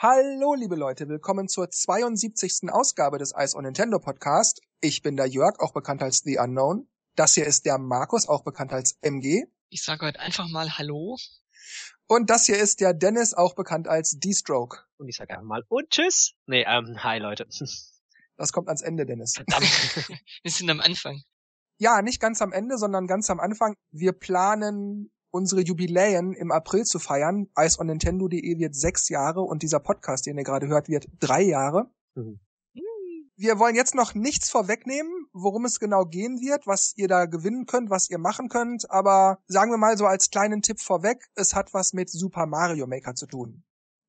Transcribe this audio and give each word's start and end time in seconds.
Hallo, 0.00 0.54
liebe 0.54 0.76
Leute, 0.76 1.08
willkommen 1.08 1.48
zur 1.48 1.70
72. 1.70 2.70
Ausgabe 2.70 3.18
des 3.18 3.32
Ice 3.36 3.56
on 3.56 3.64
Nintendo 3.64 3.98
Podcast. 3.98 4.60
Ich 4.80 5.02
bin 5.02 5.16
der 5.16 5.26
Jörg, 5.26 5.58
auch 5.58 5.72
bekannt 5.72 6.04
als 6.04 6.20
The 6.20 6.38
Unknown. 6.38 6.88
Das 7.16 7.34
hier 7.34 7.44
ist 7.44 7.66
der 7.66 7.78
Markus, 7.78 8.28
auch 8.28 8.44
bekannt 8.44 8.72
als 8.72 8.96
MG. 9.00 9.46
Ich 9.70 9.82
sage 9.82 10.06
heute 10.06 10.20
einfach 10.20 10.48
mal 10.50 10.78
Hallo. 10.78 11.16
Und 12.06 12.30
das 12.30 12.46
hier 12.46 12.58
ist 12.58 12.78
der 12.78 12.94
Dennis, 12.94 13.34
auch 13.34 13.56
bekannt 13.56 13.88
als 13.88 14.20
D-Stroke. 14.20 14.84
Und 14.98 15.08
ich 15.08 15.16
sage 15.16 15.32
einfach 15.32 15.42
mal 15.44 15.64
und 15.66 15.90
tschüss. 15.90 16.34
Nee, 16.46 16.64
ähm, 16.64 17.02
hi 17.02 17.18
Leute. 17.18 17.48
Das 18.36 18.52
kommt 18.52 18.68
ans 18.68 18.82
Ende, 18.82 19.04
Dennis. 19.04 19.34
Wir 20.44 20.52
sind 20.52 20.70
am 20.70 20.78
Anfang. 20.78 21.24
Ja, 21.78 22.02
nicht 22.02 22.20
ganz 22.20 22.40
am 22.40 22.52
Ende, 22.52 22.78
sondern 22.78 23.08
ganz 23.08 23.30
am 23.30 23.40
Anfang. 23.40 23.74
Wir 23.90 24.12
planen 24.12 25.10
unsere 25.30 25.60
Jubiläen 25.60 26.32
im 26.32 26.50
April 26.50 26.84
zu 26.84 26.98
feiern. 26.98 27.48
IceOnNintendo.de 27.56 28.58
wird 28.58 28.74
sechs 28.74 29.08
Jahre 29.08 29.42
und 29.42 29.62
dieser 29.62 29.80
Podcast, 29.80 30.26
den 30.26 30.38
ihr 30.38 30.44
gerade 30.44 30.68
hört, 30.68 30.88
wird 30.88 31.08
drei 31.20 31.42
Jahre. 31.42 31.90
Mhm. 32.14 32.40
Wir 33.40 33.60
wollen 33.60 33.76
jetzt 33.76 33.94
noch 33.94 34.14
nichts 34.14 34.50
vorwegnehmen, 34.50 35.12
worum 35.32 35.64
es 35.64 35.78
genau 35.78 36.04
gehen 36.04 36.40
wird, 36.40 36.66
was 36.66 36.92
ihr 36.96 37.06
da 37.06 37.26
gewinnen 37.26 37.66
könnt, 37.66 37.88
was 37.88 38.10
ihr 38.10 38.18
machen 38.18 38.48
könnt, 38.48 38.90
aber 38.90 39.38
sagen 39.46 39.70
wir 39.70 39.78
mal 39.78 39.96
so 39.96 40.06
als 40.06 40.30
kleinen 40.30 40.60
Tipp 40.60 40.80
vorweg, 40.80 41.24
es 41.36 41.54
hat 41.54 41.72
was 41.72 41.92
mit 41.92 42.10
Super 42.10 42.46
Mario 42.46 42.88
Maker 42.88 43.14
zu 43.14 43.26
tun. 43.26 43.62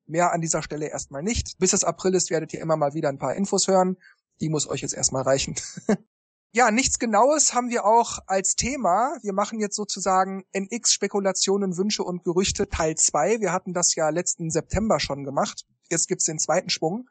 Mehr 0.06 0.32
an 0.32 0.40
dieser 0.40 0.64
Stelle 0.64 0.88
erstmal 0.88 1.22
nicht. 1.22 1.60
Bis 1.60 1.72
es 1.72 1.84
April 1.84 2.16
ist, 2.16 2.30
werdet 2.30 2.52
ihr 2.52 2.60
immer 2.60 2.76
mal 2.76 2.94
wieder 2.94 3.08
ein 3.08 3.18
paar 3.18 3.36
Infos 3.36 3.68
hören. 3.68 3.96
Die 4.40 4.48
muss 4.48 4.68
euch 4.68 4.80
jetzt 4.80 4.94
erstmal 4.94 5.22
reichen. 5.22 5.54
Ja, 6.52 6.72
nichts 6.72 6.98
Genaues 6.98 7.54
haben 7.54 7.70
wir 7.70 7.84
auch 7.84 8.18
als 8.26 8.56
Thema. 8.56 9.16
Wir 9.22 9.32
machen 9.32 9.60
jetzt 9.60 9.76
sozusagen 9.76 10.44
NX 10.52 10.92
Spekulationen, 10.92 11.76
Wünsche 11.76 12.02
und 12.02 12.24
Gerüchte 12.24 12.68
Teil 12.68 12.96
2. 12.96 13.40
Wir 13.40 13.52
hatten 13.52 13.72
das 13.72 13.94
ja 13.94 14.08
letzten 14.08 14.50
September 14.50 14.98
schon 14.98 15.22
gemacht. 15.22 15.64
Jetzt 15.90 16.08
gibt's 16.08 16.24
den 16.24 16.40
zweiten 16.40 16.68
Schwung. 16.68 17.08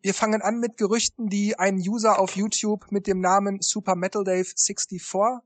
Wir 0.00 0.14
fangen 0.14 0.42
an 0.42 0.60
mit 0.60 0.76
Gerüchten, 0.76 1.26
die 1.28 1.58
ein 1.58 1.78
User 1.78 2.20
auf 2.20 2.36
YouTube 2.36 2.92
mit 2.92 3.08
dem 3.08 3.20
Namen 3.20 3.60
Super 3.62 3.96
Metal 3.96 4.22
Dave 4.22 4.44
64 4.44 5.02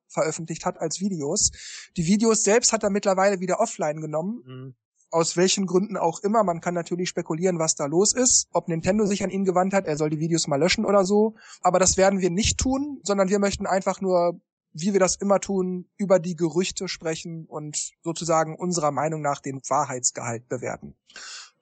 veröffentlicht 0.09 0.67
hat 0.67 0.79
als 0.79 1.01
Videos. 1.01 1.53
Die 1.97 2.05
Videos 2.05 2.45
selbst 2.45 2.75
hat 2.75 2.83
er 2.83 2.91
mittlerweile 2.91 3.41
wieder 3.41 3.61
offline 3.61 4.03
genommen. 4.03 4.43
Mhm 4.45 4.75
aus 5.13 5.37
welchen 5.37 5.67
Gründen 5.67 5.97
auch 5.97 6.21
immer. 6.21 6.43
Man 6.43 6.61
kann 6.61 6.75
natürlich 6.75 7.09
spekulieren, 7.09 7.59
was 7.59 7.75
da 7.75 7.87
los 7.87 8.13
ist, 8.13 8.49
ob 8.53 8.69
Nintendo 8.69 9.07
sich 9.07 9.23
an 9.23 9.31
ihn 9.31 9.45
gewandt 9.45 9.75
hat, 9.75 9.87
er 9.87 9.97
soll 9.97 10.11
die 10.11 10.19
Videos 10.19 10.49
mal 10.49 10.57
löschen 10.57 10.85
oder 10.85 11.05
so. 11.05 11.35
Aber 11.61 11.79
das 11.79 11.97
werden 11.97 12.21
wir 12.21 12.31
nicht 12.31 12.59
tun, 12.59 13.01
sondern 13.03 13.29
wir 13.29 13.39
möchten 13.39 13.67
einfach 13.67 14.01
nur, 14.01 14.41
wie 14.73 14.93
wir 14.93 15.01
das 15.01 15.17
immer 15.17 15.39
tun, 15.39 15.87
über 15.99 16.19
die 16.19 16.35
Gerüchte 16.35 16.89
sprechen 16.89 17.45
und 17.47 17.93
sozusagen 18.03 18.57
unserer 18.57 18.91
Meinung 18.91 19.21
nach 19.21 19.41
den 19.41 19.61
Wahrheitsgehalt 19.69 20.49
bewerten. 20.49 20.97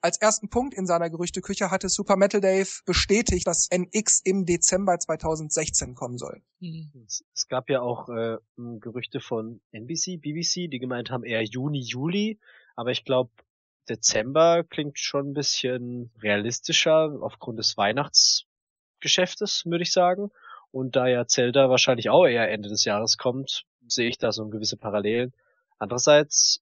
Als 0.03 0.17
ersten 0.17 0.49
Punkt 0.49 0.73
in 0.73 0.87
seiner 0.87 1.11
Gerüchteküche 1.11 1.69
hatte 1.69 1.87
Super 1.87 2.15
Metal 2.15 2.41
Dave 2.41 2.69
bestätigt, 2.85 3.45
dass 3.45 3.69
NX 3.69 4.21
im 4.23 4.45
Dezember 4.47 4.97
2016 4.97 5.93
kommen 5.93 6.17
soll. 6.17 6.41
Es 7.35 7.47
gab 7.47 7.69
ja 7.69 7.81
auch 7.81 8.09
äh, 8.09 8.37
Gerüchte 8.79 9.19
von 9.19 9.61
NBC, 9.71 10.19
BBC, 10.19 10.71
die 10.71 10.79
gemeint 10.79 11.11
haben 11.11 11.23
eher 11.23 11.43
Juni, 11.43 11.81
Juli. 11.81 12.39
Aber 12.75 12.91
ich 12.91 13.03
glaube, 13.05 13.31
Dezember 13.89 14.63
klingt 14.63 14.99
schon 14.99 15.29
ein 15.29 15.33
bisschen 15.33 16.11
realistischer 16.21 17.17
aufgrund 17.21 17.59
des 17.59 17.77
Weihnachtsgeschäftes, 17.77 19.65
würde 19.65 19.83
ich 19.83 19.91
sagen. 19.91 20.31
Und 20.71 20.95
da 20.95 21.07
ja 21.07 21.27
Zelda 21.27 21.69
wahrscheinlich 21.69 22.09
auch 22.09 22.25
eher 22.25 22.49
Ende 22.49 22.69
des 22.69 22.85
Jahres 22.85 23.17
kommt, 23.17 23.65
sehe 23.87 24.07
ich 24.07 24.17
da 24.17 24.31
so 24.31 24.47
gewisse 24.47 24.77
Parallelen. 24.77 25.33
Andererseits 25.79 26.61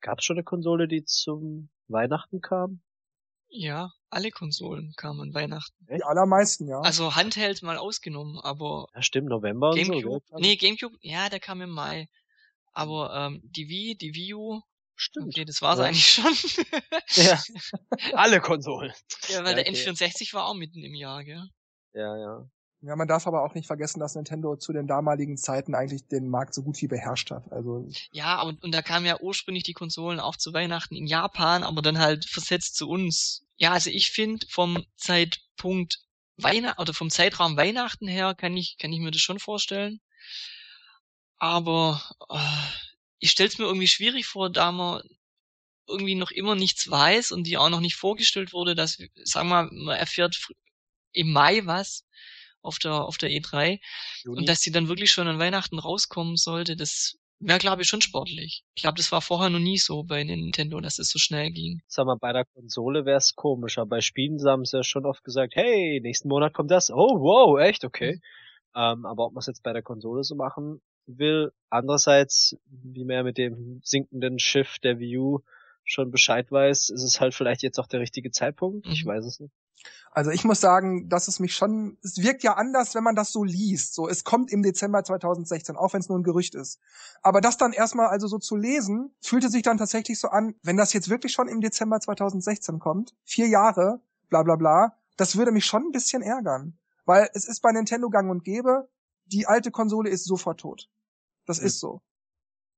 gab 0.00 0.18
es 0.18 0.24
schon 0.24 0.36
eine 0.36 0.44
Konsole, 0.44 0.88
die 0.88 1.04
zum 1.04 1.68
Weihnachten 1.88 2.40
kam? 2.40 2.80
Ja, 3.48 3.92
alle 4.10 4.30
Konsolen 4.30 4.92
kamen 4.96 5.20
an 5.20 5.34
Weihnachten. 5.34 5.86
Die 5.88 6.02
allermeisten, 6.02 6.68
ja. 6.68 6.80
Also 6.80 7.14
Handheld 7.14 7.62
mal 7.62 7.78
ausgenommen, 7.78 8.38
aber. 8.40 8.88
Ja, 8.94 9.02
stimmt, 9.02 9.28
November 9.28 9.70
Gamecube, 9.74 10.16
und 10.16 10.26
so. 10.26 10.36
Nee, 10.38 10.56
Gamecube, 10.56 10.96
ja, 11.00 11.28
der 11.28 11.40
kam 11.40 11.62
im 11.62 11.70
Mai. 11.70 12.08
Aber 12.72 13.14
ähm, 13.14 13.40
die 13.44 13.68
Wii, 13.68 13.96
die 13.96 14.14
Wii 14.14 14.34
U 14.34 14.60
Stimmt. 14.96 15.28
Okay, 15.28 15.44
das 15.44 15.60
war's 15.60 15.78
ja. 15.78 15.84
eigentlich 15.84 16.10
schon. 16.10 16.32
ja. 17.24 17.40
Alle 18.14 18.40
Konsolen. 18.40 18.92
Ja, 19.28 19.44
weil 19.44 19.56
ja, 19.56 19.62
der 19.62 19.72
N64 19.72 20.32
war 20.32 20.46
auch 20.46 20.54
mitten 20.54 20.82
im 20.82 20.94
Jahr, 20.94 21.22
gell? 21.22 21.48
Ja, 21.92 22.16
ja. 22.16 22.50
Ja, 22.82 22.94
man 22.94 23.08
darf 23.08 23.26
aber 23.26 23.42
auch 23.42 23.54
nicht 23.54 23.66
vergessen, 23.66 24.00
dass 24.00 24.14
Nintendo 24.14 24.56
zu 24.56 24.72
den 24.72 24.86
damaligen 24.86 25.36
Zeiten 25.36 25.74
eigentlich 25.74 26.06
den 26.08 26.28
Markt 26.28 26.54
so 26.54 26.62
gut 26.62 26.80
wie 26.80 26.86
beherrscht 26.86 27.30
hat. 27.30 27.50
Also 27.50 27.88
ja, 28.10 28.36
aber 28.36 28.54
und 28.60 28.72
da 28.72 28.82
kamen 28.82 29.06
ja 29.06 29.18
ursprünglich 29.20 29.64
die 29.64 29.72
Konsolen 29.72 30.20
auch 30.20 30.36
zu 30.36 30.52
Weihnachten 30.52 30.94
in 30.94 31.06
Japan, 31.06 31.62
aber 31.62 31.82
dann 31.82 31.98
halt 31.98 32.26
versetzt 32.26 32.76
zu 32.76 32.88
uns. 32.88 33.46
Ja, 33.56 33.72
also 33.72 33.90
ich 33.90 34.10
finde 34.10 34.46
vom 34.48 34.84
Zeitpunkt 34.96 36.00
Weihnachten 36.36 36.80
oder 36.80 36.92
vom 36.92 37.10
Zeitraum 37.10 37.56
Weihnachten 37.56 38.08
her 38.08 38.34
kann 38.34 38.56
ich 38.56 38.76
kann 38.78 38.92
ich 38.92 39.00
mir 39.00 39.10
das 39.10 39.22
schon 39.22 39.38
vorstellen. 39.38 40.00
Aber 41.38 42.00
äh, 42.28 42.85
ich 43.18 43.30
stell's 43.30 43.58
mir 43.58 43.64
irgendwie 43.64 43.88
schwierig 43.88 44.26
vor, 44.26 44.50
da 44.50 44.72
man 44.72 45.02
irgendwie 45.88 46.14
noch 46.14 46.30
immer 46.30 46.54
nichts 46.54 46.90
weiß 46.90 47.32
und 47.32 47.44
die 47.44 47.56
auch 47.56 47.70
noch 47.70 47.80
nicht 47.80 47.96
vorgestellt 47.96 48.52
wurde, 48.52 48.74
dass, 48.74 48.98
sagen 49.24 49.48
wir 49.48 49.64
mal, 49.64 49.68
man 49.72 49.96
erfährt 49.96 50.40
im 51.12 51.32
Mai 51.32 51.62
was 51.64 52.04
auf 52.60 52.78
der, 52.78 53.04
auf 53.04 53.18
der 53.18 53.30
E3 53.30 53.78
Juni. 54.24 54.38
und 54.38 54.48
dass 54.48 54.60
die 54.60 54.72
dann 54.72 54.88
wirklich 54.88 55.12
schon 55.12 55.28
an 55.28 55.38
Weihnachten 55.38 55.78
rauskommen 55.78 56.36
sollte, 56.36 56.76
das 56.76 57.18
wäre, 57.38 57.58
glaube 57.58 57.82
ich, 57.82 57.88
schon 57.88 58.00
sportlich. 58.00 58.64
Ich 58.74 58.82
glaube, 58.82 58.96
das 58.96 59.12
war 59.12 59.20
vorher 59.20 59.50
noch 59.50 59.58
nie 59.58 59.78
so 59.78 60.02
bei 60.02 60.24
Nintendo, 60.24 60.80
dass 60.80 60.98
es 60.98 61.10
so 61.10 61.18
schnell 61.18 61.50
ging. 61.50 61.82
Sag 61.86 62.06
mal, 62.06 62.16
bei 62.16 62.32
der 62.32 62.44
Konsole 62.44 63.04
wäre 63.04 63.18
es 63.18 63.34
komisch, 63.34 63.78
aber 63.78 63.88
bei 63.90 64.00
Spielen 64.00 64.42
haben 64.44 64.64
sie 64.64 64.78
ja 64.78 64.82
schon 64.82 65.06
oft 65.06 65.22
gesagt, 65.22 65.54
hey, 65.54 66.00
nächsten 66.00 66.28
Monat 66.28 66.54
kommt 66.54 66.70
das. 66.70 66.90
Oh, 66.90 67.20
wow, 67.20 67.60
echt, 67.60 67.84
okay. 67.84 68.14
Mhm. 68.14 68.20
Ähm, 68.74 69.06
aber 69.06 69.26
ob 69.26 69.34
wir 69.34 69.38
es 69.38 69.46
jetzt 69.46 69.62
bei 69.62 69.72
der 69.72 69.82
Konsole 69.82 70.24
so 70.24 70.34
machen, 70.34 70.80
will. 71.06 71.52
Andererseits, 71.70 72.56
wie 72.66 73.04
man 73.04 73.24
mit 73.24 73.38
dem 73.38 73.80
sinkenden 73.84 74.38
Schiff 74.38 74.78
der 74.78 74.98
Wii 74.98 75.18
U 75.18 75.40
schon 75.84 76.10
Bescheid 76.10 76.50
weiß, 76.50 76.90
ist 76.90 77.02
es 77.02 77.20
halt 77.20 77.34
vielleicht 77.34 77.62
jetzt 77.62 77.78
auch 77.78 77.86
der 77.86 78.00
richtige 78.00 78.30
Zeitpunkt. 78.30 78.86
Ich 78.86 79.04
mhm. 79.04 79.10
weiß 79.10 79.24
es 79.24 79.40
nicht. 79.40 79.52
Also 80.10 80.30
ich 80.30 80.44
muss 80.44 80.60
sagen, 80.60 81.08
dass 81.10 81.28
es 81.28 81.40
mich 81.40 81.54
schon, 81.54 81.98
es 82.02 82.22
wirkt 82.22 82.42
ja 82.42 82.54
anders, 82.54 82.94
wenn 82.94 83.04
man 83.04 83.14
das 83.14 83.32
so 83.32 83.44
liest. 83.44 83.94
So, 83.94 84.08
es 84.08 84.24
kommt 84.24 84.50
im 84.50 84.62
Dezember 84.62 85.04
2016, 85.04 85.76
auch 85.76 85.92
wenn 85.92 86.00
es 86.00 86.08
nur 86.08 86.18
ein 86.18 86.22
Gerücht 86.22 86.54
ist. 86.54 86.80
Aber 87.22 87.42
das 87.42 87.58
dann 87.58 87.72
erstmal 87.72 88.06
also 88.06 88.26
so 88.26 88.38
zu 88.38 88.56
lesen, 88.56 89.14
fühlte 89.20 89.50
sich 89.50 89.62
dann 89.62 89.76
tatsächlich 89.76 90.18
so 90.18 90.28
an, 90.28 90.54
wenn 90.62 90.78
das 90.78 90.94
jetzt 90.94 91.10
wirklich 91.10 91.32
schon 91.32 91.48
im 91.48 91.60
Dezember 91.60 92.00
2016 92.00 92.78
kommt, 92.78 93.14
vier 93.24 93.48
Jahre, 93.48 94.00
bla 94.30 94.42
bla 94.42 94.56
bla, 94.56 94.96
das 95.18 95.36
würde 95.36 95.52
mich 95.52 95.66
schon 95.66 95.82
ein 95.82 95.92
bisschen 95.92 96.22
ärgern. 96.22 96.78
Weil 97.04 97.28
es 97.34 97.46
ist 97.46 97.60
bei 97.60 97.70
Nintendo 97.72 98.08
gang 98.08 98.30
und 98.30 98.42
gäbe, 98.42 98.88
die 99.26 99.46
alte 99.46 99.70
Konsole 99.70 100.08
ist 100.08 100.24
sofort 100.24 100.60
tot. 100.60 100.88
Das 101.46 101.58
ist 101.58 101.80
so. 101.80 102.00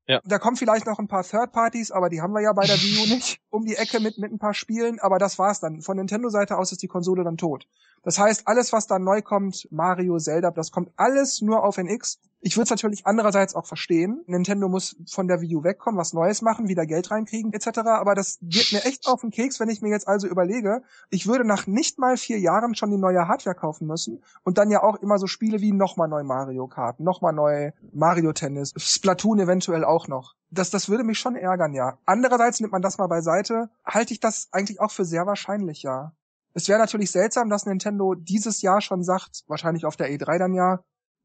Ja. 0.06 0.22
Da 0.24 0.38
kommen 0.38 0.56
vielleicht 0.56 0.86
noch 0.86 0.98
ein 0.98 1.06
paar 1.06 1.22
Third 1.22 1.52
Parties, 1.52 1.90
aber 1.90 2.08
die 2.08 2.22
haben 2.22 2.32
wir 2.32 2.40
ja 2.40 2.54
bei 2.54 2.66
der 2.66 2.76
Wii 2.76 3.02
U 3.02 3.14
nicht, 3.14 3.40
um 3.50 3.66
die 3.66 3.76
Ecke 3.76 4.00
mit, 4.00 4.16
mit 4.16 4.32
ein 4.32 4.38
paar 4.38 4.54
Spielen, 4.54 4.98
aber 5.00 5.18
das 5.18 5.38
war's 5.38 5.60
dann. 5.60 5.82
Von 5.82 5.98
Nintendo-Seite 5.98 6.56
aus 6.56 6.72
ist 6.72 6.82
die 6.82 6.88
Konsole 6.88 7.24
dann 7.24 7.36
tot. 7.36 7.66
Das 8.02 8.18
heißt, 8.18 8.48
alles, 8.48 8.72
was 8.72 8.86
dann 8.86 9.04
neu 9.04 9.20
kommt, 9.20 9.68
Mario, 9.70 10.18
Zelda, 10.18 10.50
das 10.50 10.70
kommt 10.70 10.90
alles 10.96 11.42
nur 11.42 11.62
auf 11.62 11.76
NX. 11.76 12.20
Ich 12.40 12.56
würde 12.56 12.64
es 12.64 12.70
natürlich 12.70 13.04
andererseits 13.04 13.54
auch 13.54 13.66
verstehen. 13.66 14.22
Nintendo 14.26 14.68
muss 14.68 14.96
von 15.10 15.26
der 15.26 15.40
Wii 15.40 15.56
U 15.56 15.64
wegkommen, 15.64 15.98
was 15.98 16.12
Neues 16.12 16.40
machen, 16.40 16.68
wieder 16.68 16.86
Geld 16.86 17.10
reinkriegen, 17.10 17.52
etc. 17.52 17.78
Aber 17.84 18.14
das 18.14 18.38
geht 18.40 18.72
mir 18.72 18.84
echt 18.84 19.08
auf 19.08 19.22
den 19.22 19.30
Keks, 19.30 19.58
wenn 19.58 19.68
ich 19.68 19.82
mir 19.82 19.90
jetzt 19.90 20.06
also 20.06 20.28
überlege, 20.28 20.82
ich 21.10 21.26
würde 21.26 21.44
nach 21.44 21.66
nicht 21.66 21.98
mal 21.98 22.16
vier 22.16 22.38
Jahren 22.38 22.76
schon 22.76 22.90
die 22.90 22.96
neue 22.96 23.26
Hardware 23.26 23.56
kaufen 23.56 23.88
müssen 23.88 24.22
und 24.44 24.56
dann 24.56 24.70
ja 24.70 24.82
auch 24.82 24.96
immer 24.96 25.18
so 25.18 25.26
Spiele 25.26 25.60
wie 25.60 25.72
nochmal 25.72 26.08
neu 26.08 26.22
Mario 26.22 26.68
Kart, 26.68 27.00
nochmal 27.00 27.32
neu 27.32 27.72
Mario 27.92 28.32
Tennis, 28.32 28.72
Splatoon 28.76 29.40
eventuell 29.40 29.84
auch 29.84 30.06
noch. 30.06 30.34
Das, 30.50 30.70
das 30.70 30.88
würde 30.88 31.04
mich 31.04 31.18
schon 31.18 31.34
ärgern, 31.34 31.74
ja. 31.74 31.98
Andererseits 32.06 32.60
nimmt 32.60 32.72
man 32.72 32.82
das 32.82 32.98
mal 32.98 33.08
beiseite, 33.08 33.68
halte 33.84 34.12
ich 34.12 34.20
das 34.20 34.48
eigentlich 34.52 34.80
auch 34.80 34.92
für 34.92 35.04
sehr 35.04 35.26
wahrscheinlich, 35.26 35.82
ja. 35.82 36.12
Es 36.54 36.68
wäre 36.68 36.78
natürlich 36.78 37.10
seltsam, 37.10 37.50
dass 37.50 37.66
Nintendo 37.66 38.14
dieses 38.14 38.62
Jahr 38.62 38.80
schon 38.80 39.02
sagt, 39.02 39.44
wahrscheinlich 39.48 39.84
auf 39.84 39.96
der 39.96 40.10
E3 40.10 40.38
dann 40.38 40.54
ja, 40.54 40.80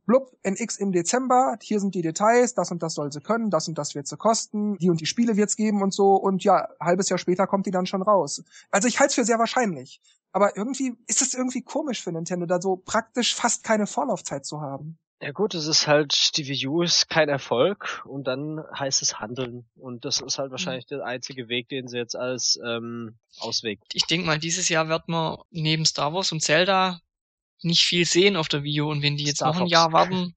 blub, 0.06 0.32
NX 0.44 0.78
im 0.78 0.92
Dezember, 0.92 1.58
hier 1.62 1.80
sind 1.80 1.96
die 1.96 2.02
Details, 2.02 2.54
das 2.54 2.72
und 2.72 2.84
das 2.84 2.94
soll 2.94 3.12
sie 3.12 3.22
können, 3.22 3.50
das 3.50 3.68
und 3.68 3.78
das 3.78 3.96
wird 3.96 4.08
sie 4.08 4.18
kosten, 4.18 4.78
die 4.78 4.90
und 4.90 5.02
die 5.02 5.06
Spiele 5.06 5.38
wird's 5.38 5.56
geben 5.56 5.82
und 5.82 5.94
so 5.94 6.16
und 6.16 6.44
ja, 6.44 6.68
halbes 6.80 7.10
Jahr 7.10 7.20
später 7.20 7.48
kommt 7.48 7.66
die 7.66 7.72
dann 7.72 7.86
schon 7.86 8.02
raus. 8.02 8.44
Also 8.72 8.88
ich 8.88 9.00
halte 9.00 9.12
es 9.12 9.16
für 9.16 9.26
sehr 9.26 9.40
wahrscheinlich. 9.40 10.02
Aber 10.32 10.58
irgendwie 10.58 10.96
ist 11.08 11.22
es 11.22 11.36
irgendwie 11.36 11.62
komisch 11.62 12.02
für 12.02 12.12
Nintendo, 12.12 12.48
da 12.48 12.60
so 12.60 12.76
praktisch 12.76 13.36
fast 13.36 13.64
keine 13.64 13.86
Vorlaufzeit 13.86 14.46
zu 14.46 14.62
haben. 14.62 14.98
Ja 15.24 15.32
gut, 15.32 15.54
es 15.54 15.68
ist 15.68 15.88
halt, 15.88 16.36
die 16.36 16.48
Wii 16.48 16.68
U 16.68 16.82
ist 16.82 17.08
kein 17.08 17.30
Erfolg 17.30 18.04
und 18.06 18.26
dann 18.26 18.62
heißt 18.78 19.02
es 19.02 19.22
handeln. 19.22 19.66
Und 19.76 20.04
das 20.04 20.20
ist 20.20 20.38
halt 20.38 20.52
wahrscheinlich 20.52 20.86
der 20.86 21.06
einzige 21.06 21.48
Weg, 21.48 21.70
den 21.70 21.88
sie 21.88 21.98
jetzt 21.98 22.18
als 22.18 22.60
ähm, 22.66 23.16
Ausweg. 23.40 23.80
Ich 23.94 24.06
denke 24.06 24.26
mal, 24.26 24.38
dieses 24.38 24.68
Jahr 24.68 24.90
wird 24.90 25.08
man 25.08 25.38
neben 25.50 25.86
Star 25.86 26.14
Wars 26.14 26.34
und 26.34 26.42
Zelda 26.42 27.00
nicht 27.64 27.84
viel 27.84 28.06
sehen 28.06 28.36
auf 28.36 28.48
der 28.48 28.64
Wii 28.64 28.82
U 28.82 28.90
und 28.92 29.02
wenn 29.02 29.18
die 29.18 29.26
jetzt 29.26 29.38
Star 29.38 29.54
noch 29.54 29.62
ein 29.62 29.68
Jahr 29.68 29.92
warten. 29.94 30.34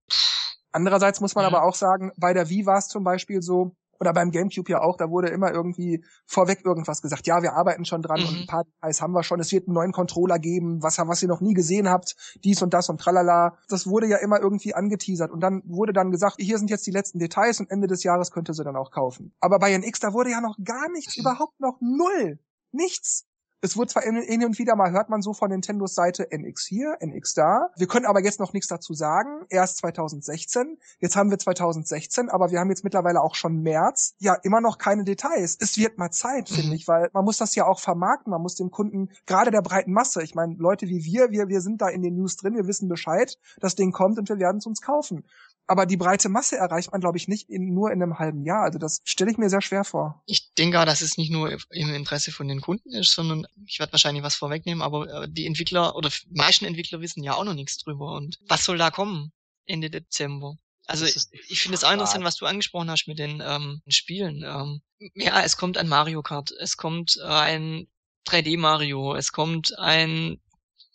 Andererseits 0.73 1.21
muss 1.21 1.35
man 1.35 1.43
ja. 1.43 1.49
aber 1.49 1.63
auch 1.65 1.75
sagen, 1.75 2.13
bei 2.17 2.33
der 2.35 2.49
Wii 2.49 2.67
war 2.67 2.79
es 2.79 2.89
zum 2.89 3.03
Beispiel 3.05 3.43
so, 3.43 3.75
Oder 3.99 4.13
beim 4.13 4.31
Gamecube 4.31 4.71
ja 4.71 4.83
auch, 4.83 4.99
da 4.99 5.09
wurde 5.09 5.29
immer 5.29 5.51
irgendwie 5.51 6.05
vorweg 6.27 6.67
irgendwas 6.67 7.01
gesagt. 7.01 7.27
Ja, 7.27 7.41
wir 7.41 7.55
arbeiten 7.55 7.87
schon 7.87 8.03
dran 8.03 8.21
Mhm. 8.21 8.27
und 8.29 8.37
ein 8.41 8.47
paar 8.47 8.65
Details 8.65 9.01
haben 9.01 9.15
wir 9.15 9.23
schon. 9.23 9.41
Es 9.41 9.51
wird 9.53 9.69
einen 9.69 9.75
neuen 9.75 9.93
Controller 9.93 10.39
geben, 10.39 10.83
was, 10.83 10.99
was 10.99 11.23
ihr 11.23 11.29
noch 11.29 11.41
nie 11.41 11.55
gesehen 11.55 11.89
habt, 11.89 12.15
dies 12.45 12.61
und 12.61 12.75
das 12.75 12.91
und 12.91 13.01
tralala. 13.01 13.57
Das 13.71 13.87
wurde 13.87 14.07
ja 14.07 14.19
immer 14.19 14.39
irgendwie 14.39 14.75
angeteasert. 14.75 15.31
Und 15.31 15.41
dann 15.41 15.63
wurde 15.65 15.95
dann 15.95 16.11
gesagt, 16.11 16.37
hier 16.39 16.59
sind 16.59 16.69
jetzt 16.69 16.87
die 16.87 16.91
letzten 16.91 17.19
Details 17.21 17.59
und 17.59 17.71
Ende 17.71 17.87
des 17.87 18.03
Jahres 18.03 18.31
könnt 18.31 18.51
ihr 18.51 18.55
sie 18.55 18.65
dann 18.65 18.77
auch 18.77 18.91
kaufen. 18.91 19.33
Aber 19.41 19.59
bei 19.59 19.73
NX, 19.73 20.01
da 20.01 20.13
wurde 20.13 20.31
ja 20.31 20.43
noch 20.43 20.59
gar 20.63 20.91
nichts, 20.91 21.17
überhaupt 21.17 21.59
noch 21.59 21.79
null. 21.81 22.39
Nichts. 22.73 23.25
Es 23.63 23.77
wurde 23.77 23.89
zwar 23.89 24.03
hin 24.03 24.45
und 24.45 24.59
wieder 24.59 24.77
mal, 24.77 24.93
hört 24.93 25.09
man 25.09 25.23
so 25.23 25.33
von 25.33 25.51
Nintendos 25.51 25.95
Seite 25.95 26.31
NX 26.31 26.67
hier, 26.67 26.97
NX 27.01 27.35
da. 27.35 27.71
Wir 27.77 27.87
können 27.87 28.05
aber 28.05 28.23
jetzt 28.23 28.39
noch 28.39 28.53
nichts 28.53 28.69
dazu 28.69 28.93
sagen. 28.93 29.47
Erst 29.49 29.79
2016. 29.79 30.79
Jetzt 31.01 31.17
haben 31.17 31.31
wir 31.31 31.39
2016, 31.39 32.29
aber 32.29 32.51
wir 32.51 32.61
haben 32.61 32.69
jetzt 32.69 32.85
mittlerweile 32.85 33.23
auch 33.23 33.35
schon 33.35 33.63
März. 33.63 34.15
Ja, 34.19 34.35
immer 34.35 34.61
noch 34.61 34.77
keine 34.77 35.05
Details. 35.05 35.57
Es 35.59 35.79
wird 35.79 35.97
mal 35.97 36.11
Zeit, 36.11 36.51
finde 36.51 36.77
ich, 36.77 36.87
weil 36.87 37.09
man 37.15 37.25
muss 37.25 37.39
das 37.39 37.55
ja 37.55 37.67
auch 37.67 37.81
vermarkten. 37.81 38.31
Man 38.31 38.43
muss 38.43 38.57
dem 38.57 38.71
Kunden, 38.71 39.09
gerade 39.25 39.51
der 39.51 39.63
breiten 39.63 39.93
Masse, 39.93 40.23
ich 40.23 40.35
meine, 40.35 40.55
Leute 40.59 40.87
wie 40.87 41.05
wir, 41.05 41.31
wir, 41.31 41.49
wir 41.49 41.63
sind 41.63 41.81
da 41.81 41.89
in 41.89 42.03
den 42.03 42.15
News 42.15 42.37
drin, 42.37 42.57
wir 42.57 42.67
wissen 42.67 42.89
Bescheid, 42.89 43.39
das 43.61 43.75
Ding 43.75 43.91
kommt 43.91 44.19
und 44.19 44.29
wir 44.29 44.39
werden 44.39 44.59
es 44.59 44.67
uns 44.67 44.83
kaufen. 44.83 45.25
Aber 45.69 45.87
die 45.87 45.97
breite 45.97 46.29
Masse 46.29 46.57
erreicht 46.57 46.93
man, 46.93 47.01
glaube 47.01 47.19
ich, 47.19 47.27
nicht 47.27 47.49
in, 47.49 47.75
nur 47.75 47.91
in 47.91 48.03
einem 48.03 48.19
halben 48.19 48.45
Jahr. 48.45 48.63
Also 48.63 48.79
das 48.79 49.01
stelle 49.05 49.31
ich 49.31 49.39
mir 49.39 49.51
sehr 49.51 49.63
schwer 49.63 49.85
vor. 49.85 50.23
Ich 50.27 50.53
denke 50.55 50.81
auch, 50.81 50.85
dass 50.85 51.01
es 51.01 51.19
nicht 51.19 51.33
nur 51.33 51.51
im 51.71 51.95
Interesse 51.95 52.31
von 52.31 52.47
den 52.47 52.61
Kunden 52.61 52.93
ist, 52.93 53.13
sondern 53.13 53.47
ich 53.67 53.81
werde 53.81 53.93
wahrscheinlich 53.93 54.23
was 54.23 54.37
vorwegnehmen, 54.37 54.83
aber 54.83 55.23
äh, 55.25 55.29
die 55.29 55.47
Entwickler 55.47 55.97
oder 55.97 56.09
die 56.09 56.37
meisten 56.37 56.65
Entwickler 56.65 57.01
wissen 57.01 57.25
ja 57.25 57.35
auch 57.35 57.45
noch 57.45 57.55
nichts 57.55 57.79
drüber. 57.79 58.15
Und 58.15 58.39
was 58.49 58.65
soll 58.65 58.79
da 58.79 58.91
kommen 58.91 59.33
Ende 59.65 59.91
Dezember? 59.91 60.57
Also 60.87 61.05
ich 61.05 61.61
finde 61.61 61.75
es 61.75 61.83
auch 61.83 61.93
interessant, 61.93 62.23
was 62.23 62.37
du 62.37 62.47
angesprochen 62.47 62.91
hast 62.91 63.09
mit 63.09 63.19
den 63.19 63.43
ähm, 63.45 63.83
Spielen. 63.89 64.45
Ähm, 64.45 64.83
ja, 65.15 65.43
es 65.43 65.57
kommt 65.57 65.79
ein 65.79 65.89
Mario 65.89 66.23
Kart, 66.23 66.53
es 66.53 66.77
kommt 66.77 67.21
ein 67.21 67.89
3D 68.29 68.57
Mario, 68.57 69.15
es 69.17 69.33
kommt 69.33 69.77
ein, 69.79 70.41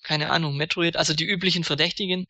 keine 0.04 0.30
Ahnung, 0.30 0.56
Metroid, 0.56 0.96
also 0.96 1.14
die 1.14 1.26
üblichen 1.26 1.66
Verdächtigen, 1.66 2.28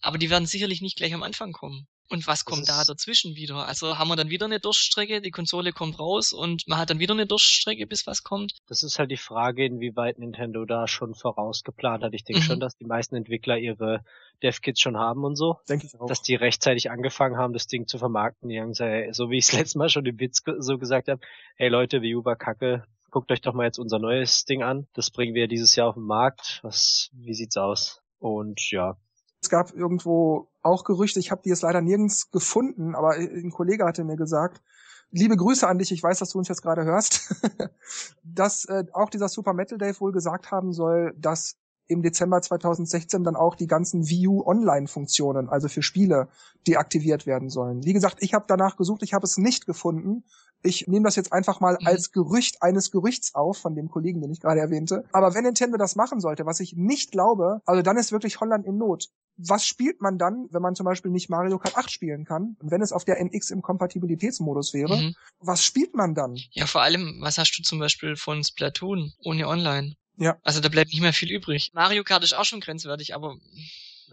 aber 0.00 0.18
die 0.18 0.30
werden 0.30 0.46
sicherlich 0.46 0.80
nicht 0.82 0.96
gleich 0.96 1.14
am 1.14 1.22
Anfang 1.22 1.52
kommen. 1.52 1.86
Und 2.12 2.26
was 2.26 2.44
kommt 2.44 2.68
da 2.68 2.82
dazwischen 2.84 3.36
wieder? 3.36 3.68
Also 3.68 3.96
haben 3.96 4.08
wir 4.08 4.16
dann 4.16 4.30
wieder 4.30 4.44
eine 4.46 4.58
Durststrecke, 4.58 5.20
die 5.20 5.30
Konsole 5.30 5.72
kommt 5.72 6.00
raus 6.00 6.32
und 6.32 6.66
man 6.66 6.80
hat 6.80 6.90
dann 6.90 6.98
wieder 6.98 7.14
eine 7.14 7.26
Durststrecke, 7.26 7.86
bis 7.86 8.04
was 8.04 8.24
kommt. 8.24 8.54
Das 8.66 8.82
ist 8.82 8.98
halt 8.98 9.12
die 9.12 9.16
Frage, 9.16 9.64
inwieweit 9.64 10.18
Nintendo 10.18 10.64
da 10.64 10.88
schon 10.88 11.14
vorausgeplant 11.14 12.02
hat. 12.02 12.12
Ich 12.12 12.24
denke 12.24 12.42
Mhm. 12.42 12.46
schon, 12.46 12.60
dass 12.60 12.76
die 12.76 12.84
meisten 12.84 13.14
Entwickler 13.14 13.58
ihre 13.58 14.02
Dev-Kits 14.42 14.80
schon 14.80 14.96
haben 14.96 15.22
und 15.24 15.36
so. 15.36 15.60
Denke 15.68 15.86
ich 15.86 16.00
auch. 16.00 16.08
Dass 16.08 16.20
die 16.20 16.34
rechtzeitig 16.34 16.90
angefangen 16.90 17.36
haben, 17.36 17.52
das 17.52 17.68
Ding 17.68 17.86
zu 17.86 17.96
vermarkten. 17.96 18.48
Die 18.48 18.58
haben 18.60 18.70
gesagt, 18.70 19.14
so 19.14 19.30
wie 19.30 19.38
ich 19.38 19.44
es 19.44 19.52
letztes 19.68 19.76
Mal 19.76 19.88
schon 19.88 20.04
im 20.04 20.18
Witz 20.18 20.42
so 20.58 20.78
gesagt 20.78 21.06
habe, 21.06 21.20
hey 21.54 21.68
Leute, 21.68 22.02
Wii 22.02 22.16
U 22.16 22.24
war 22.24 22.34
kacke, 22.34 22.82
guckt 23.12 23.30
euch 23.30 23.40
doch 23.40 23.54
mal 23.54 23.66
jetzt 23.66 23.78
unser 23.78 24.00
neues 24.00 24.44
Ding 24.46 24.64
an. 24.64 24.88
Das 24.94 25.12
bringen 25.12 25.34
wir 25.34 25.46
dieses 25.46 25.76
Jahr 25.76 25.86
auf 25.86 25.94
den 25.94 26.04
Markt. 26.06 26.58
Was, 26.64 27.10
wie 27.12 27.34
sieht's 27.34 27.56
aus? 27.56 28.02
Und 28.18 28.68
ja, 28.72 28.96
Es 29.42 29.48
gab 29.48 29.74
irgendwo 29.74 30.48
auch 30.62 30.84
Gerüchte, 30.84 31.18
ich 31.18 31.30
habe 31.30 31.42
die 31.42 31.48
jetzt 31.48 31.62
leider 31.62 31.80
nirgends 31.80 32.30
gefunden, 32.30 32.94
aber 32.94 33.12
ein 33.14 33.50
Kollege 33.50 33.84
hatte 33.84 34.04
mir 34.04 34.16
gesagt, 34.16 34.60
liebe 35.10 35.36
Grüße 35.36 35.66
an 35.66 35.78
dich, 35.78 35.92
ich 35.92 36.02
weiß, 36.02 36.18
dass 36.18 36.30
du 36.30 36.38
uns 36.38 36.48
jetzt 36.48 36.62
gerade 36.62 36.84
hörst, 36.84 37.34
dass 38.22 38.64
äh, 38.66 38.84
auch 38.92 39.10
dieser 39.10 39.28
Super 39.28 39.54
Metal 39.54 39.78
Dave 39.78 39.98
wohl 40.00 40.12
gesagt 40.12 40.50
haben 40.50 40.72
soll, 40.72 41.14
dass 41.18 41.56
im 41.90 42.02
Dezember 42.02 42.40
2016 42.40 43.24
dann 43.24 43.34
auch 43.34 43.56
die 43.56 43.66
ganzen 43.66 44.08
Wii 44.08 44.28
Online-Funktionen, 44.28 45.48
also 45.48 45.68
für 45.68 45.82
Spiele, 45.82 46.28
deaktiviert 46.66 47.26
werden 47.26 47.50
sollen. 47.50 47.84
Wie 47.84 47.92
gesagt, 47.92 48.18
ich 48.20 48.32
habe 48.32 48.44
danach 48.46 48.76
gesucht, 48.76 49.02
ich 49.02 49.12
habe 49.12 49.24
es 49.24 49.38
nicht 49.38 49.66
gefunden. 49.66 50.24
Ich 50.62 50.86
nehme 50.88 51.04
das 51.04 51.16
jetzt 51.16 51.32
einfach 51.32 51.60
mal 51.60 51.78
Mhm. 51.80 51.86
als 51.86 52.12
Gerücht 52.12 52.62
eines 52.62 52.90
Gerüchts 52.90 53.34
auf 53.34 53.58
von 53.58 53.74
dem 53.74 53.90
Kollegen, 53.90 54.20
den 54.20 54.30
ich 54.30 54.40
gerade 54.40 54.60
erwähnte. 54.60 55.04
Aber 55.12 55.34
wenn 55.34 55.44
Nintendo 55.44 55.78
das 55.78 55.96
machen 55.96 56.20
sollte, 56.20 56.44
was 56.46 56.60
ich 56.60 56.74
nicht 56.76 57.12
glaube, 57.12 57.60
also 57.64 57.82
dann 57.82 57.96
ist 57.96 58.12
wirklich 58.12 58.40
Holland 58.40 58.66
in 58.66 58.76
Not. 58.76 59.08
Was 59.42 59.64
spielt 59.64 60.02
man 60.02 60.18
dann, 60.18 60.48
wenn 60.50 60.60
man 60.60 60.74
zum 60.74 60.84
Beispiel 60.84 61.10
nicht 61.10 61.30
Mario 61.30 61.58
Kart 61.58 61.74
8 61.76 61.90
spielen 61.90 62.26
kann? 62.26 62.56
Und 62.60 62.70
wenn 62.70 62.82
es 62.82 62.92
auf 62.92 63.06
der 63.06 63.18
NX 63.20 63.50
im 63.50 63.62
Kompatibilitätsmodus 63.62 64.74
wäre, 64.74 64.96
Mhm. 64.98 65.14
was 65.38 65.64
spielt 65.64 65.94
man 65.94 66.14
dann? 66.14 66.36
Ja, 66.52 66.66
vor 66.66 66.82
allem, 66.82 67.16
was 67.20 67.38
hast 67.38 67.56
du 67.58 67.62
zum 67.62 67.78
Beispiel 67.78 68.16
von 68.16 68.44
Splatoon 68.44 69.12
ohne 69.24 69.48
Online? 69.48 69.94
Ja. 70.18 70.36
Also 70.42 70.60
da 70.60 70.68
bleibt 70.68 70.90
nicht 70.90 71.00
mehr 71.00 71.14
viel 71.14 71.30
übrig. 71.30 71.70
Mario 71.72 72.04
Kart 72.04 72.22
ist 72.22 72.34
auch 72.34 72.44
schon 72.44 72.60
grenzwertig, 72.60 73.14
aber 73.14 73.36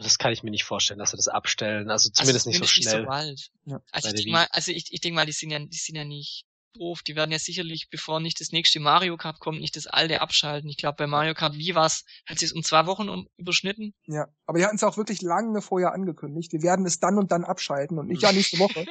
das 0.04 0.18
kann 0.18 0.32
ich 0.32 0.44
mir 0.44 0.52
nicht 0.52 0.64
vorstellen, 0.64 1.00
dass 1.00 1.12
sie 1.12 1.18
das 1.18 1.28
abstellen. 1.28 1.90
Also 1.90 2.10
zumindest 2.10 2.48
also 2.48 2.50
nicht 2.50 2.60
so 2.60 2.68
schnell. 2.68 3.02
Nicht 3.02 3.04
so 3.04 3.08
bald. 3.08 3.50
Ja. 3.66 3.82
Also 3.92 4.10
ich 4.10 4.16
denke 4.16 4.32
mal, 4.32 4.48
also 4.52 4.72
ich, 4.72 4.92
ich 4.92 5.02
denke 5.02 5.16
mal, 5.16 5.26
die 5.26 5.32
sind 5.32 5.52
ja, 5.52 5.60
die 5.60 5.78
sind 5.78 5.96
ja 5.96 6.06
nicht 6.06 6.46
doof. 6.78 7.02
Die 7.02 7.16
werden 7.16 7.32
ja 7.32 7.40
sicherlich, 7.40 7.90
bevor 7.90 8.20
nicht 8.20 8.40
das 8.40 8.52
nächste 8.52 8.80
Mario 8.80 9.18
Kart 9.18 9.40
kommt, 9.40 9.60
nicht 9.60 9.76
das 9.76 9.88
alte 9.88 10.22
abschalten. 10.22 10.70
Ich 10.70 10.78
glaube, 10.78 10.98
bei 10.98 11.08
Mario 11.08 11.34
Kart 11.34 11.58
Wii 11.58 11.76
war's, 11.76 12.06
hat 12.26 12.40
sie 12.40 12.46
es 12.46 12.54
um 12.54 12.64
zwei 12.64 12.86
Wochen 12.86 13.10
um, 13.10 13.28
überschnitten. 13.38 13.94
Ja, 14.06 14.28
aber 14.46 14.60
die 14.60 14.66
hatten 14.66 14.76
es 14.76 14.84
auch 14.84 14.98
wirklich 14.98 15.22
lange 15.22 15.62
vorher 15.62 15.94
angekündigt. 15.94 16.54
Wir 16.54 16.62
werden 16.62 16.86
es 16.86 17.00
dann 17.00 17.18
und 17.18 17.32
dann 17.32 17.44
abschalten 17.44 17.98
und 17.98 18.08
nicht 18.08 18.22
ja 18.22 18.32
nächste 18.32 18.60
Woche. 18.60 18.86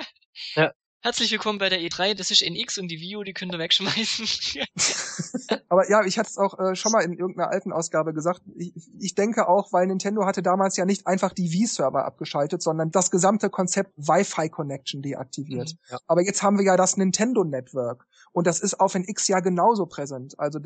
Herzlich 1.03 1.31
willkommen 1.31 1.59
bei 1.59 1.69
der 1.69 1.81
E3. 1.81 2.15
Das 2.15 2.33
ist 2.33 2.43
NX 2.43 2.79
und 2.79 2.89
die 2.89 3.01
Wii 3.01 3.17
U, 3.17 3.23
die 3.23 3.33
könnt 3.33 3.53
ihr 3.55 3.61
wegschmeißen. 3.61 4.27
Aber 5.69 5.89
ja, 5.91 6.05
ich 6.05 6.19
hatte 6.19 6.31
es 6.31 6.39
auch 6.39 6.59
äh, 6.59 6.75
schon 6.75 6.93
mal 6.93 7.03
in 7.03 7.13
irgendeiner 7.13 7.51
alten 7.51 7.73
Ausgabe 7.73 8.13
gesagt. 8.13 8.43
Ich, 8.57 8.73
ich 8.99 9.15
denke 9.15 9.49
auch, 9.49 9.73
weil 9.73 9.87
Nintendo 9.87 10.25
hatte 10.25 10.43
damals 10.43 10.77
ja 10.77 10.85
nicht 10.85 11.07
einfach 11.07 11.33
die 11.33 11.53
Wii-Server 11.53 12.05
abgeschaltet, 12.05 12.63
sondern 12.63 12.91
das 12.91 13.11
gesamte 13.11 13.51
Konzept 13.51 13.93
Wi-Fi 13.97 14.49
Connection 14.49 15.03
deaktiviert. 15.03 15.73
Mhm, 15.73 15.79
ja. 15.91 15.99
Aber 16.07 16.23
jetzt 16.23 16.43
haben 16.43 16.59
wir 16.59 16.65
ja 16.65 16.77
das 16.77 16.97
Nintendo 16.97 17.45
Network 17.45 18.07
und 18.37 18.47
das 18.47 18.61
ist 18.61 18.81
auf 18.81 18.95
NX 18.95 19.29
ja 19.29 19.41
genauso 19.41 19.87
präsent. 19.87 20.39
Also 20.39 20.61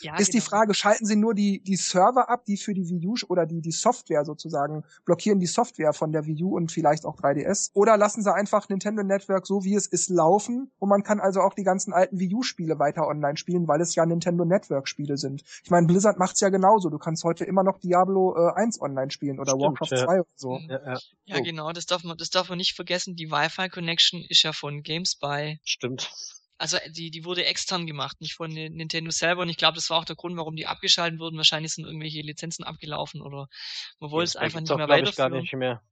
ja, 0.00 0.16
ist 0.18 0.34
die 0.34 0.38
genau. 0.38 0.50
Frage, 0.50 0.74
schalten 0.74 1.04
Sie 1.04 1.16
nur 1.16 1.34
die, 1.34 1.60
die 1.64 1.74
Server 1.74 2.30
ab, 2.30 2.44
die 2.44 2.56
für 2.56 2.74
die 2.74 2.88
Wii 2.88 3.08
U 3.08 3.14
oder 3.28 3.44
die, 3.44 3.60
die 3.60 3.72
Software 3.72 4.24
sozusagen, 4.24 4.84
blockieren 5.04 5.40
die 5.40 5.46
Software 5.46 5.92
von 5.92 6.12
der 6.12 6.26
Wii 6.26 6.44
U 6.44 6.56
und 6.56 6.70
vielleicht 6.70 7.04
auch 7.04 7.16
3DS? 7.16 7.70
Oder 7.74 7.96
lassen 7.96 8.22
Sie 8.22 8.32
einfach 8.32 8.68
Nintendo 8.68 9.02
Network 9.02 9.48
so 9.48 9.64
wie 9.64 9.74
es 9.74 9.88
ist 9.88 10.10
laufen 10.10 10.70
und 10.78 10.88
man 10.88 11.02
kann 11.02 11.18
also 11.18 11.40
auch 11.40 11.54
die 11.54 11.64
ganzen 11.64 11.92
alten 11.92 12.20
Wii 12.20 12.34
U-Spiele 12.36 12.78
weiter 12.78 13.08
online 13.08 13.36
spielen, 13.36 13.66
weil 13.66 13.80
es 13.80 13.96
ja 13.96 14.06
Nintendo 14.18 14.44
Network-Spiele 14.44 15.16
sind. 15.16 15.42
Ich 15.64 15.70
meine, 15.70 15.86
Blizzard 15.86 16.18
macht's 16.18 16.40
ja 16.40 16.48
genauso. 16.48 16.90
Du 16.90 16.98
kannst 16.98 17.24
heute 17.24 17.44
immer 17.44 17.62
noch 17.62 17.78
Diablo 17.78 18.34
äh, 18.36 18.52
1 18.60 18.80
online 18.80 19.10
spielen 19.10 19.38
oder 19.40 19.52
Stimmt, 19.52 19.62
Warcraft 19.80 19.90
ja. 19.96 20.04
2 20.04 20.14
oder 20.20 20.28
so. 20.36 20.50
Mhm. 20.58 20.70
Ja, 20.70 20.80
ja, 20.94 20.98
Ja, 21.26 21.36
Oh. 21.38 21.42
genau, 21.42 21.72
das 21.72 21.86
darf 21.86 22.04
man, 22.04 22.16
das 22.18 22.30
darf 22.30 22.48
man 22.48 22.58
nicht 22.58 22.74
vergessen. 22.74 23.14
Die 23.16 23.30
Wi-Fi 23.30 23.68
Connection 23.68 24.24
ist 24.28 24.42
ja 24.42 24.52
von 24.52 24.82
GameSpy. 24.82 25.60
stimmt. 25.64 26.10
Also 26.60 26.76
die, 26.90 27.12
die 27.12 27.24
wurde 27.24 27.44
extern 27.44 27.86
gemacht, 27.86 28.20
nicht 28.20 28.34
von 28.34 28.50
Ni- 28.50 28.68
Nintendo 28.68 29.12
selber. 29.12 29.42
Und 29.42 29.48
ich 29.48 29.56
glaube, 29.58 29.76
das 29.76 29.90
war 29.90 29.98
auch 29.98 30.04
der 30.04 30.16
Grund, 30.16 30.36
warum 30.36 30.56
die 30.56 30.66
abgeschaltet 30.66 31.20
wurden. 31.20 31.36
Wahrscheinlich 31.36 31.72
sind 31.72 31.84
irgendwelche 31.84 32.20
Lizenzen 32.20 32.64
abgelaufen 32.64 33.22
oder 33.22 33.46
man 34.00 34.10
wollte 34.10 34.24
es 34.30 34.34
einfach 34.36 34.58
nicht 34.60 34.68
mehr 34.76 34.86
glaub 34.86 34.98
ich, 35.04 35.14
gar 35.14 35.26
weiterführen. 35.30 35.40
nicht 35.42 35.54
mehr. 35.54 35.82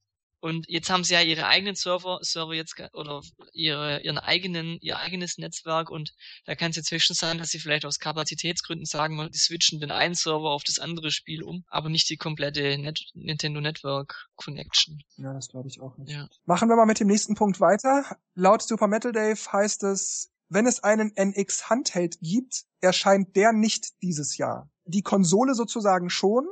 Und 0.40 0.66
jetzt 0.68 0.90
haben 0.90 1.04
sie 1.04 1.14
ja 1.14 1.22
ihre 1.22 1.46
eigenen 1.46 1.74
Server, 1.74 2.18
Server 2.22 2.54
jetzt 2.54 2.76
oder 2.92 3.22
ihre 3.52 4.02
ihren 4.02 4.18
eigenen 4.18 4.78
ihr 4.80 4.98
eigenes 4.98 5.38
Netzwerk 5.38 5.90
und 5.90 6.12
da 6.44 6.54
kann 6.54 6.70
es 6.70 6.76
jetzt 6.76 6.90
höchstens 6.90 7.18
sein, 7.18 7.38
dass 7.38 7.50
sie 7.50 7.58
vielleicht 7.58 7.86
aus 7.86 7.98
Kapazitätsgründen 7.98 8.84
sagen, 8.84 9.16
die 9.32 9.38
switchen 9.38 9.80
den 9.80 9.90
einen 9.90 10.14
Server 10.14 10.50
auf 10.50 10.62
das 10.62 10.78
andere 10.78 11.10
Spiel 11.10 11.42
um, 11.42 11.64
aber 11.68 11.88
nicht 11.88 12.08
die 12.10 12.16
komplette 12.16 12.78
Net 12.78 13.00
Nintendo 13.14 13.60
Network 13.60 14.28
Connection. 14.36 15.02
Ja, 15.16 15.32
das 15.32 15.48
glaube 15.48 15.68
ich 15.68 15.80
auch 15.80 15.96
nicht. 15.96 16.12
Ja. 16.12 16.28
Machen 16.44 16.68
wir 16.68 16.76
mal 16.76 16.86
mit 16.86 17.00
dem 17.00 17.08
nächsten 17.08 17.34
Punkt 17.34 17.60
weiter. 17.60 18.04
Laut 18.34 18.62
Super 18.62 18.88
Metal 18.88 19.12
Dave 19.12 19.40
heißt 19.52 19.82
es, 19.84 20.30
wenn 20.48 20.66
es 20.66 20.82
einen 20.82 21.12
NX 21.16 21.70
Handheld 21.70 22.18
gibt, 22.20 22.64
erscheint 22.80 23.34
der 23.34 23.52
nicht 23.52 24.00
dieses 24.02 24.36
Jahr. 24.36 24.70
Die 24.84 25.02
Konsole 25.02 25.54
sozusagen 25.54 26.10
schon, 26.10 26.46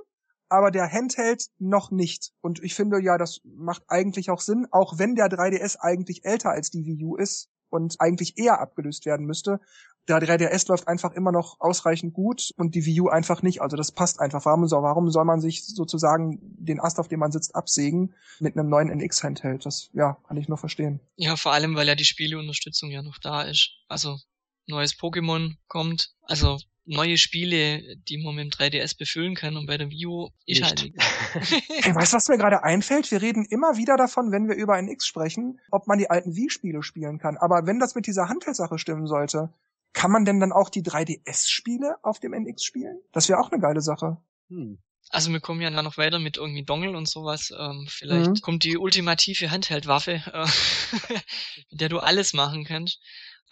aber 0.54 0.70
der 0.70 0.90
Handheld 0.90 1.46
noch 1.58 1.90
nicht. 1.90 2.32
Und 2.40 2.62
ich 2.62 2.74
finde 2.74 3.00
ja, 3.02 3.18
das 3.18 3.40
macht 3.44 3.82
eigentlich 3.88 4.30
auch 4.30 4.40
Sinn, 4.40 4.66
auch 4.70 4.98
wenn 4.98 5.14
der 5.14 5.26
3DS 5.26 5.76
eigentlich 5.78 6.24
älter 6.24 6.50
als 6.50 6.70
die 6.70 6.86
Wii 6.86 7.04
U 7.04 7.16
ist 7.16 7.48
und 7.70 7.96
eigentlich 8.00 8.38
eher 8.38 8.60
abgelöst 8.60 9.04
werden 9.04 9.26
müsste. 9.26 9.60
Der 10.06 10.18
3DS 10.18 10.68
läuft 10.68 10.86
einfach 10.86 11.12
immer 11.12 11.32
noch 11.32 11.56
ausreichend 11.60 12.12
gut 12.12 12.50
und 12.56 12.74
die 12.74 12.84
Wii 12.84 13.00
U 13.00 13.08
einfach 13.08 13.42
nicht. 13.42 13.62
Also 13.62 13.76
das 13.76 13.90
passt 13.90 14.20
einfach. 14.20 14.44
Warum 14.44 14.68
soll, 14.68 14.82
warum 14.82 15.10
soll 15.10 15.24
man 15.24 15.40
sich 15.40 15.64
sozusagen 15.64 16.38
den 16.40 16.78
Ast, 16.78 17.00
auf 17.00 17.08
dem 17.08 17.20
man 17.20 17.32
sitzt, 17.32 17.56
absägen 17.56 18.14
mit 18.38 18.56
einem 18.56 18.68
neuen 18.68 18.90
NX-Handheld? 18.90 19.64
Das, 19.64 19.90
ja, 19.94 20.18
kann 20.28 20.36
ich 20.36 20.48
nur 20.48 20.58
verstehen. 20.58 21.00
Ja, 21.16 21.36
vor 21.36 21.52
allem, 21.52 21.74
weil 21.74 21.88
ja 21.88 21.94
die 21.94 22.04
Spieleunterstützung 22.04 22.90
ja 22.90 23.02
noch 23.02 23.18
da 23.18 23.42
ist. 23.42 23.70
Also 23.88 24.18
neues 24.66 24.94
Pokémon 24.94 25.54
kommt, 25.68 26.10
also 26.22 26.58
neue 26.86 27.16
Spiele, 27.16 27.96
die 28.08 28.18
man 28.18 28.34
mit 28.34 28.44
dem 28.44 28.50
3DS 28.50 28.98
befüllen 28.98 29.34
kann 29.34 29.56
und 29.56 29.66
bei 29.66 29.78
der 29.78 29.88
Wii 29.90 30.06
U 30.06 30.28
ist 30.46 30.60
Nicht. 30.60 30.64
halt 30.64 30.82
nichts. 30.82 31.52
Ey, 31.86 31.94
weißt 31.94 32.12
du, 32.12 32.16
was 32.16 32.28
mir 32.28 32.36
gerade 32.36 32.62
einfällt? 32.62 33.10
Wir 33.10 33.22
reden 33.22 33.46
immer 33.46 33.76
wieder 33.78 33.96
davon, 33.96 34.32
wenn 34.32 34.48
wir 34.48 34.54
über 34.56 34.76
NX 34.80 35.06
sprechen, 35.06 35.60
ob 35.70 35.86
man 35.86 35.98
die 35.98 36.10
alten 36.10 36.36
Wii-Spiele 36.36 36.82
spielen 36.82 37.18
kann. 37.18 37.38
Aber 37.38 37.66
wenn 37.66 37.78
das 37.80 37.94
mit 37.94 38.06
dieser 38.06 38.28
Handheldsache 38.28 38.78
stimmen 38.78 39.06
sollte, 39.06 39.52
kann 39.94 40.10
man 40.10 40.24
denn 40.26 40.40
dann 40.40 40.52
auch 40.52 40.68
die 40.68 40.82
3DS-Spiele 40.82 41.96
auf 42.02 42.20
dem 42.20 42.34
NX 42.34 42.62
spielen? 42.64 42.98
Das 43.12 43.28
wäre 43.28 43.38
auch 43.40 43.50
eine 43.50 43.60
geile 43.62 43.80
Sache. 43.80 44.18
Hm. 44.50 44.78
Also 45.10 45.30
wir 45.30 45.40
kommen 45.40 45.60
ja 45.60 45.70
dann 45.70 45.84
noch 45.84 45.98
weiter 45.98 46.18
mit 46.18 46.36
irgendwie 46.38 46.64
Dongle 46.64 46.96
und 46.96 47.08
sowas. 47.08 47.52
Ähm, 47.58 47.86
vielleicht 47.88 48.30
Mhm. 48.30 48.40
kommt 48.40 48.64
die 48.64 48.76
ultimative 48.76 49.50
Handheldwaffe, 49.50 50.22
äh, 50.32 50.46
mit 51.70 51.80
der 51.80 51.88
du 51.88 51.98
alles 52.00 52.32
machen 52.32 52.64
kannst. 52.64 53.00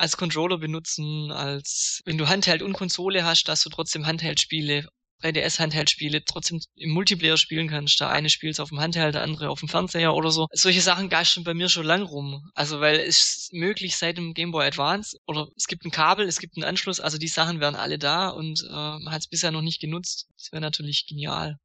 Als 0.03 0.17
Controller 0.17 0.59
benutzen, 0.59 1.31
als 1.31 2.03
wenn 2.05 2.19
du 2.19 2.29
Handheld 2.29 2.61
und 2.61 2.73
Konsole 2.73 3.25
hast, 3.25 3.45
dass 3.45 3.63
du 3.63 3.71
trotzdem 3.71 4.05
Handheld-Spiele 4.05 4.89
3DS-Handheld-Spiele 5.23 6.25
trotzdem 6.25 6.61
im 6.75 6.91
Multiplayer 6.91 7.37
spielen 7.37 7.69
kannst. 7.69 8.01
Der 8.01 8.11
eine 8.11 8.29
spielt 8.29 8.59
auf 8.59 8.71
dem 8.71 8.81
Handheld, 8.81 9.15
der 9.15 9.23
andere 9.23 9.49
auf 9.49 9.61
dem 9.61 9.69
Fernseher 9.69 10.15
oder 10.15 10.33
so. 10.33 10.49
Solche 10.53 10.81
Sachen 10.81 11.09
geistern 11.09 11.45
bei 11.45 11.55
mir 11.55 11.69
schon 11.69 11.87
lang 11.87 12.03
rum. 12.03 12.51
Also 12.57 12.81
weil 12.81 12.99
es 12.99 13.37
ist 13.37 13.53
möglich 13.53 13.97
seit 13.97 14.19
dem 14.19 14.35
Game 14.35 14.51
Boy 14.51 14.67
Advance 14.67 15.17
oder 15.29 15.47
es 15.57 15.69
gibt 15.69 15.85
ein 15.85 15.93
Kabel, 15.93 16.27
es 16.27 16.41
gibt 16.41 16.57
einen 16.57 16.65
Anschluss, 16.65 16.99
also 16.99 17.17
die 17.17 17.29
Sachen 17.29 17.61
wären 17.61 17.77
alle 17.77 17.97
da 17.97 18.31
und 18.31 18.61
äh, 18.69 18.73
man 18.73 19.13
hat 19.13 19.21
es 19.21 19.29
bisher 19.29 19.53
noch 19.53 19.63
nicht 19.63 19.81
genutzt. 19.81 20.27
Das 20.37 20.51
wäre 20.51 20.61
natürlich 20.61 21.07
genial. 21.07 21.59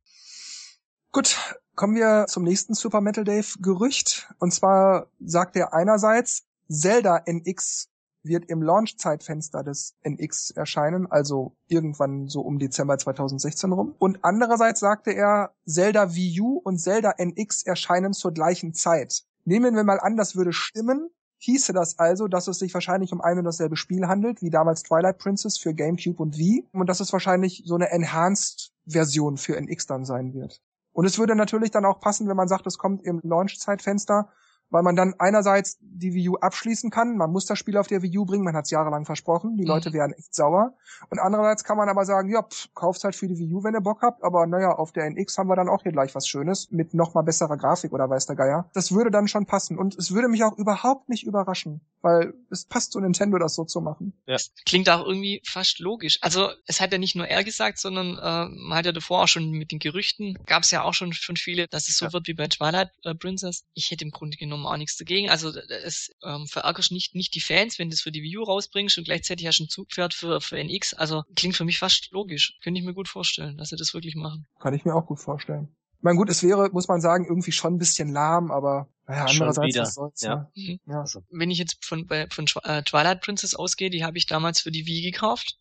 Gut, 1.12 1.36
kommen 1.74 1.96
wir 1.96 2.28
zum 2.28 2.44
nächsten 2.44 2.76
Super 2.76 3.02
Metal 3.02 3.24
Dave 3.24 3.48
Gerücht. 3.60 4.28
Und 4.38 4.54
zwar 4.54 5.08
sagt 5.20 5.56
er 5.56 5.74
einerseits, 5.74 6.44
Zelda 6.70 7.24
NX 7.26 7.90
wird 8.28 8.46
im 8.50 8.62
Launch-Zeitfenster 8.62 9.64
des 9.64 9.96
NX 10.04 10.52
erscheinen, 10.52 11.08
also 11.10 11.56
irgendwann 11.68 12.28
so 12.28 12.42
um 12.42 12.60
Dezember 12.60 12.98
2016 12.98 13.72
rum. 13.72 13.96
Und 14.00 14.20
andererseits 14.24 14.80
sagte 14.80 15.12
er, 15.12 15.52
Zelda 15.66 16.14
Wii 16.16 16.42
U 16.42 16.62
und 16.64 16.80
Zelda 16.80 17.14
NX 17.18 17.64
erscheinen 17.64 18.14
zur 18.14 18.34
gleichen 18.34 18.74
Zeit. 18.74 19.24
Nehmen 19.46 19.76
wir 19.76 19.84
mal 19.84 20.00
an, 20.00 20.18
das 20.18 20.36
würde 20.36 20.54
stimmen, 20.54 21.10
hieße 21.40 21.74
das 21.74 22.00
also, 22.00 22.28
dass 22.28 22.48
es 22.48 22.60
sich 22.60 22.74
wahrscheinlich 22.74 23.14
um 23.14 23.22
ein 23.22 23.38
und 23.38 23.46
dasselbe 23.46 23.76
Spiel 23.76 24.08
handelt, 24.08 24.42
wie 24.42 24.50
damals 24.50 24.84
Twilight 24.84 25.18
Princess 25.18 25.58
für 25.58 25.74
GameCube 25.74 26.22
und 26.22 26.38
Wii, 26.38 26.68
und 26.74 26.88
dass 26.88 27.00
es 27.00 27.14
wahrscheinlich 27.14 27.64
so 27.66 27.76
eine 27.76 27.90
Enhanced-Version 27.92 29.38
für 29.38 29.56
NX 29.56 29.86
dann 29.86 30.06
sein 30.06 30.34
wird. 30.34 30.62
Und 30.94 31.06
es 31.06 31.20
würde 31.20 31.36
natürlich 31.36 31.72
dann 31.72 31.86
auch 31.86 32.00
passen, 32.00 32.28
wenn 32.28 32.36
man 32.36 32.48
sagt, 32.48 32.66
es 32.66 32.78
kommt 32.78 33.04
im 33.04 33.22
Launch-Zeitfenster, 33.24 34.30
weil 34.70 34.84
man 34.84 34.96
dann 34.96 35.16
einerseits 35.20 35.78
die 35.82 36.14
Wii 36.14 36.30
U 36.30 36.36
abschließen 36.36 36.90
kann, 36.90 37.18
man 37.18 37.32
muss 37.32 37.46
das 37.46 37.58
Spiel 37.58 37.78
auf 37.78 37.88
der 37.88 38.02
Wii 38.02 38.18
U 38.18 38.26
bringen, 38.26 38.44
man 38.44 38.56
hat 38.56 38.66
es 38.66 38.72
jahrelang 38.72 39.06
versprochen, 39.06 39.56
die 39.56 39.64
mhm. 39.64 39.70
Leute 39.70 39.94
wären 39.94 40.12
echt 40.14 40.34
sauer. 40.36 40.74
Und 41.10 41.20
andererseits 41.20 41.64
kann 41.64 41.78
man 41.78 41.90
aber 41.90 42.06
sagen, 42.06 42.30
ja, 42.30 42.44
pff, 42.44 42.74
kauft 42.74 43.04
halt 43.04 43.16
für 43.16 43.28
die 43.28 43.38
Wii 43.38 43.54
U, 43.54 43.64
wenn 43.64 43.74
ihr 43.74 43.82
Bock 43.82 44.02
habt, 44.02 44.24
aber 44.24 44.46
naja, 44.48 44.72
auf 44.72 44.92
der 44.92 45.06
NX 45.06 45.38
haben 45.38 45.48
wir 45.48 45.56
dann 45.56 45.70
auch 45.70 45.84
hier 45.84 45.92
gleich 45.92 46.14
was 46.16 46.28
Schönes 46.28 46.70
mit 46.72 46.94
noch 46.94 47.14
mal 47.14 47.22
besserer 47.22 47.58
Grafik 47.58 47.94
oder 47.94 48.10
weiß 48.10 48.26
der 48.26 48.36
Geier. 48.36 48.70
Das 48.74 48.92
würde 48.92 49.12
dann 49.12 49.28
schon 49.28 49.46
passen 49.46 49.78
und 49.78 49.96
es 49.98 50.14
würde 50.14 50.28
mich 50.28 50.44
auch 50.44 50.58
überhaupt 50.58 51.10
nicht 51.10 51.24
überraschen, 51.24 51.82
weil 52.02 52.34
es 52.50 52.66
passt 52.66 52.92
zu 52.92 53.00
Nintendo, 53.00 53.38
das 53.38 53.56
so 53.56 53.64
zu 53.64 53.82
machen. 53.82 54.14
Ja. 54.26 54.38
Klingt 54.66 54.90
auch 54.90 55.06
irgendwie 55.06 55.42
fast 55.46 55.80
logisch. 55.80 56.20
Also 56.22 56.50
es 56.66 56.82
hat 56.82 56.92
ja 56.92 56.98
nicht 56.98 57.16
nur 57.16 57.28
er 57.28 57.44
gesagt, 57.44 57.80
sondern 57.80 58.18
äh, 58.18 58.50
man 58.50 58.78
hat 58.78 58.86
ja 58.86 58.92
davor 58.92 59.24
auch 59.24 59.28
schon 59.28 59.52
mit 59.52 59.72
den 59.72 59.80
Gerüchten, 59.80 60.38
gab 60.46 60.64
es 60.64 60.72
ja 60.72 60.84
auch 60.84 60.94
schon, 60.94 61.14
schon 61.14 61.38
viele, 61.38 61.68
dass 61.68 61.90
es 61.90 61.98
so 61.98 62.06
ja. 62.06 62.14
wird 62.14 62.28
wie 62.28 62.34
bei 62.34 62.48
Twilight 62.48 62.92
äh, 63.04 63.16
Princess. 63.16 63.66
Ich 63.74 63.92
hätte 63.92 64.06
im 64.06 64.12
Grunde 64.12 64.38
genommen 64.38 64.57
auch 64.66 64.78
nichts 64.78 64.98
dagegen. 64.98 65.30
Also 65.30 65.50
es 65.50 66.12
ähm, 66.24 66.48
verärgerst 66.48 66.92
nicht, 66.92 67.16
nicht 67.16 67.36
die 67.36 67.42
Fans, 67.42 67.80
wenn 67.80 67.90
du 67.90 67.94
es 67.94 68.02
für 68.02 68.12
die 68.12 68.24
Wii 68.24 68.38
U 68.38 68.44
rausbringst 68.44 68.98
und 68.98 69.04
gleichzeitig 69.06 69.48
hast 69.48 69.60
du 69.60 69.66
ein 69.66 69.70
Zugpferd 69.70 70.14
für, 70.14 70.42
für 70.42 70.58
NX. 70.58 70.94
Also 70.94 71.24
klingt 71.36 71.56
für 71.56 71.66
mich 71.66 71.80
fast 71.80 72.10
logisch. 72.12 72.58
Könnte 72.64 72.80
ich 72.80 72.86
mir 72.86 72.94
gut 72.94 73.08
vorstellen, 73.08 73.58
dass 73.58 73.70
sie 73.70 73.76
das 73.76 73.94
wirklich 73.94 74.16
machen. 74.16 74.48
Kann 74.60 74.74
ich 74.74 74.86
mir 74.86 74.96
auch 74.96 75.06
gut 75.06 75.20
vorstellen. 75.20 75.76
Ich 75.98 76.04
meine, 76.04 76.18
gut, 76.18 76.30
es 76.30 76.44
wäre, 76.44 76.70
muss 76.72 76.88
man 76.88 77.02
sagen, 77.02 77.26
irgendwie 77.26 77.52
schon 77.52 77.74
ein 77.74 77.80
bisschen 77.80 78.12
lahm, 78.12 78.52
aber 78.52 78.88
naja, 79.08 79.26
andererseits 79.26 79.78
was 79.78 79.94
soll's, 79.96 80.22
ja. 80.22 80.36
Ne? 80.36 80.52
Mhm. 80.56 80.80
ja. 80.86 81.02
Also. 81.02 81.22
Wenn 81.30 81.50
ich 81.50 81.58
jetzt 81.58 81.84
von, 81.84 82.08
von 82.08 82.46
äh, 82.64 82.84
Twilight 82.84 83.22
Princess 83.22 83.56
ausgehe, 83.56 83.90
die 83.90 84.04
habe 84.04 84.18
ich 84.18 84.28
damals 84.28 84.62
für 84.62 84.72
die 84.72 84.86
Wii 84.86 85.12
gekauft 85.12 85.58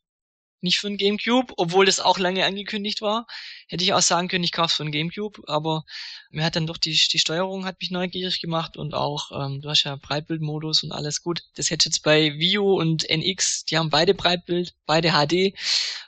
nicht 0.67 0.79
für 0.79 0.89
ein 0.89 0.99
Gamecube, 0.99 1.55
obwohl 1.57 1.87
das 1.87 2.01
auch 2.01 2.19
lange 2.19 2.45
angekündigt 2.45 3.01
war. 3.01 3.27
Hätte 3.69 3.83
ich 3.83 3.95
auch 3.95 4.03
sagen 4.03 4.29
können, 4.29 4.45
ich 4.45 4.53
kaufe 4.53 4.75
für 4.75 4.85
ein 4.85 4.93
Gamecube, 4.93 5.41
aber 5.47 5.85
mir 6.31 6.45
hat 6.45 6.57
dann 6.57 6.67
doch 6.67 6.77
die, 6.77 6.93
die 6.93 7.19
Steuerung 7.19 7.65
hat 7.65 7.81
mich 7.81 7.91
neugierig 7.91 8.41
gemacht 8.41 8.77
und 8.77 8.95
auch, 8.95 9.31
ähm, 9.33 9.63
du 9.63 9.71
hast 9.71 9.85
ja 9.85 9.97
Breitbildmodus 9.97 10.83
und 10.83 10.93
alles 10.93 11.23
gut. 11.23 11.43
Das 11.55 11.71
hätte 11.71 11.89
jetzt 11.89 12.03
bei 12.03 12.35
Wii 12.39 12.59
U 12.59 12.79
und 12.79 13.09
NX, 13.09 13.65
die 13.65 13.79
haben 13.79 13.89
beide 13.89 14.13
Breitbild, 14.13 14.75
beide 14.85 15.13
HD. 15.13 15.55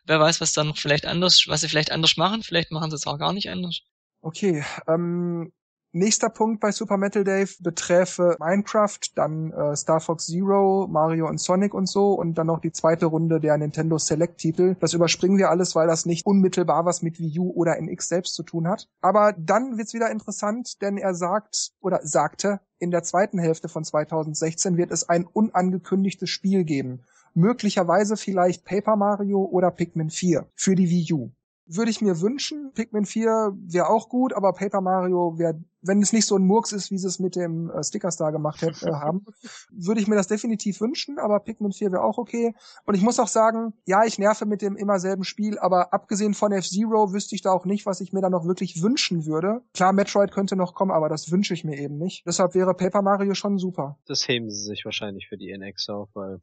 Wer 0.05 0.21
weiß, 0.21 0.41
was 0.41 0.53
dann 0.53 0.69
noch 0.69 0.79
vielleicht 0.79 1.07
anders, 1.07 1.45
was 1.49 1.63
sie 1.63 1.69
vielleicht 1.69 1.93
anders 1.93 2.17
machen. 2.17 2.43
Vielleicht 2.43 2.71
machen 2.71 2.91
sie 2.91 2.97
es 2.97 3.07
auch 3.07 3.19
gar 3.19 3.33
nicht 3.33 3.49
anders. 3.51 3.81
Okay, 4.21 4.65
ähm, 4.87 5.53
Nächster 5.93 6.29
Punkt 6.29 6.61
bei 6.61 6.71
Super 6.71 6.99
Metal 6.99 7.25
Dave 7.25 7.51
beträfe 7.61 8.37
Minecraft, 8.41 8.99
dann 9.15 9.53
äh, 9.53 9.75
Star 9.75 10.01
Fox 10.01 10.27
Zero, 10.27 10.87
Mario 10.87 11.27
und 11.27 11.41
Sonic 11.41 11.73
und 11.73 11.89
so 11.89 12.13
und 12.13 12.35
dann 12.35 12.49
noch 12.49 12.61
die 12.61 12.73
zweite 12.73 13.07
Runde 13.07 13.41
der 13.41 13.57
Nintendo 13.57 13.97
Select 13.97 14.37
Titel. 14.37 14.77
Das 14.81 14.93
überspringen 14.93 15.39
wir 15.39 15.49
alles, 15.49 15.75
weil 15.75 15.87
das 15.87 16.05
nicht 16.05 16.27
unmittelbar 16.27 16.85
was 16.85 17.01
mit 17.01 17.19
Wii 17.19 17.39
U 17.39 17.53
oder 17.53 17.79
NX 17.81 18.07
selbst 18.07 18.35
zu 18.35 18.43
tun 18.43 18.69
hat. 18.69 18.87
Aber 19.01 19.33
dann 19.33 19.79
wird's 19.79 19.95
wieder 19.95 20.11
interessant, 20.11 20.83
denn 20.83 20.99
er 20.99 21.15
sagt 21.15 21.73
oder 21.81 22.01
sagte, 22.03 22.61
in 22.79 22.91
der 22.91 23.03
zweiten 23.03 23.39
Hälfte 23.39 23.71
von 23.71 23.83
2016 23.83 24.77
wird 24.77 24.91
es 24.91 25.09
ein 25.09 25.25
unangekündigtes 25.25 26.29
Spiel 26.29 26.65
geben. 26.65 27.01
Möglicherweise 27.33 28.19
vielleicht 28.19 28.67
Paper 28.67 28.97
Mario 28.97 29.43
oder 29.43 29.71
Pikmin 29.71 30.11
4 30.11 30.47
für 30.55 30.75
die 30.75 30.91
Wii 30.91 31.13
U 31.15 31.31
würde 31.69 31.91
ich 31.91 32.01
mir 32.01 32.21
wünschen. 32.21 32.73
Pikmin 32.75 33.05
4 33.05 33.53
wäre 33.55 33.89
auch 33.89 34.09
gut, 34.09 34.33
aber 34.33 34.53
Paper 34.53 34.81
Mario 34.81 35.39
wäre, 35.39 35.61
wenn 35.83 36.03
es 36.03 36.13
nicht 36.13 36.27
so 36.27 36.37
ein 36.37 36.45
Murks 36.45 36.73
ist, 36.73 36.91
wie 36.91 36.99
sie 36.99 37.07
es 37.07 37.19
mit 37.19 37.37
dem 37.37 37.71
äh, 37.71 37.83
Sticker 37.83 38.11
Star 38.11 38.33
gemacht 38.33 38.63
hätte, 38.63 38.89
äh, 38.89 38.93
haben, 38.93 39.25
würde 39.71 40.01
ich 40.01 40.09
mir 40.09 40.17
das 40.17 40.27
definitiv 40.27 40.81
wünschen, 40.81 41.19
aber 41.19 41.41
Pikmin 41.41 41.73
4 41.73 41.93
wäre 41.93 42.03
auch 42.03 42.19
okay. 42.19 42.55
Und 42.85 42.95
ich 42.95 43.03
muss 43.03 43.19
auch 43.19 43.29
sagen, 43.29 43.75
ja, 43.87 44.05
ich 44.05 44.19
nerve 44.19 44.47
mit 44.47 44.63
dem 44.63 44.77
immer 44.77 44.99
selben 44.99 45.25
Spiel, 45.25 45.59
aber 45.59 45.93
abgesehen 45.93 46.35
von 46.35 46.53
F-Zero 46.53 47.13
wüsste 47.13 47.35
ich 47.35 47.43
da 47.43 47.53
auch 47.53 47.65
nicht, 47.65 47.87
was 47.87 48.01
ich 48.01 48.13
mir 48.13 48.21
da 48.21 48.31
noch 48.31 48.45
wirklich 48.45 48.83
wünschen 48.83 49.27
würde. 49.27 49.63
Klar, 49.75 49.93
Metroid 49.93 50.33
könnte 50.33 50.57
noch 50.57 50.75
kommen, 50.75 50.91
aber 50.91 51.09
das 51.09 51.31
wünsche 51.31 51.55
ich 51.55 51.65
mir 51.65 51.79
eben 51.79 51.99
nicht. 51.99 52.27
Deshalb 52.27 52.55
wäre 52.55 52.75
Paper 52.75 53.03
Mario 53.03 53.35
schon 53.35 53.59
super. 53.59 53.99
Das 54.07 54.27
heben 54.29 54.51
sie 54.51 54.63
sich 54.63 54.85
wahrscheinlich 54.85 55.29
für 55.29 55.37
die 55.37 55.51
NX 55.51 55.89
auf, 55.89 56.09
weil, 56.15 56.41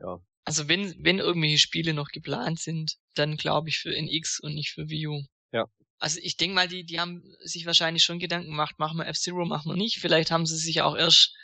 ja, 0.00 0.20
also 0.46 0.68
wenn, 0.68 0.94
wenn 1.00 1.18
irgendwelche 1.18 1.58
Spiele 1.58 1.92
noch 1.92 2.08
geplant 2.08 2.60
sind, 2.60 2.98
dann 3.14 3.36
glaube 3.36 3.68
ich 3.68 3.78
für 3.78 3.92
NX 3.92 4.38
und 4.38 4.54
nicht 4.54 4.70
für 4.70 4.88
Wii 4.88 5.08
U. 5.08 5.22
Ja. 5.50 5.64
Also 5.98 6.20
ich 6.22 6.36
denke 6.36 6.54
mal, 6.54 6.68
die, 6.68 6.84
die 6.84 7.00
haben 7.00 7.22
sich 7.40 7.66
wahrscheinlich 7.66 8.04
schon 8.04 8.18
Gedanken 8.18 8.50
gemacht, 8.50 8.78
machen 8.78 8.98
wir 8.98 9.06
F-Zero, 9.06 9.44
machen 9.46 9.70
wir 9.70 9.76
nicht. 9.76 9.98
Vielleicht 9.98 10.30
haben 10.30 10.46
sie 10.46 10.56
sich 10.56 10.82
auch 10.82 10.96
erst 10.96 11.34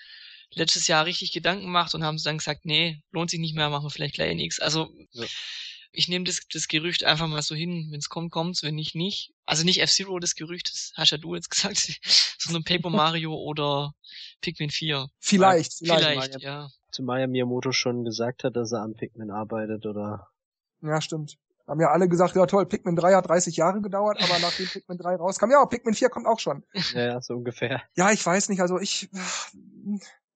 letztes 0.55 0.87
Jahr 0.87 1.07
richtig 1.07 1.33
Gedanken 1.33 1.65
gemacht 1.65 1.95
und 1.95 2.05
haben 2.05 2.23
dann 2.23 2.39
gesagt, 2.39 2.65
nee, 2.65 3.03
lohnt 3.11 3.31
sich 3.31 3.41
nicht 3.41 3.55
mehr, 3.55 3.71
machen 3.71 3.87
wir 3.87 3.91
vielleicht 3.91 4.15
gleich 4.15 4.35
NX. 4.35 4.61
Also 4.61 4.93
ja. 5.13 5.25
ich 5.93 6.09
nehme 6.09 6.25
das, 6.25 6.41
das 6.53 6.69
Gerücht 6.69 7.05
einfach 7.05 7.29
mal 7.29 7.43
so 7.43 7.55
hin, 7.55 7.89
wenn 7.91 7.99
es 7.99 8.11
kommt, 8.11 8.31
kommt's, 8.31 8.63
wenn 8.63 8.75
nicht, 8.75 8.95
nicht. 8.95 9.33
Also 9.47 9.65
nicht 9.65 9.81
F-Zero 9.81 10.19
das 10.19 10.35
Gerücht, 10.35 10.71
das 10.71 10.93
hast 10.97 11.11
ja 11.11 11.19
du 11.19 11.35
jetzt 11.35 11.51
gesagt, 11.51 12.01
sondern 12.39 12.65
Paper 12.65 12.91
Mario 12.91 13.35
oder 13.35 13.95
Pikmin 14.43 14.71
4. 14.71 15.09
Vielleicht, 15.19 15.75
vielleicht, 15.75 16.05
vielleicht 16.05 16.41
ja. 16.41 16.71
Zumal 16.91 17.21
ja 17.21 17.27
Miyamoto 17.27 17.73
schon 17.73 18.05
gesagt 18.05 18.45
hat, 18.45 18.55
dass 18.55 18.73
er 18.73 18.83
an 18.83 18.95
Pikmin 18.95 19.31
arbeitet, 19.31 19.87
oder? 19.87 20.29
Ja, 20.83 21.01
stimmt. 21.01 21.39
Haben 21.73 21.81
ja 21.81 21.91
alle 21.91 22.07
gesagt, 22.07 22.37
ja 22.37 22.45
toll, 22.45 22.67
Pikmin 22.67 22.97
3 22.97 23.15
hat 23.15 23.29
30 23.31 23.57
Jahre 23.57 23.81
gedauert, 23.81 24.23
aber 24.23 24.39
nachdem 24.43 24.67
Pikmin 24.73 24.99
3 24.99 25.17
rauskam, 25.17 25.51
ja, 25.51 25.65
Pikmin 25.65 25.95
4 25.95 26.11
kommt 26.11 26.27
auch 26.27 26.39
schon. 26.39 26.65
Ja, 26.93 27.23
so 27.23 27.33
ungefähr. 27.33 27.81
Ja, 27.95 28.11
ich 28.11 28.27
weiß 28.27 28.51
nicht, 28.51 28.61
also 28.61 28.79
ich, 28.79 29.09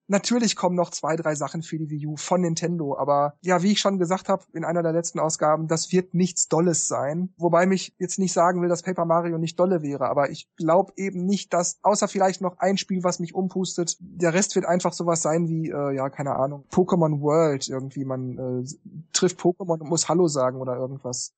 Natürlich 0.09 0.55
kommen 0.55 0.77
noch 0.77 0.91
zwei, 0.91 1.17
drei 1.17 1.35
Sachen 1.35 1.63
für 1.63 1.79
die 1.79 1.91
Wii 1.91 2.07
U 2.07 2.17
von 2.17 2.41
Nintendo, 2.41 2.97
aber 2.97 3.35
ja, 3.43 3.63
wie 3.63 3.73
ich 3.73 3.81
schon 3.81 3.99
gesagt 3.99 4.29
habe 4.29 4.45
in 4.53 4.65
einer 4.65 4.83
der 4.83 4.93
letzten 4.93 5.19
Ausgaben, 5.19 5.67
das 5.67 5.91
wird 5.91 6.15
nichts 6.15 6.49
Dolles 6.49 6.87
sein. 6.87 7.33
Wobei 7.39 7.67
mich 7.67 7.95
jetzt 7.99 8.19
nicht 8.19 8.33
sagen 8.33 8.63
will, 8.63 8.69
dass 8.69 8.83
Paper 8.83 9.05
Mario 9.05 9.39
nicht 9.39 9.59
dolle 9.59 9.83
wäre, 9.83 10.09
aber 10.09 10.31
ich 10.31 10.49
glaube 10.57 10.93
eben 10.97 11.25
nicht, 11.25 11.53
dass, 11.53 11.79
außer 11.83 12.07
vielleicht 12.07 12.41
noch 12.41 12.59
ein 12.59 12.79
Spiel, 12.79 13.03
was 13.03 13.19
mich 13.19 13.35
umpustet, 13.35 13.97
der 14.01 14.33
Rest 14.33 14.55
wird 14.55 14.67
einfach 14.67 14.93
sowas 14.93 15.23
sein 15.23 15.49
wie, 15.49 15.71
äh, 15.71 15.95
ja, 15.95 16.09
keine 16.09 16.37
Ahnung, 16.37 16.65
Pokémon 16.71 17.21
World 17.21 17.69
irgendwie. 17.69 18.05
Man 18.05 18.39
äh, 18.39 18.65
trifft 19.13 19.41
Pokémon 19.41 19.81
und 19.81 19.89
muss 19.89 20.09
Hallo 20.09 20.29
sagen 20.29 20.61
oder 20.61 20.77
irgendwas. 20.77 21.33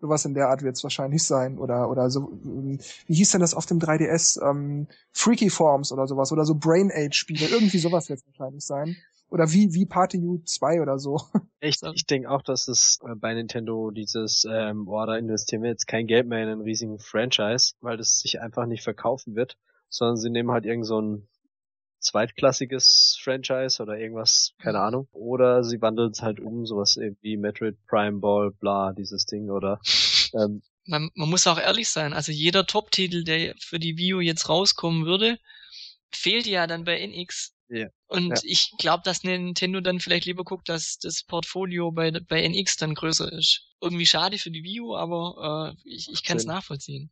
Sowas 0.00 0.24
in 0.24 0.34
der 0.34 0.48
Art 0.48 0.62
wird 0.62 0.76
es 0.76 0.82
wahrscheinlich 0.82 1.22
sein. 1.22 1.58
Oder, 1.58 1.90
oder 1.90 2.10
so, 2.10 2.32
wie 2.42 3.14
hieß 3.14 3.32
denn 3.32 3.40
das 3.40 3.54
auf 3.54 3.66
dem 3.66 3.78
3DS? 3.78 4.42
Ähm, 4.42 4.88
Freaky 5.12 5.50
Forms 5.50 5.92
oder 5.92 6.06
sowas. 6.06 6.32
Oder 6.32 6.44
so 6.44 6.54
Brain 6.54 6.90
Age 6.92 7.14
Spiele. 7.14 7.46
Irgendwie 7.46 7.78
sowas 7.78 8.08
wird 8.08 8.20
es 8.20 8.26
wahrscheinlich 8.26 8.64
sein. 8.64 8.96
Oder 9.30 9.52
wie, 9.52 9.72
wie 9.74 9.86
Party 9.86 10.18
U 10.18 10.38
2 10.44 10.82
oder 10.82 10.98
so. 10.98 11.20
Ich, 11.62 11.76
ich 11.94 12.06
denke 12.06 12.30
auch, 12.30 12.40
dass 12.40 12.68
es 12.68 13.00
äh, 13.06 13.14
bei 13.14 13.34
Nintendo 13.34 13.90
dieses, 13.90 14.46
ähm, 14.50 14.86
boah, 14.86 15.06
da 15.06 15.18
investieren 15.18 15.62
wir 15.62 15.68
jetzt 15.68 15.86
kein 15.86 16.06
Geld 16.06 16.26
mehr 16.26 16.42
in 16.42 16.48
einen 16.48 16.62
riesigen 16.62 16.98
Franchise, 16.98 17.74
weil 17.82 17.98
das 17.98 18.20
sich 18.20 18.40
einfach 18.40 18.64
nicht 18.64 18.82
verkaufen 18.82 19.34
wird, 19.34 19.58
sondern 19.90 20.16
sie 20.16 20.30
nehmen 20.30 20.50
halt 20.50 20.64
irgend 20.64 20.86
so 20.86 21.02
ein 21.02 21.28
zweitklassiges 22.00 23.18
Franchise 23.22 23.82
oder 23.82 23.98
irgendwas, 23.98 24.52
keine 24.58 24.78
mhm. 24.78 24.84
Ahnung. 24.84 25.08
Oder 25.12 25.62
sie 25.64 25.80
wandeln 25.80 26.10
es 26.10 26.22
halt 26.22 26.40
um, 26.40 26.66
sowas 26.66 26.98
wie 27.20 27.36
Metroid 27.36 27.76
Prime 27.86 28.18
Ball, 28.18 28.50
bla, 28.50 28.92
dieses 28.92 29.26
Ding, 29.26 29.50
oder 29.50 29.80
ähm, 30.34 30.62
man, 30.86 31.10
man 31.14 31.30
muss 31.30 31.46
auch 31.46 31.58
ehrlich 31.58 31.88
sein, 31.88 32.12
also 32.12 32.32
jeder 32.32 32.66
Top-Titel, 32.66 33.24
der 33.24 33.54
für 33.58 33.78
die 33.78 33.96
Wii 33.96 34.14
U 34.14 34.20
jetzt 34.20 34.48
rauskommen 34.48 35.06
würde, 35.06 35.38
fehlt 36.10 36.46
ja 36.46 36.66
dann 36.66 36.84
bei 36.84 37.00
NX. 37.00 37.54
Ja. 37.68 37.86
Und 38.08 38.30
ja. 38.30 38.40
ich 38.42 38.72
glaube, 38.78 39.02
dass 39.04 39.22
Nintendo 39.22 39.80
dann 39.80 40.00
vielleicht 40.00 40.26
lieber 40.26 40.42
guckt, 40.42 40.68
dass 40.68 40.98
das 40.98 41.22
Portfolio 41.22 41.92
bei, 41.92 42.10
bei 42.10 42.42
NX 42.42 42.76
dann 42.76 42.94
größer 42.94 43.30
ist. 43.32 43.68
Irgendwie 43.80 44.06
schade 44.06 44.38
für 44.38 44.50
die 44.50 44.64
Wii 44.64 44.80
U, 44.80 44.96
aber 44.96 45.76
äh, 45.76 45.88
ich, 45.88 46.10
ich 46.10 46.24
kann 46.24 46.36
es 46.36 46.44
nachvollziehen. 46.44 47.10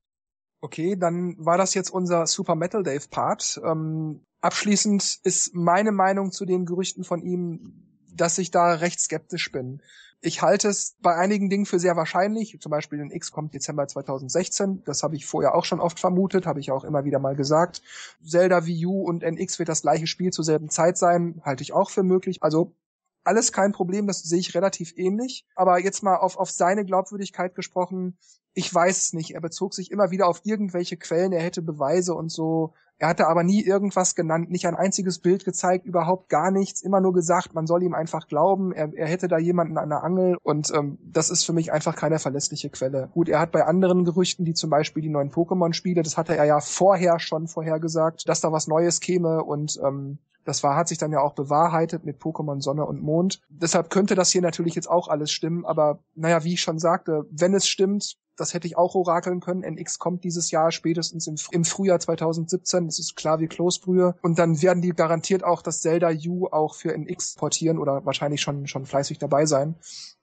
Okay, 0.61 0.97
dann 0.97 1.37
war 1.39 1.57
das 1.57 1.75
jetzt 1.75 1.91
unser 1.91 2.27
Super 2.27 2.55
Metal 2.55 2.83
Dave 2.83 3.07
Part. 3.11 3.61
Ähm, 3.65 4.21
abschließend 4.41 5.21
ist 5.23 5.55
meine 5.55 5.93
Meinung 5.93 6.33
zu 6.33 6.45
den 6.45 6.67
Gerüchten 6.67 7.05
von 7.05 7.23
ihm 7.23 7.89
dass 8.19 8.39
ich 8.39 8.51
da 8.51 8.75
recht 8.75 9.01
skeptisch 9.01 9.51
bin. 9.53 9.83
Ich 10.21 10.43
halte 10.43 10.69
es 10.69 10.97
bei 11.01 11.15
einigen 11.15 11.49
Dingen 11.49 11.65
für 11.65 11.79
sehr 11.79 11.95
wahrscheinlich. 11.95 12.59
Zum 12.61 12.71
Beispiel 12.71 12.99
in 12.99 13.13
X 13.13 13.31
kommt 13.31 13.55
Dezember 13.55 13.87
2016. 13.87 14.83
Das 14.85 15.05
habe 15.05 15.15
ich 15.15 15.27
vorher 15.27 15.55
auch 15.55 15.65
schon 15.65 15.81
oft 15.81 16.01
vermutet, 16.01 16.45
habe 16.45 16.59
ich 16.59 16.73
auch 16.73 16.83
immer 16.83 17.05
wieder 17.05 17.21
mal 17.21 17.37
gesagt. 17.37 17.83
Zelda 18.25 18.67
Wii 18.67 18.87
U 18.87 19.03
und 19.03 19.23
NX 19.23 19.61
wird 19.61 19.69
das 19.69 19.83
gleiche 19.83 20.09
Spiel 20.09 20.33
zur 20.33 20.45
selben 20.45 20.71
Zeit 20.71 20.99
sein, 20.99 21.41
halte 21.45 21.63
ich 21.63 21.73
auch 21.73 21.91
für 21.91 22.03
möglich. 22.03 22.43
Also 22.43 22.75
alles 23.23 23.53
kein 23.53 23.71
Problem, 23.71 24.09
das 24.09 24.23
sehe 24.23 24.41
ich 24.41 24.55
relativ 24.57 24.93
ähnlich. 24.97 25.47
Aber 25.55 25.79
jetzt 25.79 26.03
mal 26.03 26.17
auf, 26.17 26.37
auf 26.37 26.51
seine 26.51 26.85
Glaubwürdigkeit 26.85 27.55
gesprochen, 27.55 28.19
ich 28.59 28.75
weiß 28.75 28.99
es 28.99 29.13
nicht. 29.13 29.35
Er 29.35 29.41
bezog 29.41 29.73
sich 29.73 29.93
immer 29.93 30.11
wieder 30.11 30.27
auf 30.27 30.41
irgendwelche 30.43 30.97
Quellen, 30.97 31.33
er 31.33 31.43
hätte 31.43 31.63
Beweise 31.63 32.13
und 32.15 32.29
so. 32.29 32.73
Er 32.99 33.07
hatte 33.07 33.29
aber 33.29 33.45
nie 33.45 33.63
irgendwas 33.63 34.17
genannt, 34.17 34.51
nicht 34.51 34.67
ein 34.67 34.75
einziges 34.75 35.21
Bild 35.21 35.45
gezeigt, 35.45 35.87
überhaupt 35.87 36.29
gar 36.29 36.51
nichts, 36.51 36.83
immer 36.83 37.01
nur 37.01 37.13
gesagt, 37.13 37.55
man 37.55 37.69
soll 37.69 37.85
ihm 37.85 37.95
einfach 37.95 38.27
glauben, 38.27 38.73
er, 38.73 38.93
er 38.93 39.07
hätte 39.07 39.29
da 39.29 39.39
jemanden 39.39 39.79
an 39.79 39.91
der 39.91 40.03
Angel 40.03 40.37
und 40.43 40.73
ähm, 40.75 40.99
das 41.05 41.31
ist 41.31 41.45
für 41.45 41.53
mich 41.53 41.73
einfach 41.73 41.95
keine 41.95 42.19
verlässliche 42.19 42.69
Quelle. 42.69 43.11
Gut, 43.15 43.29
er 43.29 43.39
hat 43.39 43.53
bei 43.53 43.65
anderen 43.65 44.05
Gerüchten, 44.05 44.45
wie 44.47 44.55
zum 44.55 44.71
Beispiel 44.71 45.05
die 45.05 45.09
neuen 45.09 45.31
Pokémon-Spiele, 45.31 46.03
das 46.03 46.17
hatte 46.17 46.37
er 46.37 46.45
ja 46.45 46.59
vorher 46.59 47.21
schon 47.21 47.47
vorhergesagt, 47.47 48.29
dass 48.29 48.41
da 48.41 48.51
was 48.51 48.67
Neues 48.67 48.99
käme 48.99 49.45
und 49.45 49.79
ähm, 49.87 50.19
das 50.45 50.65
war, 50.65 50.75
hat 50.75 50.89
sich 50.89 50.99
dann 50.99 51.13
ja 51.13 51.21
auch 51.21 51.35
bewahrheitet 51.35 52.05
mit 52.05 52.21
Pokémon 52.21 52.61
Sonne 52.61 52.85
und 52.85 53.01
Mond. 53.01 53.41
Deshalb 53.49 53.91
könnte 53.91 54.17
das 54.17 54.33
hier 54.33 54.43
natürlich 54.43 54.75
jetzt 54.75 54.91
auch 54.91 55.07
alles 55.07 55.31
stimmen, 55.31 55.65
aber 55.65 56.01
naja, 56.17 56.43
wie 56.43 56.55
ich 56.55 56.61
schon 56.61 56.81
sagte, 56.81 57.27
wenn 57.31 57.55
es 57.55 57.69
stimmt, 57.69 58.19
das 58.39 58.55
hätte 58.55 58.67
ich 58.67 58.77
auch 58.77 58.95
orakeln 58.95 59.41
können. 59.41 59.63
NX 59.63 59.99
kommt 59.99 60.25
dieses 60.25 60.51
Jahr 60.51 60.73
spätestens 60.73 61.27
im, 61.27 61.37
im 61.51 61.65
Frühjahr 61.65 62.01
2017. 62.01 62.87
Das 62.87 62.99
ist 62.99 63.17
klar 63.17 63.41
wie 63.41 63.49
Kloßbrühe. 63.49 64.17
Und 64.23 64.39
dann 64.39 64.63
werden 64.63 64.83
die 64.83 64.91
garantiert 64.91 65.45
auch 65.45 65.63
das 65.63 65.81
Zelda 65.81 66.11
U 66.27 66.47
auch 66.47 66.75
für 66.75 66.93
NX 66.97 67.35
portieren 67.35 67.79
oder 67.79 68.05
wahrscheinlich 68.07 68.41
schon, 68.41 68.67
schon 68.67 68.87
fleißig 68.87 69.19
dabei 69.19 69.47
sein. 69.47 69.77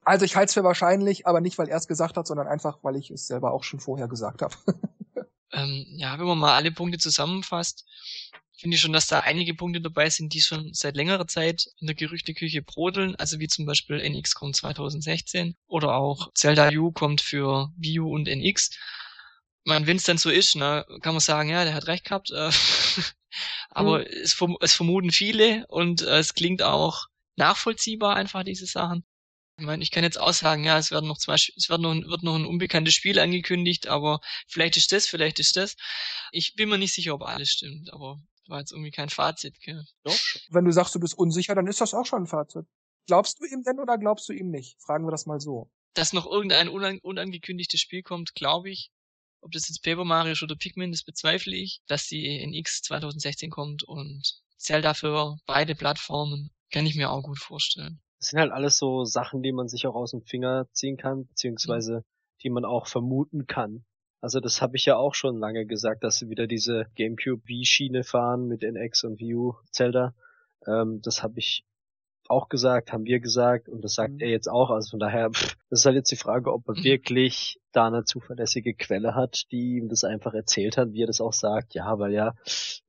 Also 0.04 0.26
ich 0.26 0.36
halte 0.36 0.50
es 0.50 0.54
für 0.54 0.64
wahrscheinlich, 0.64 1.28
aber 1.28 1.42
nicht, 1.42 1.58
weil 1.58 1.68
er 1.68 1.78
es 1.78 1.88
gesagt 1.88 2.16
hat, 2.18 2.28
sondern 2.28 2.48
einfach, 2.48 2.80
weil 2.84 2.96
ich 2.96 3.10
es 3.10 3.28
selber 3.28 3.54
auch 3.54 3.64
schon 3.64 3.80
vorher 3.80 4.08
gesagt 4.08 4.42
habe. 4.42 4.56
ähm, 5.52 5.86
ja, 5.90 6.18
wenn 6.20 6.28
man 6.28 6.38
mal 6.38 6.56
alle 6.56 6.72
Punkte 6.72 7.00
zusammenfasst, 7.00 7.86
finde 8.58 8.76
ich 8.76 8.82
schon, 8.82 8.94
dass 8.94 9.08
da 9.08 9.20
einige 9.20 9.54
Punkte 9.54 9.82
dabei 9.82 10.10
sind, 10.10 10.34
die 10.34 10.42
schon 10.42 10.74
seit 10.74 10.96
längerer 10.96 11.28
Zeit 11.28 11.68
in 11.80 11.88
der 11.88 11.96
Gerüchteküche 11.96 12.62
brodeln, 12.62 13.16
also 13.16 13.40
wie 13.40 13.48
zum 13.48 13.66
Beispiel 13.66 14.00
NX 14.00 14.36
kommt 14.36 14.56
2016 14.56 15.56
oder 15.68 15.96
auch 15.96 16.32
Zelda 16.34 16.70
U 16.72 16.92
kommt 16.92 17.22
für 17.22 17.72
Wii 17.78 18.00
U 18.00 18.14
und 18.14 18.28
NX. 18.28 18.72
Man, 19.66 19.88
wenn 19.88 19.98
es 19.98 20.04
dann 20.04 20.18
so 20.18 20.30
ist, 20.30 20.56
ne, 20.56 20.86
kann 21.02 21.14
man 21.14 21.22
sagen, 21.22 21.50
ja, 21.50 21.64
der 21.64 21.74
hat 21.74 21.88
recht 21.88 22.06
gehabt. 22.06 22.32
Äh, 22.32 22.52
aber 23.70 24.00
mhm. 24.00 24.06
es, 24.06 24.38
es, 24.62 24.74
vermuten 24.74 25.12
viele 25.12 25.66
und 25.68 26.02
äh, 26.02 26.20
es 26.20 26.34
klingt 26.34 26.62
auch 26.62 27.08
nachvollziehbar 27.36 28.16
einfach 28.16 28.44
diese 28.44 28.68
Sachen. 28.68 29.04
Ich 29.58 29.66
meine, 29.66 29.84
ich 29.84 29.92
kann 29.92 30.04
jetzt 30.04 30.20
auch 30.20 30.34
sagen, 30.34 30.66
ja, 30.66 30.78
es 30.78 30.92
werden 30.92 31.08
noch 31.08 31.18
zwei, 31.18 31.36
es 31.36 31.70
wird 31.70 31.82
noch, 31.82 31.92
ein, 31.92 32.06
wird 32.08 32.24
noch 32.24 32.36
ein 32.36 32.46
unbekanntes 32.46 32.94
Spiel 32.94 33.20
angekündigt, 33.20 33.88
aber 33.88 34.20
vielleicht 34.48 34.76
ist 34.76 34.92
das, 34.92 35.08
vielleicht 35.08 35.40
ist 35.40 35.56
das. 35.56 35.78
Ich 36.32 36.56
bin 36.56 36.70
mir 36.70 36.78
nicht 36.78 36.94
sicher, 36.94 37.14
ob 37.14 37.22
alles 37.24 37.52
stimmt, 37.52 37.92
aber 37.94 38.20
war 38.48 38.60
jetzt 38.60 38.72
irgendwie 38.72 38.92
kein 38.92 39.10
Fazit, 39.10 39.60
gell? 39.62 39.84
Doch. 40.04 40.18
Wenn 40.50 40.66
du 40.66 40.72
sagst, 40.72 40.96
du 40.96 41.00
bist 41.00 41.18
unsicher, 41.18 41.56
dann 41.56 41.68
ist 41.68 41.82
das 41.82 41.94
auch 41.94 42.06
schon 42.06 42.24
ein 42.24 42.28
Fazit. 42.28 42.66
Glaubst 43.08 43.40
du 43.40 43.46
ihm 43.46 43.64
denn 43.64 43.80
oder 43.80 43.98
glaubst 43.98 44.28
du 44.30 44.34
ihm 44.34 44.50
nicht? 44.50 44.82
Fragen 44.82 45.06
wir 45.06 45.12
das 45.12 45.26
mal 45.26 45.40
so. 45.40 45.70
Dass 45.94 46.14
noch 46.14 46.26
irgendein 46.26 46.70
unan 46.70 47.00
unangekündigtes 47.00 47.80
Spiel 47.80 48.04
kommt, 48.04 48.34
glaube 48.36 48.70
ich. 48.70 48.92
Ob 49.42 49.52
das 49.52 49.68
jetzt 49.68 49.84
Paper 49.84 50.06
Mario 50.06 50.36
oder 50.42 50.56
Pikmin, 50.56 50.92
das 50.92 51.04
bezweifle 51.04 51.56
ich. 51.56 51.82
Dass 51.88 52.08
die 52.08 52.40
in 52.40 52.54
X 52.54 52.82
2016 52.82 53.52
kommt 53.52 53.84
und 53.84 54.42
Zelda 54.58 54.94
für 54.94 55.38
beide 55.46 55.76
Plattformen, 55.76 56.50
kann 56.72 56.86
ich 56.86 56.96
mir 56.96 57.12
auch 57.12 57.22
gut 57.22 57.40
vorstellen. 57.40 58.02
Das 58.20 58.30
sind 58.30 58.40
halt 58.40 58.52
alles 58.52 58.78
so 58.78 59.06
Sachen, 59.06 59.44
die 59.44 59.52
man 59.52 59.68
sich 59.68 59.86
auch 59.86 59.96
aus 59.96 60.12
dem 60.12 60.24
Finger 60.24 60.68
ziehen 60.72 60.98
kann, 60.98 61.28
beziehungsweise 61.28 62.04
die 62.42 62.50
man 62.50 62.66
auch 62.66 62.88
vermuten 62.88 63.46
kann. 63.46 63.86
Also 64.26 64.40
das 64.40 64.60
habe 64.60 64.76
ich 64.76 64.86
ja 64.86 64.96
auch 64.96 65.14
schon 65.14 65.38
lange 65.38 65.68
gesagt, 65.68 66.04
dass 66.04 66.18
sie 66.18 66.30
wieder 66.32 66.48
diese 66.48 66.88
GameCube 66.96 67.48
Wii-Schiene 67.48 68.04
fahren 68.04 68.48
mit 68.48 68.64
NX 68.64 69.04
und 69.04 69.20
Wii 69.20 69.36
U 69.36 69.54
Zelda. 69.70 70.16
Ähm, 70.66 71.00
das 71.04 71.22
habe 71.22 71.38
ich 71.38 71.64
auch 72.28 72.50
gesagt, 72.50 72.92
haben 72.92 73.06
wir 73.06 73.20
gesagt 73.20 73.70
und 73.70 73.84
das 73.84 73.94
sagt 73.94 74.14
mhm. 74.14 74.22
er 74.22 74.30
jetzt 74.30 74.48
auch. 74.48 74.72
Also 74.72 74.90
von 74.90 75.00
daher, 75.00 75.30
pff, 75.30 75.56
das 75.70 75.82
ist 75.82 75.86
halt 75.86 75.98
jetzt 75.98 76.12
die 76.12 76.16
Frage, 76.16 76.52
ob 76.52 76.68
er 76.68 76.74
mhm. 76.74 76.84
wirklich 76.84 77.62
da 77.72 77.86
eine 77.86 78.04
zuverlässige 78.04 78.74
Quelle 78.74 79.14
hat, 79.14 79.44
die 79.52 79.78
ihm 79.78 79.90
das 79.90 80.04
einfach 80.04 80.34
erzählt 80.34 80.76
hat, 80.76 80.92
wie 80.94 81.04
er 81.04 81.08
das 81.08 81.22
auch 81.22 81.34
sagt. 81.34 81.76
Ja, 81.76 82.00
weil 82.00 82.12
ja, 82.12 82.34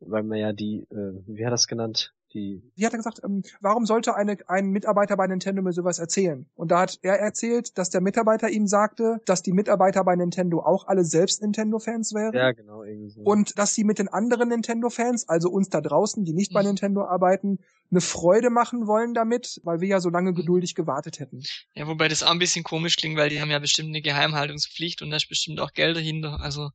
weil 0.01 0.23
man 0.23 0.39
ja 0.39 0.55
die, 0.55 0.87
äh, 0.91 1.21
wie 1.27 1.45
hat 1.45 1.49
er 1.49 1.51
das 1.51 1.67
genannt? 1.67 2.15
Die. 2.35 2.63
Die 2.77 2.87
hat 2.87 2.93
er 2.93 2.99
gesagt, 2.99 3.21
ähm, 3.25 3.43
warum 3.61 3.87
sollte 3.87 4.15
eine, 4.15 4.37
ein 4.49 4.71
Mitarbeiter 4.71 5.17
bei 5.17 5.27
Nintendo 5.27 5.63
mir 5.63 5.73
sowas 5.73 5.99
erzählen? 5.99 6.47
Und 6.55 6.71
da 6.71 6.81
hat 6.81 6.99
er 7.03 7.19
erzählt, 7.19 7.77
dass 7.79 7.91
der 7.91 8.01
Mitarbeiter 8.01 8.49
ihm 8.49 8.67
sagte, 8.67 9.21
dass 9.27 9.43
die 9.43 9.53
Mitarbeiter 9.53 10.05
bei 10.05 10.17
Nintendo 10.17 10.61
auch 10.61 10.87
alle 10.87 11.05
selbst 11.05 11.43
Nintendo-Fans 11.43 12.15
wären. 12.15 12.35
Ja, 12.35 12.53
genau, 12.53 12.83
irgendwie 12.83 13.11
so. 13.11 13.23
Und 13.23 13.59
dass 13.59 13.75
sie 13.75 13.85
mit 13.85 13.99
den 13.99 14.09
anderen 14.09 14.49
Nintendo-Fans, 14.49 15.29
also 15.29 15.51
uns 15.51 15.69
da 15.69 15.81
draußen, 15.81 16.25
die 16.25 16.33
nicht 16.33 16.53
bei 16.53 16.63
mhm. 16.63 16.69
Nintendo 16.69 17.05
arbeiten, 17.05 17.59
eine 17.91 18.01
Freude 18.01 18.51
machen 18.51 18.87
wollen 18.87 19.15
damit, 19.15 19.61
weil 19.65 19.81
wir 19.81 19.89
ja 19.89 20.01
so 20.01 20.11
lange 20.11 20.33
mhm. 20.33 20.37
geduldig 20.37 20.75
gewartet 20.75 21.21
hätten. 21.21 21.43
Ja, 21.75 21.87
wobei 21.87 22.09
das 22.09 22.23
auch 22.23 22.31
ein 22.31 22.39
bisschen 22.39 22.65
komisch 22.65 22.97
klingt, 22.97 23.17
weil 23.17 23.31
die 23.31 23.41
haben 23.41 23.51
ja 23.51 23.59
bestimmt 23.59 23.89
eine 23.89 24.03
Geheimhaltungspflicht 24.03 25.03
und 25.03 25.11
da 25.11 25.17
ist 25.17 25.29
bestimmt 25.29 25.61
auch 25.61 25.73
Geld 25.73 25.97
dahinter. 25.97 26.41
Also 26.41 26.71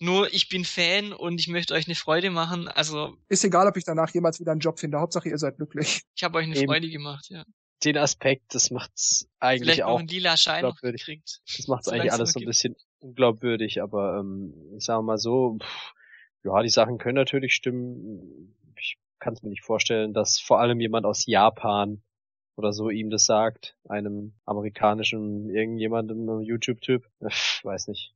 nur 0.00 0.32
ich 0.32 0.48
bin 0.48 0.64
Fan 0.64 1.12
und 1.12 1.40
ich 1.40 1.48
möchte 1.48 1.74
euch 1.74 1.86
eine 1.86 1.94
Freude 1.94 2.30
machen. 2.30 2.68
Also 2.68 3.16
ist 3.28 3.44
egal, 3.44 3.68
ob 3.68 3.76
ich 3.76 3.84
danach 3.84 4.12
jemals 4.12 4.40
wieder 4.40 4.52
einen 4.52 4.60
Job 4.60 4.78
finde. 4.78 4.98
Hauptsache 4.98 5.28
ihr 5.28 5.38
seid 5.38 5.56
glücklich. 5.56 6.02
Ich 6.16 6.24
habe 6.24 6.38
euch 6.38 6.46
eine 6.46 6.56
Eben. 6.56 6.66
Freude 6.66 6.88
gemacht, 6.88 7.26
ja. 7.30 7.44
Den 7.84 7.98
Aspekt, 7.98 8.54
das 8.54 8.70
macht's 8.70 9.28
eigentlich 9.40 9.62
Vielleicht 9.62 9.82
auch. 9.82 9.94
Noch 9.94 9.98
einen 10.00 10.08
lila 10.08 10.36
Schein 10.36 10.62
noch 10.62 10.80
gekriegt. 10.80 11.42
Das 11.56 11.68
macht's 11.68 11.88
eigentlich 11.88 12.12
alles 12.12 12.32
so 12.32 12.40
ein 12.40 12.46
bisschen 12.46 12.76
unglaubwürdig, 13.00 13.82
aber 13.82 14.20
ähm, 14.20 14.54
ich 14.76 14.84
sage 14.84 15.02
mal 15.02 15.18
so, 15.18 15.58
pff, 15.60 15.94
ja, 16.44 16.62
die 16.62 16.70
Sachen 16.70 16.98
können 16.98 17.16
natürlich 17.16 17.54
stimmen. 17.54 18.54
Ich 18.78 18.96
kann 19.18 19.34
es 19.34 19.42
mir 19.42 19.50
nicht 19.50 19.64
vorstellen, 19.64 20.14
dass 20.14 20.38
vor 20.38 20.60
allem 20.60 20.80
jemand 20.80 21.04
aus 21.04 21.26
Japan 21.26 22.02
oder 22.56 22.72
so 22.72 22.88
ihm 22.88 23.10
das 23.10 23.26
sagt, 23.26 23.76
einem 23.88 24.32
amerikanischen 24.44 25.50
irgendjemandem 25.50 26.40
YouTube-Typ. 26.40 27.06
Weiß 27.62 27.88
nicht. 27.88 28.14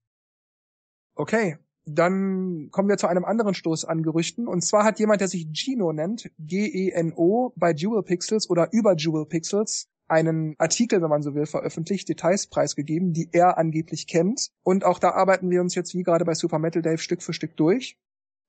Okay, 1.15 1.59
dann 1.91 2.69
kommen 2.71 2.89
wir 2.89 2.97
zu 2.97 3.07
einem 3.07 3.25
anderen 3.25 3.55
Stoß 3.55 3.85
an 3.85 4.03
Gerüchten. 4.03 4.47
Und 4.47 4.63
zwar 4.63 4.85
hat 4.85 4.99
jemand, 4.99 5.21
der 5.21 5.29
sich 5.29 5.47
Geno 5.53 5.93
nennt, 5.93 6.31
G-E-N-O, 6.39 7.53
bei 7.57 7.73
Jewel 7.73 8.03
Pixels 8.03 8.49
oder 8.49 8.69
über 8.73 8.95
Jewel 8.97 9.27
Pixels 9.27 9.89
einen 10.09 10.55
Artikel, 10.59 11.03
wenn 11.03 11.11
man 11.11 11.23
so 11.23 11.35
will, 11.35 11.47
veröffentlicht, 11.47 12.09
Details 12.09 12.47
preisgegeben, 12.47 13.13
die 13.13 13.29
er 13.33 13.59
angeblich 13.59 14.07
kennt. 14.07 14.51
Und 14.63 14.85
auch 14.85 14.99
da 14.99 15.11
arbeiten 15.11 15.51
wir 15.51 15.61
uns 15.61 15.75
jetzt 15.75 15.95
wie 15.95 16.03
gerade 16.03 16.25
bei 16.25 16.35
Super 16.35 16.59
Metal 16.59 16.83
Dave 16.83 16.99
Stück 16.99 17.23
für 17.23 17.33
Stück 17.33 17.57
durch. 17.57 17.99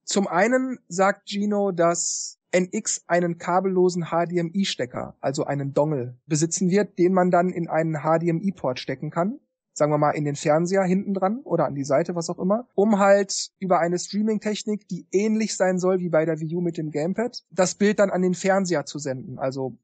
Zum 0.06 0.28
einen 0.28 0.80
sagt 0.88 1.28
Gino, 1.28 1.71
dass 1.71 2.39
NX 2.52 3.04
einen 3.08 3.38
kabellosen 3.38 4.06
HDMI-Stecker, 4.06 5.15
also 5.19 5.43
einen 5.43 5.73
Dongle, 5.73 6.17
besitzen 6.25 6.69
wird, 6.69 6.97
den 6.97 7.13
man 7.13 7.30
dann 7.30 7.49
in 7.49 7.67
einen 7.67 7.97
HDMI-Port 7.97 8.80
stecken 8.80 9.12
kann 9.12 9.39
sagen 9.79 9.91
wir 9.93 9.97
mal, 9.97 10.11
in 10.11 10.25
den 10.25 10.35
Fernseher 10.35 10.83
hinten 10.83 11.13
dran 11.13 11.39
oder 11.43 11.65
an 11.65 11.73
die 11.73 11.85
Seite, 11.85 12.13
was 12.13 12.29
auch 12.29 12.37
immer, 12.37 12.67
um 12.75 12.99
halt 12.99 13.49
über 13.59 13.79
eine 13.79 13.97
Streaming-Technik, 13.97 14.87
die 14.89 15.07
ähnlich 15.11 15.55
sein 15.55 15.79
soll 15.79 15.99
wie 15.99 16.09
bei 16.09 16.25
der 16.25 16.39
Wii 16.39 16.55
U 16.55 16.61
mit 16.61 16.77
dem 16.77 16.91
Gamepad, 16.91 17.43
das 17.49 17.75
Bild 17.75 17.97
dann 17.97 18.11
an 18.11 18.21
den 18.21 18.35
Fernseher 18.35 18.85
zu 18.85 18.99
senden. 18.99 19.39
Also 19.39 19.77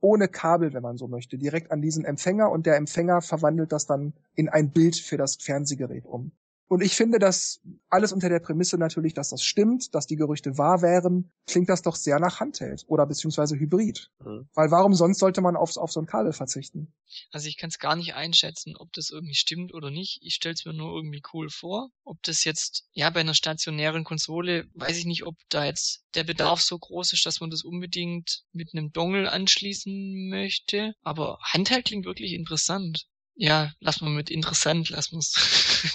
ohne 0.00 0.28
Kabel, 0.28 0.74
wenn 0.74 0.82
man 0.82 0.98
so 0.98 1.08
möchte, 1.08 1.38
direkt 1.38 1.72
an 1.72 1.80
diesen 1.80 2.04
Empfänger 2.04 2.52
und 2.52 2.66
der 2.66 2.76
Empfänger 2.76 3.22
verwandelt 3.22 3.72
das 3.72 3.86
dann 3.86 4.12
in 4.34 4.48
ein 4.48 4.70
Bild 4.70 4.96
für 4.96 5.16
das 5.16 5.36
Fernsehgerät 5.36 6.04
um. 6.04 6.30
Und 6.68 6.82
ich 6.82 6.94
finde, 6.94 7.18
dass 7.18 7.60
alles 7.88 8.12
unter 8.12 8.28
der 8.28 8.40
Prämisse 8.40 8.76
natürlich, 8.76 9.14
dass 9.14 9.30
das 9.30 9.42
stimmt, 9.42 9.94
dass 9.94 10.06
die 10.06 10.16
Gerüchte 10.16 10.58
wahr 10.58 10.82
wären, 10.82 11.32
klingt 11.46 11.70
das 11.70 11.80
doch 11.80 11.96
sehr 11.96 12.20
nach 12.20 12.40
Handheld 12.40 12.84
oder 12.88 13.06
beziehungsweise 13.06 13.58
Hybrid. 13.58 14.10
Mhm. 14.22 14.48
Weil 14.54 14.70
warum 14.70 14.92
sonst 14.92 15.18
sollte 15.18 15.40
man 15.40 15.56
auf, 15.56 15.76
auf 15.78 15.90
so 15.90 16.00
ein 16.00 16.06
Kabel 16.06 16.34
verzichten? 16.34 16.92
Also 17.32 17.48
ich 17.48 17.56
kann 17.56 17.70
es 17.70 17.78
gar 17.78 17.96
nicht 17.96 18.14
einschätzen, 18.14 18.76
ob 18.76 18.92
das 18.92 19.08
irgendwie 19.08 19.34
stimmt 19.34 19.72
oder 19.72 19.90
nicht. 19.90 20.20
Ich 20.22 20.34
stelle 20.34 20.54
es 20.54 20.66
mir 20.66 20.74
nur 20.74 20.94
irgendwie 20.94 21.22
cool 21.32 21.48
vor. 21.48 21.88
Ob 22.04 22.22
das 22.22 22.44
jetzt, 22.44 22.86
ja, 22.92 23.08
bei 23.08 23.20
einer 23.20 23.34
stationären 23.34 24.04
Konsole, 24.04 24.66
weiß 24.74 24.98
ich 24.98 25.06
nicht, 25.06 25.24
ob 25.24 25.36
da 25.48 25.64
jetzt 25.64 26.04
der 26.14 26.24
Bedarf 26.24 26.60
so 26.60 26.78
groß 26.78 27.14
ist, 27.14 27.24
dass 27.24 27.40
man 27.40 27.48
das 27.48 27.64
unbedingt 27.64 28.42
mit 28.52 28.74
einem 28.74 28.92
Dongle 28.92 29.32
anschließen 29.32 30.28
möchte. 30.28 30.92
Aber 31.02 31.38
Handheld 31.42 31.86
klingt 31.86 32.04
wirklich 32.04 32.34
interessant. 32.34 33.06
Ja, 33.40 33.72
lass 33.78 34.00
mal 34.00 34.10
mit 34.10 34.30
interessant, 34.30 34.90
lass 34.90 35.12
uns, 35.12 35.34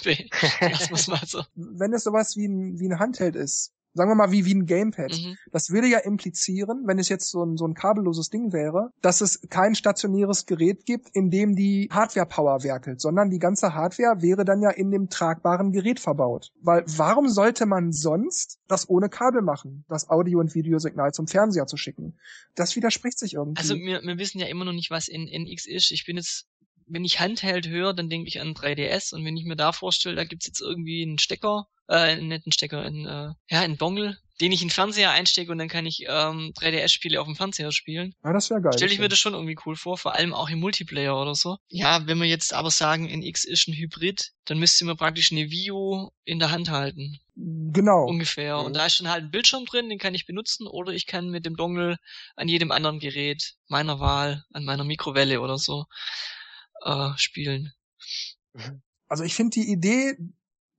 lass 0.60 0.90
uns 0.90 1.08
mal 1.08 1.20
so. 1.26 1.42
Wenn 1.54 1.92
es 1.92 2.04
sowas 2.04 2.36
wie 2.36 2.46
ein, 2.48 2.78
wie 2.80 2.88
ein 2.88 2.98
Handheld 2.98 3.36
ist, 3.36 3.74
sagen 3.92 4.10
wir 4.10 4.14
mal 4.14 4.32
wie, 4.32 4.44
wie 4.44 4.54
ein 4.54 4.66
Gamepad. 4.66 5.12
Mhm. 5.12 5.36
Das 5.52 5.70
würde 5.70 5.86
ja 5.86 5.98
implizieren, 5.98 6.84
wenn 6.86 6.98
es 6.98 7.08
jetzt 7.08 7.30
so 7.30 7.44
ein, 7.44 7.56
so 7.56 7.66
ein 7.66 7.74
kabelloses 7.74 8.28
Ding 8.28 8.52
wäre, 8.52 8.90
dass 9.02 9.20
es 9.20 9.40
kein 9.50 9.74
stationäres 9.74 10.46
Gerät 10.46 10.84
gibt, 10.84 11.08
in 11.12 11.30
dem 11.30 11.54
die 11.54 11.88
Hardware-Power 11.92 12.64
werkelt, 12.64 13.00
sondern 13.00 13.30
die 13.30 13.38
ganze 13.38 13.74
Hardware 13.74 14.20
wäre 14.20 14.44
dann 14.44 14.62
ja 14.62 14.70
in 14.70 14.90
dem 14.90 15.10
tragbaren 15.10 15.70
Gerät 15.72 16.00
verbaut. 16.00 16.50
Weil 16.60 16.82
warum 16.86 17.28
sollte 17.28 17.66
man 17.66 17.92
sonst 17.92 18.58
das 18.68 18.88
ohne 18.88 19.08
Kabel 19.10 19.42
machen, 19.42 19.84
das 19.88 20.08
Audio- 20.08 20.40
und 20.40 20.54
Videosignal 20.54 21.12
zum 21.12 21.26
Fernseher 21.26 21.66
zu 21.66 21.76
schicken? 21.76 22.18
Das 22.54 22.74
widerspricht 22.74 23.18
sich 23.18 23.34
irgendwie. 23.34 23.60
Also 23.60 23.76
wir, 23.76 24.02
wir 24.02 24.18
wissen 24.18 24.40
ja 24.40 24.46
immer 24.46 24.64
noch 24.64 24.72
nicht, 24.72 24.90
was 24.90 25.08
in 25.08 25.28
NX 25.28 25.66
ist. 25.66 25.92
Ich 25.92 26.04
bin 26.04 26.16
jetzt 26.16 26.46
wenn 26.86 27.04
ich 27.04 27.20
Handheld 27.20 27.68
höre, 27.68 27.94
dann 27.94 28.10
denke 28.10 28.28
ich 28.28 28.40
an 28.40 28.54
3DS 28.54 29.14
und 29.14 29.24
wenn 29.24 29.36
ich 29.36 29.44
mir 29.44 29.56
da 29.56 29.72
vorstelle, 29.72 30.16
da 30.16 30.24
gibt's 30.24 30.46
jetzt 30.46 30.60
irgendwie 30.60 31.02
einen 31.02 31.18
Stecker, 31.18 31.66
äh, 31.88 32.16
nicht 32.16 32.46
einen 32.46 32.52
Stecker, 32.52 32.82
einen, 32.82 33.06
äh, 33.06 33.32
ja, 33.48 33.60
einen 33.60 33.78
Dongle, 33.78 34.18
den 34.40 34.50
ich 34.52 34.62
in 34.62 34.68
den 34.68 34.74
Fernseher 34.74 35.12
einstecke 35.12 35.52
und 35.52 35.58
dann 35.58 35.68
kann 35.68 35.86
ich 35.86 36.04
ähm, 36.08 36.52
3DS-Spiele 36.58 37.20
auf 37.20 37.26
dem 37.26 37.36
Fernseher 37.36 37.70
spielen. 37.70 38.14
ja, 38.24 38.32
das 38.32 38.50
wäre 38.50 38.60
geil. 38.60 38.72
Stelle 38.72 38.92
ich 38.92 38.98
mir 38.98 39.08
das 39.08 39.18
schon 39.18 39.34
irgendwie 39.34 39.56
cool 39.64 39.76
vor, 39.76 39.96
vor 39.96 40.14
allem 40.14 40.34
auch 40.34 40.48
im 40.48 40.58
Multiplayer 40.58 41.20
oder 41.20 41.34
so. 41.34 41.58
Ja, 41.68 42.06
wenn 42.06 42.18
wir 42.18 42.26
jetzt 42.26 42.52
aber 42.52 42.70
sagen, 42.70 43.08
NX 43.08 43.44
ist 43.44 43.68
ein 43.68 43.74
Hybrid, 43.74 44.32
dann 44.46 44.58
müsste 44.58 44.84
man 44.84 44.96
praktisch 44.96 45.30
eine 45.30 45.50
Wii 45.50 45.70
U 45.70 46.10
in 46.24 46.40
der 46.40 46.50
Hand 46.50 46.70
halten. 46.70 47.20
Genau. 47.36 48.06
Ungefähr. 48.06 48.58
Und 48.58 48.74
da 48.74 48.86
ist 48.86 48.96
schon 48.96 49.08
halt 49.08 49.24
ein 49.24 49.30
Bildschirm 49.30 49.66
drin, 49.66 49.88
den 49.88 49.98
kann 49.98 50.14
ich 50.14 50.26
benutzen, 50.26 50.66
oder 50.66 50.92
ich 50.92 51.06
kann 51.06 51.30
mit 51.30 51.46
dem 51.46 51.56
Dongle 51.56 51.96
an 52.34 52.48
jedem 52.48 52.72
anderen 52.72 52.98
Gerät 52.98 53.54
meiner 53.68 54.00
Wahl, 54.00 54.44
an 54.52 54.64
meiner 54.64 54.84
Mikrowelle 54.84 55.40
oder 55.40 55.58
so, 55.58 55.84
äh, 56.84 57.10
spielen. 57.16 57.72
Also 59.08 59.24
ich 59.24 59.34
finde 59.34 59.50
die 59.50 59.70
Idee 59.70 60.16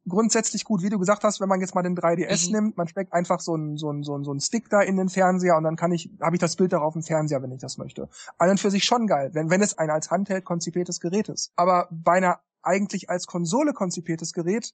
grundsätzlich 0.08 0.64
gut, 0.66 0.84
wie 0.84 0.90
du 0.90 1.00
gesagt 1.00 1.24
hast, 1.24 1.42
wenn 1.42 1.50
man 1.50 1.62
jetzt 1.62 1.74
mal 1.74 1.82
den 1.82 1.96
3DS 1.96 2.48
Mhm. 2.48 2.52
nimmt, 2.54 2.78
man 2.78 2.88
steckt 2.88 3.12
einfach 3.12 3.40
so 3.40 3.54
einen 3.56 3.76
so 3.78 3.90
einen 3.90 4.04
so 4.04 4.14
einen 4.14 4.24
so 4.24 4.32
einen 4.32 4.40
Stick 4.40 4.70
da 4.70 4.82
in 4.82 4.98
den 4.98 5.10
Fernseher 5.10 5.58
und 5.58 5.64
dann 5.64 5.76
kann 5.76 5.92
ich 5.92 6.12
habe 6.22 6.36
ich 6.36 6.40
das 6.40 6.56
Bild 6.56 6.74
darauf 6.74 6.96
im 6.96 7.02
Fernseher, 7.04 7.42
wenn 7.42 7.52
ich 7.52 7.60
das 7.62 7.78
möchte. 7.78 8.08
An 8.38 8.50
und 8.52 8.60
für 8.60 8.70
sich 8.70 8.84
schon 8.84 9.08
geil, 9.08 9.32
wenn 9.34 9.50
wenn 9.50 9.62
es 9.62 9.78
ein 9.78 9.90
als 9.90 10.12
Handheld 10.12 10.46
konzipiertes 10.46 11.00
Gerät 11.00 11.28
ist. 11.30 11.52
Aber 11.56 11.88
bei 11.92 12.14
einer 12.18 12.40
eigentlich 12.62 13.10
als 13.10 13.26
Konsole 13.26 13.74
konzipiertes 13.74 14.34
Gerät 14.34 14.74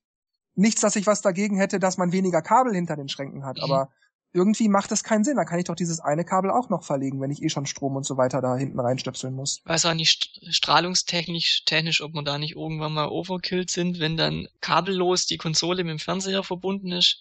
nichts, 0.55 0.81
dass 0.81 0.97
ich 0.97 1.07
was 1.07 1.21
dagegen 1.21 1.57
hätte, 1.57 1.79
dass 1.79 1.97
man 1.97 2.11
weniger 2.11 2.41
Kabel 2.41 2.73
hinter 2.75 2.97
den 2.97 3.07
Schränken 3.07 3.45
hat, 3.45 3.57
Mhm. 3.57 3.63
aber 3.63 3.89
irgendwie 4.33 4.69
macht 4.69 4.91
das 4.91 5.03
keinen 5.03 5.23
Sinn. 5.23 5.35
Da 5.37 5.45
kann 5.45 5.59
ich 5.59 5.65
doch 5.65 5.75
dieses 5.75 5.99
eine 5.99 6.23
Kabel 6.25 6.51
auch 6.51 6.69
noch 6.69 6.83
verlegen, 6.83 7.21
wenn 7.21 7.31
ich 7.31 7.41
eh 7.41 7.49
schon 7.49 7.65
Strom 7.65 7.95
und 7.95 8.05
so 8.05 8.17
weiter 8.17 8.41
da 8.41 8.55
hinten 8.55 8.79
reinstöpseln 8.79 9.33
muss. 9.33 9.61
weiß 9.65 9.85
auch 9.85 9.93
nicht 9.93 10.11
st- 10.23 10.53
strahlungstechnisch, 10.53 11.63
technisch, 11.65 12.01
ob 12.01 12.13
wir 12.13 12.23
da 12.23 12.37
nicht 12.37 12.55
irgendwann 12.55 12.93
mal 12.93 13.09
overkillt 13.09 13.69
sind, 13.69 13.99
wenn 13.99 14.17
dann 14.17 14.47
kabellos 14.61 15.25
die 15.25 15.37
Konsole 15.37 15.83
mit 15.83 15.91
dem 15.91 15.99
Fernseher 15.99 16.43
verbunden 16.43 16.91
ist 16.91 17.19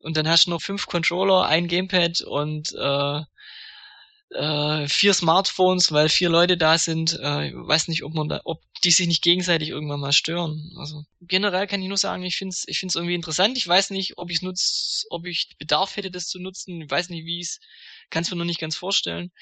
und 0.00 0.16
dann 0.16 0.28
hast 0.28 0.46
du 0.46 0.50
noch 0.50 0.62
fünf 0.62 0.86
Controller, 0.86 1.46
ein 1.46 1.66
Gamepad 1.68 2.20
und 2.22 2.72
äh, 2.74 3.20
äh, 4.30 4.86
vier 4.88 5.14
Smartphones, 5.14 5.90
weil 5.92 6.08
vier 6.08 6.28
Leute 6.28 6.56
da 6.56 6.78
sind. 6.78 7.18
Äh, 7.20 7.48
ich 7.48 7.54
weiß 7.54 7.88
nicht, 7.88 8.04
ob 8.04 8.14
man 8.14 8.28
da, 8.28 8.40
ob 8.44 8.62
die 8.84 8.90
sich 8.90 9.06
nicht 9.06 9.22
gegenseitig 9.22 9.70
irgendwann 9.70 10.00
mal 10.00 10.12
stören. 10.12 10.72
Also 10.78 11.04
generell 11.20 11.66
kann 11.66 11.82
ich 11.82 11.88
nur 11.88 11.96
sagen, 11.96 12.22
ich 12.22 12.36
finde 12.36 12.52
es 12.52 12.64
ich 12.66 12.78
find's 12.78 12.94
irgendwie 12.94 13.14
interessant. 13.14 13.56
Ich 13.56 13.66
weiß 13.66 13.90
nicht, 13.90 14.18
ob 14.18 14.30
ich 14.30 14.42
nutz, 14.42 15.06
ob 15.10 15.26
ich 15.26 15.56
Bedarf 15.58 15.96
hätte, 15.96 16.10
das 16.10 16.28
zu 16.28 16.38
nutzen. 16.38 16.80
Ich 16.82 16.90
weiß 16.90 17.08
nicht, 17.08 17.24
wie 17.24 17.40
es, 17.40 17.58
kann 18.10 18.22
es 18.22 18.30
mir 18.30 18.36
noch 18.36 18.44
nicht 18.44 18.60
ganz 18.60 18.76
vorstellen. 18.76 19.32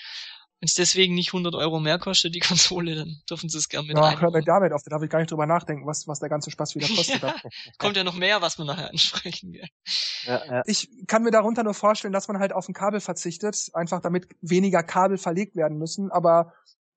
Wenn 0.60 0.68
es 0.68 0.74
deswegen 0.74 1.14
nicht 1.14 1.28
100 1.28 1.54
Euro 1.54 1.80
mehr 1.80 1.98
kostet, 1.98 2.34
die 2.34 2.40
Konsole, 2.78 2.94
dann 2.94 3.20
dürfen 3.28 3.48
sie 3.48 3.58
es 3.58 3.68
gerne 3.68 3.88
mit 3.88 3.96
Ja, 3.96 4.18
hör 4.18 4.30
mir 4.30 4.42
damit 4.42 4.72
auf, 4.72 4.82
da 4.82 4.90
darf 4.90 5.02
ich 5.02 5.10
gar 5.10 5.18
nicht 5.18 5.30
drüber 5.30 5.46
nachdenken, 5.46 5.86
was, 5.86 6.08
was 6.08 6.20
der 6.20 6.28
ganze 6.28 6.50
Spaß 6.50 6.74
wieder 6.74 6.88
kostet. 6.88 7.22
Ja, 7.22 7.34
kommt 7.78 7.96
ja 7.96 8.04
noch 8.04 8.14
mehr, 8.14 8.40
was 8.40 8.58
wir 8.58 8.64
nachher 8.64 8.90
ansprechen. 8.90 9.52
Gell? 9.52 9.68
Ja, 10.24 10.44
ja. 10.46 10.62
Ich 10.66 10.88
kann 11.06 11.22
mir 11.22 11.30
darunter 11.30 11.62
nur 11.62 11.74
vorstellen, 11.74 12.12
dass 12.12 12.28
man 12.28 12.38
halt 12.38 12.52
auf 12.52 12.68
ein 12.68 12.74
Kabel 12.74 13.00
verzichtet, 13.00 13.70
einfach 13.74 14.00
damit 14.00 14.28
weniger 14.40 14.82
Kabel 14.82 15.18
verlegt 15.18 15.56
werden 15.56 15.78
müssen. 15.78 16.10
Aber 16.10 16.54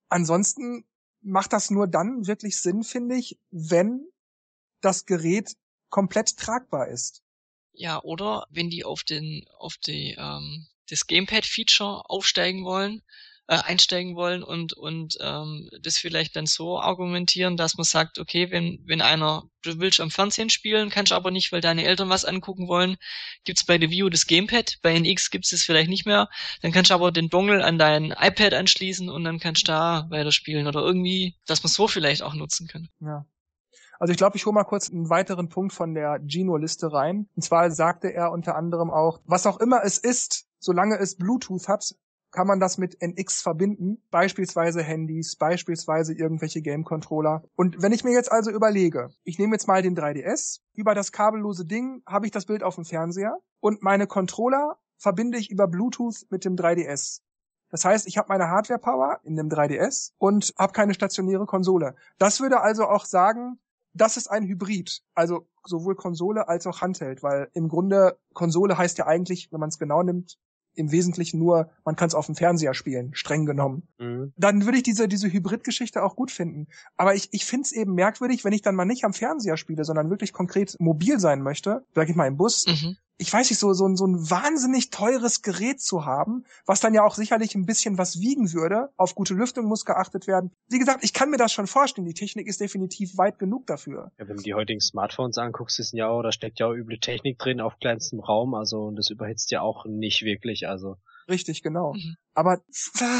ansonsten 0.07 0.85
macht 1.21 1.53
das 1.53 1.69
nur 1.69 1.87
dann 1.87 2.27
wirklich 2.27 2.61
Sinn, 2.61 2.83
finde 2.83 3.15
ich, 3.15 3.39
wenn 3.51 4.07
das 4.81 5.05
Gerät 5.05 5.55
komplett 5.89 6.37
tragbar 6.37 6.87
ist. 6.87 7.23
Ja, 7.73 8.01
oder 8.03 8.45
wenn 8.49 8.69
die 8.69 8.83
auf 8.83 9.03
den, 9.03 9.45
auf 9.57 9.77
die, 9.77 10.15
ähm, 10.17 10.67
das 10.89 11.07
Gamepad-Feature 11.07 12.09
aufsteigen 12.09 12.65
wollen, 12.65 13.01
äh, 13.49 13.57
einsteigen 13.65 14.15
wollen 14.15 14.43
und 14.43 14.73
und 14.73 15.17
ähm, 15.21 15.69
das 15.81 15.97
vielleicht 15.97 16.35
dann 16.35 16.45
so 16.45 16.79
argumentieren, 16.79 17.57
dass 17.57 17.77
man 17.77 17.83
sagt, 17.83 18.19
okay, 18.19 18.51
wenn 18.51 18.79
wenn 18.85 19.01
einer 19.01 19.43
du 19.63 19.79
willst 19.79 19.99
am 19.99 20.11
Fernsehen 20.11 20.51
spielen, 20.51 20.91
kannst 20.91 21.11
du 21.11 21.15
aber 21.15 21.31
nicht, 21.31 21.51
weil 21.51 21.59
deine 21.59 21.83
Eltern 21.83 22.09
was 22.09 22.25
angucken 22.25 22.67
wollen, 22.67 22.97
gibt's 23.45 23.65
bei 23.65 23.79
der 23.79 23.89
View 23.89 24.09
das 24.09 24.27
Gamepad, 24.27 24.77
bei 24.83 24.93
NX 24.93 25.31
gibt's 25.31 25.51
es 25.51 25.63
vielleicht 25.63 25.89
nicht 25.89 26.05
mehr, 26.05 26.29
dann 26.61 26.71
kannst 26.71 26.91
du 26.91 26.93
aber 26.93 27.11
den 27.11 27.29
Dongle 27.29 27.65
an 27.65 27.79
dein 27.79 28.11
iPad 28.11 28.53
anschließen 28.53 29.09
und 29.09 29.23
dann 29.23 29.39
kannst 29.39 29.63
du 29.63 29.71
da 29.71 30.05
weiterspielen 30.11 30.67
oder 30.67 30.81
irgendwie, 30.81 31.35
dass 31.47 31.63
man 31.63 31.71
so 31.71 31.87
vielleicht 31.87 32.21
auch 32.21 32.35
nutzen 32.35 32.67
kann. 32.67 32.87
Ja. 32.99 33.25
Also 33.97 34.11
ich 34.11 34.17
glaube, 34.17 34.37
ich 34.37 34.45
hole 34.45 34.53
mal 34.53 34.63
kurz 34.63 34.91
einen 34.91 35.09
weiteren 35.09 35.49
Punkt 35.49 35.73
von 35.73 35.95
der 35.95 36.19
Gino-Liste 36.23 36.93
rein. 36.93 37.27
Und 37.35 37.41
zwar 37.41 37.71
sagte 37.71 38.13
er 38.13 38.31
unter 38.31 38.55
anderem 38.55 38.91
auch, 38.91 39.19
was 39.25 39.47
auch 39.47 39.59
immer 39.59 39.83
es 39.83 39.97
ist, 39.97 40.45
solange 40.59 40.99
es 40.99 41.17
Bluetooth 41.17 41.67
hat, 41.67 41.95
kann 42.31 42.47
man 42.47 42.59
das 42.59 42.77
mit 42.77 43.01
NX 43.01 43.41
verbinden, 43.41 44.03
beispielsweise 44.11 44.83
Handys, 44.83 45.35
beispielsweise 45.35 46.13
irgendwelche 46.13 46.61
Game-Controller. 46.61 47.43
Und 47.55 47.81
wenn 47.81 47.91
ich 47.91 48.03
mir 48.03 48.13
jetzt 48.13 48.31
also 48.31 48.51
überlege, 48.51 49.09
ich 49.23 49.39
nehme 49.39 49.55
jetzt 49.55 49.67
mal 49.67 49.81
den 49.81 49.95
3DS, 49.95 50.59
über 50.73 50.93
das 50.93 51.11
kabellose 51.11 51.65
Ding 51.65 52.01
habe 52.05 52.25
ich 52.25 52.31
das 52.31 52.45
Bild 52.45 52.63
auf 52.63 52.75
dem 52.75 52.85
Fernseher 52.85 53.37
und 53.59 53.81
meine 53.81 54.07
Controller 54.07 54.77
verbinde 54.97 55.37
ich 55.37 55.49
über 55.49 55.67
Bluetooth 55.67 56.25
mit 56.29 56.45
dem 56.45 56.55
3DS. 56.55 57.21
Das 57.71 57.85
heißt, 57.85 58.07
ich 58.07 58.17
habe 58.17 58.29
meine 58.29 58.49
Hardware-Power 58.49 59.19
in 59.23 59.35
dem 59.35 59.47
3DS 59.47 60.11
und 60.17 60.53
habe 60.57 60.73
keine 60.73 60.93
stationäre 60.93 61.45
Konsole. 61.45 61.95
Das 62.17 62.39
würde 62.39 62.61
also 62.61 62.85
auch 62.85 63.05
sagen, 63.05 63.59
das 63.93 64.17
ist 64.17 64.27
ein 64.27 64.43
Hybrid, 64.43 65.01
also 65.13 65.47
sowohl 65.63 65.95
Konsole 65.95 66.47
als 66.47 66.65
auch 66.67 66.81
Handheld, 66.81 67.23
weil 67.23 67.49
im 67.53 67.67
Grunde 67.67 68.17
Konsole 68.33 68.77
heißt 68.77 68.97
ja 68.97 69.07
eigentlich, 69.07 69.51
wenn 69.51 69.59
man 69.59 69.69
es 69.69 69.79
genau 69.79 70.03
nimmt, 70.03 70.37
im 70.79 70.91
Wesentlichen 70.91 71.39
nur, 71.39 71.69
man 71.85 71.95
kann 71.95 72.07
es 72.07 72.15
auf 72.15 72.25
dem 72.25 72.35
Fernseher 72.35 72.73
spielen, 72.73 73.11
streng 73.13 73.45
genommen. 73.45 73.83
Mhm. 73.99 74.33
Dann 74.37 74.65
würde 74.65 74.77
ich 74.77 74.83
diese, 74.83 75.07
diese 75.07 75.31
Hybrid-Geschichte 75.31 76.03
auch 76.03 76.15
gut 76.15 76.31
finden. 76.31 76.67
Aber 76.97 77.15
ich, 77.15 77.29
ich 77.31 77.45
finde 77.45 77.63
es 77.63 77.71
eben 77.71 77.93
merkwürdig, 77.93 78.43
wenn 78.43 78.53
ich 78.53 78.61
dann 78.61 78.75
mal 78.75 78.85
nicht 78.85 79.03
am 79.05 79.13
Fernseher 79.13 79.57
spiele, 79.57 79.83
sondern 79.83 80.09
wirklich 80.09 80.33
konkret 80.33 80.75
mobil 80.79 81.19
sein 81.19 81.41
möchte, 81.41 81.83
sag 81.93 82.09
ich 82.09 82.15
mal 82.15 82.27
im 82.27 82.37
Bus, 82.37 82.65
Mhm. 82.67 82.97
Ich 83.21 83.31
weiß 83.31 83.49
nicht, 83.49 83.59
so, 83.59 83.73
so, 83.73 83.85
ein- 83.85 83.97
so 83.97 84.07
ein 84.07 84.15
wahnsinnig 84.29 84.89
teures 84.91 85.41
Gerät 85.41 85.81
zu 85.81 86.05
haben, 86.05 86.45
was 86.65 86.79
dann 86.79 86.93
ja 86.93 87.03
auch 87.03 87.13
sicherlich 87.15 87.53
ein 87.53 87.65
bisschen 87.65 87.97
was 87.97 88.19
wiegen 88.21 88.53
würde. 88.53 88.89
Auf 88.97 89.13
gute 89.13 89.33
Lüftung 89.33 89.65
muss 89.67 89.83
geachtet 89.85 90.25
werden. 90.25 90.51
Wie 90.69 90.79
gesagt, 90.79 91.03
ich 91.03 91.13
kann 91.13 91.29
mir 91.29 91.37
das 91.37 91.51
schon 91.51 91.67
vorstellen. 91.67 92.07
Die 92.07 92.13
Technik 92.13 92.47
ist 92.47 92.61
definitiv 92.61 93.17
weit 93.17 93.37
genug 93.37 93.67
dafür. 93.67 94.11
Ja, 94.17 94.27
wenn 94.27 94.37
du 94.37 94.43
die 94.43 94.53
heutigen 94.53 94.79
Smartphones 94.79 95.37
anguckst, 95.37 95.79
ist 95.79 95.91
ja 95.93 96.07
auch, 96.07 96.23
da 96.23 96.31
steckt 96.31 96.59
ja 96.59 96.67
auch 96.67 96.73
üble 96.73 96.97
Technik 96.99 97.37
drin 97.37 97.59
auf 97.61 97.77
kleinstem 97.79 98.21
Raum, 98.21 98.53
also 98.55 98.83
und 98.85 98.95
das 98.95 99.09
überhitzt 99.09 99.51
ja 99.51 99.61
auch 99.61 99.85
nicht 99.85 100.23
wirklich, 100.23 100.67
also. 100.67 100.95
Richtig, 101.29 101.61
genau. 101.61 101.93
Mhm. 101.93 102.17
Aber 102.33 102.61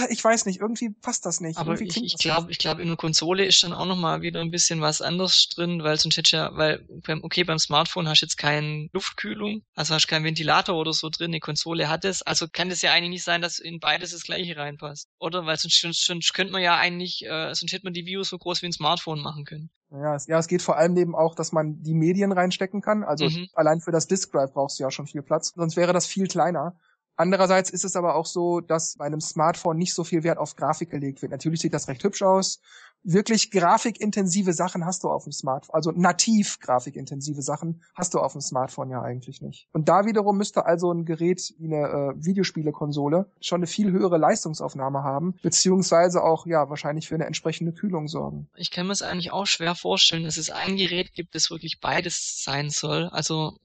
ich 0.10 0.24
weiß 0.24 0.46
nicht, 0.46 0.60
irgendwie 0.62 0.90
passt 0.90 1.26
das 1.26 1.42
nicht. 1.42 1.58
Aber 1.58 1.74
irgendwie 1.74 2.06
ich, 2.06 2.14
ich 2.14 2.18
glaube, 2.18 2.52
ich 2.52 2.58
glaube, 2.58 2.82
in 2.82 2.88
der 2.88 2.98
Konsole 2.98 3.46
ist 3.46 3.62
dann 3.64 3.74
auch 3.74 3.86
noch 3.86 3.98
mal 3.98 4.22
wieder 4.22 4.40
ein 4.40 4.50
bisschen 4.50 4.82
was 4.82 5.02
anderes 5.02 5.50
drin, 5.50 5.84
weil 5.84 5.98
du 5.98 6.10
ja, 6.26 6.56
weil 6.56 6.86
beim, 7.06 7.24
okay, 7.24 7.44
beim 7.44 7.60
Smartphone 7.60 8.08
hast 8.08 8.22
du 8.22 8.26
jetzt 8.26 8.38
keine 8.38 8.88
Luftkühlung, 8.94 9.64
also 9.76 9.94
hast 9.94 10.08
keinen 10.08 10.26
Ventilator 10.26 10.76
oder 10.76 10.94
so 10.94 11.10
drin, 11.10 11.32
eine 11.32 11.40
Konsole 11.40 11.90
hat 11.90 12.06
es, 12.06 12.22
also 12.22 12.48
kann 12.52 12.70
das 12.70 12.82
ja 12.82 12.94
eigentlich 12.94 13.10
nicht 13.10 13.24
sein, 13.24 13.42
dass 13.42 13.60
in 13.60 13.80
beides 13.80 14.12
das 14.12 14.24
gleiche 14.24 14.56
reinpasst. 14.56 15.10
Oder? 15.20 15.46
Weil 15.46 15.58
sonst, 15.58 15.82
sonst, 15.82 16.06
sonst 16.06 16.34
könnte 16.34 16.54
man 16.54 16.62
ja 16.62 16.78
eigentlich, 16.78 17.26
äh, 17.26 17.54
sonst 17.54 17.74
hätte 17.74 17.86
man 17.86 17.94
die 17.94 18.06
Views 18.06 18.30
so 18.30 18.38
groß 18.38 18.62
wie 18.62 18.68
ein 18.68 18.74
Smartphone 18.74 19.22
machen 19.22 19.46
können. 19.46 19.70
Ja, 19.92 20.16
es, 20.16 20.28
ja, 20.28 20.38
es 20.38 20.48
geht 20.48 20.62
vor 20.62 20.78
allem 20.78 20.96
eben 20.98 21.16
auch, 21.16 21.36
dass 21.36 21.52
man 21.52 21.82
die 21.82 21.96
Medien 21.96 22.32
reinstecken 22.32 22.82
kann. 22.82 23.04
Also 23.04 23.26
Mhm. 23.26 23.48
allein 23.54 23.82
für 23.82 23.92
das 23.92 24.08
Disk 24.08 24.32
Drive 24.32 24.54
brauchst 24.54 24.80
du 24.80 24.84
ja 24.84 24.92
schon 24.92 25.08
viel 25.08 25.24
Platz. 25.24 25.52
Sonst 25.56 25.76
wäre 25.76 25.94
das 25.94 26.06
viel 26.06 26.28
kleiner. 26.28 26.78
Andererseits 27.20 27.70
ist 27.70 27.84
es 27.84 27.98
aber 27.98 28.16
auch 28.16 28.26
so, 28.26 28.62
dass 28.62 28.96
bei 28.96 29.04
einem 29.04 29.20
Smartphone 29.20 29.78
nicht 29.78 29.94
so 29.94 30.06
viel 30.06 30.24
Wert 30.24 30.38
auf 30.38 30.56
Grafik 30.56 30.90
gelegt 30.90 31.22
wird. 31.22 31.34
Natürlich 31.34 31.60
sieht 31.60 31.74
das 31.74 31.90
recht 31.90 32.02
hübsch 32.06 32.22
aus. 32.22 32.62
Wirklich 33.04 33.52
grafikintensive 33.52 34.54
Sachen 34.54 34.86
hast 34.86 35.04
du 35.04 35.10
auf 35.10 35.26
dem 35.26 35.34
Smartphone. 35.34 35.76
Also 35.76 35.92
nativ 35.92 36.62
grafikintensive 36.62 37.42
Sachen 37.42 37.84
hast 37.94 38.14
du 38.14 38.20
auf 38.20 38.32
dem 38.32 38.40
Smartphone 38.40 38.90
ja 38.90 39.02
eigentlich 39.02 39.42
nicht. 39.42 39.68
Und 39.74 39.90
da 39.90 40.06
wiederum 40.06 40.38
müsste 40.38 40.66
also 40.66 40.94
ein 40.94 41.04
Gerät 41.04 41.54
wie 41.58 41.66
eine 41.66 41.88
äh, 41.88 42.26
Videospielekonsole 42.26 43.30
schon 43.42 43.60
eine 43.60 43.68
viel 43.68 43.92
höhere 43.92 44.18
Leistungsaufnahme 44.18 45.04
haben, 45.04 45.36
beziehungsweise 45.44 46.24
auch 46.24 46.46
ja 46.46 46.70
wahrscheinlich 46.70 47.10
für 47.10 47.16
eine 47.16 47.26
entsprechende 47.26 47.74
Kühlung 47.74 48.08
sorgen. 48.08 48.48
Ich 48.56 48.72
kann 48.72 48.88
mir 48.88 48.94
es 48.94 49.02
eigentlich 49.02 49.34
auch 49.34 49.46
schwer 49.46 49.76
vorstellen, 49.76 50.24
dass 50.24 50.38
es 50.38 50.52
ein 50.52 50.78
Gerät 50.78 51.12
gibt, 51.12 51.36
das 51.36 51.52
wirklich 51.52 51.82
beides 51.82 52.42
sein 52.46 52.70
soll. 52.70 53.10
Also 53.12 53.58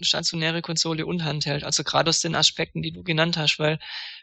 stationäre 0.00 0.62
Konsole 0.62 1.06
und 1.06 1.24
Handheld. 1.24 1.64
Also 1.64 1.84
gerade 1.84 2.08
aus 2.08 2.20
den 2.20 2.34
Aspekten, 2.34 2.82
die 2.82 2.92
du 2.92 3.02
genannt 3.02 3.36
hast, 3.36 3.58
weil 3.58 3.78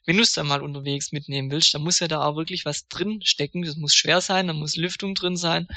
wenn 0.06 0.18
du 0.18 0.24
es 0.24 0.34
dann 0.34 0.48
mal 0.48 0.62
unterwegs 0.62 1.12
mitnehmen 1.12 1.52
willst, 1.52 1.74
dann 1.74 1.84
muss 1.84 2.00
ja 2.00 2.08
da 2.08 2.26
auch 2.26 2.36
wirklich 2.36 2.66
was 2.66 2.88
drin 2.88 3.22
stecken. 3.24 3.64
Das 3.64 3.76
muss 3.76 3.96
schwer 3.96 4.22
sein, 4.22 4.48
da 4.48 4.54
muss 4.54 4.76
Lüftung 4.76 5.16
drin 5.16 5.38
sein. 5.38 5.68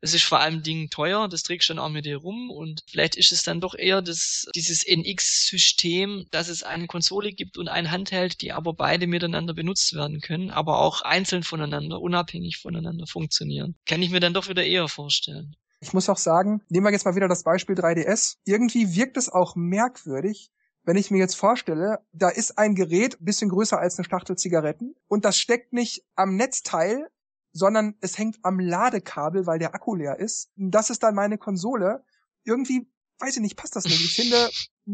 es 0.00 0.14
ist 0.14 0.24
vor 0.24 0.40
allem 0.40 0.62
Dingen 0.62 0.90
teuer, 0.90 1.28
das 1.28 1.42
trägst 1.42 1.68
du 1.68 1.74
dann 1.74 1.84
auch 1.84 1.88
mit 1.88 2.04
dir 2.04 2.18
rum 2.18 2.50
und 2.50 2.82
vielleicht 2.86 3.16
ist 3.16 3.32
es 3.32 3.42
dann 3.42 3.60
doch 3.60 3.74
eher 3.74 4.02
das, 4.02 4.46
dieses 4.54 4.84
NX-System, 4.86 6.26
dass 6.30 6.48
es 6.48 6.62
eine 6.62 6.86
Konsole 6.86 7.32
gibt 7.32 7.56
und 7.56 7.68
ein 7.68 7.90
Handheld, 7.90 8.42
die 8.42 8.52
aber 8.52 8.74
beide 8.74 9.06
miteinander 9.06 9.54
benutzt 9.54 9.94
werden 9.94 10.20
können, 10.20 10.50
aber 10.50 10.80
auch 10.80 11.00
einzeln 11.02 11.42
voneinander, 11.42 12.00
unabhängig 12.00 12.58
voneinander 12.58 13.06
funktionieren. 13.06 13.76
Kann 13.86 14.02
ich 14.02 14.10
mir 14.10 14.20
dann 14.20 14.34
doch 14.34 14.48
wieder 14.48 14.64
eher 14.64 14.88
vorstellen. 14.88 15.56
Ich 15.84 15.92
muss 15.92 16.08
auch 16.08 16.16
sagen, 16.16 16.62
nehmen 16.70 16.86
wir 16.86 16.92
jetzt 16.92 17.04
mal 17.04 17.14
wieder 17.14 17.28
das 17.28 17.42
Beispiel 17.42 17.74
3DS. 17.76 18.38
Irgendwie 18.46 18.96
wirkt 18.96 19.18
es 19.18 19.28
auch 19.28 19.54
merkwürdig, 19.54 20.50
wenn 20.84 20.96
ich 20.96 21.10
mir 21.10 21.18
jetzt 21.18 21.36
vorstelle, 21.36 21.98
da 22.12 22.30
ist 22.30 22.56
ein 22.56 22.74
Gerät 22.74 23.18
bisschen 23.20 23.50
größer 23.50 23.78
als 23.78 23.98
eine 23.98 24.08
Schachtel 24.08 24.36
Zigaretten 24.36 24.94
und 25.08 25.26
das 25.26 25.36
steckt 25.36 25.74
nicht 25.74 26.02
am 26.14 26.36
Netzteil, 26.36 27.10
sondern 27.52 27.96
es 28.00 28.16
hängt 28.16 28.38
am 28.44 28.60
Ladekabel, 28.60 29.46
weil 29.46 29.58
der 29.58 29.74
Akku 29.74 29.94
leer 29.94 30.18
ist. 30.18 30.50
Das 30.56 30.88
ist 30.88 31.02
dann 31.02 31.14
meine 31.14 31.36
Konsole. 31.36 32.02
Irgendwie 32.44 32.90
weiß 33.18 33.36
ich 33.36 33.42
nicht, 33.42 33.56
passt 33.56 33.76
das 33.76 33.84
nicht. 33.84 34.00
Ich 34.00 34.14
finde, 34.14 34.50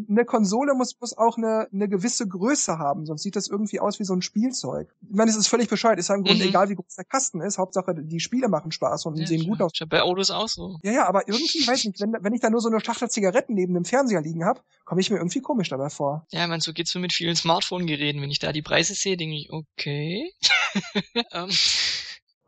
eine 0.09 0.25
Konsole 0.25 0.75
muss, 0.75 0.95
muss 1.01 1.17
auch 1.17 1.37
eine, 1.37 1.69
eine 1.73 1.89
gewisse 1.89 2.27
Größe 2.27 2.79
haben, 2.79 3.07
sonst 3.07 3.23
sieht 3.23 3.35
das 3.35 3.49
irgendwie 3.49 3.81
aus 3.81 3.99
wie 3.99 4.05
so 4.05 4.15
ein 4.15 4.23
Spielzeug. 4.23 4.95
Ich 5.03 5.17
meine, 5.17 5.31
es 5.31 5.37
ist 5.37 5.49
völlig 5.49 5.69
bescheuert, 5.69 5.99
ist 5.99 6.09
ja 6.09 6.15
im 6.15 6.23
Grunde 6.23 6.45
mhm. 6.45 6.51
egal, 6.51 6.69
wie 6.69 6.75
groß 6.75 6.95
der 6.95 7.05
Kasten 7.05 7.41
ist. 7.41 7.59
Hauptsache, 7.59 7.95
die 7.95 8.21
Spiele 8.21 8.49
machen 8.49 8.71
Spaß 8.71 9.07
und 9.07 9.17
ja, 9.17 9.27
sehen 9.27 9.47
gut 9.47 9.61
aus. 9.61 9.73
Bei 9.89 10.03
Autos 10.03 10.31
auch 10.31 10.49
so. 10.49 10.79
Ja, 10.83 10.93
ja, 10.93 11.09
aber 11.09 11.27
irgendwie, 11.29 11.67
weiß 11.67 11.85
nicht, 11.85 12.01
wenn, 12.01 12.13
wenn 12.21 12.33
ich 12.33 12.41
da 12.41 12.51
nur 12.51 12.61
so 12.61 12.69
eine 12.69 12.81
Schachtel 12.81 13.11
Zigaretten 13.11 13.55
neben 13.55 13.75
dem 13.75 13.85
Fernseher 13.85 14.21
liegen 14.21 14.45
habe, 14.45 14.61
komme 14.85 15.01
ich 15.01 15.11
mir 15.11 15.17
irgendwie 15.17 15.41
komisch 15.41 15.71
dabei 15.71 15.91
vor. 15.91 16.27
Ja, 16.31 16.43
ich 16.45 16.49
meine, 16.49 16.63
so 16.63 16.73
geht's 16.73 16.95
mir 16.95 17.01
mit 17.01 17.13
vielen 17.13 17.37
Smartphone-Geräten. 17.37 18.21
Wenn 18.23 18.31
ich 18.31 18.39
da 18.39 18.53
die 18.53 18.63
Preise 18.63 18.95
sehe, 18.95 19.17
denke 19.17 19.37
ich, 19.37 19.51
okay. 19.51 20.33
ähm. 21.33 21.51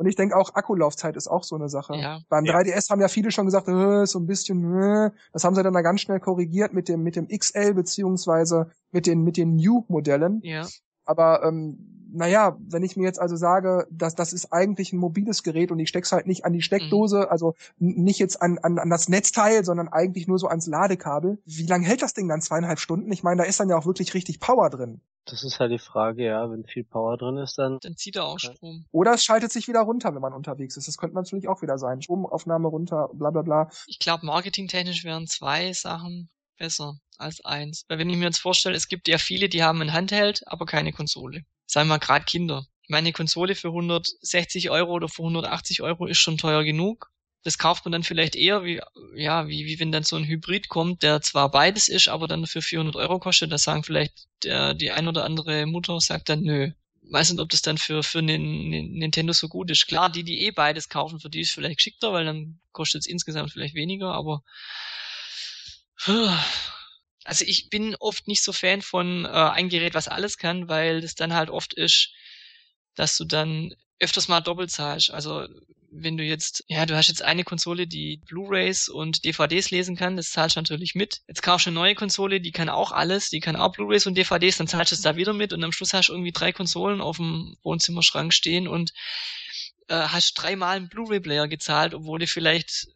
Und 0.02 0.08
ich 0.08 0.16
denke 0.16 0.36
auch, 0.36 0.52
Akkulaufzeit 0.54 1.14
ist 1.14 1.28
auch 1.28 1.44
so 1.44 1.54
eine 1.54 1.68
Sache. 1.68 1.94
Ja. 1.94 2.22
Beim 2.28 2.42
3DS 2.42 2.90
haben 2.90 3.00
ja 3.00 3.06
viele 3.06 3.30
schon 3.30 3.44
gesagt, 3.46 3.68
äh, 3.68 4.04
so 4.04 4.18
ein 4.18 4.26
bisschen, 4.26 4.76
äh. 4.76 5.10
das 5.32 5.44
haben 5.44 5.54
sie 5.54 5.62
dann 5.62 5.74
da 5.74 5.80
ganz 5.80 6.00
schnell 6.00 6.18
korrigiert 6.18 6.72
mit 6.72 6.88
dem, 6.88 7.04
mit 7.04 7.14
dem 7.14 7.28
XL 7.28 7.72
beziehungsweise 7.72 8.72
mit 8.90 9.06
den, 9.06 9.22
mit 9.22 9.36
den 9.36 9.54
New-Modellen. 9.54 10.40
Ja. 10.42 10.66
Aber 11.04 11.44
ähm, 11.44 12.01
naja, 12.12 12.56
wenn 12.60 12.82
ich 12.82 12.96
mir 12.96 13.04
jetzt 13.04 13.20
also 13.20 13.36
sage, 13.36 13.86
dass 13.90 14.14
das 14.14 14.32
ist 14.32 14.52
eigentlich 14.52 14.92
ein 14.92 14.98
mobiles 14.98 15.42
Gerät 15.42 15.70
und 15.70 15.78
ich 15.78 15.88
steck's 15.88 16.12
halt 16.12 16.26
nicht 16.26 16.44
an 16.44 16.52
die 16.52 16.62
Steckdose, 16.62 17.20
mhm. 17.20 17.26
also 17.28 17.54
nicht 17.78 18.18
jetzt 18.18 18.40
an, 18.40 18.58
an, 18.58 18.78
an 18.78 18.90
das 18.90 19.08
Netzteil, 19.08 19.64
sondern 19.64 19.88
eigentlich 19.88 20.28
nur 20.28 20.38
so 20.38 20.46
ans 20.46 20.66
Ladekabel. 20.66 21.38
Wie 21.44 21.66
lange 21.66 21.86
hält 21.86 22.02
das 22.02 22.14
Ding 22.14 22.28
dann? 22.28 22.40
Zweieinhalb 22.40 22.78
Stunden? 22.78 23.10
Ich 23.12 23.22
meine, 23.22 23.42
da 23.42 23.48
ist 23.48 23.60
dann 23.60 23.68
ja 23.68 23.76
auch 23.76 23.86
wirklich 23.86 24.14
richtig 24.14 24.40
Power 24.40 24.70
drin. 24.70 25.00
Das 25.24 25.44
ist 25.44 25.60
halt 25.60 25.70
die 25.70 25.78
Frage, 25.78 26.24
ja, 26.24 26.50
wenn 26.50 26.64
viel 26.64 26.84
Power 26.84 27.16
drin 27.16 27.36
ist, 27.36 27.56
dann. 27.56 27.78
Dann 27.80 27.96
zieht 27.96 28.16
er 28.16 28.24
auch 28.24 28.38
Strom. 28.38 28.86
Oder 28.90 29.14
es 29.14 29.22
schaltet 29.22 29.52
sich 29.52 29.68
wieder 29.68 29.80
runter, 29.80 30.14
wenn 30.14 30.20
man 30.20 30.32
unterwegs 30.32 30.76
ist. 30.76 30.88
Das 30.88 30.98
könnte 30.98 31.14
natürlich 31.14 31.48
auch 31.48 31.62
wieder 31.62 31.78
sein. 31.78 32.02
Stromaufnahme 32.02 32.68
runter, 32.68 33.08
bla 33.12 33.30
bla 33.30 33.42
bla. 33.42 33.70
Ich 33.86 34.00
glaube, 34.00 34.26
marketingtechnisch 34.26 35.04
wären 35.04 35.28
zwei 35.28 35.72
Sachen 35.72 36.28
besser 36.62 36.98
als 37.18 37.44
eins. 37.44 37.84
Weil 37.88 37.98
wenn 37.98 38.10
ich 38.10 38.16
mir 38.16 38.26
jetzt 38.26 38.38
vorstelle, 38.38 38.76
es 38.76 38.88
gibt 38.88 39.08
ja 39.08 39.18
viele, 39.18 39.48
die 39.48 39.62
haben 39.62 39.82
ein 39.82 39.92
Handheld, 39.92 40.42
aber 40.46 40.66
keine 40.66 40.92
Konsole 40.92 41.44
sagen 41.72 41.88
wir 41.88 41.94
mal 41.94 41.98
gerade 41.98 42.24
Kinder. 42.24 42.66
Meine 42.88 43.12
Konsole 43.12 43.54
für 43.54 43.68
160 43.68 44.70
Euro 44.70 44.92
oder 44.92 45.08
für 45.08 45.22
180 45.22 45.82
Euro 45.82 46.06
ist 46.06 46.18
schon 46.18 46.36
teuer 46.36 46.64
genug. 46.64 47.10
Das 47.44 47.58
kauft 47.58 47.84
man 47.84 47.92
dann 47.92 48.04
vielleicht 48.04 48.36
eher, 48.36 48.62
wie, 48.62 48.80
ja, 49.16 49.48
wie, 49.48 49.66
wie 49.66 49.80
wenn 49.80 49.90
dann 49.90 50.04
so 50.04 50.14
ein 50.14 50.26
Hybrid 50.26 50.68
kommt, 50.68 51.02
der 51.02 51.22
zwar 51.22 51.50
beides 51.50 51.88
ist, 51.88 52.08
aber 52.08 52.28
dann 52.28 52.46
für 52.46 52.62
400 52.62 52.94
Euro 52.96 53.18
kostet. 53.18 53.50
Da 53.50 53.58
sagen 53.58 53.82
vielleicht 53.82 54.28
der, 54.44 54.74
die 54.74 54.92
ein 54.92 55.08
oder 55.08 55.24
andere 55.24 55.66
Mutter 55.66 55.98
sagt 56.00 56.28
dann, 56.28 56.42
nö. 56.42 56.70
Weiß 57.10 57.30
nicht, 57.30 57.40
ob 57.40 57.48
das 57.48 57.62
dann 57.62 57.78
für, 57.78 58.02
für 58.02 58.20
einen, 58.20 58.70
Nintendo 58.70 59.32
so 59.32 59.48
gut 59.48 59.70
ist. 59.70 59.86
Klar, 59.88 60.08
die, 60.08 60.22
die 60.22 60.46
eh 60.46 60.50
beides 60.50 60.88
kaufen, 60.88 61.18
für 61.18 61.30
die 61.30 61.40
ist 61.40 61.50
vielleicht 61.50 61.78
geschickter, 61.78 62.12
weil 62.12 62.24
dann 62.24 62.60
kostet 62.70 63.02
es 63.02 63.06
insgesamt 63.06 63.50
vielleicht 63.50 63.74
weniger, 63.74 64.14
aber 64.14 64.44
also 67.24 67.44
ich 67.46 67.70
bin 67.70 67.94
oft 67.96 68.28
nicht 68.28 68.42
so 68.42 68.52
Fan 68.52 68.82
von 68.82 69.24
äh, 69.24 69.28
ein 69.28 69.68
Gerät, 69.68 69.94
was 69.94 70.08
alles 70.08 70.38
kann, 70.38 70.68
weil 70.68 71.00
das 71.00 71.14
dann 71.14 71.34
halt 71.34 71.50
oft 71.50 71.74
ist, 71.74 72.10
dass 72.94 73.16
du 73.16 73.24
dann 73.24 73.74
öfters 74.00 74.28
mal 74.28 74.40
doppelt 74.40 74.70
zahlst. 74.70 75.10
Also 75.10 75.46
wenn 75.92 76.16
du 76.16 76.24
jetzt, 76.24 76.64
ja, 76.68 76.86
du 76.86 76.96
hast 76.96 77.08
jetzt 77.08 77.22
eine 77.22 77.44
Konsole, 77.44 77.86
die 77.86 78.16
Blu-rays 78.26 78.88
und 78.88 79.24
DVDs 79.24 79.70
lesen 79.70 79.94
kann, 79.94 80.16
das 80.16 80.30
zahlst 80.30 80.56
du 80.56 80.60
natürlich 80.60 80.94
mit. 80.94 81.20
Jetzt 81.28 81.42
kaufst 81.42 81.66
du 81.66 81.70
eine 81.70 81.78
neue 81.78 81.94
Konsole, 81.94 82.40
die 82.40 82.50
kann 82.50 82.70
auch 82.70 82.92
alles, 82.92 83.28
die 83.28 83.40
kann 83.40 83.56
auch 83.56 83.72
Blu-rays 83.72 84.06
und 84.06 84.16
DVDs, 84.16 84.56
dann 84.56 84.68
zahlst 84.68 84.92
du 84.92 84.96
es 84.96 85.02
da 85.02 85.16
wieder 85.16 85.34
mit 85.34 85.52
und 85.52 85.62
am 85.62 85.72
Schluss 85.72 85.92
hast 85.92 86.08
du 86.08 86.14
irgendwie 86.14 86.32
drei 86.32 86.52
Konsolen 86.52 87.00
auf 87.00 87.18
dem 87.18 87.56
Wohnzimmerschrank 87.62 88.32
stehen 88.32 88.66
und 88.66 88.92
äh, 89.88 89.94
hast 89.94 90.34
dreimal 90.34 90.76
einen 90.76 90.88
Blu-ray-Player 90.88 91.46
gezahlt, 91.48 91.94
obwohl 91.94 92.18
du 92.18 92.26
vielleicht 92.26 92.86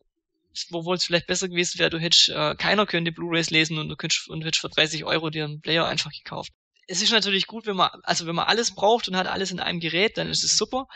wo 0.71 0.93
es 0.93 1.05
vielleicht 1.05 1.27
besser 1.27 1.49
gewesen 1.49 1.79
wäre, 1.79 1.91
du 1.91 1.99
hättest, 1.99 2.29
äh, 2.29 2.55
keiner 2.57 2.87
könnte 2.87 3.13
Blu-rays 3.13 3.51
lesen 3.51 3.79
und 3.79 3.89
du 3.89 3.97
könntest, 3.97 4.29
und 4.29 4.45
hättest 4.45 4.61
für 4.61 4.69
30 4.69 5.05
Euro 5.05 5.31
dir 5.31 5.45
einen 5.45 5.61
Player 5.61 5.87
einfach 5.87 6.11
gekauft. 6.11 6.53
Es 6.89 7.03
ist 7.03 7.13
natürlich 7.13 7.47
gut, 7.47 7.67
wenn 7.67 7.77
man, 7.77 7.91
also 8.03 8.27
wenn 8.27 8.35
man 8.35 8.47
alles 8.47 8.75
braucht 8.75 9.09
und 9.09 9.17
hat 9.17 9.27
alles 9.27 9.51
in 9.51 9.61
einem 9.61 9.81
Gerät, 9.81 10.19
dann 10.19 10.29
ist 10.29 10.45
es 10.45 10.57
super. 10.57 10.87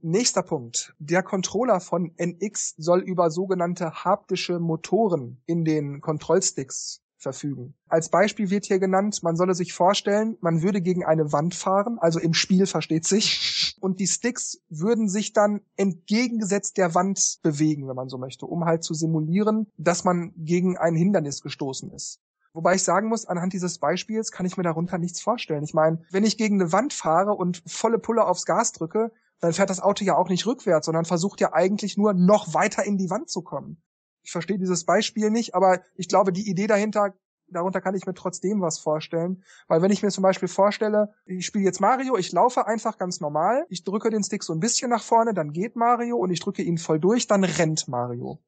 Nächster 0.00 0.42
Punkt. 0.42 0.94
Der 0.98 1.22
Controller 1.22 1.80
von 1.80 2.14
NX 2.16 2.74
soll 2.76 3.00
über 3.00 3.30
sogenannte 3.30 4.04
haptische 4.04 4.60
Motoren 4.60 5.42
in 5.46 5.64
den 5.64 6.00
Kontrollsticks 6.00 7.02
verfügen. 7.18 7.74
Als 7.88 8.08
Beispiel 8.08 8.50
wird 8.50 8.66
hier 8.66 8.78
genannt, 8.78 9.22
man 9.22 9.36
solle 9.36 9.54
sich 9.54 9.72
vorstellen, 9.72 10.36
man 10.40 10.62
würde 10.62 10.80
gegen 10.80 11.04
eine 11.04 11.32
Wand 11.32 11.54
fahren, 11.54 11.98
also 11.98 12.18
im 12.18 12.32
Spiel 12.32 12.66
versteht 12.66 13.04
sich, 13.04 13.76
und 13.80 14.00
die 14.00 14.06
Sticks 14.06 14.60
würden 14.68 15.08
sich 15.08 15.32
dann 15.32 15.60
entgegengesetzt 15.76 16.76
der 16.76 16.94
Wand 16.94 17.38
bewegen, 17.42 17.88
wenn 17.88 17.96
man 17.96 18.08
so 18.08 18.18
möchte, 18.18 18.46
um 18.46 18.64
halt 18.64 18.84
zu 18.84 18.94
simulieren, 18.94 19.66
dass 19.76 20.04
man 20.04 20.32
gegen 20.36 20.78
ein 20.78 20.94
Hindernis 20.94 21.42
gestoßen 21.42 21.90
ist. 21.92 22.20
Wobei 22.54 22.74
ich 22.74 22.82
sagen 22.82 23.08
muss, 23.08 23.26
anhand 23.26 23.52
dieses 23.52 23.78
Beispiels 23.78 24.32
kann 24.32 24.46
ich 24.46 24.56
mir 24.56 24.62
darunter 24.62 24.98
nichts 24.98 25.20
vorstellen. 25.20 25.62
Ich 25.62 25.74
meine, 25.74 26.02
wenn 26.10 26.24
ich 26.24 26.38
gegen 26.38 26.60
eine 26.60 26.72
Wand 26.72 26.92
fahre 26.92 27.34
und 27.34 27.62
volle 27.66 27.98
Pulle 27.98 28.24
aufs 28.24 28.46
Gas 28.46 28.72
drücke, 28.72 29.12
dann 29.40 29.52
fährt 29.52 29.70
das 29.70 29.80
Auto 29.80 30.04
ja 30.04 30.16
auch 30.16 30.28
nicht 30.28 30.46
rückwärts, 30.46 30.86
sondern 30.86 31.04
versucht 31.04 31.40
ja 31.40 31.52
eigentlich 31.52 31.96
nur 31.96 32.14
noch 32.14 32.54
weiter 32.54 32.84
in 32.84 32.96
die 32.96 33.10
Wand 33.10 33.30
zu 33.30 33.42
kommen. 33.42 33.80
Ich 34.28 34.32
verstehe 34.32 34.58
dieses 34.58 34.84
Beispiel 34.84 35.30
nicht, 35.30 35.54
aber 35.54 35.80
ich 35.96 36.06
glaube, 36.06 36.34
die 36.34 36.50
Idee 36.50 36.66
dahinter, 36.66 37.14
darunter 37.46 37.80
kann 37.80 37.94
ich 37.94 38.04
mir 38.04 38.12
trotzdem 38.12 38.60
was 38.60 38.78
vorstellen. 38.78 39.42
Weil 39.68 39.80
wenn 39.80 39.90
ich 39.90 40.02
mir 40.02 40.10
zum 40.10 40.20
Beispiel 40.20 40.48
vorstelle, 40.48 41.14
ich 41.24 41.46
spiele 41.46 41.64
jetzt 41.64 41.80
Mario, 41.80 42.14
ich 42.18 42.30
laufe 42.30 42.66
einfach 42.66 42.98
ganz 42.98 43.20
normal, 43.20 43.64
ich 43.70 43.84
drücke 43.84 44.10
den 44.10 44.22
Stick 44.22 44.44
so 44.44 44.52
ein 44.52 44.60
bisschen 44.60 44.90
nach 44.90 45.02
vorne, 45.02 45.32
dann 45.32 45.52
geht 45.52 45.76
Mario 45.76 46.18
und 46.18 46.30
ich 46.30 46.40
drücke 46.40 46.60
ihn 46.60 46.76
voll 46.76 47.00
durch, 47.00 47.26
dann 47.26 47.42
rennt 47.42 47.88
Mario. 47.88 48.38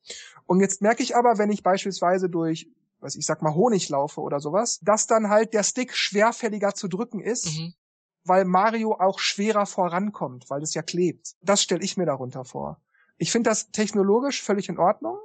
Und 0.45 0.61
jetzt 0.61 0.83
merke 0.83 1.03
ich 1.03 1.16
aber, 1.16 1.38
wenn 1.38 1.51
ich 1.51 1.62
beispielsweise 1.62 2.29
durch 2.29 2.69
was 3.01 3.16
ich 3.16 3.25
sag 3.25 3.40
mal 3.40 3.55
Honig 3.55 3.88
laufe 3.88 4.21
oder 4.21 4.38
sowas, 4.38 4.81
dass 4.83 5.07
dann 5.07 5.31
halt 5.31 5.55
der 5.55 5.62
Stick 5.62 5.95
schwerfälliger 5.95 6.75
zu 6.75 6.88
drücken 6.88 7.21
ist, 7.21 7.47
mhm. 7.47 7.73
weil 8.25 8.45
Mario 8.45 8.99
auch 9.01 9.19
schwerer 9.19 9.64
vorankommt, 9.64 10.51
weil 10.51 10.62
es 10.62 10.75
ja 10.75 10.83
klebt. 10.83 11.37
Das 11.40 11.62
stelle 11.62 11.83
ich 11.83 11.97
mir 11.97 12.05
darunter 12.05 12.45
vor. 12.45 12.83
Ich 13.16 13.33
finde 13.33 13.49
das 13.49 13.71
technologisch 13.71 14.43
völlig 14.43 14.69
in 14.69 14.77
Ordnung. 14.77 15.16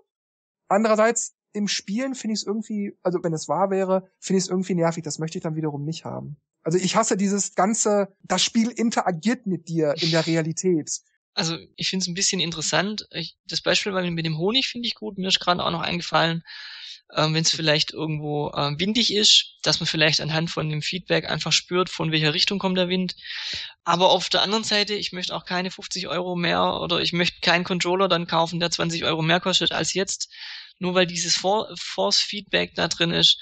Andererseits 0.67 1.35
im 1.53 1.67
Spielen 1.67 2.15
finde 2.15 2.33
ich 2.33 2.41
es 2.41 2.45
irgendwie, 2.45 2.97
also 3.01 3.23
wenn 3.23 3.33
es 3.33 3.47
wahr 3.47 3.69
wäre, 3.69 4.09
finde 4.19 4.39
ich 4.39 4.45
es 4.45 4.49
irgendwie 4.49 4.75
nervig. 4.75 5.03
Das 5.03 5.19
möchte 5.19 5.37
ich 5.37 5.43
dann 5.43 5.55
wiederum 5.55 5.85
nicht 5.85 6.03
haben. 6.03 6.37
Also 6.63 6.77
ich 6.77 6.95
hasse 6.95 7.15
dieses 7.15 7.55
ganze, 7.55 8.13
das 8.23 8.43
Spiel 8.43 8.69
interagiert 8.69 9.45
mit 9.45 9.69
dir 9.69 9.93
in 10.01 10.11
der 10.11 10.25
Realität. 10.25 10.91
Also 11.33 11.57
ich 11.75 11.89
finde 11.89 12.03
es 12.03 12.07
ein 12.07 12.15
bisschen 12.15 12.41
interessant. 12.41 13.07
Ich, 13.11 13.37
das 13.45 13.61
Beispiel 13.61 13.93
mit 14.11 14.25
dem 14.25 14.37
Honig 14.37 14.67
finde 14.67 14.87
ich 14.87 14.95
gut. 14.95 15.17
Mir 15.17 15.27
ist 15.27 15.39
gerade 15.39 15.63
auch 15.63 15.71
noch 15.71 15.81
eingefallen, 15.81 16.43
ähm, 17.13 17.33
wenn 17.33 17.43
es 17.43 17.51
vielleicht 17.51 17.91
irgendwo 17.91 18.51
ähm, 18.55 18.79
windig 18.79 19.13
ist, 19.13 19.57
dass 19.63 19.79
man 19.79 19.87
vielleicht 19.87 20.21
anhand 20.21 20.49
von 20.49 20.69
dem 20.69 20.81
Feedback 20.81 21.29
einfach 21.29 21.51
spürt, 21.51 21.89
von 21.89 22.11
welcher 22.11 22.33
Richtung 22.33 22.59
kommt 22.59 22.77
der 22.77 22.89
Wind. 22.89 23.15
Aber 23.83 24.09
auf 24.09 24.29
der 24.29 24.41
anderen 24.41 24.63
Seite, 24.63 24.95
ich 24.95 25.11
möchte 25.11 25.35
auch 25.35 25.45
keine 25.45 25.71
50 25.71 26.07
Euro 26.07 26.35
mehr 26.35 26.79
oder 26.81 26.99
ich 27.01 27.13
möchte 27.13 27.41
keinen 27.41 27.63
Controller 27.63 28.07
dann 28.07 28.27
kaufen, 28.27 28.59
der 28.59 28.71
20 28.71 29.05
Euro 29.05 29.21
mehr 29.21 29.39
kostet 29.39 29.71
als 29.71 29.93
jetzt, 29.93 30.33
nur 30.79 30.95
weil 30.95 31.05
dieses 31.05 31.35
For 31.35 31.69
Force 31.77 32.19
Feedback 32.19 32.73
da 32.75 32.87
drin 32.87 33.11
ist. 33.11 33.39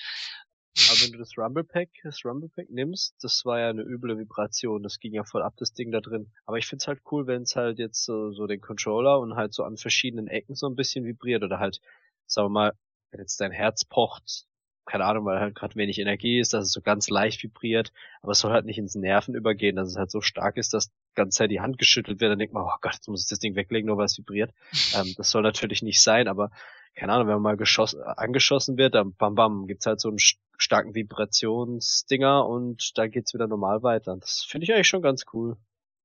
Aber 0.89 1.01
wenn 1.01 1.11
du 1.11 1.19
das 1.19 1.37
Rumble 1.37 1.63
Pack, 1.63 1.89
das 2.03 2.25
Rumble 2.25 2.49
Pack 2.49 2.67
nimmst, 2.71 3.15
das 3.21 3.45
war 3.45 3.59
ja 3.59 3.69
eine 3.69 3.83
üble 3.83 4.17
Vibration, 4.17 4.81
das 4.81 4.99
ging 4.99 5.13
ja 5.13 5.23
voll 5.23 5.43
ab, 5.43 5.53
das 5.57 5.73
Ding 5.73 5.91
da 5.91 6.01
drin. 6.01 6.31
Aber 6.45 6.57
ich 6.57 6.65
find's 6.65 6.87
halt 6.87 7.01
cool, 7.11 7.27
wenn 7.27 7.43
es 7.43 7.55
halt 7.55 7.77
jetzt 7.77 8.03
so, 8.03 8.31
so 8.31 8.47
den 8.47 8.59
Controller 8.59 9.19
und 9.19 9.35
halt 9.35 9.53
so 9.53 9.63
an 9.63 9.77
verschiedenen 9.77 10.27
Ecken 10.27 10.55
so 10.55 10.67
ein 10.67 10.75
bisschen 10.75 11.05
vibriert 11.05 11.43
oder 11.43 11.59
halt, 11.59 11.79
sagen 12.25 12.47
wir 12.47 12.49
mal, 12.49 12.73
wenn 13.13 13.21
jetzt 13.21 13.39
dein 13.39 13.51
Herz 13.51 13.85
pocht, 13.85 14.45
keine 14.85 15.05
Ahnung, 15.05 15.25
weil 15.25 15.39
halt 15.39 15.55
gerade 15.55 15.75
wenig 15.75 15.99
Energie 15.99 16.39
ist, 16.39 16.53
dass 16.53 16.65
es 16.65 16.71
so 16.71 16.81
ganz 16.81 17.09
leicht 17.09 17.41
vibriert, 17.41 17.93
aber 18.21 18.33
es 18.33 18.39
soll 18.39 18.51
halt 18.51 18.65
nicht 18.65 18.77
ins 18.77 18.95
Nerven 18.95 19.33
übergehen, 19.33 19.77
dass 19.77 19.87
es 19.87 19.95
halt 19.95 20.11
so 20.11 20.19
stark 20.19 20.57
ist, 20.57 20.73
dass 20.73 20.89
die 20.89 21.15
ganze 21.15 21.37
Zeit 21.37 21.51
die 21.51 21.61
Hand 21.61 21.77
geschüttelt 21.77 22.19
wird, 22.19 22.31
dann 22.31 22.39
denkt 22.39 22.53
man, 22.53 22.63
oh 22.63 22.77
Gott, 22.81 22.93
jetzt 22.95 23.07
muss 23.07 23.23
ich 23.23 23.29
das 23.29 23.39
Ding 23.39 23.55
weglegen, 23.55 23.87
nur 23.87 23.97
weil 23.97 24.05
es 24.05 24.17
vibriert. 24.17 24.51
Ähm, 24.95 25.13
das 25.17 25.31
soll 25.31 25.41
natürlich 25.41 25.81
nicht 25.81 26.01
sein, 26.01 26.27
aber 26.27 26.51
keine 26.95 27.13
Ahnung, 27.13 27.27
wenn 27.27 27.35
man 27.35 27.43
mal 27.43 27.57
geschossen, 27.57 28.01
angeschossen 28.03 28.77
wird, 28.77 28.93
dann 28.93 29.15
bam 29.15 29.33
bam, 29.33 29.65
gibt's 29.65 29.85
halt 29.87 29.99
so 29.99 30.09
einen 30.09 30.19
starken 30.19 30.93
Vibrationsdinger 30.93 32.45
und 32.45 32.91
da 32.97 33.07
geht's 33.07 33.33
wieder 33.33 33.47
normal 33.47 33.81
weiter. 33.81 34.15
Das 34.19 34.45
finde 34.47 34.65
ich 34.65 34.73
eigentlich 34.73 34.87
schon 34.87 35.01
ganz 35.01 35.23
cool. 35.33 35.57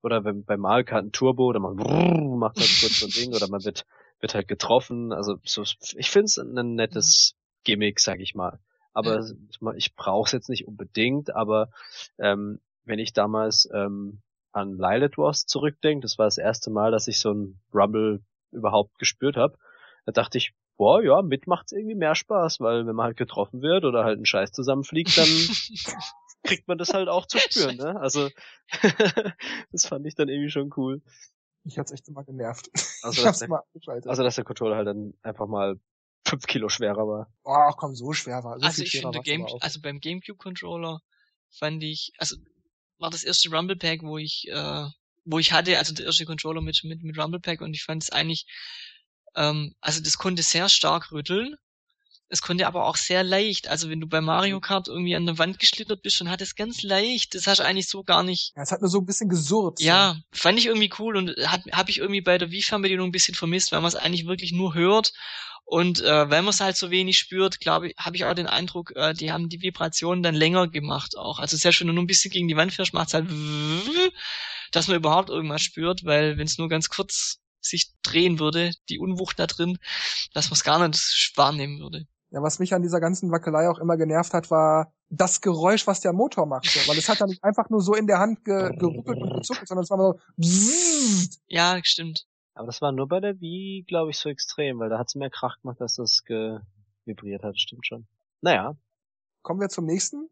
oder 0.03 0.25
wenn 0.25 0.44
bei 0.44 0.55
ein 0.55 1.12
Turbo 1.12 1.47
oder 1.47 1.61
man 1.61 1.75
macht 2.38 2.57
halt 2.57 2.81
kurz 2.81 3.01
so 3.01 3.07
ein 3.07 3.11
Ding 3.11 3.35
oder 3.35 3.49
man 3.49 3.64
wird 3.64 3.85
wird 4.20 4.35
halt 4.35 4.48
getroffen. 4.48 5.12
Also 5.12 5.38
so, 5.44 5.62
ich 5.62 6.11
finde 6.11 6.26
es 6.26 6.38
ein 6.38 6.74
nettes 6.74 7.37
Gimmick, 7.64 8.00
sag 8.00 8.20
ich 8.20 8.35
mal. 8.35 8.59
Aber 8.92 9.20
ja. 9.20 9.72
ich 9.76 9.94
brauche 9.94 10.26
es 10.26 10.33
jetzt 10.33 10.48
nicht 10.48 10.66
unbedingt, 10.66 11.35
aber 11.35 11.70
ähm, 12.18 12.61
wenn 12.85 12.98
ich 12.98 13.12
damals 13.12 13.68
ähm, 13.72 14.22
an 14.52 14.76
Lilith 14.76 15.18
Wars 15.18 15.46
zurückdenke, 15.46 16.02
das 16.02 16.18
war 16.18 16.26
das 16.26 16.38
erste 16.38 16.70
Mal, 16.70 16.90
dass 16.90 17.07
ich 17.07 17.20
so 17.20 17.33
ein 17.33 17.61
Rumble 17.72 18.22
überhaupt 18.50 18.98
gespürt 18.98 19.37
habe, 19.37 19.57
da 20.07 20.12
dachte 20.12 20.38
ich, 20.38 20.52
boah, 20.78 21.02
ja, 21.02 21.22
mit 21.22 21.46
macht's 21.46 21.72
irgendwie 21.72 21.94
mehr 21.94 22.14
Spaß, 22.14 22.61
weil 22.61 22.87
wenn 22.87 22.94
man 22.96 23.07
halt 23.07 23.16
getroffen 23.16 23.62
wird 23.62 23.85
oder 23.85 24.04
halt 24.04 24.18
ein 24.18 24.24
Scheiß 24.24 24.52
zusammenfliegt, 24.52 25.16
dann 25.18 25.28
kriegt 26.44 26.66
man 26.66 26.78
das 26.78 26.94
halt 26.94 27.09
auch 27.09 27.26
zu 27.26 27.38
spüren, 27.38 27.76
ne? 27.76 28.00
Also 28.00 28.31
das 29.70 29.87
fand 29.87 30.07
ich 30.07 30.14
dann 30.14 30.28
irgendwie 30.28 30.50
schon 30.50 30.72
cool. 30.76 31.02
Ich 31.64 31.79
hat's 31.79 31.92
echt 31.92 32.09
immer 32.09 32.25
genervt. 32.25 32.71
Also, 33.01 33.23
dass 33.23 33.38
der, 33.38 33.62
also 34.07 34.25
dass 34.25 34.35
der 34.35 34.44
Controller 34.44 34.75
halt 34.75 34.88
dann 34.88 35.14
einfach 35.23 35.47
mal 35.47 35.79
fünf 36.27 36.47
Kilo 36.47 36.68
schwerer 36.68 37.07
war. 37.07 37.33
Oh, 37.44 37.73
komm, 37.77 37.94
so 37.94 38.12
schwer 38.12 38.42
war. 38.42 38.59
So 38.59 38.66
also 38.66 38.83
ich 38.83 38.90
finde 38.90 39.21
Game, 39.21 39.47
also 39.61 39.81
beim 39.81 40.01
GameCube 40.01 40.37
Controller 40.37 40.99
fand 41.49 41.83
ich, 41.85 42.11
also 42.18 42.37
war 42.99 43.11
das 43.11 43.23
erste 43.23 43.51
Rumble 43.51 43.77
Pack, 43.77 44.03
wo 44.03 44.18
ich, 44.18 44.49
äh, 44.49 44.87
wo 45.25 45.38
ich 45.38 45.53
hatte, 45.53 45.79
also 45.79 45.94
der 45.94 46.07
erste 46.07 46.25
Controller 46.25 46.61
mit 46.61 46.81
mit 46.83 47.05
mit 47.05 47.16
Rumble 47.16 47.40
Pack 47.40 47.61
und 47.61 47.73
ich 47.73 47.85
fand 47.85 48.03
es 48.03 48.11
eigentlich, 48.11 48.47
ähm, 49.37 49.75
also 49.81 50.03
das 50.03 50.18
konnte 50.18 50.42
sehr 50.42 50.68
stark 50.68 51.12
rütteln 51.12 51.55
es 52.30 52.42
konnte 52.42 52.66
aber 52.66 52.84
auch 52.84 52.96
sehr 52.96 53.24
leicht. 53.24 53.68
Also 53.68 53.88
wenn 53.88 54.00
du 54.00 54.06
bei 54.06 54.20
Mario 54.20 54.56
mhm. 54.56 54.60
Kart 54.60 54.88
irgendwie 54.88 55.16
an 55.16 55.26
der 55.26 55.38
Wand 55.38 55.58
geschlittert 55.58 56.02
bist 56.02 56.20
und 56.20 56.30
hat 56.30 56.42
es 56.42 56.56
ganz 56.56 56.82
leicht. 56.82 57.34
Das 57.34 57.46
hast 57.46 57.58
du 57.58 57.64
eigentlich 57.64 57.88
so 57.88 58.04
gar 58.04 58.22
nicht. 58.22 58.52
Ja, 58.54 58.62
es 58.62 58.72
hat 58.72 58.80
nur 58.80 58.90
so 58.90 58.98
ein 58.98 59.06
bisschen 59.06 59.28
gesurrt. 59.28 59.80
Ja, 59.80 60.14
so. 60.14 60.40
fand 60.40 60.58
ich 60.58 60.66
irgendwie 60.66 60.90
cool 60.98 61.16
und 61.16 61.30
hat 61.46 61.62
habe 61.72 61.90
ich 61.90 61.98
irgendwie 61.98 62.20
bei 62.20 62.36
der 62.36 62.50
Wii-Fernbedienung 62.50 63.08
ein 63.08 63.12
bisschen 63.12 63.34
vermisst, 63.34 63.72
weil 63.72 63.80
man 63.80 63.88
es 63.88 63.94
eigentlich 63.94 64.26
wirklich 64.26 64.52
nur 64.52 64.74
hört. 64.74 65.12
Und 65.64 66.00
äh, 66.00 66.30
wenn 66.30 66.44
man 66.44 66.54
es 66.54 66.60
halt 66.60 66.76
so 66.76 66.90
wenig 66.90 67.18
spürt, 67.18 67.60
glaube 67.60 67.88
ich, 67.88 67.94
habe 67.98 68.16
ich 68.16 68.24
auch 68.24 68.34
den 68.34 68.46
Eindruck, 68.46 68.92
äh, 68.96 69.12
die 69.12 69.32
haben 69.32 69.50
die 69.50 69.60
Vibrationen 69.60 70.22
dann 70.22 70.34
länger 70.34 70.66
gemacht 70.68 71.16
auch. 71.16 71.38
Also 71.38 71.58
sehr 71.58 71.72
schön, 71.72 71.88
wenn 71.88 71.94
du 71.94 72.00
nur 72.00 72.04
ein 72.04 72.08
bisschen 72.08 72.30
gegen 72.30 72.48
die 72.48 72.56
Wand 72.56 72.72
fährst, 72.72 72.94
macht 72.94 73.08
es 73.08 73.14
halt, 73.14 73.28
dass 74.72 74.88
man 74.88 74.96
überhaupt 74.96 75.28
irgendwas 75.28 75.60
spürt, 75.62 76.04
weil 76.04 76.38
wenn 76.38 76.46
es 76.46 76.56
nur 76.56 76.70
ganz 76.70 76.88
kurz 76.88 77.40
sich 77.60 77.92
drehen 78.02 78.38
würde, 78.38 78.72
die 78.88 78.98
Unwucht 78.98 79.38
da 79.38 79.46
drin, 79.46 79.78
dass 80.32 80.48
man 80.48 80.54
es 80.54 80.64
gar 80.64 80.86
nicht 80.86 81.32
wahrnehmen 81.36 81.80
würde. 81.80 82.06
Ja, 82.30 82.42
was 82.42 82.58
mich 82.58 82.74
an 82.74 82.82
dieser 82.82 83.00
ganzen 83.00 83.30
Wackelei 83.30 83.70
auch 83.70 83.78
immer 83.78 83.96
genervt 83.96 84.34
hat, 84.34 84.50
war 84.50 84.92
das 85.08 85.40
Geräusch, 85.40 85.86
was 85.86 86.00
der 86.00 86.12
Motor 86.12 86.44
machte. 86.44 86.78
Weil 86.86 86.98
es 86.98 87.08
hat 87.08 87.20
ja 87.20 87.26
nicht 87.26 87.42
einfach 87.42 87.70
nur 87.70 87.80
so 87.80 87.94
in 87.94 88.06
der 88.06 88.18
Hand 88.18 88.44
ge 88.44 88.76
geruckelt 88.76 89.22
und 89.22 89.34
gezuckt, 89.34 89.66
sondern 89.66 89.84
es 89.84 89.90
war 89.90 89.98
so 89.98 90.20
bzzzt. 90.36 91.40
Ja, 91.46 91.78
stimmt. 91.82 92.26
Aber 92.54 92.66
das 92.66 92.82
war 92.82 92.92
nur 92.92 93.08
bei 93.08 93.20
der 93.20 93.40
Wii, 93.40 93.84
glaube 93.88 94.10
ich, 94.10 94.18
so 94.18 94.28
extrem, 94.28 94.78
weil 94.78 94.90
da 94.90 94.98
hat 94.98 95.08
es 95.08 95.14
mehr 95.14 95.30
Krach 95.30 95.60
gemacht, 95.62 95.80
dass 95.80 95.94
das 95.94 96.22
vibriert 97.04 97.42
hat, 97.44 97.58
stimmt 97.58 97.86
schon. 97.86 98.06
Naja. 98.42 98.76
Kommen 99.42 99.60
wir 99.60 99.68
zum 99.70 99.86
nächsten. 99.86 100.28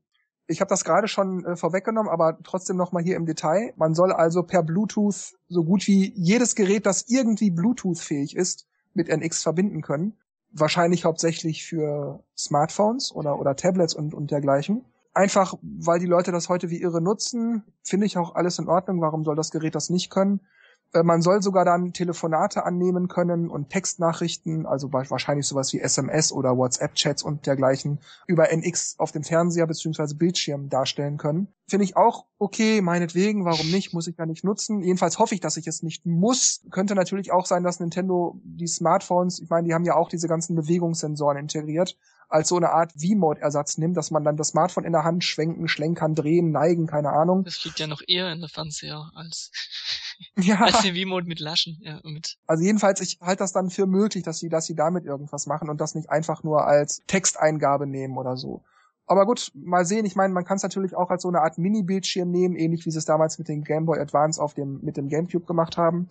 Ich 0.48 0.60
habe 0.60 0.68
das 0.68 0.84
gerade 0.84 1.08
schon 1.08 1.44
äh, 1.44 1.56
vorweggenommen, 1.56 2.10
aber 2.10 2.38
trotzdem 2.44 2.76
nochmal 2.76 3.02
hier 3.02 3.16
im 3.16 3.24
Detail. 3.24 3.72
Man 3.76 3.94
soll 3.94 4.12
also 4.12 4.42
per 4.42 4.62
Bluetooth 4.62 5.34
so 5.48 5.64
gut 5.64 5.86
wie 5.86 6.12
jedes 6.14 6.54
Gerät, 6.54 6.84
das 6.84 7.08
irgendwie 7.08 7.50
Bluetooth-fähig 7.50 8.36
ist, 8.36 8.66
mit 8.92 9.08
NX 9.08 9.42
verbinden 9.42 9.80
können 9.80 10.18
wahrscheinlich 10.52 11.04
hauptsächlich 11.04 11.64
für 11.64 12.22
Smartphones 12.36 13.12
oder, 13.12 13.38
oder 13.38 13.56
Tablets 13.56 13.94
und, 13.94 14.14
und 14.14 14.30
dergleichen. 14.30 14.84
Einfach, 15.14 15.54
weil 15.62 15.98
die 15.98 16.06
Leute 16.06 16.32
das 16.32 16.48
heute 16.48 16.70
wie 16.70 16.80
irre 16.80 17.00
nutzen, 17.00 17.62
finde 17.82 18.06
ich 18.06 18.18
auch 18.18 18.34
alles 18.34 18.58
in 18.58 18.68
Ordnung. 18.68 19.00
Warum 19.00 19.24
soll 19.24 19.36
das 19.36 19.50
Gerät 19.50 19.74
das 19.74 19.88
nicht 19.88 20.10
können? 20.10 20.40
Äh, 20.92 21.02
man 21.02 21.22
soll 21.22 21.42
sogar 21.42 21.64
dann 21.64 21.92
Telefonate 21.92 22.64
annehmen 22.64 23.08
können 23.08 23.48
und 23.48 23.70
Textnachrichten, 23.70 24.66
also 24.66 24.92
wahrscheinlich 24.92 25.46
sowas 25.46 25.72
wie 25.72 25.80
SMS 25.80 26.32
oder 26.32 26.56
WhatsApp-Chats 26.56 27.22
und 27.22 27.46
dergleichen 27.46 28.00
über 28.26 28.50
NX 28.50 28.96
auf 28.98 29.12
dem 29.12 29.22
Fernseher 29.22 29.66
beziehungsweise 29.66 30.14
Bildschirm 30.16 30.68
darstellen 30.68 31.16
können. 31.16 31.48
Finde 31.68 31.84
ich 31.84 31.96
auch 31.96 32.26
okay, 32.38 32.80
meinetwegen, 32.80 33.44
warum 33.44 33.70
nicht, 33.70 33.92
muss 33.92 34.06
ich 34.06 34.16
ja 34.16 34.26
nicht 34.26 34.44
nutzen. 34.44 34.82
Jedenfalls 34.82 35.18
hoffe 35.18 35.34
ich, 35.34 35.40
dass 35.40 35.56
ich 35.56 35.66
es 35.66 35.82
nicht 35.82 36.06
muss. 36.06 36.62
Könnte 36.70 36.94
natürlich 36.94 37.32
auch 37.32 37.46
sein, 37.46 37.64
dass 37.64 37.80
Nintendo 37.80 38.40
die 38.44 38.66
Smartphones, 38.66 39.40
ich 39.40 39.48
meine, 39.48 39.66
die 39.66 39.74
haben 39.74 39.84
ja 39.84 39.96
auch 39.96 40.08
diese 40.08 40.28
ganzen 40.28 40.54
Bewegungssensoren 40.54 41.38
integriert, 41.38 41.96
als 42.28 42.48
so 42.48 42.56
eine 42.56 42.70
Art 42.70 42.92
V-Mode-Ersatz 42.92 43.78
nimmt, 43.78 43.96
dass 43.96 44.10
man 44.10 44.24
dann 44.24 44.36
das 44.36 44.48
Smartphone 44.48 44.84
in 44.84 44.92
der 44.92 45.04
Hand 45.04 45.24
schwenken, 45.24 45.68
schlenkern, 45.68 46.14
drehen, 46.14 46.50
neigen, 46.50 46.86
keine 46.86 47.10
Ahnung. 47.10 47.44
Das 47.44 47.64
liegt 47.64 47.78
ja 47.78 47.86
noch 47.86 48.02
eher 48.06 48.32
in 48.32 48.40
der 48.40 48.48
Fernseher 48.48 49.10
als, 49.14 49.50
ja. 50.36 50.60
als 50.60 50.82
der 50.82 50.94
V-Mode 50.94 51.26
mit 51.26 51.40
Laschen. 51.40 51.78
Ja, 51.80 52.00
mit. 52.04 52.36
Also 52.46 52.62
jedenfalls, 52.64 53.00
ich 53.00 53.18
halte 53.20 53.40
das 53.40 53.52
dann 53.52 53.70
für 53.70 53.86
möglich, 53.86 54.24
dass 54.24 54.38
sie, 54.38 54.48
dass 54.48 54.66
sie 54.66 54.74
damit 54.74 55.04
irgendwas 55.04 55.46
machen 55.46 55.68
und 55.68 55.80
das 55.80 55.94
nicht 55.94 56.10
einfach 56.10 56.42
nur 56.42 56.66
als 56.66 57.02
Texteingabe 57.06 57.86
nehmen 57.86 58.16
oder 58.16 58.36
so. 58.36 58.62
Aber 59.06 59.24
gut, 59.24 59.52
mal 59.54 59.84
sehen. 59.84 60.04
Ich 60.04 60.16
meine, 60.16 60.34
man 60.34 60.44
kann 60.44 60.56
es 60.56 60.62
natürlich 60.64 60.96
auch 60.96 61.10
als 61.10 61.22
so 61.22 61.28
eine 61.28 61.40
Art 61.40 61.58
Mini-Bildschirm 61.58 62.30
nehmen, 62.30 62.56
ähnlich 62.56 62.86
wie 62.86 62.90
sie 62.90 62.98
es 62.98 63.04
damals 63.04 63.38
mit 63.38 63.48
dem 63.48 63.62
Game 63.62 63.86
Boy 63.86 64.00
Advance 64.00 64.42
auf 64.42 64.54
dem 64.54 64.80
mit 64.82 64.96
dem 64.96 65.08
GameCube 65.08 65.46
gemacht 65.46 65.76
haben. 65.76 66.08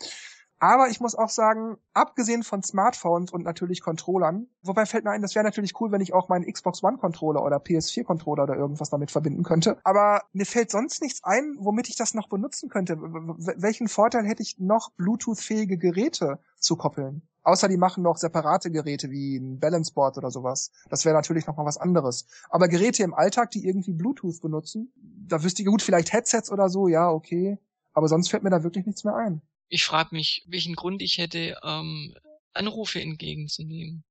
Aber 0.60 0.88
ich 0.90 1.02
muss 1.02 1.16
auch 1.16 1.30
sagen, 1.30 1.78
abgesehen 1.94 2.44
von 2.44 2.64
Smartphones 2.64 3.32
und 3.32 3.44
natürlich 3.44 3.82
Controllern, 3.82 4.48
wobei 4.62 4.86
fällt 4.86 5.04
mir 5.04 5.12
ein, 5.12 5.22
das 5.22 5.36
wäre 5.36 5.44
natürlich 5.44 5.80
cool, 5.82 5.92
wenn 5.92 6.00
ich 6.00 6.14
auch 6.14 6.30
meinen 6.30 6.52
Xbox 6.52 6.82
One 6.82 6.98
Controller 6.98 7.44
oder 7.44 7.58
PS4 7.58 8.06
Controller 8.06 8.44
oder 8.44 8.56
irgendwas 8.56 8.90
damit 8.90 9.12
verbinden 9.12 9.44
könnte. 9.44 9.78
Aber 9.84 10.22
mir 10.32 10.46
fällt 10.46 10.72
sonst 10.72 11.02
nichts 11.02 11.24
ein, 11.24 11.56
womit 11.60 11.90
ich 11.90 11.98
das 11.98 12.14
noch 12.14 12.30
benutzen 12.30 12.70
könnte. 12.70 12.98
welchen 12.98 13.90
Vorteil 13.90 14.26
hätte 14.26 14.44
ich 14.44 14.58
noch, 14.58 14.92
Bluetooth-fähige 14.94 15.78
Geräte 15.78 16.40
zu 16.58 16.78
koppeln? 16.78 17.22
Außer 17.44 17.68
die 17.68 17.78
machen 17.78 18.02
noch 18.02 18.18
separate 18.18 18.72
Geräte 18.72 19.12
wie 19.12 19.38
ein 19.38 19.60
Balance 19.60 19.94
Board 19.94 20.18
oder 20.18 20.32
sowas. 20.32 20.72
Das 20.90 21.06
wäre 21.06 21.16
natürlich 21.16 21.46
noch 21.46 21.58
mal 21.58 21.66
was 21.66 21.78
anderes. 21.78 22.26
Aber 22.50 22.70
Geräte 22.70 23.04
im 23.04 23.14
Alltag, 23.14 23.52
die 23.52 23.68
irgendwie 23.68 23.94
Bluetooth 23.94 24.42
benutzen, 24.42 24.92
da 24.96 25.44
wüsste 25.44 25.62
ich 25.62 25.68
gut, 25.68 25.82
vielleicht 25.82 26.12
Headsets 26.12 26.52
oder 26.52 26.70
so, 26.70 26.88
ja, 26.88 27.12
okay. 27.12 27.60
Aber 27.94 28.08
sonst 28.08 28.30
fällt 28.30 28.44
mir 28.44 28.50
da 28.50 28.64
wirklich 28.64 28.86
nichts 28.86 29.04
mehr 29.04 29.16
ein 29.16 29.42
ich 29.68 29.84
frage 29.84 30.10
mich, 30.12 30.44
welchen 30.48 30.76
Grund 30.76 31.02
ich 31.02 31.18
hätte, 31.18 31.58
ähm, 31.64 32.14
Anrufe 32.54 33.02
entgegenzunehmen. 33.02 34.04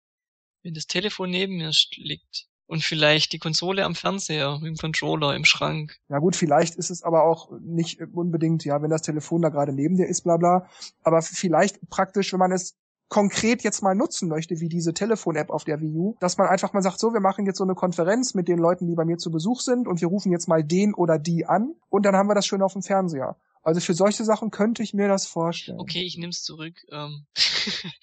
Wenn 0.62 0.74
das 0.74 0.86
Telefon 0.86 1.30
neben 1.30 1.56
mir 1.56 1.70
liegt 1.96 2.46
und 2.66 2.82
vielleicht 2.82 3.32
die 3.32 3.38
Konsole 3.38 3.84
am 3.84 3.94
Fernseher 3.94 4.58
mit 4.58 4.68
dem 4.68 4.76
Controller 4.76 5.34
im 5.34 5.44
Schrank. 5.44 5.96
Ja 6.08 6.18
gut, 6.18 6.36
vielleicht 6.36 6.76
ist 6.76 6.90
es 6.90 7.02
aber 7.02 7.24
auch 7.24 7.50
nicht 7.60 8.00
unbedingt, 8.00 8.64
ja, 8.64 8.80
wenn 8.82 8.90
das 8.90 9.02
Telefon 9.02 9.42
da 9.42 9.50
gerade 9.50 9.72
neben 9.72 9.96
dir 9.96 10.06
ist, 10.06 10.22
bla 10.22 10.36
bla. 10.36 10.68
Aber 11.02 11.20
vielleicht 11.22 11.78
praktisch, 11.90 12.32
wenn 12.32 12.40
man 12.40 12.52
es 12.52 12.76
konkret 13.08 13.62
jetzt 13.62 13.82
mal 13.82 13.94
nutzen 13.94 14.28
möchte, 14.28 14.60
wie 14.60 14.68
diese 14.68 14.94
Telefon-App 14.94 15.50
auf 15.50 15.64
der 15.64 15.80
Wii 15.80 15.96
U, 15.96 16.16
dass 16.20 16.38
man 16.38 16.48
einfach 16.48 16.72
mal 16.72 16.82
sagt, 16.82 16.98
so, 16.98 17.12
wir 17.12 17.20
machen 17.20 17.46
jetzt 17.46 17.58
so 17.58 17.64
eine 17.64 17.74
Konferenz 17.74 18.34
mit 18.34 18.48
den 18.48 18.58
Leuten, 18.58 18.86
die 18.86 18.94
bei 18.94 19.04
mir 19.04 19.18
zu 19.18 19.30
Besuch 19.30 19.60
sind 19.60 19.86
und 19.86 20.00
wir 20.00 20.08
rufen 20.08 20.32
jetzt 20.32 20.48
mal 20.48 20.64
den 20.64 20.94
oder 20.94 21.18
die 21.18 21.46
an 21.46 21.74
und 21.90 22.06
dann 22.06 22.16
haben 22.16 22.28
wir 22.28 22.34
das 22.34 22.46
schön 22.46 22.62
auf 22.62 22.72
dem 22.72 22.82
Fernseher. 22.82 23.36
Also 23.64 23.80
für 23.80 23.94
solche 23.94 24.24
Sachen 24.24 24.50
könnte 24.50 24.82
ich 24.82 24.92
mir 24.92 25.08
das 25.08 25.26
vorstellen. 25.26 25.80
Okay, 25.80 26.02
ich 26.02 26.18
nehme 26.18 26.30
es 26.30 26.42
zurück, 26.42 26.84
ähm, 26.92 27.26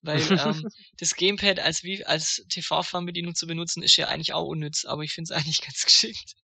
weil 0.00 0.18
ähm, 0.64 0.68
das 0.96 1.14
Gamepad 1.14 1.60
als 1.60 1.84
wie 1.84 2.04
als 2.06 2.42
TV-Fernbedienung 2.48 3.34
zu 3.34 3.46
benutzen 3.46 3.82
ist 3.82 3.96
ja 3.96 4.08
eigentlich 4.08 4.32
auch 4.32 4.46
unnütz, 4.46 4.86
aber 4.86 5.02
ich 5.02 5.12
finde 5.12 5.30
es 5.32 5.36
eigentlich 5.38 5.60
ganz 5.60 5.84
geschickt. 5.84 6.36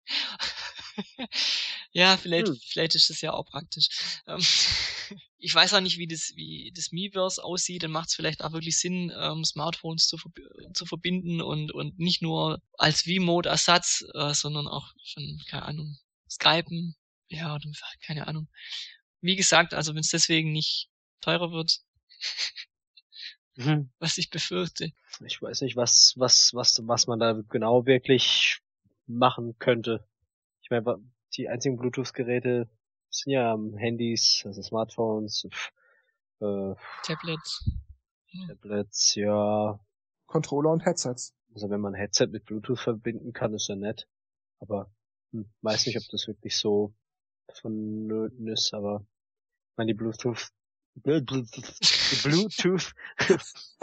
ja, 1.92 2.16
vielleicht 2.16 2.48
hm. 2.48 2.58
vielleicht 2.66 2.96
ist 2.96 3.10
das 3.10 3.20
ja 3.20 3.32
auch 3.32 3.46
praktisch. 3.46 3.86
Ähm, 4.26 4.44
ich 5.38 5.54
weiß 5.54 5.72
auch 5.74 5.80
nicht, 5.80 5.98
wie 5.98 6.08
das 6.08 6.32
wie 6.34 6.72
das 6.74 6.90
Miiverse 6.90 7.44
aussieht. 7.44 7.84
Dann 7.84 7.92
macht 7.92 8.08
es 8.08 8.16
vielleicht 8.16 8.42
auch 8.42 8.52
wirklich 8.52 8.78
Sinn, 8.78 9.12
ähm, 9.16 9.44
Smartphones 9.44 10.08
zu, 10.08 10.18
zu 10.74 10.84
verbinden 10.84 11.40
und 11.40 11.70
und 11.72 12.00
nicht 12.00 12.22
nur 12.22 12.60
als 12.76 13.02
V-Mode-Ersatz, 13.02 14.04
äh, 14.14 14.34
sondern 14.34 14.66
auch 14.66 14.92
schon 15.04 15.40
keine 15.48 15.64
Ahnung 15.64 15.96
Skypen 16.28 16.96
ja, 17.28 17.58
keine 18.04 18.26
Ahnung. 18.26 18.48
Wie 19.20 19.36
gesagt, 19.36 19.74
also 19.74 19.94
wenn 19.94 20.00
es 20.00 20.10
deswegen 20.10 20.52
nicht 20.52 20.90
teurer 21.20 21.50
wird, 21.50 21.80
mhm. 23.56 23.90
was 23.98 24.18
ich 24.18 24.30
befürchte. 24.30 24.92
Ich 25.24 25.40
weiß 25.40 25.62
nicht, 25.62 25.76
was, 25.76 26.14
was, 26.16 26.52
was, 26.54 26.80
was 26.86 27.06
man 27.06 27.18
da 27.18 27.40
genau 27.48 27.86
wirklich 27.86 28.60
machen 29.06 29.58
könnte. 29.58 30.06
Ich 30.62 30.70
meine, 30.70 30.98
die 31.36 31.48
einzigen 31.48 31.76
Bluetooth-Geräte 31.76 32.68
sind 33.10 33.32
ja 33.32 33.56
Handys, 33.76 34.42
also 34.44 34.62
Smartphones, 34.62 35.46
äh, 36.40 36.74
Tablets. 37.04 37.70
Tablets, 38.48 39.14
ja. 39.14 39.78
Controller 40.26 40.70
und 40.70 40.84
Headsets. 40.84 41.34
Also 41.54 41.70
wenn 41.70 41.80
man 41.80 41.94
ein 41.94 42.00
Headset 42.00 42.26
mit 42.26 42.44
Bluetooth 42.44 42.80
verbinden 42.80 43.32
kann, 43.32 43.54
ist 43.54 43.68
ja 43.68 43.76
nett. 43.76 44.08
Aber 44.58 44.90
hm, 45.30 45.48
weiß 45.62 45.86
nicht, 45.86 45.96
ob 45.96 46.04
das 46.10 46.26
wirklich 46.26 46.56
so 46.56 46.92
vonnöten 47.60 48.48
ist, 48.48 48.74
aber 48.74 49.04
ich 49.70 49.76
meine, 49.76 49.92
die 49.92 49.98
Bluetooth 49.98 50.52
die 50.94 51.00
Bluetooth 52.22 52.94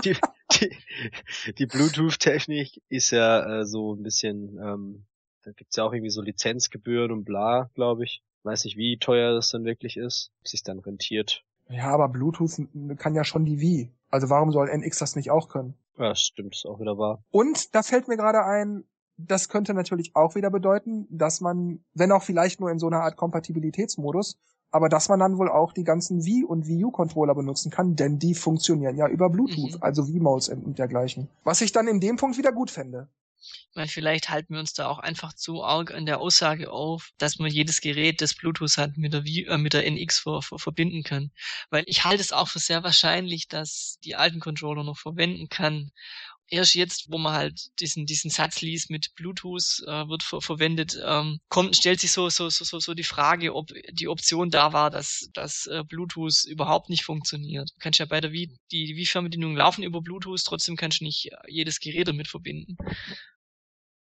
die, 0.06 0.18
die, 0.54 1.54
die 1.58 1.66
Bluetooth-Technik 1.66 2.82
ist 2.90 3.12
ja 3.12 3.62
äh, 3.62 3.66
so 3.66 3.96
ein 3.96 4.04
bisschen, 4.04 4.58
ähm, 4.58 5.06
da 5.44 5.52
gibt's 5.52 5.76
ja 5.76 5.84
auch 5.84 5.94
irgendwie 5.94 6.12
so 6.12 6.22
Lizenzgebühren 6.22 7.12
und 7.12 7.26
bla, 7.26 7.70
glaube 7.74 8.06
ich. 8.06 8.24
Weiß 8.44 8.66
nicht, 8.66 8.78
wie 8.78 8.98
teuer 8.98 9.34
das 9.34 9.50
dann 9.50 9.66
wirklich 9.66 9.98
ist, 9.98 10.32
ob 10.40 10.48
sich 10.48 10.64
dann 10.64 10.80
rentiert. 10.80 11.44
Ja, 11.70 11.92
aber 11.92 12.10
Bluetooth 12.10 12.68
kann 12.98 13.14
ja 13.14 13.24
schon 13.24 13.46
die 13.46 13.60
Wii. 13.60 13.92
Also 14.10 14.30
warum 14.30 14.52
soll 14.52 14.70
NX 14.70 14.98
das 14.98 15.16
nicht 15.16 15.30
auch 15.30 15.48
können? 15.48 15.76
Ja, 15.98 16.16
stimmt, 16.16 16.56
ist 16.56 16.66
auch 16.66 16.80
wieder 16.80 16.98
wahr. 16.98 17.24
Und 17.30 17.76
da 17.76 17.84
fällt 17.84 18.08
mir 18.08 18.18
gerade 18.18 18.44
ein, 18.44 18.84
das 19.18 19.50
könnte 19.50 19.74
natürlich 19.74 20.16
auch 20.16 20.36
wieder 20.36 20.50
bedeuten, 20.50 21.08
dass 21.10 21.42
man, 21.42 21.84
wenn 21.94 22.12
auch 22.12 22.24
vielleicht 22.24 22.60
nur 22.60 22.72
in 22.72 22.80
so 22.80 22.88
einer 22.88 23.02
Art 23.02 23.18
Kompatibilitätsmodus, 23.18 24.38
aber 24.72 24.90
dass 24.90 25.10
man 25.10 25.20
dann 25.20 25.38
wohl 25.38 25.50
auch 25.50 25.74
die 25.74 25.84
ganzen 25.84 26.26
Wii 26.26 26.46
und 26.46 26.66
Wii 26.68 26.86
U 26.86 26.92
Controller 26.92 27.36
benutzen 27.36 27.72
kann, 27.72 27.96
denn 27.96 28.20
die 28.20 28.34
funktionieren 28.34 28.96
ja 28.96 29.08
über 29.08 29.30
Bluetooth, 29.30 29.76
mhm. 29.76 29.82
also 29.82 30.08
Wii-Modes 30.08 30.50
und 30.50 30.80
dergleichen. 30.80 31.28
Was 31.44 31.62
ich 31.62 31.72
dann 31.72 31.88
in 31.88 32.00
dem 32.00 32.16
Punkt 32.16 32.38
wieder 32.38 32.52
gut 32.52 32.72
fände. 32.72 33.10
Weil 33.74 33.88
vielleicht 33.88 34.30
halten 34.30 34.54
wir 34.54 34.60
uns 34.60 34.74
da 34.74 34.88
auch 34.88 35.00
einfach 35.00 35.34
zu 35.34 35.64
arg 35.64 35.92
an 35.92 36.06
der 36.06 36.20
Aussage 36.20 36.72
auf, 36.72 37.10
dass 37.18 37.40
man 37.40 37.50
jedes 37.50 37.82
Gerät, 37.82 38.22
das 38.22 38.36
Bluetooth 38.36 38.78
hat, 38.78 38.98
mit 38.98 39.14
der, 39.14 39.24
v, 39.24 39.28
äh, 39.28 39.58
mit 39.58 39.74
der 39.74 39.86
NX 39.90 40.20
ver, 40.20 40.42
ver, 40.42 40.60
verbinden 40.60 41.04
kann. 41.04 41.32
Weil 41.70 41.84
ich 41.88 42.04
halte 42.04 42.22
es 42.22 42.34
auch 42.34 42.48
für 42.48 42.60
sehr 42.60 42.84
wahrscheinlich, 42.84 43.48
dass 43.48 43.98
die 44.04 44.16
alten 44.16 44.40
Controller 44.40 44.84
noch 44.84 44.98
verwenden 44.98 45.50
kann 45.50 45.92
erst 46.52 46.76
jetzt, 46.76 47.10
wo 47.10 47.18
man 47.18 47.34
halt 47.34 47.72
diesen, 47.80 48.06
diesen 48.06 48.30
Satz 48.30 48.62
liest 48.62 48.90
mit 48.90 49.16
Bluetooth 49.16 49.84
äh, 49.88 50.08
wird 50.08 50.22
ver 50.22 50.42
verwendet, 50.42 51.02
ähm, 51.04 51.40
kommt, 51.50 51.76
stellt 51.76 52.00
sich 52.00 52.12
so, 52.12 52.30
so, 52.30 52.50
so, 52.50 52.80
so 52.80 52.94
die 52.94 53.04
Frage, 53.04 53.56
ob 53.56 53.70
die 53.92 54.08
Option 54.08 54.52
da 54.52 54.74
war, 54.74 54.90
dass, 54.92 55.30
dass 55.34 55.66
äh, 55.68 55.84
Bluetooth 55.84 56.46
überhaupt 56.46 56.90
nicht 56.90 57.04
funktioniert. 57.04 57.72
Du 57.72 57.80
kannst 57.80 58.00
ja 58.00 58.06
bei 58.06 58.22
der 58.22 58.32
Wii, 58.32 58.48
die, 58.72 58.86
die 58.86 58.96
Wii-Fernbedienung 58.96 59.56
laufen 59.56 59.84
über 59.84 60.02
Bluetooth, 60.02 60.44
trotzdem 60.46 60.76
kannst 60.76 61.00
du 61.00 61.06
nicht 61.06 61.30
jedes 61.48 61.80
Gerät 61.80 62.08
damit 62.08 62.28
verbinden. 62.28 62.78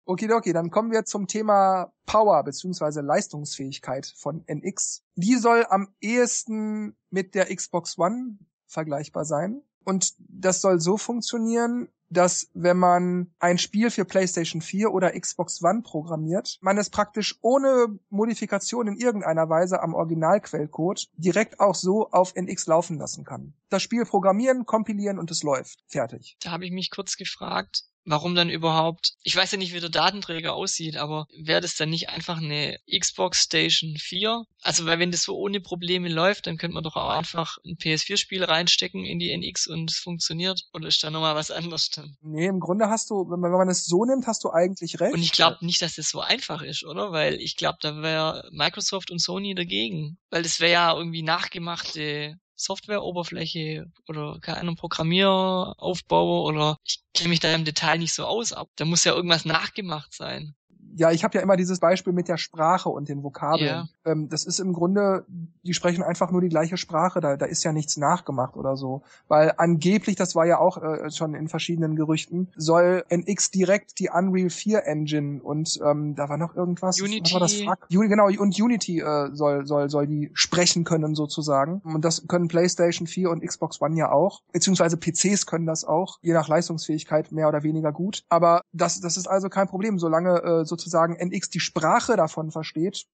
Okay, 0.09 0.53
dann 0.53 0.71
kommen 0.71 0.93
wir 0.93 1.05
zum 1.05 1.27
Thema 1.27 1.93
Power 2.07 2.45
bzw. 2.45 3.01
Leistungsfähigkeit 3.01 4.07
von 4.17 4.45
NX. 4.47 5.03
Die 5.17 5.35
soll 5.35 5.67
am 5.69 5.89
ehesten 6.01 6.97
mit 7.11 7.35
der 7.35 7.53
Xbox 7.55 7.99
One 7.99 8.39
vergleichbar 8.69 9.25
sein. 9.25 9.63
Und 9.85 10.15
das 10.19 10.61
soll 10.61 10.81
so 10.81 10.97
funktionieren, 10.97 11.89
dass 12.09 12.49
wenn 12.55 12.77
man 12.77 13.35
ein 13.39 13.59
Spiel 13.59 13.91
für 13.91 14.05
PlayStation 14.05 14.61
4 14.61 14.93
oder 14.93 15.19
Xbox 15.19 15.63
One 15.63 15.83
programmiert, 15.83 16.59
man 16.61 16.79
es 16.79 16.91
praktisch 16.91 17.37
ohne 17.43 17.99
Modifikation 18.11 18.87
in 18.89 18.97
irgendeiner 18.97 19.49
Weise 19.49 19.83
am 19.83 19.95
Originalquellcode 19.95 21.09
direkt 21.17 21.61
auch 21.61 21.75
so 21.75 22.11
auf 22.11 22.35
NX 22.35 22.67
laufen 22.67 22.99
lassen 22.99 23.25
kann. 23.25 23.55
Das 23.69 23.83
Spiel 23.83 24.05
programmieren, 24.05 24.67
kompilieren 24.67 25.19
und 25.19 25.31
es 25.31 25.43
läuft. 25.43 25.83
Fertig. 25.87 26.37
Da 26.41 26.51
habe 26.53 26.65
ich 26.65 26.73
mich 26.73 26.91
kurz 26.91 27.17
gefragt, 27.17 27.85
warum 28.07 28.35
dann 28.35 28.49
überhaupt, 28.49 29.15
ich 29.23 29.37
weiß 29.37 29.53
ja 29.53 29.59
nicht, 29.59 29.75
wie 29.75 29.81
der 29.81 29.91
Datenträger 29.91 30.55
aussieht, 30.55 30.97
aber 30.97 31.27
wäre 31.37 31.61
das 31.61 31.75
dann 31.75 31.91
nicht 31.91 32.09
einfach 32.09 32.39
eine 32.39 32.79
Xbox 32.89 33.43
Station 33.43 33.97
4? 33.99 34.45
Also, 34.63 34.87
weil 34.87 34.99
wenn 34.99 35.11
das 35.11 35.23
so 35.23 35.37
ohne 35.37 35.61
Probleme 35.61 36.09
läuft, 36.09 36.47
dann 36.47 36.57
könnte 36.57 36.75
man 36.75 36.85
doch 36.85 36.97
auch 36.97 37.11
einfach 37.11 37.59
ein 37.65 37.77
PS4-Spiel 37.77 38.45
reinstecken 38.45 39.05
in 39.05 39.19
die 39.19 39.31
NX 39.31 39.67
und 39.67 39.91
es 39.91 39.99
funktioniert. 39.99 40.63
Oder 40.73 40.89
ist 40.89 41.03
da 41.03 41.11
nochmal 41.11 41.35
was 41.35 41.51
anderes 41.51 41.91
dann? 41.91 42.17
Nee, 42.23 42.47
im 42.47 42.61
Grunde 42.61 42.89
hast 42.89 43.11
du, 43.11 43.29
wenn 43.29 43.41
man, 43.41 43.51
wenn 43.51 43.59
man 43.59 43.69
es 43.69 43.87
so 43.87 44.05
nimmt, 44.05 44.27
hast 44.27 44.45
du 44.45 44.51
eigentlich 44.51 45.01
recht. 45.01 45.15
Und 45.15 45.23
ich 45.23 45.33
glaube 45.33 45.59
nicht, 45.61 45.83
dass 45.83 45.97
das 45.97 46.09
so 46.09 46.21
einfach 46.21 46.63
ist, 46.63 46.85
oder? 46.85 47.13
Weil 47.13 47.35
ich 47.41 47.57
glaube, 47.57 47.79
da 47.81 48.03
wäre 48.03 48.49
Microsoft 48.53 49.11
und 49.11 49.21
Sony 49.21 49.55
dagegen. 49.55 50.19
Weil 50.31 50.43
das 50.43 50.61
wäre 50.61 50.73
ja 50.73 50.97
irgendwie 50.97 51.23
nachgemachte 51.23 52.39
Softwareoberfläche 52.57 53.91
oder 54.09 54.39
keine 54.41 54.59
Ahnung, 54.59 54.77
Programmieraufbau 54.77 56.45
oder 56.45 56.79
ich 56.85 57.01
kenne 57.15 57.31
mich 57.31 57.41
da 57.41 57.55
im 57.55 57.65
Detail 57.65 57.99
nicht 57.99 58.15
so 58.15 58.25
aus 58.25 58.53
ab. 58.53 58.69
Da 58.77 58.85
muss 58.85 59.05
ja 59.05 59.15
irgendwas 59.15 59.45
nachgemacht 59.45 60.13
sein 60.15 60.55
ja, 60.97 61.11
ich 61.11 61.25
habe 61.25 61.37
ja 61.37 61.43
immer 61.43 61.57
dieses 61.57 61.79
Beispiel 61.79 62.15
mit 62.15 62.27
der 62.27 62.39
Sprache 62.39 62.89
und 62.89 63.11
den 63.11 63.23
Vokabeln. 63.23 63.67
Ja. 63.67 63.89
Ähm, 64.07 64.31
das 64.31 64.45
ist 64.45 64.61
im 64.61 64.73
Grunde, 64.73 65.27
die 65.63 65.75
sprechen 65.75 66.03
einfach 66.03 66.31
nur 66.31 66.41
die 66.41 66.49
gleiche 66.49 66.79
Sprache, 66.79 67.21
da, 67.21 67.37
da 67.37 67.45
ist 67.45 67.65
ja 67.65 67.73
nichts 67.73 67.99
nachgemacht 67.99 68.57
oder 68.57 68.77
so. 68.79 69.03
Weil 69.29 69.53
angeblich, 69.59 70.17
das 70.17 70.35
war 70.35 70.47
ja 70.47 70.59
auch 70.59 70.83
äh, 70.83 71.11
schon 71.11 71.35
in 71.35 71.49
verschiedenen 71.49 71.97
Gerüchten, 71.97 72.49
soll 72.57 73.05
NX 73.11 73.51
direkt 73.51 73.99
die 73.99 74.09
Unreal 74.09 74.49
4 74.49 74.87
Engine 74.87 75.43
und 75.43 75.79
ähm, 75.85 76.15
da 76.15 76.31
war 76.31 76.39
noch 76.39 76.57
irgendwas. 76.57 76.99
Unity. 76.99 77.35
war 77.35 77.41
das? 77.41 77.55
Uni, 77.95 78.09
genau, 78.09 78.29
und 78.29 78.59
Unity 78.59 79.01
äh, 79.01 79.29
soll, 79.35 79.67
soll, 79.67 79.91
soll 79.91 80.07
die 80.07 80.31
sprechen 80.33 80.85
können 80.85 81.15
sozusagen. 81.15 81.83
Und 81.85 82.07
das 82.07 82.27
können 82.27 82.49
PlayStation 82.49 83.07
4 83.07 83.31
und 83.31 83.47
Xbox 83.47 83.83
One 83.83 83.97
ja 83.97 84.11
auch. 84.11 84.41
Beziehungsweise 84.51 84.97
PCs 84.97 85.45
können 85.45 85.67
das 85.67 85.85
auch, 85.85 86.19
je 86.23 86.33
nach 86.33 86.49
Leistungsfähigkeit 86.49 87.33
mehr 87.33 87.49
oder 87.49 87.63
weniger 87.63 87.93
gut. 87.93 88.25
Aber 88.31 88.63
das, 88.73 89.01
das 89.01 89.19
ist 89.19 89.27
also 89.27 89.51
kein 89.51 89.69
Problem, 89.69 89.99
solange 89.99 90.43
äh, 90.43 90.65
sozusagen 90.65 90.86
sozusagen 90.87 91.17
NX 91.17 91.51
die 91.51 91.61
Sprache 91.61 92.17
davon 92.17 92.51
versteht, 92.53 93.07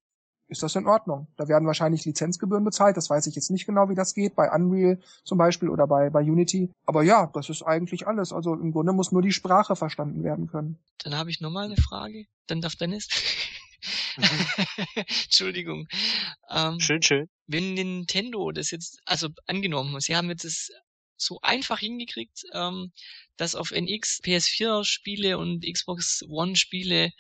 ist 0.49 0.63
das 0.63 0.77
in 0.77 0.87
Ordnung. 0.87 1.29
Da 1.39 1.49
werden 1.49 1.67
wahrscheinlich 1.67 2.05
Lizenzgebühren 2.05 2.65
bezahlt. 2.65 2.99
Das 2.99 3.09
weiß 3.09 3.27
ich 3.27 3.35
jetzt 3.35 3.51
nicht 3.51 3.65
genau, 3.65 3.89
wie 3.89 3.95
das 3.95 4.13
geht, 4.13 4.37
bei 4.37 4.51
Unreal 4.51 5.01
zum 5.25 5.39
Beispiel 5.39 5.71
oder 5.71 5.87
bei, 5.87 6.11
bei 6.11 6.21
Unity. 6.21 6.71
Aber 6.85 7.03
ja, 7.03 7.31
das 7.33 7.49
ist 7.49 7.63
eigentlich 7.63 8.07
alles. 8.07 8.33
Also 8.33 8.53
im 8.53 8.73
Grunde 8.73 8.93
muss 8.93 9.13
nur 9.13 9.23
die 9.23 9.33
Sprache 9.33 9.77
verstanden 9.77 10.23
werden 10.23 10.49
können. 10.49 10.79
Dann 11.03 11.17
habe 11.17 11.31
ich 11.31 11.41
nochmal 11.41 11.65
eine 11.65 11.77
Frage. 11.77 12.27
Dann 12.47 12.61
darf 12.61 12.77
Dennis. 12.77 13.09
Mhm. 14.19 14.25
Entschuldigung. 15.25 15.89
Ähm, 16.51 16.79
schön, 16.79 17.01
schön. 17.01 17.31
Wenn 17.47 17.73
Nintendo 17.73 18.53
das 18.53 18.71
jetzt, 18.71 19.01
also 19.07 19.29
angenommen, 19.47 19.99
sie 20.01 20.15
haben 20.15 20.29
jetzt 20.29 20.45
das 20.45 20.71
so 21.17 21.39
einfach 21.41 21.79
hingekriegt, 21.79 22.43
ähm, 22.53 22.93
dass 23.43 23.55
auf 23.55 23.73
NX 23.73 24.21
PS4-Spiele 24.23 25.37
und 25.37 25.65
Xbox 25.65 26.25
One-Spiele 26.29 27.11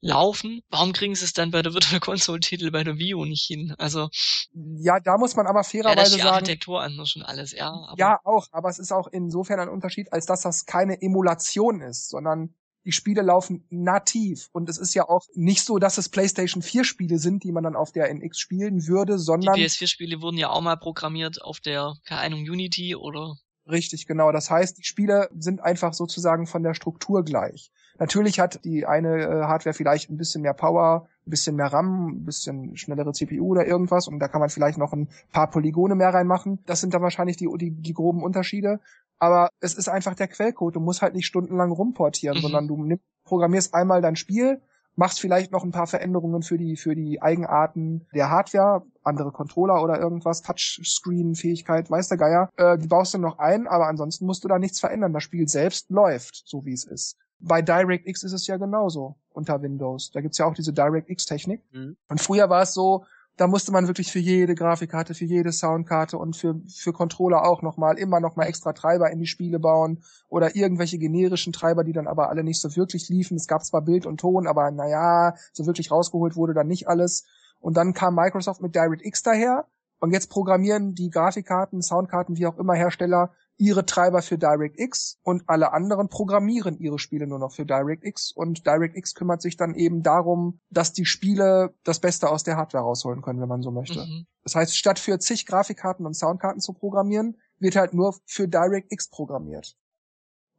laufen. 0.00 0.62
Warum 0.70 0.92
kriegen 0.92 1.14
sie 1.14 1.24
es 1.24 1.32
dann 1.32 1.50
bei 1.50 1.62
der 1.62 1.74
Virtual 1.74 2.00
Console-Titel 2.00 2.70
bei 2.70 2.84
der 2.84 2.98
Wii 2.98 3.14
U 3.14 3.24
nicht 3.24 3.44
hin? 3.46 3.74
Also 3.78 4.08
ja, 4.52 4.98
da 5.00 5.18
muss 5.18 5.36
man 5.36 5.46
aber 5.46 5.64
fairerweise 5.64 5.90
ja, 5.90 5.94
das 5.96 6.08
ist 6.08 6.16
die 6.16 6.20
sagen. 6.22 6.34
Architektur 6.34 6.82
anders 6.82 7.14
und 7.16 7.22
alles, 7.22 7.52
ja. 7.52 7.94
Ja, 7.96 8.18
auch, 8.24 8.46
aber 8.50 8.68
es 8.70 8.78
ist 8.78 8.92
auch 8.92 9.08
insofern 9.08 9.60
ein 9.60 9.68
Unterschied, 9.68 10.12
als 10.12 10.26
dass 10.26 10.42
das 10.42 10.66
keine 10.66 11.00
Emulation 11.02 11.80
ist, 11.80 12.08
sondern 12.08 12.54
die 12.84 12.92
Spiele 12.92 13.20
laufen 13.20 13.66
nativ. 13.68 14.48
Und 14.52 14.70
es 14.70 14.78
ist 14.78 14.94
ja 14.94 15.06
auch 15.06 15.26
nicht 15.34 15.62
so, 15.62 15.78
dass 15.78 15.98
es 15.98 16.08
PlayStation 16.08 16.62
4 16.62 16.84
Spiele 16.84 17.18
sind, 17.18 17.44
die 17.44 17.52
man 17.52 17.64
dann 17.64 17.76
auf 17.76 17.92
der 17.92 18.08
NX 18.08 18.38
spielen 18.38 18.86
würde, 18.86 19.18
sondern. 19.18 19.54
Die 19.54 19.64
PS4 19.64 19.88
Spiele 19.88 20.22
wurden 20.22 20.38
ja 20.38 20.48
auch 20.48 20.62
mal 20.62 20.76
programmiert 20.76 21.42
auf 21.42 21.60
der, 21.60 21.96
keine 22.06 22.22
Ahnung, 22.22 22.40
Unity 22.40 22.96
oder 22.96 23.36
Richtig, 23.70 24.06
genau. 24.06 24.32
Das 24.32 24.50
heißt, 24.50 24.78
die 24.78 24.84
Spiele 24.84 25.28
sind 25.38 25.62
einfach 25.62 25.92
sozusagen 25.92 26.46
von 26.46 26.62
der 26.62 26.74
Struktur 26.74 27.22
gleich. 27.22 27.70
Natürlich 27.98 28.40
hat 28.40 28.64
die 28.64 28.86
eine 28.86 29.22
äh, 29.22 29.42
Hardware 29.44 29.74
vielleicht 29.74 30.08
ein 30.08 30.16
bisschen 30.16 30.42
mehr 30.42 30.54
Power, 30.54 31.08
ein 31.26 31.30
bisschen 31.30 31.56
mehr 31.56 31.66
RAM, 31.66 32.08
ein 32.08 32.24
bisschen 32.24 32.76
schnellere 32.76 33.12
CPU 33.12 33.48
oder 33.48 33.66
irgendwas 33.66 34.08
und 34.08 34.20
da 34.20 34.28
kann 34.28 34.40
man 34.40 34.50
vielleicht 34.50 34.78
noch 34.78 34.92
ein 34.92 35.08
paar 35.32 35.50
Polygone 35.50 35.96
mehr 35.96 36.14
reinmachen. 36.14 36.60
Das 36.64 36.80
sind 36.80 36.94
dann 36.94 37.02
wahrscheinlich 37.02 37.36
die, 37.36 37.48
die, 37.58 37.70
die 37.72 37.92
groben 37.92 38.22
Unterschiede. 38.22 38.80
Aber 39.18 39.50
es 39.60 39.74
ist 39.74 39.88
einfach 39.88 40.14
der 40.14 40.28
Quellcode. 40.28 40.76
Du 40.76 40.80
musst 40.80 41.02
halt 41.02 41.14
nicht 41.14 41.26
stundenlang 41.26 41.72
rumportieren, 41.72 42.38
mhm. 42.38 42.42
sondern 42.42 42.68
du 42.68 42.84
nimm, 42.84 43.00
programmierst 43.24 43.74
einmal 43.74 44.00
dein 44.00 44.16
Spiel, 44.16 44.62
machst 44.98 45.20
vielleicht 45.20 45.52
noch 45.52 45.62
ein 45.62 45.70
paar 45.70 45.86
Veränderungen 45.86 46.42
für 46.42 46.58
die, 46.58 46.76
für 46.76 46.96
die 46.96 47.22
Eigenarten 47.22 48.06
der 48.12 48.30
Hardware, 48.30 48.82
andere 49.04 49.30
Controller 49.30 49.82
oder 49.82 49.98
irgendwas, 49.98 50.42
Touchscreen-Fähigkeit, 50.42 51.88
weiß 51.88 52.08
der 52.08 52.18
Geier, 52.18 52.50
äh, 52.56 52.76
die 52.76 52.88
baust 52.88 53.14
du 53.14 53.18
noch 53.18 53.38
ein, 53.38 53.68
aber 53.68 53.86
ansonsten 53.86 54.26
musst 54.26 54.42
du 54.42 54.48
da 54.48 54.58
nichts 54.58 54.80
verändern. 54.80 55.12
Das 55.12 55.22
Spiel 55.22 55.46
selbst 55.48 55.88
läuft, 55.88 56.42
so 56.46 56.64
wie 56.64 56.72
es 56.72 56.84
ist. 56.84 57.16
Bei 57.38 57.62
DirectX 57.62 58.24
ist 58.24 58.32
es 58.32 58.48
ja 58.48 58.56
genauso 58.56 59.14
unter 59.30 59.62
Windows. 59.62 60.10
Da 60.10 60.20
gibt's 60.20 60.38
ja 60.38 60.46
auch 60.46 60.54
diese 60.54 60.72
DirectX-Technik. 60.72 61.62
Mhm. 61.72 61.96
Und 62.08 62.20
früher 62.20 62.50
war 62.50 62.62
es 62.62 62.74
so, 62.74 63.04
da 63.38 63.46
musste 63.46 63.70
man 63.70 63.86
wirklich 63.86 64.10
für 64.10 64.18
jede 64.18 64.56
Grafikkarte, 64.56 65.14
für 65.14 65.24
jede 65.24 65.52
Soundkarte 65.52 66.18
und 66.18 66.36
für, 66.36 66.60
für 66.68 66.92
Controller 66.92 67.46
auch 67.46 67.62
nochmal 67.62 67.96
immer 67.96 68.18
nochmal 68.18 68.48
extra 68.48 68.72
Treiber 68.72 69.10
in 69.10 69.20
die 69.20 69.28
Spiele 69.28 69.60
bauen 69.60 70.02
oder 70.28 70.56
irgendwelche 70.56 70.98
generischen 70.98 71.52
Treiber, 71.52 71.84
die 71.84 71.92
dann 71.92 72.08
aber 72.08 72.30
alle 72.30 72.42
nicht 72.42 72.60
so 72.60 72.74
wirklich 72.74 73.08
liefen. 73.08 73.36
Es 73.36 73.46
gab 73.46 73.64
zwar 73.64 73.82
Bild 73.82 74.06
und 74.06 74.18
Ton, 74.18 74.48
aber 74.48 74.72
naja, 74.72 75.34
so 75.52 75.66
wirklich 75.66 75.92
rausgeholt 75.92 76.34
wurde 76.34 76.52
dann 76.52 76.66
nicht 76.66 76.88
alles. 76.88 77.26
Und 77.60 77.76
dann 77.76 77.94
kam 77.94 78.16
Microsoft 78.16 78.60
mit 78.60 78.74
DirectX 78.74 79.22
daher 79.22 79.66
und 80.00 80.12
jetzt 80.12 80.30
programmieren 80.30 80.96
die 80.96 81.08
Grafikkarten, 81.08 81.80
Soundkarten, 81.80 82.36
wie 82.38 82.46
auch 82.46 82.58
immer 82.58 82.74
Hersteller 82.74 83.32
ihre 83.58 83.84
Treiber 83.84 84.22
für 84.22 84.38
DirectX 84.38 85.18
und 85.22 85.42
alle 85.48 85.72
anderen 85.72 86.08
programmieren 86.08 86.78
ihre 86.78 86.98
Spiele 86.98 87.26
nur 87.26 87.40
noch 87.40 87.52
für 87.52 87.66
DirectX 87.66 88.30
und 88.30 88.66
DirectX 88.66 89.14
kümmert 89.14 89.42
sich 89.42 89.56
dann 89.56 89.74
eben 89.74 90.02
darum, 90.02 90.60
dass 90.70 90.92
die 90.92 91.04
Spiele 91.04 91.74
das 91.82 91.98
Beste 91.98 92.30
aus 92.30 92.44
der 92.44 92.56
Hardware 92.56 92.84
rausholen 92.84 93.20
können, 93.20 93.40
wenn 93.40 93.48
man 93.48 93.62
so 93.62 93.72
möchte. 93.72 94.00
Mhm. 94.00 94.26
Das 94.44 94.54
heißt, 94.54 94.76
statt 94.76 94.98
für 94.98 95.18
zig 95.18 95.44
Grafikkarten 95.44 96.06
und 96.06 96.14
Soundkarten 96.14 96.60
zu 96.60 96.72
programmieren, 96.72 97.36
wird 97.58 97.74
halt 97.74 97.92
nur 97.92 98.14
für 98.24 98.46
DirectX 98.46 99.10
programmiert. 99.10 99.76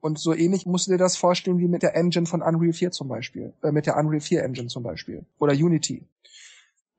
Und 0.02 0.20
so 0.20 0.34
ähnlich 0.34 0.66
musst 0.66 0.88
du 0.88 0.92
dir 0.92 0.98
das 0.98 1.18
vorstellen 1.18 1.60
wie 1.60 1.68
mit 1.68 1.84
der 1.84 1.96
Engine 1.96 2.26
von 2.26 2.42
Unreal 2.42 2.74
4 2.74 2.92
zum 2.92 3.08
Beispiel, 3.08 3.54
äh, 3.64 3.72
mit 3.72 3.86
der 3.86 3.98
Unreal 3.98 4.22
4 4.22 4.44
Engine 4.44 4.68
zum 4.68 4.84
Beispiel 4.84 5.26
oder 5.40 5.54
Unity. 5.54 6.06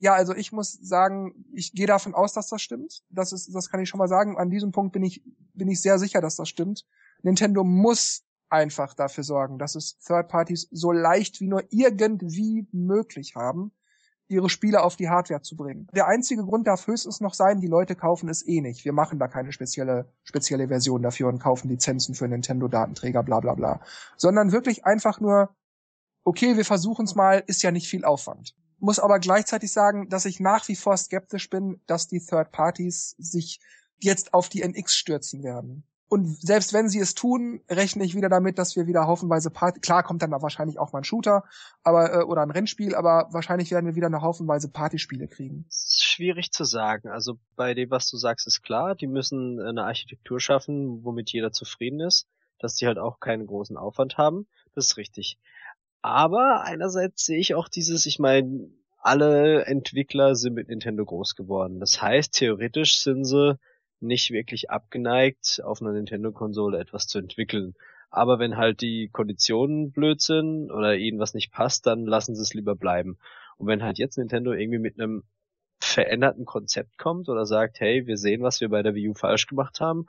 Ja, 0.00 0.14
also 0.14 0.34
ich 0.34 0.50
muss 0.50 0.72
sagen, 0.80 1.44
ich 1.52 1.72
gehe 1.72 1.86
davon 1.86 2.14
aus, 2.14 2.32
dass 2.32 2.48
das 2.48 2.62
stimmt. 2.62 3.02
Das 3.10 3.32
ist, 3.32 3.54
das 3.54 3.70
kann 3.70 3.80
ich 3.80 3.88
schon 3.88 3.98
mal 3.98 4.08
sagen. 4.08 4.38
An 4.38 4.50
diesem 4.50 4.72
Punkt 4.72 4.92
bin 4.92 5.02
ich, 5.02 5.22
bin 5.52 5.68
ich 5.68 5.82
sehr 5.82 5.98
sicher, 5.98 6.22
dass 6.22 6.36
das 6.36 6.48
stimmt. 6.48 6.86
Nintendo 7.22 7.64
muss 7.64 8.24
einfach 8.48 8.94
dafür 8.94 9.24
sorgen, 9.24 9.58
dass 9.58 9.74
es 9.74 9.98
Third 9.98 10.28
Parties 10.28 10.68
so 10.70 10.90
leicht 10.90 11.40
wie 11.40 11.48
nur 11.48 11.62
irgendwie 11.70 12.66
möglich 12.72 13.36
haben, 13.36 13.72
ihre 14.26 14.48
Spiele 14.48 14.82
auf 14.82 14.96
die 14.96 15.10
Hardware 15.10 15.42
zu 15.42 15.54
bringen. 15.54 15.88
Der 15.92 16.06
einzige 16.06 16.44
Grund 16.44 16.66
darf 16.66 16.86
höchstens 16.86 17.20
noch 17.20 17.34
sein, 17.34 17.60
die 17.60 17.66
Leute 17.66 17.94
kaufen 17.94 18.28
es 18.28 18.46
eh 18.46 18.60
nicht. 18.60 18.84
Wir 18.84 18.92
machen 18.92 19.18
da 19.18 19.28
keine 19.28 19.52
spezielle, 19.52 20.12
spezielle 20.22 20.68
Version 20.68 21.02
dafür 21.02 21.28
und 21.28 21.40
kaufen 21.40 21.68
Lizenzen 21.68 22.14
für 22.14 22.26
Nintendo-Datenträger, 22.26 23.22
bla 23.22 23.40
bla 23.40 23.54
bla. 23.54 23.80
Sondern 24.16 24.52
wirklich 24.52 24.84
einfach 24.84 25.20
nur, 25.20 25.50
okay, 26.24 26.56
wir 26.56 26.64
versuchen 26.64 27.04
es 27.04 27.14
mal, 27.14 27.42
ist 27.46 27.62
ja 27.62 27.70
nicht 27.70 27.88
viel 27.88 28.04
Aufwand. 28.04 28.54
Muss 28.80 28.98
aber 28.98 29.18
gleichzeitig 29.18 29.72
sagen, 29.72 30.08
dass 30.08 30.24
ich 30.24 30.40
nach 30.40 30.66
wie 30.68 30.76
vor 30.76 30.96
skeptisch 30.96 31.50
bin, 31.50 31.80
dass 31.86 32.08
die 32.08 32.20
Third 32.20 32.50
Parties 32.50 33.14
sich 33.18 33.60
jetzt 33.98 34.34
auf 34.34 34.48
die 34.48 34.62
NX 34.62 34.96
stürzen 34.96 35.42
werden. 35.42 35.84
Und 36.12 36.26
selbst 36.26 36.72
wenn 36.72 36.88
sie 36.88 36.98
es 36.98 37.14
tun, 37.14 37.60
rechne 37.70 38.02
ich 38.02 38.16
wieder 38.16 38.28
damit, 38.28 38.58
dass 38.58 38.74
wir 38.74 38.88
wieder 38.88 39.06
haufenweise 39.06 39.48
Party, 39.48 39.78
klar 39.78 40.02
kommt 40.02 40.22
dann 40.22 40.32
da 40.32 40.42
wahrscheinlich 40.42 40.76
auch 40.80 40.92
mal 40.92 41.00
ein 41.00 41.04
Shooter, 41.04 41.44
aber 41.84 42.12
äh, 42.12 42.24
oder 42.24 42.42
ein 42.42 42.50
Rennspiel, 42.50 42.96
aber 42.96 43.28
wahrscheinlich 43.30 43.70
werden 43.70 43.86
wir 43.86 43.94
wieder 43.94 44.08
eine 44.08 44.20
haufenweise 44.20 44.68
Partyspiele 44.68 45.28
kriegen. 45.28 45.66
schwierig 45.70 46.50
zu 46.50 46.64
sagen. 46.64 47.08
Also 47.08 47.38
bei 47.54 47.74
dem, 47.74 47.92
was 47.92 48.10
du 48.10 48.16
sagst, 48.16 48.48
ist 48.48 48.62
klar, 48.62 48.96
die 48.96 49.06
müssen 49.06 49.60
eine 49.60 49.84
Architektur 49.84 50.40
schaffen, 50.40 51.04
womit 51.04 51.30
jeder 51.30 51.52
zufrieden 51.52 52.00
ist, 52.00 52.26
dass 52.58 52.74
die 52.74 52.88
halt 52.88 52.98
auch 52.98 53.20
keinen 53.20 53.46
großen 53.46 53.76
Aufwand 53.76 54.18
haben. 54.18 54.48
Das 54.74 54.86
ist 54.86 54.96
richtig. 54.96 55.38
Aber 56.02 56.62
einerseits 56.64 57.24
sehe 57.24 57.38
ich 57.38 57.54
auch 57.54 57.68
dieses, 57.68 58.06
ich 58.06 58.18
meine, 58.18 58.70
alle 58.98 59.64
Entwickler 59.66 60.34
sind 60.34 60.54
mit 60.54 60.68
Nintendo 60.68 61.04
groß 61.04 61.34
geworden. 61.36 61.80
Das 61.80 62.00
heißt, 62.00 62.32
theoretisch 62.32 63.00
sind 63.00 63.24
sie 63.24 63.58
nicht 64.00 64.30
wirklich 64.30 64.70
abgeneigt, 64.70 65.60
auf 65.62 65.82
einer 65.82 65.92
Nintendo-Konsole 65.92 66.78
etwas 66.78 67.06
zu 67.06 67.18
entwickeln. 67.18 67.74
Aber 68.10 68.38
wenn 68.38 68.56
halt 68.56 68.80
die 68.80 69.08
Konditionen 69.08 69.92
blöd 69.92 70.20
sind 70.20 70.70
oder 70.70 70.96
ihnen 70.96 71.18
was 71.18 71.34
nicht 71.34 71.52
passt, 71.52 71.86
dann 71.86 72.06
lassen 72.06 72.34
sie 72.34 72.42
es 72.42 72.54
lieber 72.54 72.74
bleiben. 72.74 73.18
Und 73.56 73.68
wenn 73.68 73.82
halt 73.82 73.98
jetzt 73.98 74.18
Nintendo 74.18 74.52
irgendwie 74.52 74.78
mit 74.78 74.98
einem 74.98 75.22
veränderten 75.78 76.44
Konzept 76.44 76.98
kommt 76.98 77.28
oder 77.28 77.46
sagt, 77.46 77.80
hey, 77.80 78.06
wir 78.06 78.16
sehen, 78.16 78.42
was 78.42 78.60
wir 78.60 78.68
bei 78.68 78.82
der 78.82 78.94
Wii 78.94 79.10
U 79.10 79.14
falsch 79.14 79.46
gemacht 79.46 79.80
haben, 79.80 80.06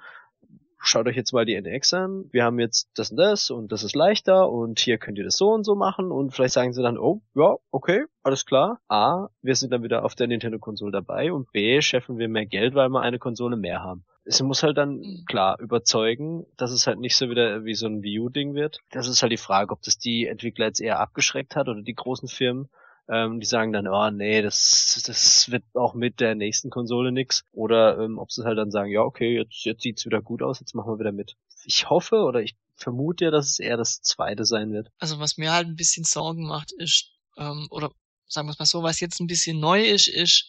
schaut 0.81 1.07
euch 1.07 1.15
jetzt 1.15 1.31
mal 1.31 1.45
die 1.45 1.55
NX 1.55 1.93
an, 1.93 2.25
wir 2.31 2.43
haben 2.43 2.59
jetzt 2.59 2.89
das 2.95 3.11
und 3.11 3.17
das 3.17 3.49
und 3.49 3.71
das 3.71 3.83
ist 3.83 3.95
leichter 3.95 4.49
und 4.49 4.79
hier 4.79 4.97
könnt 4.97 5.17
ihr 5.17 5.23
das 5.23 5.37
so 5.37 5.49
und 5.49 5.63
so 5.63 5.75
machen 5.75 6.11
und 6.11 6.31
vielleicht 6.31 6.53
sagen 6.53 6.73
sie 6.73 6.81
dann, 6.81 6.97
oh, 6.97 7.21
ja, 7.35 7.55
okay, 7.71 8.05
alles 8.23 8.45
klar. 8.45 8.79
A, 8.87 9.27
wir 9.41 9.55
sind 9.55 9.71
dann 9.71 9.83
wieder 9.83 10.03
auf 10.03 10.15
der 10.15 10.27
Nintendo-Konsole 10.27 10.91
dabei 10.91 11.31
und 11.31 11.51
B, 11.51 11.81
schaffen 11.81 12.17
wir 12.17 12.27
mehr 12.27 12.45
Geld, 12.45 12.73
weil 12.73 12.89
wir 12.89 13.01
eine 13.01 13.19
Konsole 13.19 13.55
mehr 13.55 13.83
haben. 13.83 14.05
Es 14.23 14.41
muss 14.41 14.63
halt 14.63 14.77
dann 14.77 14.97
mhm. 14.97 15.23
klar 15.27 15.59
überzeugen, 15.59 16.45
dass 16.57 16.71
es 16.71 16.85
halt 16.85 16.99
nicht 16.99 17.17
so 17.17 17.29
wieder 17.29 17.65
wie 17.65 17.73
so 17.73 17.87
ein 17.87 18.03
Wii 18.03 18.19
U-Ding 18.19 18.53
wird. 18.53 18.79
Das 18.91 19.07
ist 19.07 19.21
halt 19.21 19.31
die 19.31 19.37
Frage, 19.37 19.71
ob 19.71 19.81
das 19.81 19.97
die 19.97 20.27
Entwickler 20.27 20.67
jetzt 20.67 20.79
eher 20.79 20.99
abgeschreckt 20.99 21.55
hat 21.55 21.69
oder 21.69 21.81
die 21.81 21.95
großen 21.95 22.27
Firmen 22.27 22.69
ähm, 23.11 23.41
die 23.41 23.45
sagen 23.45 23.73
dann, 23.73 23.87
oh 23.89 24.09
nee, 24.09 24.41
das, 24.41 25.03
das 25.05 25.51
wird 25.51 25.63
auch 25.73 25.93
mit 25.93 26.21
der 26.21 26.33
nächsten 26.33 26.69
Konsole 26.69 27.11
nix. 27.11 27.43
Oder 27.51 27.99
ähm, 27.99 28.17
ob 28.17 28.31
sie 28.31 28.45
halt 28.45 28.57
dann 28.57 28.71
sagen, 28.71 28.89
ja, 28.89 29.01
okay, 29.01 29.35
jetzt, 29.35 29.65
jetzt 29.65 29.81
sieht's 29.81 30.05
wieder 30.05 30.21
gut 30.21 30.41
aus, 30.41 30.61
jetzt 30.61 30.73
machen 30.73 30.93
wir 30.93 30.99
wieder 30.99 31.11
mit. 31.11 31.35
Ich 31.65 31.89
hoffe 31.89 32.23
oder 32.23 32.41
ich 32.41 32.55
vermute 32.75 33.25
ja, 33.25 33.31
dass 33.31 33.47
es 33.47 33.59
eher 33.59 33.75
das 33.75 34.01
zweite 34.01 34.45
sein 34.45 34.71
wird. 34.71 34.87
Also 34.97 35.19
was 35.19 35.37
mir 35.37 35.51
halt 35.51 35.67
ein 35.67 35.75
bisschen 35.75 36.05
Sorgen 36.05 36.47
macht, 36.47 36.71
ist, 36.71 37.11
ähm, 37.37 37.67
oder 37.69 37.91
sagen 38.27 38.47
wir 38.47 38.53
es 38.53 38.59
mal 38.59 38.65
so, 38.65 38.81
was 38.81 39.01
jetzt 39.01 39.19
ein 39.19 39.27
bisschen 39.27 39.59
neu 39.59 39.83
ist, 39.83 40.07
ist, 40.07 40.47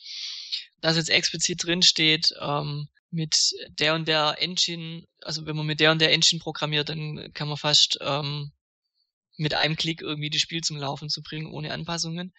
dass 0.80 0.96
jetzt 0.96 1.10
explizit 1.10 1.64
drin 1.66 1.82
steht, 1.82 2.32
ähm, 2.40 2.88
mit 3.10 3.52
der 3.78 3.94
und 3.94 4.06
der 4.06 4.36
Engine, 4.38 5.04
also 5.20 5.46
wenn 5.46 5.56
man 5.56 5.66
mit 5.66 5.80
der 5.80 5.90
und 5.90 6.00
der 6.00 6.12
Engine 6.12 6.40
programmiert, 6.40 6.88
dann 6.88 7.30
kann 7.34 7.48
man 7.48 7.58
fast 7.58 7.98
ähm, 8.00 8.52
mit 9.36 9.54
einem 9.54 9.76
Klick 9.76 10.02
irgendwie 10.02 10.30
das 10.30 10.40
Spiel 10.40 10.60
zum 10.62 10.76
Laufen 10.76 11.08
zu 11.08 11.22
bringen, 11.22 11.52
ohne 11.52 11.72
Anpassungen. 11.72 12.32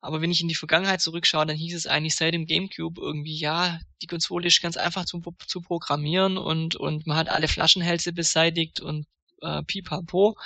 Aber 0.00 0.22
wenn 0.22 0.30
ich 0.30 0.40
in 0.40 0.48
die 0.48 0.54
Vergangenheit 0.54 1.00
zurückschaue, 1.02 1.44
dann 1.44 1.56
hieß 1.56 1.74
es 1.74 1.86
eigentlich 1.86 2.16
seit 2.16 2.32
dem 2.32 2.46
GameCube 2.46 3.00
irgendwie, 3.00 3.36
ja, 3.36 3.78
die 4.00 4.06
Konsole 4.06 4.48
ist 4.48 4.62
ganz 4.62 4.76
einfach 4.78 5.04
zu, 5.04 5.20
zu 5.46 5.60
programmieren 5.60 6.38
und, 6.38 6.76
und 6.76 7.06
man 7.06 7.18
hat 7.18 7.28
alle 7.28 7.48
Flaschenhälse 7.48 8.12
beseitigt 8.12 8.80
und 8.80 9.06
äh, 9.42 9.62
pipapo 9.62 10.36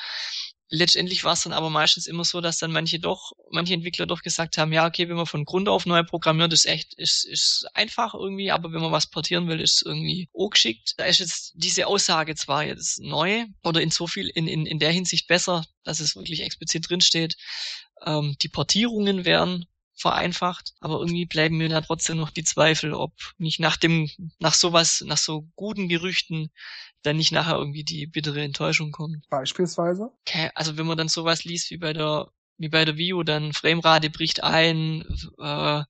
letztendlich 0.75 1.25
war 1.25 1.35
es 1.35 1.43
dann 1.43 1.53
aber 1.53 1.71
meistens 1.71 2.07
immer 2.07 2.25
so, 2.25 2.41
dass 2.41 2.59
dann 2.59 2.73
manche 2.73 2.99
doch, 2.99 3.33
manche 3.51 3.75
Entwickler 3.75 4.07
doch 4.07 4.23
gesagt 4.23 4.59
haben, 4.59 4.73
ja, 4.73 4.87
okay, 4.87 5.09
wenn 5.09 5.17
man 5.17 5.27
von 5.27 5.45
Grund 5.45 5.69
auf 5.69 5.87
neu 5.87 6.03
programmiert, 6.03 6.53
ist 6.53 6.67
echt, 6.67 6.95
ist, 6.95 7.25
ist 7.25 7.67
einfach 7.75 8.15
irgendwie, 8.15 8.51
aber 8.51 8.73
wenn 8.73 8.83
man 8.83 8.93
was 8.93 9.07
portieren 9.07 9.49
will, 9.49 9.61
ist 9.61 9.83
irgendwie 9.85 10.29
auch 10.35 10.51
geschickt. 10.51 10.95
Da 10.97 11.05
ist 11.05 11.21
jetzt 11.21 11.53
diese 11.55 11.87
Aussage 11.87 12.35
zwar 12.35 12.65
jetzt 12.65 13.01
neu 13.01 13.47
oder 13.63 13.81
in 13.81 13.91
so 13.91 14.07
viel, 14.07 14.29
in, 14.29 14.49
in, 14.49 14.67
in 14.67 14.79
der 14.79 14.91
Hinsicht 14.91 15.29
besser, 15.29 15.65
dass 15.85 16.01
es 16.01 16.17
wirklich 16.17 16.43
explizit 16.43 16.89
drinsteht, 16.89 17.37
ähm, 18.05 18.37
die 18.43 18.49
Portierungen 18.49 19.25
wären 19.25 19.67
vereinfacht, 19.95 20.75
aber 20.81 20.99
irgendwie 20.99 21.27
bleiben 21.27 21.57
mir 21.57 21.69
da 21.69 21.81
trotzdem 21.81 22.17
noch 22.17 22.31
die 22.31 22.45
Zweifel, 22.45 22.93
ob 22.95 23.13
nicht 23.39 23.61
nach 23.61 23.77
dem, 23.77 24.11
nach 24.39 24.55
sowas, 24.55 25.03
nach 25.07 25.19
so 25.19 25.49
guten 25.55 25.89
Gerüchten 25.89 26.51
dann 27.03 27.17
nicht 27.17 27.33
nachher 27.33 27.57
irgendwie 27.57 27.85
die 27.85 28.07
bittere 28.07 28.43
Enttäuschung 28.43 28.91
kommt. 28.91 29.29
Beispielsweise? 29.31 30.11
Okay, 30.27 30.51
also 30.55 30.77
wenn 30.77 30.87
man 30.87 30.99
dann 30.99 31.09
sowas 31.09 31.45
liest 31.45 31.71
wie 31.71 31.79
bei 31.79 31.93
der 31.93 32.29
wie 32.57 32.69
bei 32.69 32.85
der 32.85 32.97
View, 32.97 33.25
dann 33.25 33.53
Framerate 33.53 34.11
bricht 34.11 34.45
ein, 34.45 35.05
äh, 35.41 35.81
äh, 35.81 35.85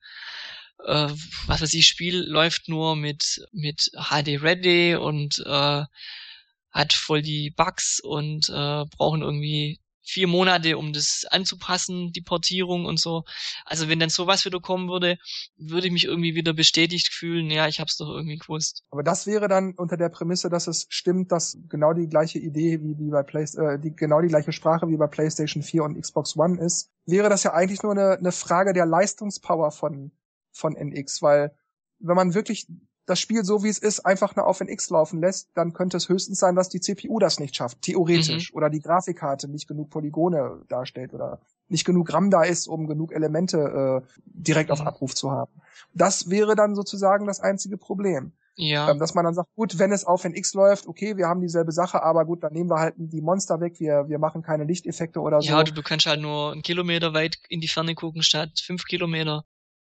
was 1.46 1.60
weiß 1.60 1.74
ich, 1.74 1.86
Spiel 1.86 2.20
läuft 2.20 2.68
nur 2.68 2.96
mit 2.96 3.46
mit 3.52 3.90
HD 3.94 4.42
Ready 4.42 4.96
und 4.96 5.42
äh, 5.46 5.84
hat 6.70 6.92
voll 6.92 7.22
die 7.22 7.50
Bugs 7.50 8.00
und 8.00 8.48
äh, 8.48 8.84
brauchen 8.96 9.22
irgendwie 9.22 9.78
vier 10.04 10.28
Monate, 10.28 10.76
um 10.78 10.92
das 10.92 11.26
anzupassen, 11.30 12.12
die 12.12 12.20
Portierung 12.20 12.84
und 12.84 13.00
so. 13.00 13.24
Also 13.64 13.88
wenn 13.88 13.98
dann 13.98 14.10
sowas 14.10 14.44
wieder 14.44 14.60
kommen 14.60 14.88
würde, 14.88 15.18
würde 15.56 15.86
ich 15.86 15.92
mich 15.92 16.04
irgendwie 16.04 16.34
wieder 16.34 16.52
bestätigt 16.52 17.12
fühlen, 17.12 17.50
ja, 17.50 17.66
ich 17.66 17.80
hab's 17.80 17.96
doch 17.96 18.08
irgendwie 18.08 18.36
gewusst. 18.36 18.84
Aber 18.90 19.02
das 19.02 19.26
wäre 19.26 19.48
dann 19.48 19.72
unter 19.74 19.96
der 19.96 20.10
Prämisse, 20.10 20.50
dass 20.50 20.66
es 20.66 20.86
stimmt, 20.90 21.32
dass 21.32 21.58
genau 21.68 21.92
die 21.94 22.08
gleiche 22.08 22.38
Idee 22.38 22.80
wie, 22.82 22.98
wie 22.98 23.10
bei 23.10 23.22
Play 23.22 23.44
äh, 23.44 23.78
die 23.78 23.94
genau 23.94 24.20
die 24.20 24.28
gleiche 24.28 24.52
Sprache 24.52 24.88
wie 24.88 24.96
bei 24.96 25.06
PlayStation 25.06 25.62
4 25.62 25.82
und 25.84 26.00
Xbox 26.00 26.36
One 26.36 26.60
ist, 26.60 26.90
wäre 27.06 27.28
das 27.28 27.42
ja 27.42 27.52
eigentlich 27.52 27.82
nur 27.82 27.92
eine, 27.92 28.18
eine 28.18 28.32
Frage 28.32 28.72
der 28.72 28.86
Leistungspower 28.86 29.70
von 29.70 30.12
von 30.52 30.76
NX, 30.76 31.20
weil 31.22 31.52
wenn 31.98 32.16
man 32.16 32.34
wirklich 32.34 32.68
das 33.06 33.20
Spiel 33.20 33.44
so 33.44 33.62
wie 33.62 33.68
es 33.68 33.78
ist 33.78 34.00
einfach 34.00 34.34
nur 34.36 34.46
auf 34.46 34.60
NX 34.60 34.90
laufen 34.90 35.20
lässt, 35.20 35.50
dann 35.54 35.72
könnte 35.72 35.96
es 35.96 36.08
höchstens 36.08 36.38
sein, 36.38 36.54
dass 36.54 36.68
die 36.68 36.80
CPU 36.80 37.18
das 37.18 37.38
nicht 37.38 37.56
schafft, 37.56 37.82
theoretisch, 37.82 38.52
mhm. 38.52 38.56
oder 38.56 38.70
die 38.70 38.80
Grafikkarte 38.80 39.48
nicht 39.48 39.68
genug 39.68 39.90
Polygone 39.90 40.62
darstellt 40.68 41.12
oder 41.12 41.40
nicht 41.68 41.84
genug 41.84 42.12
RAM 42.12 42.30
da 42.30 42.42
ist, 42.42 42.66
um 42.66 42.86
genug 42.86 43.12
Elemente 43.12 44.02
äh, 44.04 44.14
direkt 44.24 44.70
mhm. 44.70 44.74
auf 44.74 44.80
Abruf 44.86 45.14
zu 45.14 45.30
haben. 45.30 45.52
Das 45.92 46.30
wäre 46.30 46.54
dann 46.54 46.74
sozusagen 46.74 47.26
das 47.26 47.40
einzige 47.40 47.76
Problem. 47.76 48.32
Ja. 48.56 48.90
Ähm, 48.90 49.00
dass 49.00 49.14
man 49.14 49.24
dann 49.24 49.34
sagt, 49.34 49.48
gut, 49.56 49.78
wenn 49.78 49.90
es 49.90 50.04
auf 50.04 50.24
NX 50.24 50.54
läuft, 50.54 50.86
okay, 50.86 51.16
wir 51.16 51.26
haben 51.26 51.40
dieselbe 51.40 51.72
Sache, 51.72 52.02
aber 52.02 52.24
gut, 52.24 52.44
dann 52.44 52.52
nehmen 52.52 52.70
wir 52.70 52.78
halt 52.78 52.94
die 52.96 53.20
Monster 53.20 53.60
weg, 53.60 53.80
wir, 53.80 54.04
wir 54.08 54.18
machen 54.18 54.42
keine 54.42 54.64
Lichteffekte 54.64 55.20
oder 55.20 55.40
so. 55.40 55.48
Ja, 55.48 55.62
du, 55.64 55.72
du 55.72 55.82
kannst 55.82 56.06
halt 56.06 56.20
nur 56.20 56.52
einen 56.52 56.62
Kilometer 56.62 57.14
weit 57.14 57.38
in 57.48 57.60
die 57.60 57.68
Ferne 57.68 57.96
gucken 57.96 58.22
statt 58.22 58.62
fünf 58.64 58.84
Kilometer. 58.84 59.44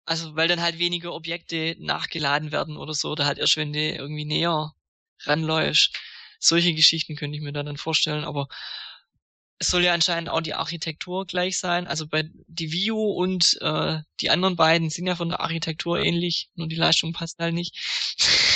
Also 0.05 0.35
weil 0.35 0.47
dann 0.47 0.61
halt 0.61 0.79
weniger 0.79 1.13
Objekte 1.13 1.75
nachgeladen 1.79 2.51
werden 2.51 2.77
oder 2.77 2.93
so, 2.93 3.11
oder 3.11 3.25
halt 3.25 3.39
erst 3.39 3.57
wenn 3.57 3.73
du 3.73 3.79
irgendwie 3.79 4.25
näher 4.25 4.73
ranläufst. 5.21 5.97
Solche 6.39 6.73
Geschichten 6.73 7.15
könnte 7.15 7.37
ich 7.37 7.43
mir 7.43 7.53
da 7.53 7.63
dann 7.63 7.77
vorstellen, 7.77 8.23
aber 8.23 8.47
es 9.57 9.69
soll 9.69 9.83
ja 9.83 9.93
anscheinend 9.93 10.29
auch 10.29 10.41
die 10.41 10.53
Architektur 10.53 11.25
gleich 11.25 11.57
sein. 11.57 11.87
Also 11.87 12.07
bei 12.07 12.29
die 12.47 12.71
Vio 12.71 13.01
und 13.01 13.57
äh, 13.61 13.99
die 14.19 14.29
anderen 14.29 14.55
beiden 14.55 14.89
sind 14.89 15.07
ja 15.07 15.15
von 15.15 15.29
der 15.29 15.39
Architektur 15.39 15.99
ähnlich, 15.99 16.49
nur 16.55 16.67
die 16.67 16.75
Leistung 16.75 17.13
passt 17.13 17.39
halt 17.39 17.53
nicht. 17.53 17.75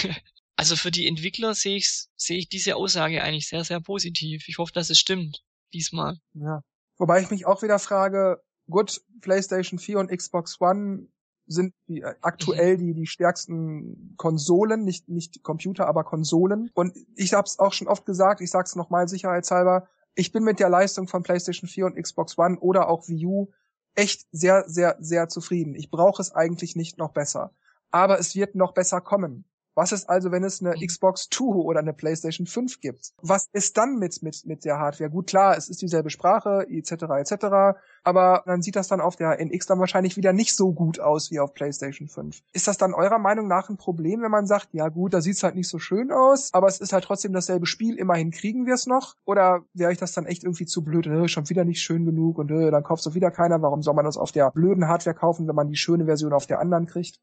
also 0.56 0.76
für 0.76 0.92
die 0.92 1.08
Entwickler 1.08 1.56
sehe 1.56 1.78
ich 1.78 1.90
sehe 2.16 2.38
ich 2.38 2.50
diese 2.50 2.76
Aussage 2.76 3.24
eigentlich 3.24 3.48
sehr 3.48 3.64
sehr 3.64 3.80
positiv. 3.80 4.48
Ich 4.48 4.58
hoffe, 4.58 4.74
dass 4.74 4.90
es 4.90 5.00
stimmt 5.00 5.42
diesmal. 5.74 6.18
Ja. 6.34 6.62
Wobei 6.98 7.22
ich 7.22 7.30
mich 7.32 7.46
auch 7.46 7.62
wieder 7.64 7.80
frage, 7.80 8.42
gut, 8.70 9.02
PlayStation 9.22 9.80
4 9.80 10.00
und 10.00 10.12
Xbox 10.12 10.60
One 10.60 11.08
sind 11.50 11.74
die, 11.88 12.02
äh, 12.02 12.16
aktuell 12.22 12.76
mhm. 12.76 12.80
die, 12.80 12.94
die 12.94 13.08
stärksten 13.08 14.14
Konsolen, 14.18 14.84
nicht, 14.84 15.10
nicht 15.10 15.44
Computer, 15.44 15.88
aber 15.88 16.04
Konsolen. 16.04 16.70
Und 16.74 16.96
ich 17.16 17.34
habe 17.34 17.46
es 17.46 17.60
auch 17.60 17.74
schon 17.74 17.88
oft 17.88 18.06
gesagt, 18.06 18.40
ich 18.42 18.52
sage 18.52 18.66
es 18.66 18.76
nochmal 18.76 19.08
sicherheitshalber, 19.08 19.88
ich 20.16 20.32
bin 20.32 20.44
mit 20.44 20.60
der 20.60 20.70
Leistung 20.70 21.08
von 21.08 21.24
PlayStation 21.24 21.70
4 21.70 21.86
und 21.88 22.02
Xbox 22.02 22.38
One 22.38 22.60
oder 22.60 22.90
auch 22.90 23.08
Wii 23.08 23.26
U 23.26 23.48
echt 23.96 24.28
sehr, 24.32 24.64
sehr, 24.68 24.98
sehr 25.00 25.30
zufrieden. 25.30 25.76
Ich 25.76 25.90
brauche 25.90 26.22
es 26.22 26.32
eigentlich 26.32 26.76
nicht 26.76 26.98
noch 26.98 27.12
besser. 27.12 27.54
Aber 27.92 28.20
es 28.20 28.36
wird 28.36 28.56
noch 28.56 28.74
besser 28.74 29.02
kommen 29.02 29.46
Was 29.80 29.94
ist 29.94 30.10
also, 30.10 30.30
wenn 30.34 30.44
es 30.44 30.60
eine 30.60 30.72
Mhm. 30.72 30.86
Xbox 30.88 31.30
Two 31.30 31.54
oder 31.62 31.80
eine 31.80 31.94
PlayStation 31.94 32.46
5 32.46 32.82
gibt? 32.82 33.14
Was 33.22 33.48
ist 33.54 33.78
dann 33.78 33.96
mit, 33.98 34.22
mit, 34.22 34.46
mit 34.46 34.66
der 34.66 34.78
Hardware? 34.78 35.10
Gut, 35.10 35.28
klar, 35.28 35.56
es 35.56 35.70
ist 35.70 35.82
dieselbe 35.82 36.10
Sprache, 36.10 36.68
etc., 36.70 37.04
etc., 37.18 37.80
aber 38.04 38.44
dann 38.46 38.62
sieht 38.62 38.76
das 38.76 38.90
dann 38.90 39.00
auf 39.00 39.16
der 39.16 39.40
NX 39.40 39.68
dann 39.68 39.80
wahrscheinlich 39.80 40.18
wieder 40.18 40.34
nicht 40.34 40.54
so 40.54 40.74
gut 40.74 41.00
aus 41.00 41.32
wie 41.32 41.40
auf 41.40 41.54
PlayStation 41.54 42.10
5. 42.10 42.42
Ist 42.52 42.68
das 42.68 42.78
dann 42.78 42.94
eurer 42.94 43.20
Meinung 43.20 43.48
nach 43.48 43.70
ein 43.70 43.78
Problem, 43.78 44.22
wenn 44.22 44.32
man 44.32 44.48
sagt, 44.48 44.68
ja 44.74 44.90
gut, 44.90 45.14
da 45.14 45.22
sieht's 45.22 45.44
halt 45.44 45.56
nicht 45.56 45.70
so 45.70 45.80
schön 45.80 46.12
aus, 46.12 46.54
aber 46.54 46.68
es 46.68 46.82
ist 46.82 46.92
halt 46.92 47.06
trotzdem 47.06 47.32
dasselbe 47.32 47.66
Spiel, 47.66 47.96
immerhin 47.96 48.32
kriegen 48.32 48.66
wir 48.66 48.74
es 48.74 48.86
noch? 48.86 49.16
Oder 49.24 49.64
wäre 49.74 49.94
ich 49.94 49.98
das 49.98 50.12
dann 50.12 50.26
echt 50.26 50.44
irgendwie 50.44 50.66
zu 50.66 50.84
blöd, 50.84 51.08
äh, 51.08 51.30
schon 51.30 51.48
wieder 51.50 51.64
nicht 51.64 51.82
schön 51.82 52.06
genug 52.06 52.38
und 52.38 52.52
äh, 52.52 52.70
dann 52.70 52.84
kauft 52.84 53.04
so 53.04 53.14
wieder 53.16 53.32
keiner, 53.32 53.62
warum 53.62 53.82
soll 53.82 53.94
man 53.94 54.04
das 54.04 54.18
auf 54.18 54.34
der 54.34 54.52
blöden 54.52 54.90
Hardware 54.90 55.16
kaufen, 55.16 55.48
wenn 55.48 55.56
man 55.56 55.70
die 55.70 55.78
schöne 55.78 56.04
Version 56.04 56.34
auf 56.34 56.48
der 56.48 56.60
anderen 56.60 56.86
kriegt? 56.86 57.22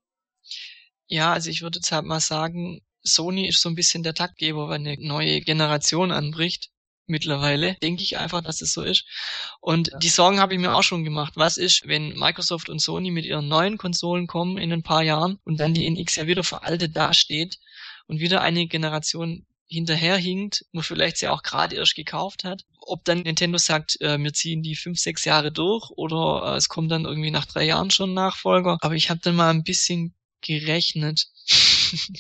Ja, 1.09 1.33
also 1.33 1.51
ich 1.51 1.63
würde 1.63 1.79
jetzt 1.79 1.93
halt 1.93 2.05
mal 2.05 2.21
sagen, 2.21 2.81
Sony 3.03 3.49
ist 3.49 3.61
so 3.61 3.69
ein 3.69 3.75
bisschen 3.75 4.03
der 4.03 4.15
Taktgeber, 4.15 4.69
wenn 4.69 4.87
eine 4.87 4.97
neue 5.01 5.41
Generation 5.41 6.11
anbricht. 6.11 6.71
Mittlerweile 7.09 7.77
denke 7.83 8.03
ich 8.03 8.19
einfach, 8.19 8.43
dass 8.43 8.61
es 8.61 8.73
so 8.73 8.83
ist. 8.83 9.05
Und 9.61 9.93
die 10.03 10.09
Sorgen 10.09 10.41
habe 10.41 10.55
ich 10.55 10.61
mir 10.61 10.75
auch 10.75 10.83
schon 10.83 11.05
gemacht. 11.05 11.35
Was 11.37 11.57
ist, 11.57 11.87
wenn 11.87 12.19
Microsoft 12.19 12.69
und 12.69 12.81
Sony 12.81 13.13
mit 13.13 13.25
ihren 13.25 13.47
neuen 13.47 13.79
Konsolen 13.79 14.27
kommen 14.27 14.59
in 14.59 14.73
ein 14.73 14.83
paar 14.83 15.03
Jahren 15.03 15.39
und 15.45 15.61
dann 15.61 15.73
die 15.73 15.87
NX 15.87 16.17
ja 16.17 16.27
wieder 16.27 16.43
veraltet 16.43 16.97
dasteht 16.97 17.61
und 18.09 18.19
wieder 18.19 18.41
eine 18.41 18.67
Generation 18.67 19.47
hinterherhinkt, 19.69 20.65
wo 20.73 20.81
vielleicht 20.81 21.19
sie 21.19 21.29
auch 21.29 21.43
gerade 21.43 21.77
erst 21.77 21.95
gekauft 21.95 22.43
hat. 22.43 22.65
Ob 22.81 23.05
dann 23.05 23.23
Nintendo 23.23 23.59
sagt, 23.59 24.01
äh, 24.01 24.19
wir 24.19 24.33
ziehen 24.33 24.63
die 24.63 24.77
fünf, 24.77 24.99
sechs 24.99 25.25
Jahre 25.25 25.53
durch 25.53 25.91
oder 25.91 26.55
äh, 26.55 26.57
es 26.57 26.69
kommt 26.69 26.91
dann 26.91 27.05
irgendwie 27.05 27.31
nach 27.31 27.47
drei 27.47 27.65
Jahren 27.65 27.91
schon 27.91 28.15
Nachfolger. 28.15 28.79
Aber 28.81 28.95
ich 28.95 29.11
habe 29.11 29.21
dann 29.23 29.37
mal 29.37 29.51
ein 29.51 29.65
bisschen 29.65 30.16
gerechnet. 30.41 31.27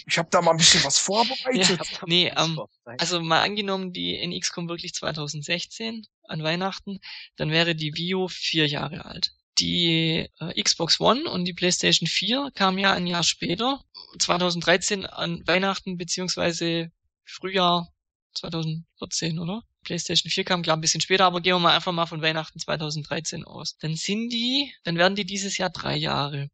Ich 0.06 0.16
habe 0.16 0.28
da 0.30 0.40
mal 0.40 0.52
ein 0.52 0.58
bisschen 0.58 0.84
was 0.84 0.96
vorbereitet. 0.96 1.80
Ja, 1.80 2.04
nee, 2.06 2.32
ähm, 2.36 2.60
also 2.98 3.20
mal 3.20 3.42
angenommen, 3.42 3.92
die 3.92 4.16
NX 4.16 4.52
kommt 4.52 4.68
wirklich 4.68 4.94
2016 4.94 6.06
an 6.22 6.42
Weihnachten, 6.44 7.00
dann 7.34 7.50
wäre 7.50 7.74
die 7.74 7.92
Wii 7.96 8.14
U 8.14 8.28
vier 8.28 8.68
Jahre 8.68 9.04
alt. 9.04 9.32
Die 9.58 10.28
äh, 10.38 10.62
Xbox 10.62 11.00
One 11.00 11.28
und 11.28 11.46
die 11.46 11.52
PlayStation 11.52 12.06
4 12.06 12.52
kamen 12.54 12.78
ja 12.78 12.92
ein 12.92 13.08
Jahr 13.08 13.24
später, 13.24 13.82
2013 14.20 15.04
an 15.04 15.42
Weihnachten 15.46 15.96
beziehungsweise 15.96 16.92
Frühjahr 17.24 17.92
2014, 18.34 19.38
oder? 19.38 19.62
PlayStation 19.82 20.30
4 20.30 20.44
kam, 20.44 20.62
glaube 20.62 20.78
ein 20.78 20.80
bisschen 20.82 21.00
später, 21.00 21.24
aber 21.24 21.40
gehen 21.40 21.54
wir 21.54 21.60
mal 21.60 21.74
einfach 21.74 21.92
mal 21.92 22.06
von 22.06 22.20
Weihnachten 22.20 22.58
2013 22.58 23.44
aus. 23.44 23.78
Dann 23.78 23.94
sind 23.94 24.30
die, 24.30 24.72
dann 24.84 24.96
werden 24.96 25.14
die 25.14 25.24
dieses 25.24 25.56
Jahr 25.58 25.70
drei 25.70 25.96
Jahre. 25.96 26.48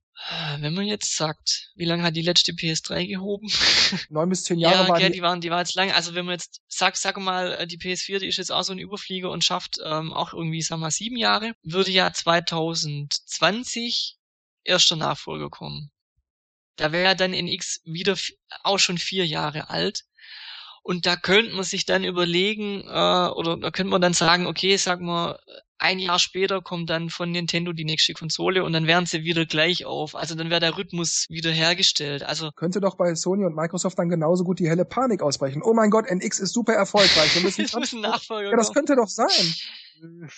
Wenn 0.58 0.74
man 0.74 0.86
jetzt 0.86 1.16
sagt, 1.16 1.70
wie 1.74 1.84
lange 1.84 2.04
hat 2.04 2.14
die 2.14 2.22
letzte 2.22 2.52
PS3 2.52 3.06
gehoben? 3.06 3.48
Neun 4.08 4.28
bis 4.28 4.44
zehn 4.44 4.58
Jahre 4.58 4.84
ja, 4.84 4.88
waren 4.88 5.00
gell, 5.00 5.10
die, 5.10 5.16
die 5.16 5.22
waren, 5.22 5.40
die 5.40 5.50
war 5.50 5.60
jetzt 5.60 5.74
lang. 5.74 5.90
Also 5.92 6.14
wenn 6.14 6.26
man 6.26 6.34
jetzt 6.34 6.60
sagt, 6.68 6.96
sag 6.96 7.18
mal, 7.18 7.66
die 7.66 7.78
PS4, 7.78 8.20
die 8.20 8.28
ist 8.28 8.36
jetzt 8.36 8.52
auch 8.52 8.62
so 8.62 8.72
ein 8.72 8.78
Überflieger 8.78 9.30
und 9.30 9.44
schafft 9.44 9.78
ähm, 9.84 10.12
auch 10.12 10.32
irgendwie, 10.32 10.62
sag 10.62 10.78
mal, 10.78 10.90
sieben 10.90 11.16
Jahre, 11.16 11.54
würde 11.62 11.90
ja 11.90 12.12
2020 12.12 14.16
erster 14.64 14.96
Nachfolger 14.96 15.50
kommen. 15.50 15.90
Da 16.76 16.92
wäre 16.92 17.16
dann 17.16 17.34
NX 17.34 17.80
wieder 17.84 18.12
f- 18.12 18.32
auch 18.62 18.78
schon 18.78 18.98
vier 18.98 19.26
Jahre 19.26 19.70
alt. 19.70 20.04
Und 20.82 21.06
da 21.06 21.16
könnte 21.16 21.54
man 21.54 21.64
sich 21.64 21.84
dann 21.84 22.04
überlegen, 22.04 22.82
äh, 22.82 23.28
oder 23.30 23.56
da 23.56 23.70
könnte 23.70 23.90
man 23.90 24.00
dann 24.00 24.14
sagen, 24.14 24.46
okay, 24.46 24.76
sagen 24.76 25.06
wir, 25.06 25.38
ein 25.82 25.98
Jahr 25.98 26.18
später 26.18 26.62
kommt 26.62 26.90
dann 26.90 27.10
von 27.10 27.30
Nintendo 27.30 27.72
die 27.72 27.84
nächste 27.84 28.14
Konsole 28.14 28.62
und 28.62 28.72
dann 28.72 28.86
wären 28.86 29.04
sie 29.04 29.24
wieder 29.24 29.46
gleich 29.46 29.84
auf. 29.84 30.14
Also 30.14 30.36
dann 30.36 30.48
wäre 30.48 30.60
der 30.60 30.78
Rhythmus 30.78 31.26
wieder 31.28 31.50
hergestellt. 31.50 32.22
Also 32.22 32.52
könnte 32.52 32.80
doch 32.80 32.96
bei 32.96 33.14
Sony 33.16 33.44
und 33.44 33.56
Microsoft 33.56 33.98
dann 33.98 34.08
genauso 34.08 34.44
gut 34.44 34.60
die 34.60 34.68
helle 34.68 34.84
Panik 34.84 35.22
ausbrechen. 35.22 35.60
Oh 35.62 35.74
mein 35.74 35.90
Gott, 35.90 36.06
NX 36.06 36.38
ist 36.38 36.52
super 36.52 36.74
erfolgreich. 36.74 37.34
Wir 37.34 37.42
müssen 37.42 37.96
ein 37.96 38.00
Nachfolger 38.00 38.50
ja, 38.50 38.56
das 38.56 38.68
kommen. 38.68 38.86
könnte 38.86 38.96
doch 38.96 39.08
sein. 39.08 39.54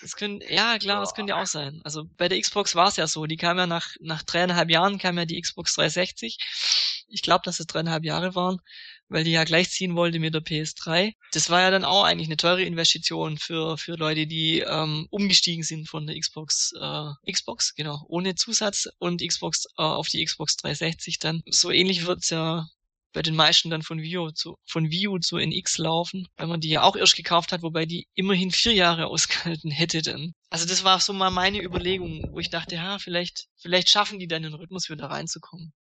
Das 0.01 0.17
könnte, 0.17 0.53
ja 0.53 0.79
klar, 0.79 1.01
das 1.01 1.15
könnte 1.15 1.31
ja 1.31 1.43
auch 1.43 1.47
sein. 1.47 1.81
Also 1.85 2.05
bei 2.17 2.29
der 2.29 2.41
Xbox 2.41 2.75
war 2.75 2.89
es 2.89 2.97
ja 2.97 3.07
so, 3.07 3.27
die 3.27 3.37
kam 3.37 3.59
ja 3.59 3.67
nach, 3.67 3.89
nach 4.01 4.23
dreieinhalb 4.23 4.71
Jahren 4.71 4.99
kam 4.99 5.17
ja 5.19 5.25
die 5.25 5.41
Xbox 5.41 5.75
360. 5.75 7.05
Ich 7.09 7.23
glaube, 7.23 7.43
dass 7.45 7.61
es 7.61 7.67
dreieinhalb 7.67 8.05
Jahre 8.05 8.35
waren, 8.35 8.61
weil 9.09 9.25
die 9.25 9.33
ja 9.33 9.45
gleichziehen 9.45 9.97
wollte 9.97 10.19
mit 10.19 10.35
der 10.35 10.43
PS3. 10.43 11.13
Das 11.33 11.51
war 11.51 11.61
ja 11.61 11.71
dann 11.71 11.85
auch 11.85 12.05
eigentlich 12.05 12.29
eine 12.29 12.37
teure 12.37 12.63
Investition 12.63 13.39
für, 13.39 13.79
für 13.79 13.97
Leute, 13.97 14.27
die 14.27 14.61
ähm, 14.61 15.07
umgestiegen 15.11 15.63
sind 15.63 15.89
von 15.89 16.07
der 16.07 16.19
Xbox, 16.19 16.73
äh, 16.81 17.33
Xbox, 17.33 17.75
genau, 17.75 18.05
ohne 18.09 18.35
Zusatz 18.35 18.89
und 18.99 19.23
Xbox 19.27 19.67
äh, 19.79 19.83
auf 19.83 20.09
die 20.09 20.25
Xbox 20.25 20.57
360 20.57 21.19
dann. 21.19 21.43
So 21.47 21.71
ähnlich 21.71 22.07
wird's 22.07 22.31
ja 22.31 22.67
bei 23.15 23.23
den 23.23 23.37
meisten 23.37 23.71
dann 23.71 23.83
von 23.83 24.03
Wii 24.03 24.19
U 24.19 24.31
zu, 24.33 24.59
von 24.67 24.91
Wii 24.91 25.09
U 25.09 25.19
zu 25.19 25.39
NX 25.39 25.79
laufen, 25.79 26.27
weil 26.37 26.49
man 26.49 26.61
die 26.61 26.69
ja 26.69 26.83
auch 26.83 26.97
erst 26.97 27.17
gekauft 27.17 27.53
hat, 27.53 27.63
wobei 27.63 27.87
die 27.87 28.09
immerhin 28.15 28.51
vier 28.51 28.75
Jahre 28.75 29.07
ausgehalten 29.09 29.71
hätte 29.71 30.03
dann. 30.03 30.35
Also 30.51 30.67
das 30.67 30.85
war 30.85 31.01
so 31.01 31.13
mal 31.13 31.31
meine 31.31 31.63
Überlegung, 31.63 32.29
wo 32.33 32.41
ich 32.41 32.51
dachte, 32.51 32.75
ja, 32.75 32.99
vielleicht, 32.99 33.47
vielleicht 33.57 33.89
schaffen 33.89 34.19
die 34.19 34.27
dann 34.27 34.43
den 34.43 34.55
Rhythmus 34.55 34.91
wieder 34.91 35.07
reinzukommen. 35.07 35.73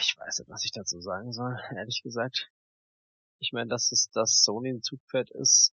Ich 0.00 0.16
weiß 0.18 0.38
nicht, 0.40 0.48
was 0.48 0.64
ich 0.64 0.72
dazu 0.72 1.00
sagen 1.00 1.32
soll, 1.32 1.56
ehrlich 1.76 2.02
gesagt. 2.02 2.50
Ich 3.38 3.52
meine, 3.52 3.68
dass 3.68 3.92
es, 3.92 4.10
dass 4.10 4.42
Sony 4.42 4.70
ein 4.70 4.82
Zugpferd 4.82 5.30
ist, 5.30 5.72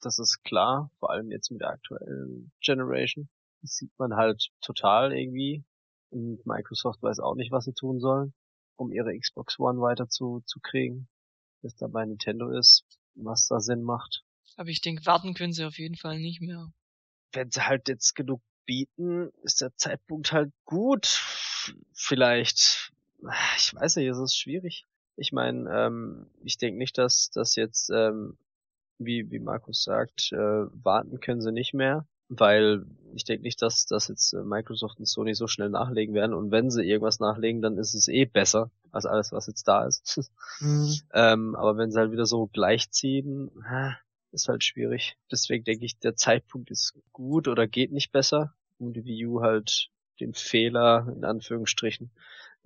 das 0.00 0.18
ist 0.18 0.42
klar, 0.44 0.90
vor 0.98 1.10
allem 1.10 1.30
jetzt 1.30 1.50
mit 1.50 1.62
der 1.62 1.70
aktuellen 1.70 2.52
Generation. 2.60 3.28
Das 3.62 3.76
sieht 3.76 3.92
man 3.98 4.14
halt 4.14 4.50
total 4.60 5.12
irgendwie. 5.12 5.64
Und 6.10 6.44
Microsoft 6.46 7.02
weiß 7.02 7.18
auch 7.20 7.34
nicht, 7.34 7.50
was 7.50 7.64
sie 7.64 7.72
tun 7.72 7.98
sollen, 7.98 8.34
um 8.76 8.92
ihre 8.92 9.18
Xbox 9.18 9.58
One 9.58 9.80
weiter 9.80 10.08
zu, 10.08 10.42
zu 10.44 10.60
kriegen. 10.60 11.08
Bis 11.62 11.74
da 11.76 11.86
bei 11.88 12.04
Nintendo 12.04 12.50
ist, 12.50 12.84
was 13.14 13.48
da 13.48 13.60
Sinn 13.60 13.82
macht. 13.82 14.22
Aber 14.56 14.68
ich 14.68 14.82
denke, 14.82 15.06
warten 15.06 15.34
können 15.34 15.52
sie 15.52 15.64
auf 15.64 15.78
jeden 15.78 15.96
Fall 15.96 16.18
nicht 16.20 16.40
mehr. 16.40 16.70
wenn 17.32 17.50
sie 17.50 17.62
halt 17.62 17.88
jetzt 17.88 18.14
genug 18.14 18.42
bieten, 18.66 19.30
ist 19.42 19.60
der 19.60 19.74
Zeitpunkt 19.76 20.32
halt 20.32 20.52
gut. 20.64 21.06
Vielleicht, 21.94 22.92
ich 23.56 23.74
weiß 23.74 23.96
nicht, 23.96 24.08
es 24.08 24.18
ist 24.18 24.36
schwierig. 24.36 24.86
Ich 25.16 25.32
meine, 25.32 25.70
ähm, 25.70 26.26
ich 26.42 26.58
denke 26.58 26.78
nicht, 26.78 26.98
dass 26.98 27.30
das 27.30 27.56
jetzt, 27.56 27.90
ähm, 27.90 28.36
wie, 28.98 29.30
wie 29.30 29.38
Markus 29.38 29.82
sagt, 29.82 30.32
äh, 30.32 30.36
warten 30.36 31.20
können 31.20 31.40
sie 31.40 31.52
nicht 31.52 31.74
mehr, 31.74 32.06
weil 32.28 32.84
ich 33.14 33.24
denke 33.24 33.42
nicht, 33.42 33.62
dass, 33.62 33.86
dass 33.86 34.08
jetzt 34.08 34.32
äh, 34.34 34.42
Microsoft 34.42 34.98
und 34.98 35.06
Sony 35.06 35.34
so 35.34 35.46
schnell 35.46 35.70
nachlegen 35.70 36.14
werden 36.14 36.34
und 36.34 36.50
wenn 36.50 36.70
sie 36.70 36.84
irgendwas 36.84 37.20
nachlegen, 37.20 37.62
dann 37.62 37.78
ist 37.78 37.94
es 37.94 38.08
eh 38.08 38.26
besser 38.26 38.70
als 38.92 39.06
alles, 39.06 39.32
was 39.32 39.46
jetzt 39.46 39.66
da 39.68 39.86
ist. 39.86 40.30
ähm, 41.14 41.54
aber 41.54 41.76
wenn 41.76 41.90
sie 41.90 41.98
halt 41.98 42.12
wieder 42.12 42.26
so 42.26 42.46
gleichziehen, 42.46 43.50
ist 44.32 44.48
halt 44.48 44.64
schwierig. 44.64 45.16
Deswegen 45.30 45.64
denke 45.64 45.84
ich, 45.84 45.98
der 45.98 46.16
Zeitpunkt 46.16 46.70
ist 46.70 46.94
gut 47.12 47.48
oder 47.48 47.66
geht 47.66 47.92
nicht 47.92 48.12
besser, 48.12 48.54
um 48.78 48.92
die 48.92 49.04
Wii 49.04 49.26
U 49.26 49.40
halt 49.40 49.88
den 50.20 50.34
Fehler, 50.34 51.12
in 51.14 51.24
Anführungsstrichen, 51.24 52.10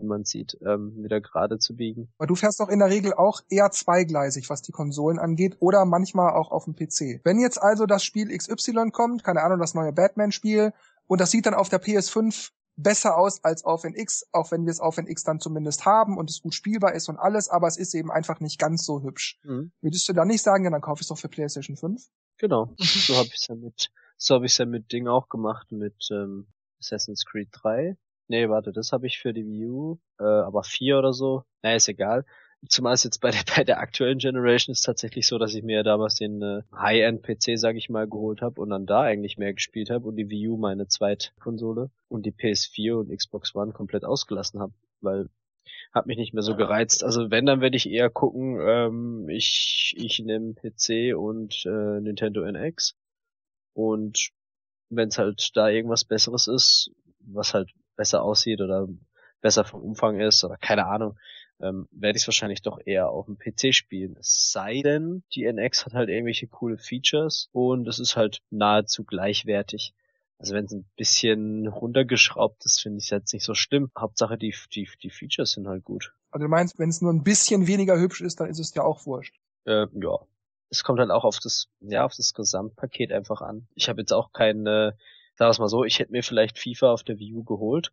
wie 0.00 0.06
man 0.06 0.24
sieht, 0.24 0.58
ähm, 0.66 0.94
wieder 0.96 1.20
gerade 1.20 1.58
zu 1.58 1.76
biegen. 1.76 2.12
Aber 2.18 2.26
du 2.26 2.34
fährst 2.34 2.60
doch 2.60 2.68
in 2.68 2.78
der 2.78 2.88
Regel 2.88 3.14
auch 3.14 3.40
eher 3.48 3.70
zweigleisig, 3.70 4.50
was 4.50 4.62
die 4.62 4.72
Konsolen 4.72 5.18
angeht, 5.18 5.56
oder 5.60 5.84
manchmal 5.84 6.32
auch 6.32 6.50
auf 6.50 6.64
dem 6.64 6.74
PC. 6.74 7.20
Wenn 7.24 7.38
jetzt 7.38 7.60
also 7.62 7.86
das 7.86 8.04
Spiel 8.04 8.36
XY 8.36 8.90
kommt, 8.92 9.24
keine 9.24 9.42
Ahnung, 9.42 9.58
das 9.58 9.74
neue 9.74 9.92
Batman-Spiel, 9.92 10.72
und 11.06 11.20
das 11.20 11.30
sieht 11.30 11.46
dann 11.46 11.54
auf 11.54 11.68
der 11.68 11.82
PS5 11.82 12.50
besser 12.76 13.16
aus 13.16 13.44
als 13.44 13.64
auf 13.64 13.84
NX, 13.84 14.28
auch 14.32 14.50
wenn 14.50 14.64
wir 14.64 14.70
es 14.70 14.80
auf 14.80 14.96
NX 14.96 15.24
dann 15.24 15.40
zumindest 15.40 15.84
haben 15.84 16.16
und 16.16 16.30
es 16.30 16.40
gut 16.40 16.54
spielbar 16.54 16.94
ist 16.94 17.08
und 17.08 17.18
alles, 17.18 17.48
aber 17.48 17.66
es 17.66 17.76
ist 17.76 17.94
eben 17.94 18.10
einfach 18.10 18.40
nicht 18.40 18.58
ganz 18.58 18.84
so 18.84 19.02
hübsch. 19.02 19.38
Mhm. 19.42 19.72
Würdest 19.80 20.08
du 20.08 20.12
dann 20.12 20.28
nicht 20.28 20.42
sagen, 20.42 20.64
ja, 20.64 20.70
dann 20.70 20.80
kaufe 20.80 21.00
ich 21.00 21.02
es 21.02 21.08
doch 21.08 21.18
für 21.18 21.28
PlayStation 21.28 21.76
5? 21.76 22.02
Genau. 22.38 22.74
So 22.78 23.16
habe 23.16 23.28
ich 23.32 23.46
ja 23.48 23.54
mit, 23.54 23.90
so 24.16 24.34
habe 24.34 24.46
ich 24.46 24.56
ja 24.56 24.66
mit 24.66 24.92
Ding 24.92 25.08
auch 25.08 25.28
gemacht 25.28 25.72
mit 25.72 26.08
ähm, 26.10 26.46
Assassin's 26.78 27.24
Creed 27.24 27.48
3. 27.52 27.96
Nee, 28.30 28.48
warte, 28.48 28.70
das 28.70 28.92
habe 28.92 29.08
ich 29.08 29.18
für 29.18 29.32
die 29.32 29.44
Wii 29.44 29.66
U, 29.66 29.98
äh, 30.20 30.22
aber 30.22 30.62
4 30.62 30.98
oder 30.98 31.12
so. 31.12 31.42
Naja, 31.62 31.74
ist 31.74 31.88
egal. 31.88 32.24
Zumal 32.68 32.94
es 32.94 33.02
jetzt 33.02 33.20
bei 33.20 33.32
der, 33.32 33.40
bei 33.56 33.64
der 33.64 33.80
aktuellen 33.80 34.18
Generation 34.18 34.72
ist 34.72 34.82
tatsächlich 34.82 35.26
so, 35.26 35.36
dass 35.36 35.52
ich 35.56 35.64
mir 35.64 35.82
damals 35.82 36.14
den 36.14 36.40
äh, 36.40 36.62
High-End-PC, 36.72 37.58
sag 37.58 37.74
ich 37.74 37.90
mal, 37.90 38.06
geholt 38.08 38.40
habe 38.40 38.60
und 38.60 38.70
dann 38.70 38.86
da 38.86 39.00
eigentlich 39.00 39.36
mehr 39.36 39.52
gespielt 39.52 39.90
habe 39.90 40.06
und 40.06 40.14
die 40.14 40.30
Wii 40.30 40.46
U 40.50 40.56
meine 40.56 40.86
Zweitkonsole 40.86 41.90
und 42.08 42.24
die 42.24 42.30
PS4 42.30 43.00
und 43.00 43.10
Xbox 43.10 43.52
One 43.56 43.72
komplett 43.72 44.04
ausgelassen 44.04 44.60
habe, 44.60 44.74
weil 45.00 45.28
hat 45.92 46.06
mich 46.06 46.16
nicht 46.16 46.32
mehr 46.32 46.44
so 46.44 46.54
gereizt. 46.54 47.02
Also 47.02 47.32
wenn, 47.32 47.46
dann 47.46 47.60
werde 47.60 47.76
ich 47.76 47.90
eher 47.90 48.10
gucken, 48.10 48.60
ähm, 48.60 49.28
ich, 49.28 49.96
ich 49.98 50.20
nehme 50.20 50.54
PC 50.54 51.16
und 51.16 51.66
äh, 51.66 52.00
Nintendo 52.00 52.44
NX 52.44 52.94
und 53.74 54.30
wenn 54.88 55.08
es 55.08 55.18
halt 55.18 55.50
da 55.56 55.68
irgendwas 55.68 56.04
Besseres 56.04 56.46
ist, 56.46 56.92
was 57.18 57.54
halt 57.54 57.72
besser 58.00 58.22
aussieht 58.22 58.62
oder 58.62 58.88
besser 59.42 59.62
vom 59.62 59.82
Umfang 59.82 60.18
ist 60.20 60.42
oder 60.42 60.56
keine 60.56 60.86
Ahnung, 60.86 61.18
ähm, 61.60 61.86
werde 61.90 62.16
ich 62.16 62.22
es 62.22 62.28
wahrscheinlich 62.28 62.62
doch 62.62 62.78
eher 62.82 63.10
auf 63.10 63.26
dem 63.26 63.36
PC 63.36 63.74
spielen. 63.74 64.16
Es 64.18 64.50
sei 64.52 64.80
denn, 64.80 65.22
die 65.34 65.44
NX 65.44 65.84
hat 65.84 65.92
halt 65.92 66.08
irgendwelche 66.08 66.46
coole 66.46 66.78
Features 66.78 67.50
und 67.52 67.86
es 67.86 67.98
ist 67.98 68.16
halt 68.16 68.40
nahezu 68.48 69.04
gleichwertig. 69.04 69.92
Also 70.38 70.54
wenn 70.54 70.64
es 70.64 70.72
ein 70.72 70.88
bisschen 70.96 71.68
runtergeschraubt 71.68 72.64
ist, 72.64 72.80
finde 72.80 72.96
ich 72.96 73.04
es 73.04 73.10
jetzt 73.10 73.34
nicht 73.34 73.44
so 73.44 73.52
schlimm. 73.52 73.90
Hauptsache 73.98 74.38
die, 74.38 74.54
die, 74.74 74.88
die 75.02 75.10
Features 75.10 75.50
sind 75.50 75.68
halt 75.68 75.84
gut. 75.84 76.14
Also 76.30 76.44
du 76.44 76.48
meinst, 76.48 76.78
wenn 76.78 76.88
es 76.88 77.02
nur 77.02 77.12
ein 77.12 77.22
bisschen 77.22 77.66
weniger 77.66 78.00
hübsch 78.00 78.22
ist, 78.22 78.40
dann 78.40 78.48
ist 78.48 78.58
es 78.58 78.74
ja 78.74 78.82
auch 78.82 79.04
wurscht. 79.04 79.36
Äh, 79.66 79.88
ja. 79.92 80.18
Es 80.70 80.82
kommt 80.84 81.00
halt 81.00 81.10
auch 81.10 81.24
auf 81.24 81.38
das, 81.40 81.66
ja, 81.80 82.06
auf 82.06 82.14
das 82.16 82.32
Gesamtpaket 82.32 83.12
einfach 83.12 83.42
an. 83.42 83.66
Ich 83.74 83.90
habe 83.90 84.00
jetzt 84.00 84.12
auch 84.12 84.32
keine, 84.32 84.96
sag 85.40 85.58
mal 85.58 85.68
so, 85.68 85.84
ich 85.84 85.98
hätte 85.98 86.12
mir 86.12 86.22
vielleicht 86.22 86.58
FIFA 86.58 86.92
auf 86.92 87.02
der 87.02 87.18
Wii 87.18 87.34
U 87.34 87.44
geholt, 87.44 87.92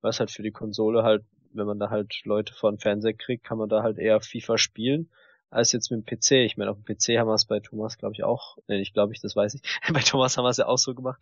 was 0.00 0.20
halt 0.20 0.30
für 0.30 0.42
die 0.42 0.50
Konsole 0.50 1.02
halt, 1.02 1.24
wenn 1.52 1.66
man 1.66 1.78
da 1.78 1.90
halt 1.90 2.20
Leute 2.24 2.52
vor 2.54 2.70
den 2.70 2.78
Fernseher 2.78 3.14
kriegt, 3.14 3.44
kann 3.44 3.58
man 3.58 3.68
da 3.68 3.82
halt 3.82 3.98
eher 3.98 4.20
FIFA 4.20 4.58
spielen 4.58 5.10
als 5.50 5.72
jetzt 5.72 5.90
mit 5.90 6.00
dem 6.00 6.18
PC. 6.18 6.32
Ich 6.44 6.56
meine, 6.56 6.70
auf 6.70 6.76
dem 6.76 6.84
PC 6.84 7.18
haben 7.18 7.28
wir 7.28 7.34
es 7.34 7.46
bei 7.46 7.60
Thomas, 7.60 7.96
glaube 7.98 8.14
ich, 8.14 8.22
auch. 8.22 8.58
Nee, 8.66 8.80
ich 8.80 8.92
glaube 8.92 9.12
ich, 9.12 9.20
das 9.20 9.34
weiß 9.34 9.54
ich. 9.54 9.62
bei 9.92 10.00
Thomas 10.00 10.36
haben 10.36 10.44
wir 10.44 10.50
es 10.50 10.58
ja 10.58 10.66
auch 10.66 10.78
so 10.78 10.94
gemacht, 10.94 11.20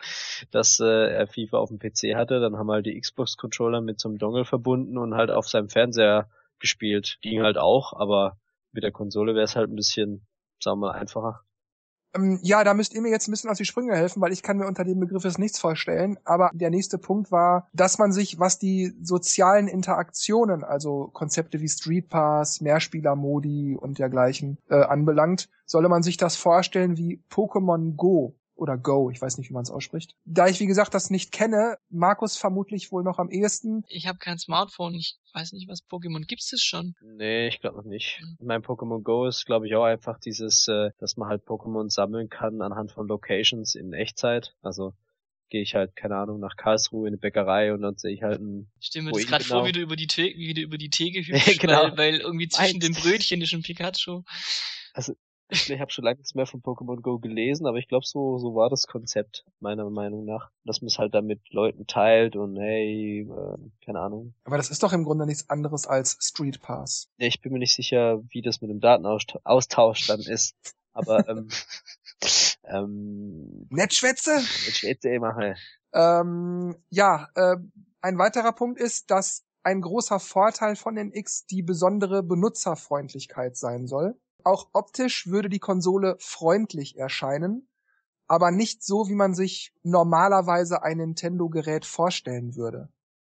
dass 0.51 0.81
äh, 0.81 0.85
er 0.85 1.27
FIFA 1.27 1.59
auf 1.59 1.69
dem 1.69 1.79
PC 1.79 2.17
hatte. 2.17 2.41
Dann 2.41 2.57
haben 2.57 2.67
wir 2.67 2.75
halt 2.75 2.87
die 2.87 2.99
Xbox-Controller 3.01 3.81
mit 3.81 4.01
so 4.01 4.09
einem 4.09 4.19
Dongle 4.19 4.45
verbunden 4.45 4.99
und 4.99 5.15
halt 5.15 5.31
auf 5.31 5.49
seinem 5.49 5.69
Fernseher 5.69 6.29
gespielt. 6.59 7.19
Ging 7.23 7.43
halt 7.43 7.59
auch, 7.59 7.93
aber 7.93 8.39
mit 8.73 8.83
der 8.83 8.93
Konsole 8.93 9.35
wäre 9.35 9.45
es 9.45 9.57
halt 9.57 9.71
ein 9.71 9.77
bisschen, 9.77 10.27
sagen 10.61 10.81
wir 10.81 10.89
mal, 10.89 10.93
einfacher. 10.93 11.46
Ähm, 12.17 12.39
ja, 12.43 12.65
da 12.65 12.75
müsst 12.75 12.95
ihr 12.95 13.03
mir 13.03 13.11
jetzt 13.11 13.29
ein 13.29 13.31
bisschen 13.31 13.51
auf 13.51 13.57
die 13.57 13.65
Sprünge 13.65 13.95
helfen, 13.95 14.21
weil 14.21 14.33
ich 14.33 14.43
kann 14.43 14.59
mir 14.59 14.67
unter 14.67 14.85
dem 14.85 15.01
Begriff 15.01 15.25
jetzt 15.25 15.39
nichts 15.39 15.59
vorstellen. 15.59 16.19
Aber 16.25 16.51
der 16.53 16.71
nächste 16.71 16.99
Punkt 16.99 17.31
war, 17.31 17.69
dass 17.73 17.99
man 17.99 18.13
sich, 18.13 18.39
was 18.39 18.59
die 18.59 18.95
sozialen 19.03 19.69
Interaktionen, 19.69 20.65
also 20.65 21.11
Konzepte 21.13 21.61
wie 21.61 21.69
Street 21.69 22.09
Pass, 22.09 22.61
Mehrspieler-Modi 22.61 23.77
und 23.79 23.99
dergleichen 23.99 24.59
äh, 24.69 24.83
anbelangt, 24.83 25.49
solle 25.65 25.89
man 25.89 26.03
sich 26.03 26.17
das 26.17 26.37
vorstellen 26.37 26.97
wie 26.97 27.23
Pokémon 27.31 27.97
Go 27.97 28.35
oder 28.57 28.77
Go, 28.79 29.11
ich 29.11 29.21
weiß 29.21 29.39
nicht, 29.39 29.51
wie 29.51 29.55
man 29.55 29.63
es 29.63 29.71
ausspricht. 29.71 30.15
Da 30.25 30.49
ich, 30.49 30.61
wie 30.61 30.67
gesagt, 30.67 30.95
das 30.95 31.11
nicht 31.11 31.31
kenne, 31.31 31.77
Markus 31.91 32.37
vermutlich 32.37 32.91
wohl 32.91 33.03
noch 33.03 33.19
am 33.19 33.31
ehesten. 33.31 33.85
Ich 33.89 34.07
habe 34.07 34.19
kein 34.19 34.39
Smartphone, 34.39 34.95
ich 34.95 35.19
weiß 35.35 35.53
nicht, 35.53 35.69
was 35.69 35.87
Pokémon 35.87 36.27
gibt 36.27 36.43
es 36.43 36.63
schon? 36.63 36.95
Nee, 37.03 37.49
ich 37.49 37.61
glaube 37.61 37.77
noch 37.77 37.85
nicht. 37.85 38.21
Mhm. 38.21 38.47
Mein 38.47 38.63
Pokémon 38.63 39.03
Go 39.03 39.27
ist, 39.27 39.45
glaube 39.45 39.67
ich, 39.67 39.75
auch 39.75 39.85
einfach 39.85 40.19
dieses, 40.19 40.67
äh, 40.69 40.91
dass 40.99 41.17
man 41.17 41.29
halt 41.29 41.45
Pokémon 41.45 41.91
sammeln 41.91 42.29
kann 42.29 42.63
anhand 42.63 42.93
von 42.93 43.07
Locations 43.07 43.75
in 43.75 43.93
Echtzeit. 43.93 44.55
Also 44.63 44.95
gehe 45.49 45.63
ich 45.63 45.75
halt, 45.75 45.95
keine 45.95 46.17
Ahnung, 46.17 46.41
nach 46.41 46.57
Karlsruhe 46.57 47.07
in 47.07 47.15
eine 47.15 47.19
Bäckerei 47.19 47.73
und 47.73 47.83
dann 47.83 47.97
sehe 47.97 48.13
ich 48.13 48.23
halt 48.23 48.41
ein. 48.41 48.71
Ich 48.81 48.87
stelle 48.89 49.05
mir 49.05 49.13
das 49.13 49.27
gerade 49.27 49.45
genau. 49.45 49.59
vor, 49.59 49.69
wie 49.69 49.73
du 49.73 49.81
über 49.81 49.97
die 49.97 50.07
Theke, 50.07 50.37
wie 50.39 50.55
du 50.55 50.63
über 50.63 50.79
die 50.79 50.91
Theke 50.91 51.21
hüpfst, 51.27 51.61
genau. 51.61 51.83
weil, 51.83 51.97
weil 51.97 52.17
irgendwie 52.21 52.49
zwischen 52.49 52.81
den 52.81 52.95
Brötchen 52.95 53.43
ist 53.43 53.53
ein 53.53 53.63
Pikachu. 53.63 54.23
Also 54.93 55.15
ich 55.51 55.81
habe 55.81 55.91
schon 55.91 56.05
lange 56.05 56.19
nichts 56.19 56.35
mehr 56.35 56.47
von 56.47 56.61
Pokémon 56.61 57.01
Go 57.01 57.19
gelesen, 57.19 57.67
aber 57.67 57.79
ich 57.79 57.89
glaube, 57.89 58.05
so, 58.05 58.39
so 58.39 58.55
war 58.55 58.69
das 58.69 58.87
Konzept, 58.87 59.45
meiner 59.61 59.89
Meinung 59.91 60.25
nach. 60.25 60.51
Dass 60.65 60.81
man 60.81 60.89
es 60.89 60.99
halt 60.99 61.15
dann 61.15 61.27
mit 61.27 61.41
Leuten 61.51 61.87
teilt 61.87 62.35
und 62.37 62.57
hey, 62.57 63.21
äh, 63.21 63.85
keine 63.85 64.01
Ahnung. 64.01 64.35
Aber 64.45 64.57
das 64.57 64.71
ist 64.71 64.83
doch 64.83 64.93
im 64.93 65.05
Grunde 65.05 65.27
nichts 65.27 65.49
anderes 65.49 65.87
als 65.87 66.19
Street 66.21 66.61
Pass. 66.61 67.09
Ja, 67.19 67.29
ich 67.29 67.41
bin 67.41 67.53
mir 67.53 67.61
nicht 67.61 67.75
sicher, 67.75 68.23
wie 68.31 68.43
das 68.43 68.61
mit 68.61 68.71
dem 68.71 68.81
Datenaustausch 68.81 70.07
dann 70.09 70.21
ist. 70.21 70.57
Aber 70.93 71.29
ähm, 71.29 71.49
ähm? 72.65 73.67
Nettschwätze 73.71 74.41
immer. 75.09 75.37
Hey. 75.37 75.55
Ähm, 75.93 76.77
ja, 76.91 77.29
äh, 77.35 77.57
ein 78.01 78.19
weiterer 78.19 78.53
Punkt 78.53 78.81
ist, 78.81 79.11
dass 79.11 79.45
ein 79.63 79.81
großer 79.81 80.21
Vorteil 80.21 80.77
von 80.77 80.95
den 80.95 81.13
X 81.13 81.47
die 81.47 81.63
besondere 81.63 82.23
Benutzerfreundlichkeit 82.23 83.57
sein 83.57 83.87
soll. 83.87 84.17
Auch 84.47 84.69
optisch 84.75 85.27
würde 85.27 85.49
die 85.49 85.59
Konsole 85.59 86.17
freundlich 86.21 86.97
erscheinen, 86.97 87.69
aber 88.29 88.53
nicht 88.53 88.85
so, 88.85 89.09
wie 89.09 89.17
man 89.17 89.35
sich 89.35 89.75
normalerweise 89.83 90.85
ein 90.85 90.99
Nintendo-Gerät 90.99 91.85
vorstellen 91.85 92.55
würde. 92.55 92.89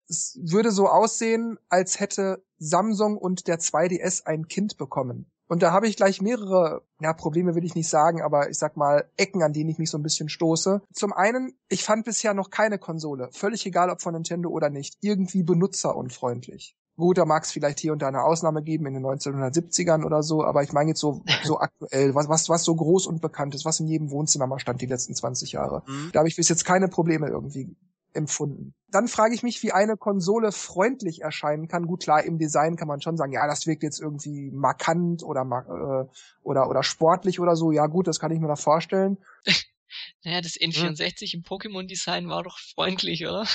Es 0.10 0.38
würde 0.42 0.70
so 0.70 0.90
aussehen, 0.90 1.60
als 1.70 2.02
hätte 2.02 2.44
Samsung 2.58 3.18
und 3.18 3.48
der 3.48 3.58
2DS 3.58 4.26
ein 4.26 4.50
Kind 4.50 4.76
bekommen. 4.76 5.32
Und 5.48 5.64
da 5.64 5.72
habe 5.72 5.88
ich 5.88 5.96
gleich 5.96 6.22
mehrere, 6.22 6.86
ja, 7.00 7.14
Probleme 7.14 7.56
will 7.56 7.64
ich 7.64 7.76
nicht 7.76 7.88
sagen, 7.88 8.22
aber 8.22 8.50
ich 8.50 8.58
sag 8.58 8.76
mal 8.76 9.10
Ecken, 9.16 9.44
an 9.44 9.54
denen 9.54 9.70
ich 9.70 9.78
mich 9.78 9.90
so 9.90 9.98
ein 9.98 10.04
bisschen 10.04 10.28
stoße. 10.28 10.82
Zum 10.92 11.14
einen, 11.14 11.58
ich 11.70 11.86
fand 11.86 12.04
bisher 12.04 12.34
noch 12.34 12.50
keine 12.50 12.80
Konsole, 12.80 13.30
völlig 13.32 13.66
egal 13.66 13.90
ob 13.90 14.02
von 14.02 14.14
Nintendo 14.14 14.50
oder 14.50 14.70
nicht, 14.70 14.98
irgendwie 15.00 15.44
benutzerunfreundlich. 15.44 16.76
Gut, 16.98 17.20
da 17.20 17.26
mag 17.26 17.44
es 17.44 17.52
vielleicht 17.52 17.80
hier 17.80 17.94
und 17.94 18.02
da 18.02 18.08
eine 18.08 18.24
Ausnahme 18.24 18.64
geben 18.64 18.88
in 18.88 18.96
den 18.96 19.06
1970ern 19.06 20.04
oder 20.04 20.24
so, 20.24 20.44
aber 20.44 20.64
ich 20.64 20.74
meine 20.74 20.90
jetzt 20.90 21.00
so, 21.00 21.22
so 21.44 21.60
aktuell, 21.60 22.16
was, 22.16 22.28
was, 22.28 22.50
was 22.50 22.64
so 22.64 22.76
groß 22.76 23.06
und 23.06 23.22
bekannt 23.22 23.54
ist, 23.54 23.66
was 23.66 23.80
in 23.80 23.88
jedem 23.88 24.10
Wohnzimmer 24.10 24.48
mal 24.48 24.60
stand 24.60 24.82
die 24.82 24.88
letzten 24.88 25.14
20 25.14 25.52
Jahre. 25.52 25.84
Mhm. 25.88 26.10
Da 26.12 26.20
habe 26.20 26.28
ich 26.28 26.36
bis 26.36 26.50
jetzt 26.50 26.66
keine 26.66 26.88
Probleme 26.88 27.28
irgendwie 27.28 27.76
empfunden. 28.14 28.74
Dann 28.90 29.08
frage 29.08 29.36
ich 29.36 29.44
mich, 29.44 29.62
wie 29.62 29.72
eine 29.72 29.96
Konsole 29.96 30.52
freundlich 30.52 31.22
erscheinen 31.22 31.68
kann. 31.68 31.86
Gut, 31.86 32.02
klar, 32.02 32.24
im 32.24 32.40
Design 32.40 32.76
kann 32.76 32.88
man 32.88 33.00
schon 33.00 33.16
sagen, 33.16 33.32
ja, 33.32 33.46
das 33.46 33.68
wirkt 33.68 33.84
jetzt 33.84 34.02
irgendwie 34.02 34.50
markant 34.52 35.24
oder, 35.24 35.42
äh, 35.42 36.18
oder, 36.42 36.68
oder 36.68 36.82
sportlich 36.82 37.40
oder 37.40 37.56
so. 37.56 37.72
Ja, 37.72 37.86
gut, 37.86 38.08
das 38.08 38.20
kann 38.20 38.32
ich 38.32 38.40
mir 38.40 38.48
da 38.48 38.56
vorstellen. 38.56 39.18
Naja, 40.28 40.42
das 40.42 40.60
N64 40.60 41.32
hm. 41.32 41.40
im 41.40 41.44
Pokémon-Design 41.44 42.28
war 42.28 42.44
doch 42.44 42.60
freundlich, 42.60 43.26
oder? 43.26 43.48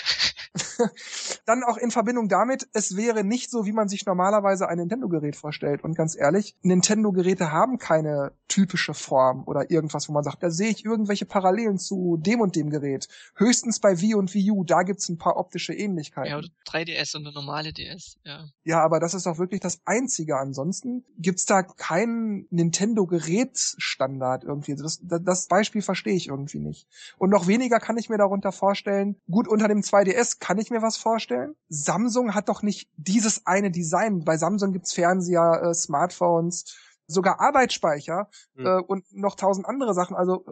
Dann 1.44 1.64
auch 1.64 1.76
in 1.76 1.90
Verbindung 1.90 2.30
damit, 2.30 2.66
es 2.72 2.96
wäre 2.96 3.24
nicht 3.24 3.50
so, 3.50 3.66
wie 3.66 3.72
man 3.72 3.88
sich 3.88 4.06
normalerweise 4.06 4.66
ein 4.70 4.78
Nintendo-Gerät 4.78 5.36
vorstellt. 5.36 5.84
Und 5.84 5.94
ganz 5.94 6.16
ehrlich, 6.16 6.56
Nintendo-Geräte 6.62 7.52
haben 7.52 7.76
keine 7.76 8.32
typische 8.48 8.94
Form 8.94 9.44
oder 9.46 9.70
irgendwas, 9.70 10.08
wo 10.08 10.14
man 10.14 10.24
sagt, 10.24 10.42
da 10.42 10.50
sehe 10.50 10.70
ich 10.70 10.82
irgendwelche 10.82 11.26
Parallelen 11.26 11.76
zu 11.76 12.16
dem 12.18 12.40
und 12.40 12.56
dem 12.56 12.70
Gerät. 12.70 13.06
Höchstens 13.36 13.78
bei 13.78 14.00
Wii 14.00 14.14
und 14.14 14.32
Wii 14.32 14.52
U, 14.52 14.64
da 14.64 14.82
gibt's 14.82 15.10
ein 15.10 15.18
paar 15.18 15.36
optische 15.36 15.74
Ähnlichkeiten. 15.74 16.30
Ja, 16.30 16.38
oder 16.38 16.48
3DS 16.66 17.16
und 17.16 17.26
eine 17.26 17.34
normale 17.34 17.74
DS, 17.74 18.16
ja. 18.24 18.46
Ja, 18.64 18.82
aber 18.82 18.98
das 18.98 19.12
ist 19.12 19.26
auch 19.26 19.38
wirklich 19.38 19.60
das 19.60 19.82
Einzige. 19.84 20.38
Ansonsten 20.38 21.04
gibt's 21.18 21.44
da 21.44 21.62
keinen 21.62 22.46
Nintendo-Gerätsstandard 22.48 24.44
irgendwie. 24.44 24.74
Das, 24.74 25.00
das 25.02 25.48
Beispiel 25.48 25.82
verstehe 25.82 26.14
ich 26.14 26.28
irgendwie 26.28 26.61
nicht. 26.62 26.88
Und 27.18 27.30
noch 27.30 27.46
weniger 27.46 27.78
kann 27.78 27.98
ich 27.98 28.08
mir 28.08 28.18
darunter 28.18 28.52
vorstellen. 28.52 29.20
Gut, 29.30 29.48
unter 29.48 29.68
dem 29.68 29.80
2DS 29.80 30.38
kann 30.40 30.58
ich 30.58 30.70
mir 30.70 30.82
was 30.82 30.96
vorstellen. 30.96 31.54
Samsung 31.68 32.34
hat 32.34 32.48
doch 32.48 32.62
nicht 32.62 32.90
dieses 32.96 33.46
eine 33.46 33.70
Design. 33.70 34.24
Bei 34.24 34.36
Samsung 34.36 34.72
gibt's 34.72 34.92
Fernseher, 34.92 35.62
äh, 35.62 35.74
Smartphones, 35.74 36.76
sogar 37.06 37.40
Arbeitsspeicher 37.40 38.28
mhm. 38.54 38.66
äh, 38.66 38.80
und 38.80 39.04
noch 39.12 39.34
tausend 39.34 39.66
andere 39.66 39.94
Sachen. 39.94 40.16
Also 40.16 40.44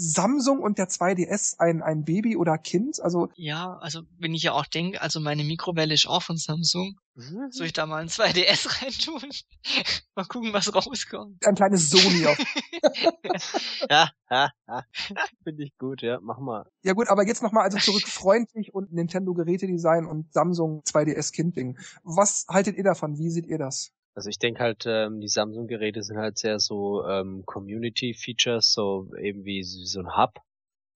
Samsung 0.00 0.60
und 0.60 0.78
der 0.78 0.88
2DS 0.88 1.58
ein, 1.58 1.82
ein 1.82 2.04
Baby 2.04 2.36
oder 2.36 2.56
Kind? 2.56 3.00
Also 3.02 3.30
ja, 3.34 3.76
also 3.78 4.02
wenn 4.16 4.32
ich 4.32 4.44
ja 4.44 4.52
auch 4.52 4.66
denke, 4.66 5.02
also 5.02 5.18
meine 5.18 5.42
Mikrowelle 5.42 5.92
ist 5.92 6.06
auch 6.06 6.22
von 6.22 6.36
Samsung. 6.36 6.96
Mhm. 7.16 7.50
Soll 7.50 7.66
ich 7.66 7.72
da 7.72 7.84
mal 7.84 8.00
ein 8.00 8.08
2DS 8.08 8.82
reintun? 8.82 9.28
mal 10.14 10.24
gucken, 10.26 10.52
was 10.52 10.72
rauskommt. 10.72 11.44
Ein 11.44 11.56
kleines 11.56 11.90
Sony 11.90 12.26
auf. 12.26 12.38
ja, 13.90 14.10
ja, 14.30 14.50
ja. 14.68 14.82
Finde 15.42 15.64
ich 15.64 15.76
gut, 15.78 16.00
ja, 16.02 16.20
mach 16.22 16.38
mal. 16.38 16.70
Ja 16.84 16.92
gut, 16.92 17.08
aber 17.08 17.26
jetzt 17.26 17.42
nochmal 17.42 17.64
also 17.64 17.78
zurück 17.78 18.06
freundlich 18.06 18.72
und 18.72 18.92
Nintendo 18.92 19.34
Gerätedesign 19.34 20.06
und 20.06 20.32
Samsung 20.32 20.82
2DS 20.82 21.32
Kind-Ding. 21.32 21.76
Was 22.04 22.46
haltet 22.48 22.76
ihr 22.76 22.84
davon? 22.84 23.18
Wie 23.18 23.30
seht 23.30 23.46
ihr 23.46 23.58
das? 23.58 23.90
Also 24.18 24.30
ich 24.30 24.40
denke 24.40 24.64
halt, 24.64 24.82
ähm, 24.84 25.20
die 25.20 25.28
Samsung-Geräte 25.28 26.02
sind 26.02 26.16
halt 26.16 26.38
sehr 26.38 26.58
so 26.58 27.06
ähm, 27.06 27.46
Community-Features, 27.46 28.72
so 28.72 29.14
eben 29.14 29.44
wie 29.44 29.62
so 29.62 30.00
ein 30.00 30.16
Hub, 30.16 30.42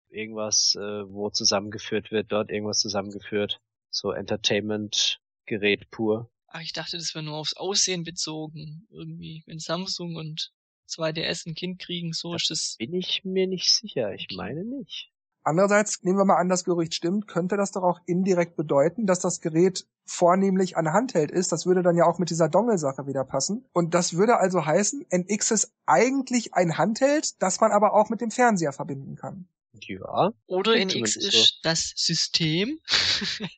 irgendwas, 0.08 0.74
äh, 0.74 1.06
wo 1.06 1.28
zusammengeführt 1.28 2.10
wird, 2.10 2.32
dort 2.32 2.50
irgendwas 2.50 2.78
zusammengeführt, 2.78 3.60
so 3.90 4.12
Entertainment-Gerät 4.12 5.90
pur. 5.90 6.30
Ach, 6.46 6.62
ich 6.62 6.72
dachte, 6.72 6.96
das 6.96 7.14
wäre 7.14 7.22
nur 7.22 7.36
aufs 7.36 7.58
Aussehen 7.58 8.04
bezogen, 8.04 8.86
irgendwie, 8.88 9.42
wenn 9.44 9.58
Samsung 9.58 10.16
und 10.16 10.50
2DS 10.88 11.46
ein 11.46 11.54
Kind 11.54 11.78
kriegen, 11.78 12.14
so 12.14 12.32
das 12.32 12.44
ist 12.44 12.50
das. 12.50 12.76
Bin 12.78 12.94
ich 12.94 13.22
mir 13.24 13.46
nicht 13.46 13.70
sicher, 13.70 14.14
ich 14.14 14.28
meine 14.34 14.64
nicht. 14.64 15.12
Andererseits, 15.50 16.04
nehmen 16.04 16.16
wir 16.16 16.24
mal 16.24 16.36
an, 16.36 16.48
das 16.48 16.62
Gerücht 16.62 16.94
stimmt, 16.94 17.26
könnte 17.26 17.56
das 17.56 17.72
doch 17.72 17.82
auch 17.82 17.98
indirekt 18.06 18.54
bedeuten, 18.54 19.04
dass 19.04 19.18
das 19.18 19.40
Gerät 19.40 19.84
vornehmlich 20.04 20.76
ein 20.76 20.92
Handheld 20.92 21.32
ist. 21.32 21.50
Das 21.50 21.66
würde 21.66 21.82
dann 21.82 21.96
ja 21.96 22.04
auch 22.04 22.20
mit 22.20 22.30
dieser 22.30 22.48
Dongle-Sache 22.48 23.08
wieder 23.08 23.24
passen. 23.24 23.68
Und 23.72 23.92
das 23.92 24.14
würde 24.14 24.36
also 24.36 24.64
heißen, 24.64 25.06
NX 25.10 25.50
ist 25.50 25.72
eigentlich 25.86 26.54
ein 26.54 26.78
Handheld, 26.78 27.42
das 27.42 27.60
man 27.60 27.72
aber 27.72 27.94
auch 27.94 28.10
mit 28.10 28.20
dem 28.20 28.30
Fernseher 28.30 28.72
verbinden 28.72 29.16
kann. 29.16 29.48
Ja. 29.72 30.30
Oder 30.46 30.76
NX 30.76 31.16
ist 31.16 31.32
so. 31.32 31.44
das 31.64 31.94
System, 31.96 32.78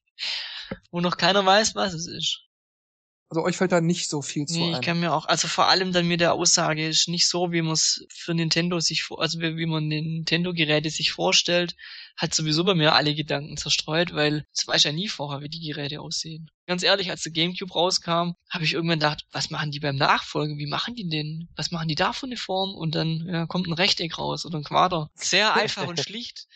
wo 0.91 1.03
noch 1.03 1.19
keiner 1.19 1.45
weiß, 1.45 1.75
was 1.75 1.93
es 1.93 2.07
ist. 2.07 2.41
Also 3.33 3.45
euch 3.45 3.57
fällt 3.57 3.73
da 3.73 3.81
nicht 3.81 4.11
so 4.11 4.21
viel 4.21 4.45
zu 4.45 4.59
nee, 4.59 4.69
ein. 4.69 4.75
ich 4.75 4.81
kann 4.83 5.01
mir 5.01 5.15
auch, 5.15 5.25
also 5.25 5.49
vor 5.49 5.69
allem 5.69 5.91
dann 5.91 6.07
mit 6.07 6.21
der 6.21 6.35
Aussage 6.35 6.87
ist 6.87 7.09
nicht 7.09 7.27
so, 7.27 7.51
wie 7.51 7.63
man 7.63 7.73
es 7.73 8.05
für 8.11 8.35
Nintendo 8.35 8.79
sich, 8.79 9.07
also 9.17 9.41
wie 9.41 9.65
man 9.65 9.89
Nintendo-Geräte 9.89 10.91
sich 10.91 11.13
vorstellt, 11.13 11.75
hat 12.19 12.35
sowieso 12.35 12.63
bei 12.63 12.75
mir 12.75 12.93
alle 12.93 13.15
Gedanken 13.15 13.57
zerstreut, 13.57 14.13
weil 14.13 14.45
es 14.53 14.67
weiß 14.67 14.85
ja 14.85 14.93
nie 14.93 15.09
vorher, 15.09 15.41
wie 15.41 15.49
die 15.49 15.67
Geräte 15.67 16.03
aussehen. 16.03 16.51
Ganz 16.67 16.83
ehrlich, 16.83 17.09
als 17.09 17.23
der 17.23 17.33
Gamecube 17.33 17.73
rauskam, 17.73 18.33
habe 18.51 18.65
ich 18.65 18.75
irgendwann 18.75 18.99
gedacht, 18.99 19.25
was 19.33 19.49
machen 19.49 19.71
die 19.71 19.81
beim 19.81 19.97
Nachfolgen? 19.97 20.59
Wie 20.59 20.67
machen 20.67 20.95
die 20.95 21.09
denn? 21.09 21.49
Was 21.57 21.71
machen 21.71 21.89
die 21.89 21.95
da 21.95 22.13
für 22.13 22.27
eine 22.27 22.37
Form? 22.37 22.75
Und 22.75 22.95
dann 22.95 23.27
ja, 23.27 23.47
kommt 23.47 23.67
ein 23.67 23.73
Rechteck 23.73 24.19
raus 24.19 24.45
oder 24.45 24.59
ein 24.59 24.65
Quader. 24.65 25.11
Sehr 25.15 25.55
einfach 25.57 25.87
und 25.87 25.99
schlicht. 25.99 26.49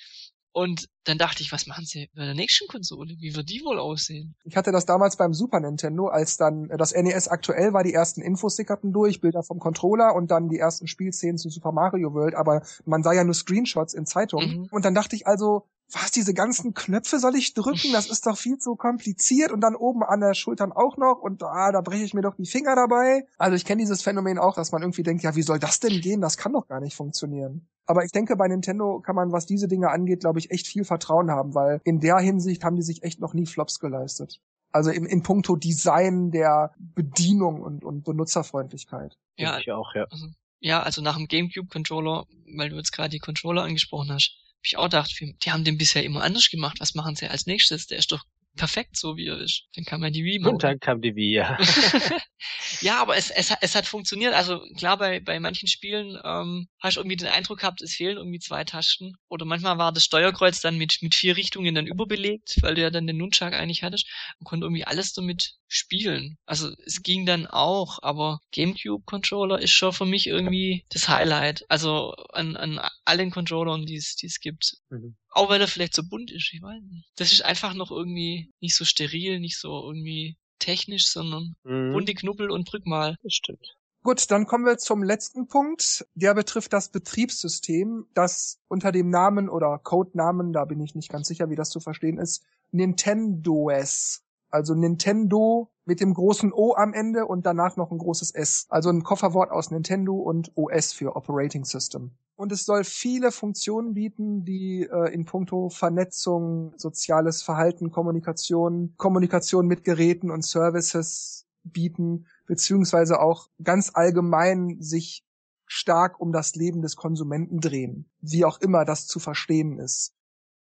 Und 0.56 0.88
dann 1.04 1.18
dachte 1.18 1.42
ich, 1.42 1.52
was 1.52 1.66
machen 1.66 1.84
sie 1.84 2.08
bei 2.14 2.24
der 2.24 2.32
nächsten 2.32 2.66
Konsole? 2.66 3.14
Wie 3.18 3.36
wird 3.36 3.50
die 3.50 3.60
wohl 3.62 3.78
aussehen? 3.78 4.36
Ich 4.42 4.56
hatte 4.56 4.72
das 4.72 4.86
damals 4.86 5.18
beim 5.18 5.34
Super 5.34 5.60
Nintendo, 5.60 6.08
als 6.08 6.38
dann 6.38 6.68
das 6.68 6.94
NES 6.94 7.28
aktuell 7.28 7.74
war, 7.74 7.84
die 7.84 7.92
ersten 7.92 8.22
Infos 8.22 8.56
sickerten 8.56 8.90
durch, 8.90 9.20
Bilder 9.20 9.42
vom 9.42 9.58
Controller 9.58 10.14
und 10.14 10.30
dann 10.30 10.48
die 10.48 10.58
ersten 10.58 10.86
Spielszenen 10.86 11.36
zu 11.36 11.50
Super 11.50 11.72
Mario 11.72 12.14
World, 12.14 12.34
aber 12.34 12.62
man 12.86 13.02
sah 13.02 13.12
ja 13.12 13.22
nur 13.22 13.34
Screenshots 13.34 13.92
in 13.92 14.06
Zeitungen. 14.06 14.60
Mhm. 14.60 14.68
Und 14.70 14.86
dann 14.86 14.94
dachte 14.94 15.14
ich 15.14 15.26
also, 15.26 15.66
was, 15.92 16.10
diese 16.10 16.34
ganzen 16.34 16.74
Knöpfe 16.74 17.18
soll 17.18 17.36
ich 17.36 17.54
drücken? 17.54 17.92
Das 17.92 18.10
ist 18.10 18.26
doch 18.26 18.36
viel 18.36 18.58
zu 18.58 18.74
kompliziert 18.74 19.52
und 19.52 19.60
dann 19.60 19.76
oben 19.76 20.02
an 20.02 20.20
der 20.20 20.34
Schultern 20.34 20.72
auch 20.72 20.96
noch 20.96 21.20
und 21.20 21.42
ah, 21.42 21.70
da 21.70 21.80
breche 21.80 22.04
ich 22.04 22.14
mir 22.14 22.22
doch 22.22 22.34
die 22.34 22.46
Finger 22.46 22.74
dabei. 22.74 23.26
Also 23.38 23.54
ich 23.54 23.64
kenne 23.64 23.82
dieses 23.82 24.02
Phänomen 24.02 24.38
auch, 24.38 24.54
dass 24.54 24.72
man 24.72 24.82
irgendwie 24.82 25.04
denkt, 25.04 25.22
ja, 25.22 25.36
wie 25.36 25.42
soll 25.42 25.58
das 25.58 25.78
denn 25.78 26.00
gehen? 26.00 26.20
Das 26.20 26.36
kann 26.36 26.52
doch 26.52 26.66
gar 26.66 26.80
nicht 26.80 26.96
funktionieren. 26.96 27.68
Aber 27.86 28.04
ich 28.04 28.10
denke, 28.10 28.36
bei 28.36 28.48
Nintendo 28.48 29.00
kann 29.00 29.14
man, 29.14 29.30
was 29.30 29.46
diese 29.46 29.68
Dinge 29.68 29.90
angeht, 29.90 30.20
glaube 30.20 30.40
ich, 30.40 30.50
echt 30.50 30.66
viel 30.66 30.84
Vertrauen 30.84 31.30
haben, 31.30 31.54
weil 31.54 31.80
in 31.84 32.00
der 32.00 32.18
Hinsicht 32.18 32.64
haben 32.64 32.76
die 32.76 32.82
sich 32.82 33.04
echt 33.04 33.20
noch 33.20 33.32
nie 33.32 33.46
Flops 33.46 33.78
geleistet. 33.78 34.40
Also 34.72 34.90
in, 34.90 35.06
in 35.06 35.22
puncto 35.22 35.54
Design 35.54 36.32
der 36.32 36.74
Bedienung 36.78 37.62
und, 37.62 37.84
und 37.84 38.04
Benutzerfreundlichkeit. 38.04 39.16
Ja, 39.36 39.58
ich 39.58 39.70
auch, 39.70 39.94
ja. 39.94 40.04
Also, 40.10 40.26
ja, 40.58 40.82
also 40.82 41.00
nach 41.00 41.16
dem 41.16 41.28
GameCube-Controller, 41.28 42.26
weil 42.56 42.70
du 42.70 42.76
jetzt 42.76 42.90
gerade 42.90 43.10
die 43.10 43.20
Controller 43.20 43.62
angesprochen 43.62 44.10
hast, 44.10 44.36
ich 44.66 44.76
auch 44.76 44.84
gedacht, 44.84 45.18
die 45.20 45.52
haben 45.52 45.64
den 45.64 45.78
bisher 45.78 46.04
immer 46.04 46.22
anders 46.22 46.50
gemacht. 46.50 46.80
Was 46.80 46.94
machen 46.94 47.16
sie 47.16 47.28
als 47.28 47.46
nächstes? 47.46 47.86
Der 47.86 47.98
ist 47.98 48.12
doch 48.12 48.24
perfekt 48.56 48.96
so, 48.96 49.16
wie 49.16 49.26
er 49.26 49.38
ist. 49.38 49.64
Dann 49.74 49.84
kam 49.84 50.02
ja 50.02 50.10
die 50.10 50.24
Wii. 50.24 50.44
Und 50.44 50.62
dann 50.62 50.80
kam 50.80 51.00
die 51.00 51.14
Wii, 51.14 51.34
ja. 51.34 51.58
ja, 52.80 53.00
aber 53.00 53.16
es, 53.16 53.30
es, 53.30 53.52
es 53.60 53.74
hat 53.74 53.86
funktioniert. 53.86 54.34
Also 54.34 54.60
klar, 54.76 54.98
bei, 54.98 55.20
bei 55.20 55.38
manchen 55.40 55.68
Spielen 55.68 56.18
ähm, 56.24 56.68
hast 56.80 56.96
du 56.96 57.00
irgendwie 57.00 57.16
den 57.16 57.28
Eindruck 57.28 57.60
gehabt, 57.60 57.82
es 57.82 57.94
fehlen 57.94 58.16
irgendwie 58.16 58.38
zwei 58.38 58.64
Tasten. 58.64 59.14
Oder 59.28 59.44
manchmal 59.44 59.78
war 59.78 59.92
das 59.92 60.04
Steuerkreuz 60.04 60.60
dann 60.60 60.76
mit, 60.76 60.98
mit 61.02 61.14
vier 61.14 61.36
Richtungen 61.36 61.74
dann 61.74 61.86
überbelegt, 61.86 62.56
weil 62.62 62.74
du 62.74 62.82
ja 62.82 62.90
dann 62.90 63.06
den 63.06 63.18
Nunchuck 63.18 63.52
eigentlich 63.52 63.82
hattest 63.82 64.08
und 64.38 64.44
konnte 64.44 64.66
irgendwie 64.66 64.84
alles 64.84 65.12
damit 65.12 65.54
spielen. 65.68 66.38
Also 66.46 66.72
es 66.84 67.02
ging 67.02 67.26
dann 67.26 67.46
auch, 67.46 67.98
aber 68.02 68.40
GameCube-Controller 68.52 69.60
ist 69.60 69.72
schon 69.72 69.92
für 69.92 70.06
mich 70.06 70.26
irgendwie 70.26 70.84
das 70.90 71.08
Highlight. 71.08 71.64
Also 71.68 72.14
an, 72.32 72.56
an 72.56 72.80
allen 73.04 73.30
Controllern, 73.30 73.86
die 73.86 73.96
es 73.96 74.40
gibt. 74.40 74.76
Mhm. 74.90 75.16
Auch 75.36 75.50
weil 75.50 75.60
er 75.60 75.68
vielleicht 75.68 75.94
so 75.94 76.02
bunt 76.02 76.30
ist, 76.30 76.50
ich 76.54 76.62
weiß 76.62 76.82
nicht. 76.90 77.10
Das 77.16 77.30
ist 77.30 77.44
einfach 77.44 77.74
noch 77.74 77.90
irgendwie 77.90 78.50
nicht 78.60 78.74
so 78.74 78.86
steril, 78.86 79.38
nicht 79.38 79.58
so 79.58 79.84
irgendwie 79.84 80.38
technisch, 80.58 81.08
sondern 81.08 81.54
mhm. 81.62 81.92
bunte 81.92 82.14
Knubbel 82.14 82.50
und 82.50 82.72
drück 82.72 82.86
mal. 82.86 83.16
Das 83.22 83.34
stimmt. 83.34 83.76
Gut, 84.02 84.30
dann 84.30 84.46
kommen 84.46 84.64
wir 84.64 84.78
zum 84.78 85.02
letzten 85.02 85.46
Punkt. 85.46 86.06
Der 86.14 86.32
betrifft 86.32 86.72
das 86.72 86.90
Betriebssystem, 86.90 88.06
das 88.14 88.60
unter 88.68 88.92
dem 88.92 89.10
Namen 89.10 89.50
oder 89.50 89.78
Codenamen, 89.78 90.54
da 90.54 90.64
bin 90.64 90.80
ich 90.80 90.94
nicht 90.94 91.10
ganz 91.10 91.28
sicher, 91.28 91.50
wie 91.50 91.56
das 91.56 91.68
zu 91.68 91.80
verstehen 91.80 92.16
ist, 92.16 92.42
Nintendo 92.70 93.68
S 93.68 94.24
also 94.50 94.74
Nintendo 94.74 95.70
mit 95.84 96.00
dem 96.00 96.14
großen 96.14 96.52
O 96.52 96.74
am 96.74 96.92
Ende 96.92 97.26
und 97.26 97.46
danach 97.46 97.76
noch 97.76 97.90
ein 97.90 97.98
großes 97.98 98.34
S. 98.34 98.66
Also 98.68 98.90
ein 98.90 99.02
Kofferwort 99.02 99.50
aus 99.50 99.70
Nintendo 99.70 100.14
und 100.14 100.52
OS 100.56 100.92
für 100.92 101.16
Operating 101.16 101.64
System. 101.64 102.12
Und 102.34 102.52
es 102.52 102.66
soll 102.66 102.84
viele 102.84 103.32
Funktionen 103.32 103.94
bieten, 103.94 104.44
die 104.44 104.82
äh, 104.82 105.12
in 105.12 105.24
puncto 105.24 105.70
Vernetzung, 105.70 106.74
soziales 106.76 107.42
Verhalten, 107.42 107.90
Kommunikation, 107.90 108.94
Kommunikation 108.96 109.66
mit 109.66 109.84
Geräten 109.84 110.30
und 110.30 110.44
Services 110.44 111.46
bieten, 111.64 112.26
beziehungsweise 112.46 113.20
auch 113.20 113.48
ganz 113.62 113.90
allgemein 113.94 114.76
sich 114.80 115.24
stark 115.66 116.20
um 116.20 116.32
das 116.32 116.54
Leben 116.54 116.82
des 116.82 116.96
Konsumenten 116.96 117.60
drehen, 117.60 118.08
wie 118.20 118.44
auch 118.44 118.60
immer 118.60 118.84
das 118.84 119.06
zu 119.06 119.18
verstehen 119.18 119.78
ist. 119.78 120.12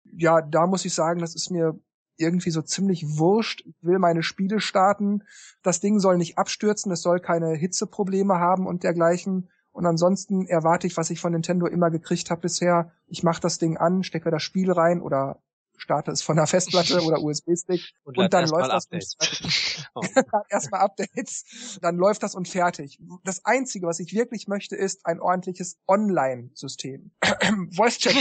Ja, 0.05 0.43
da 0.43 0.67
muss 0.67 0.85
ich 0.85 0.95
sagen, 0.95 1.21
das 1.21 1.35
ist 1.35 1.51
mir 1.51 1.79
irgendwie 2.17 2.51
so 2.51 2.63
ziemlich 2.63 3.05
wurscht. 3.19 3.63
Ich 3.67 3.75
will 3.83 3.99
meine 3.99 4.23
Spiele 4.23 4.61
starten. 4.61 5.25
Das 5.63 5.81
Ding 5.81 5.99
soll 5.99 6.19
nicht 6.19 6.39
abstürzen, 6.39 6.93
es 6.93 7.03
soll 7.03 7.21
keine 7.21 7.55
Hitzeprobleme 7.55 8.35
haben 8.35 8.67
und 8.67 8.83
dergleichen. 8.83 9.51
Und 9.73 9.87
ansonsten 9.87 10.47
erwarte 10.47 10.87
ich, 10.87 10.97
was 10.97 11.11
ich 11.11 11.21
von 11.21 11.33
Nintendo 11.33 11.67
immer 11.67 11.91
gekriegt 11.91 12.31
habe 12.31 12.43
bisher. 12.43 12.93
Ich 13.07 13.23
mache 13.23 13.41
das 13.41 13.59
Ding 13.59 13.79
an, 13.79 14.03
stecke 14.03 14.31
das 14.31 14.43
Spiel 14.43 14.71
rein 14.71 15.01
oder 15.01 15.41
starte 15.83 16.13
es 16.13 16.23
von 16.23 16.37
der 16.37 16.47
Festplatte 16.47 17.01
oder 17.03 17.21
USB-Stick 17.21 17.81
und, 18.05 18.19
und 18.19 18.33
dann 18.33 18.49
läuft 18.49 18.71
das 18.71 18.85
Updates. 18.85 19.17
oh. 19.95 20.03
erstmal 20.51 20.83
Updates, 20.83 21.79
dann 21.81 21.97
läuft 21.97 22.23
das 22.23 22.35
und 22.35 22.49
fertig. 22.49 23.01
Das 23.25 23.45
einzige, 23.45 23.87
was 23.87 23.99
ich 23.99 24.13
wirklich 24.13 24.47
möchte, 24.47 24.77
ist 24.77 25.05
ein 25.07 25.21
ordentliches 25.21 25.79
Online-System. 25.89 27.11
Voice 27.75 27.99
Check. 27.99 28.17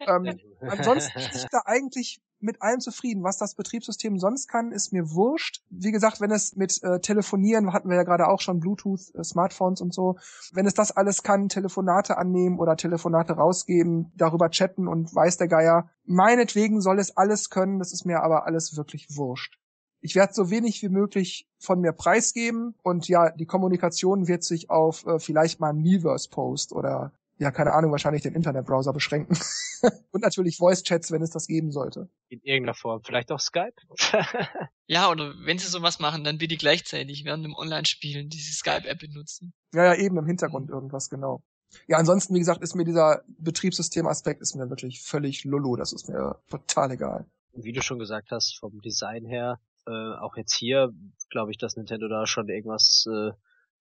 ähm, 0.00 0.38
ansonsten 0.60 1.18
ich 1.18 1.46
da 1.50 1.62
eigentlich 1.64 2.20
mit 2.40 2.62
allem 2.62 2.80
zufrieden. 2.80 3.22
Was 3.22 3.38
das 3.38 3.54
Betriebssystem 3.54 4.18
sonst 4.18 4.48
kann, 4.48 4.72
ist 4.72 4.92
mir 4.92 5.10
wurscht. 5.10 5.62
Wie 5.70 5.92
gesagt, 5.92 6.20
wenn 6.20 6.30
es 6.30 6.56
mit 6.56 6.82
äh, 6.82 7.00
Telefonieren, 7.00 7.72
hatten 7.72 7.88
wir 7.88 7.96
ja 7.96 8.02
gerade 8.02 8.28
auch 8.28 8.40
schon 8.40 8.60
Bluetooth, 8.60 9.14
äh, 9.14 9.24
Smartphones 9.24 9.80
und 9.80 9.92
so, 9.92 10.16
wenn 10.52 10.66
es 10.66 10.74
das 10.74 10.92
alles 10.92 11.22
kann, 11.22 11.48
Telefonate 11.48 12.16
annehmen 12.18 12.58
oder 12.58 12.76
Telefonate 12.76 13.34
rausgeben, 13.34 14.12
darüber 14.16 14.50
chatten 14.50 14.88
und 14.88 15.14
weiß 15.14 15.36
der 15.36 15.48
Geier, 15.48 15.90
meinetwegen 16.04 16.80
soll 16.80 16.98
es 16.98 17.16
alles 17.16 17.50
können, 17.50 17.78
das 17.78 17.92
ist 17.92 18.04
mir 18.04 18.22
aber 18.22 18.46
alles 18.46 18.76
wirklich 18.76 19.16
wurscht. 19.16 19.58
Ich 20.00 20.14
werde 20.14 20.32
so 20.32 20.50
wenig 20.50 20.80
wie 20.82 20.88
möglich 20.88 21.48
von 21.58 21.80
mir 21.80 21.92
preisgeben 21.92 22.74
und 22.82 23.08
ja, 23.08 23.30
die 23.30 23.46
Kommunikation 23.46 24.28
wird 24.28 24.44
sich 24.44 24.70
auf 24.70 25.04
äh, 25.06 25.18
vielleicht 25.18 25.58
mal 25.58 25.70
einen 25.70 25.82
Miiverse-Post 25.82 26.72
oder 26.72 27.12
ja, 27.38 27.50
keine 27.50 27.72
Ahnung, 27.72 27.92
wahrscheinlich 27.92 28.22
den 28.22 28.34
Internetbrowser 28.34 28.92
beschränken. 28.92 29.38
und 30.10 30.22
natürlich 30.22 30.56
Voice-Chats, 30.56 31.12
wenn 31.12 31.22
es 31.22 31.30
das 31.30 31.46
geben 31.46 31.70
sollte. 31.70 32.08
In 32.28 32.40
irgendeiner 32.42 32.74
Form. 32.74 33.02
Vielleicht 33.04 33.30
auch 33.30 33.40
Skype? 33.40 33.74
ja, 34.86 35.10
oder 35.10 35.34
wenn 35.44 35.58
sie 35.58 35.68
sowas 35.68 36.00
machen, 36.00 36.24
dann 36.24 36.38
bitte 36.38 36.56
gleichzeitig 36.56 37.24
während 37.24 37.44
dem 37.44 37.54
Online-Spielen 37.54 38.28
diese 38.28 38.52
Skype-App 38.52 38.98
benutzen. 38.98 39.52
Ja, 39.72 39.84
ja, 39.84 39.94
eben 39.94 40.18
im 40.18 40.26
Hintergrund 40.26 40.70
irgendwas, 40.70 41.08
genau. 41.08 41.42
Ja, 41.86 41.98
ansonsten, 41.98 42.34
wie 42.34 42.40
gesagt, 42.40 42.62
ist 42.62 42.74
mir 42.74 42.84
dieser 42.84 43.22
Betriebssystemaspekt 43.38 44.40
ist 44.40 44.54
mir 44.56 44.70
wirklich 44.70 45.02
völlig 45.02 45.44
lulu. 45.44 45.76
Das 45.76 45.92
ist 45.92 46.08
mir 46.08 46.40
total 46.48 46.92
egal. 46.92 47.26
Wie 47.52 47.72
du 47.72 47.82
schon 47.82 47.98
gesagt 47.98 48.30
hast, 48.30 48.58
vom 48.58 48.80
Design 48.80 49.24
her, 49.24 49.60
äh, 49.86 49.90
auch 49.90 50.36
jetzt 50.36 50.54
hier, 50.54 50.92
glaube 51.30 51.50
ich, 51.50 51.58
dass 51.58 51.76
Nintendo 51.76 52.08
da 52.08 52.26
schon 52.26 52.48
irgendwas 52.48 53.06
äh, 53.10 53.30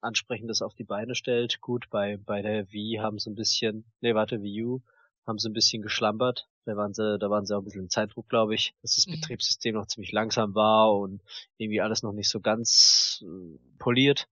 Ansprechendes 0.02 0.62
auf 0.62 0.74
die 0.74 0.84
Beine 0.84 1.16
stellt. 1.16 1.62
Gut, 1.62 1.90
bei, 1.90 2.18
bei 2.18 2.42
der 2.42 2.72
Wii 2.72 2.98
haben 3.02 3.20
sie 3.20 3.30
ein 3.30 3.36
bisschen, 3.36 3.86
nee, 4.02 4.14
warte, 4.14 4.42
Wii 4.42 4.64
U, 4.64 4.82
haben 5.26 5.40
sie 5.40 5.50
ein 5.50 5.54
bisschen 5.54 5.82
geschlampert. 5.82 6.48
Da 6.66 6.76
waren 6.76 6.94
sie, 6.94 7.18
da 7.20 7.30
waren 7.30 7.46
sie 7.46 7.56
auch 7.56 7.62
ein 7.62 7.66
bisschen 7.66 7.84
im 7.84 7.90
Zeitdruck, 7.90 8.28
glaube 8.30 8.56
ich, 8.56 8.74
dass 8.82 8.96
das 8.96 9.08
mhm. 9.08 9.14
Betriebssystem 9.14 9.76
noch 9.76 9.88
ziemlich 9.88 10.12
langsam 10.12 10.56
war 10.56 10.94
und 10.96 11.22
irgendwie 11.58 11.82
alles 11.82 12.04
noch 12.04 12.14
nicht 12.14 12.30
so 12.30 12.40
ganz 12.40 13.24
äh, 13.26 13.58
poliert. 13.80 14.28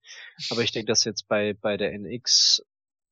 Aber 0.50 0.62
ich 0.62 0.72
denke, 0.72 0.88
dass 0.88 1.04
jetzt 1.04 1.28
bei, 1.28 1.54
bei 1.54 1.78
der 1.78 1.94
NX 1.94 2.66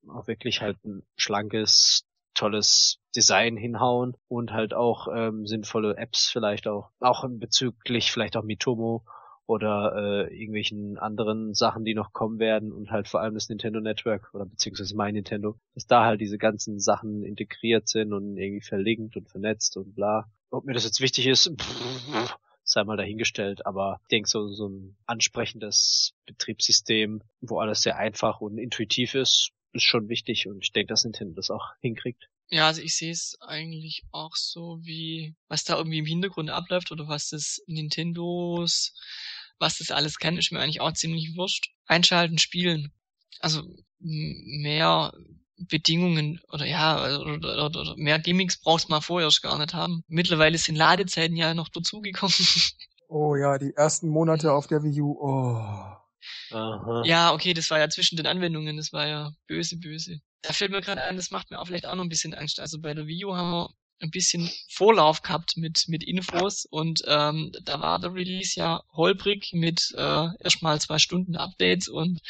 auch 0.08 0.26
wirklich 0.26 0.60
halt 0.60 0.82
ein 0.84 1.02
schlankes, 1.16 2.04
tolles 2.34 2.98
Design 3.14 3.56
hinhauen 3.56 4.16
und 4.28 4.52
halt 4.52 4.74
auch 4.74 5.08
ähm, 5.14 5.46
sinnvolle 5.46 5.96
Apps 5.96 6.28
vielleicht 6.30 6.66
auch, 6.66 6.90
auch 7.00 7.24
bezüglich 7.28 8.12
vielleicht 8.12 8.36
auch 8.36 8.42
Mitomo 8.42 9.04
oder 9.46 10.28
äh, 10.28 10.34
irgendwelchen 10.34 10.98
anderen 10.98 11.54
Sachen, 11.54 11.84
die 11.84 11.94
noch 11.94 12.12
kommen 12.12 12.38
werden 12.38 12.72
und 12.72 12.90
halt 12.90 13.08
vor 13.08 13.20
allem 13.20 13.34
das 13.34 13.48
Nintendo 13.48 13.80
Network 13.80 14.32
oder 14.32 14.46
beziehungsweise 14.46 14.96
mein 14.96 15.14
Nintendo, 15.14 15.58
dass 15.74 15.86
da 15.86 16.04
halt 16.04 16.20
diese 16.20 16.38
ganzen 16.38 16.80
Sachen 16.80 17.22
integriert 17.22 17.88
sind 17.88 18.12
und 18.12 18.38
irgendwie 18.38 18.64
verlinkt 18.66 19.16
und 19.16 19.28
vernetzt 19.28 19.76
und 19.76 19.94
bla. 19.94 20.30
Ob 20.50 20.64
mir 20.64 20.72
das 20.72 20.84
jetzt 20.84 21.00
wichtig 21.00 21.26
ist, 21.26 21.52
sei 22.64 22.84
mal 22.84 22.96
dahingestellt, 22.96 23.66
aber 23.66 24.00
ich 24.02 24.08
denke 24.08 24.28
so, 24.28 24.48
so 24.48 24.68
ein 24.68 24.96
ansprechendes 25.06 26.14
Betriebssystem, 26.26 27.22
wo 27.40 27.58
alles 27.58 27.82
sehr 27.82 27.96
einfach 27.96 28.40
und 28.40 28.56
intuitiv 28.56 29.14
ist, 29.14 29.50
ist 29.72 29.82
schon 29.82 30.08
wichtig 30.08 30.46
und 30.46 30.62
ich 30.62 30.72
denke, 30.72 30.88
dass 30.88 31.04
Nintendo 31.04 31.34
das 31.34 31.50
auch 31.50 31.72
hinkriegt. 31.80 32.28
Ja, 32.48 32.66
also 32.66 32.82
ich 32.82 32.94
sehe 32.94 33.10
es 33.10 33.36
eigentlich 33.40 34.04
auch 34.10 34.36
so, 34.36 34.78
wie 34.82 35.34
was 35.48 35.64
da 35.64 35.76
irgendwie 35.76 35.98
im 35.98 36.06
Hintergrund 36.06 36.50
abläuft 36.50 36.92
oder 36.92 37.08
was 37.08 37.30
das 37.30 37.62
Nintendos 37.66 38.94
was 39.58 39.78
das 39.78 39.90
alles 39.90 40.18
kann, 40.18 40.36
ist 40.36 40.52
mir 40.52 40.60
eigentlich 40.60 40.80
auch 40.80 40.92
ziemlich 40.92 41.36
wurscht. 41.36 41.70
Einschalten, 41.86 42.38
spielen. 42.38 42.92
Also 43.40 43.62
mehr 43.98 45.12
Bedingungen 45.56 46.40
oder 46.52 46.66
ja, 46.66 47.18
oder, 47.20 47.66
oder, 47.66 47.80
oder 47.80 47.94
mehr 47.96 48.18
Gimmicks 48.18 48.60
brauchst 48.60 48.88
du 48.88 48.90
mal 48.92 49.00
vorher 49.00 49.30
gar 49.42 49.58
nicht 49.58 49.74
haben. 49.74 50.04
Mittlerweile 50.08 50.58
sind 50.58 50.76
Ladezeiten 50.76 51.36
ja 51.36 51.54
noch 51.54 51.68
dazugekommen. 51.68 52.34
Oh 53.06 53.36
ja, 53.36 53.58
die 53.58 53.72
ersten 53.76 54.08
Monate 54.08 54.52
auf 54.52 54.66
der 54.66 54.82
Wii 54.82 55.02
U. 55.02 55.12
Oh. 55.20 55.94
Aha. 56.50 57.02
Ja, 57.04 57.32
okay, 57.32 57.54
das 57.54 57.70
war 57.70 57.78
ja 57.78 57.88
zwischen 57.88 58.16
den 58.16 58.26
Anwendungen, 58.26 58.76
das 58.76 58.92
war 58.92 59.06
ja 59.06 59.30
böse, 59.46 59.78
böse. 59.78 60.20
Da 60.42 60.52
fällt 60.52 60.70
mir 60.70 60.80
gerade 60.80 61.02
ein, 61.02 61.16
das 61.16 61.30
macht 61.30 61.50
mir 61.50 61.60
auch 61.60 61.66
vielleicht 61.66 61.86
auch 61.86 61.94
noch 61.94 62.02
ein 62.02 62.08
bisschen 62.08 62.34
Angst. 62.34 62.60
Also 62.60 62.80
bei 62.80 62.94
der 62.94 63.06
Wii 63.06 63.26
U 63.26 63.34
haben 63.34 63.50
wir 63.50 63.70
ein 64.04 64.10
bisschen 64.10 64.50
Vorlauf 64.68 65.22
gehabt 65.22 65.56
mit, 65.56 65.84
mit 65.88 66.04
Infos 66.04 66.66
und 66.66 67.02
ähm, 67.06 67.52
da 67.64 67.80
war 67.80 67.98
der 67.98 68.14
Release 68.14 68.58
ja 68.58 68.82
holprig 68.92 69.50
mit 69.52 69.92
äh, 69.96 70.28
erstmal 70.40 70.80
zwei 70.80 70.98
Stunden 70.98 71.36
Updates 71.36 71.88
und 71.88 72.20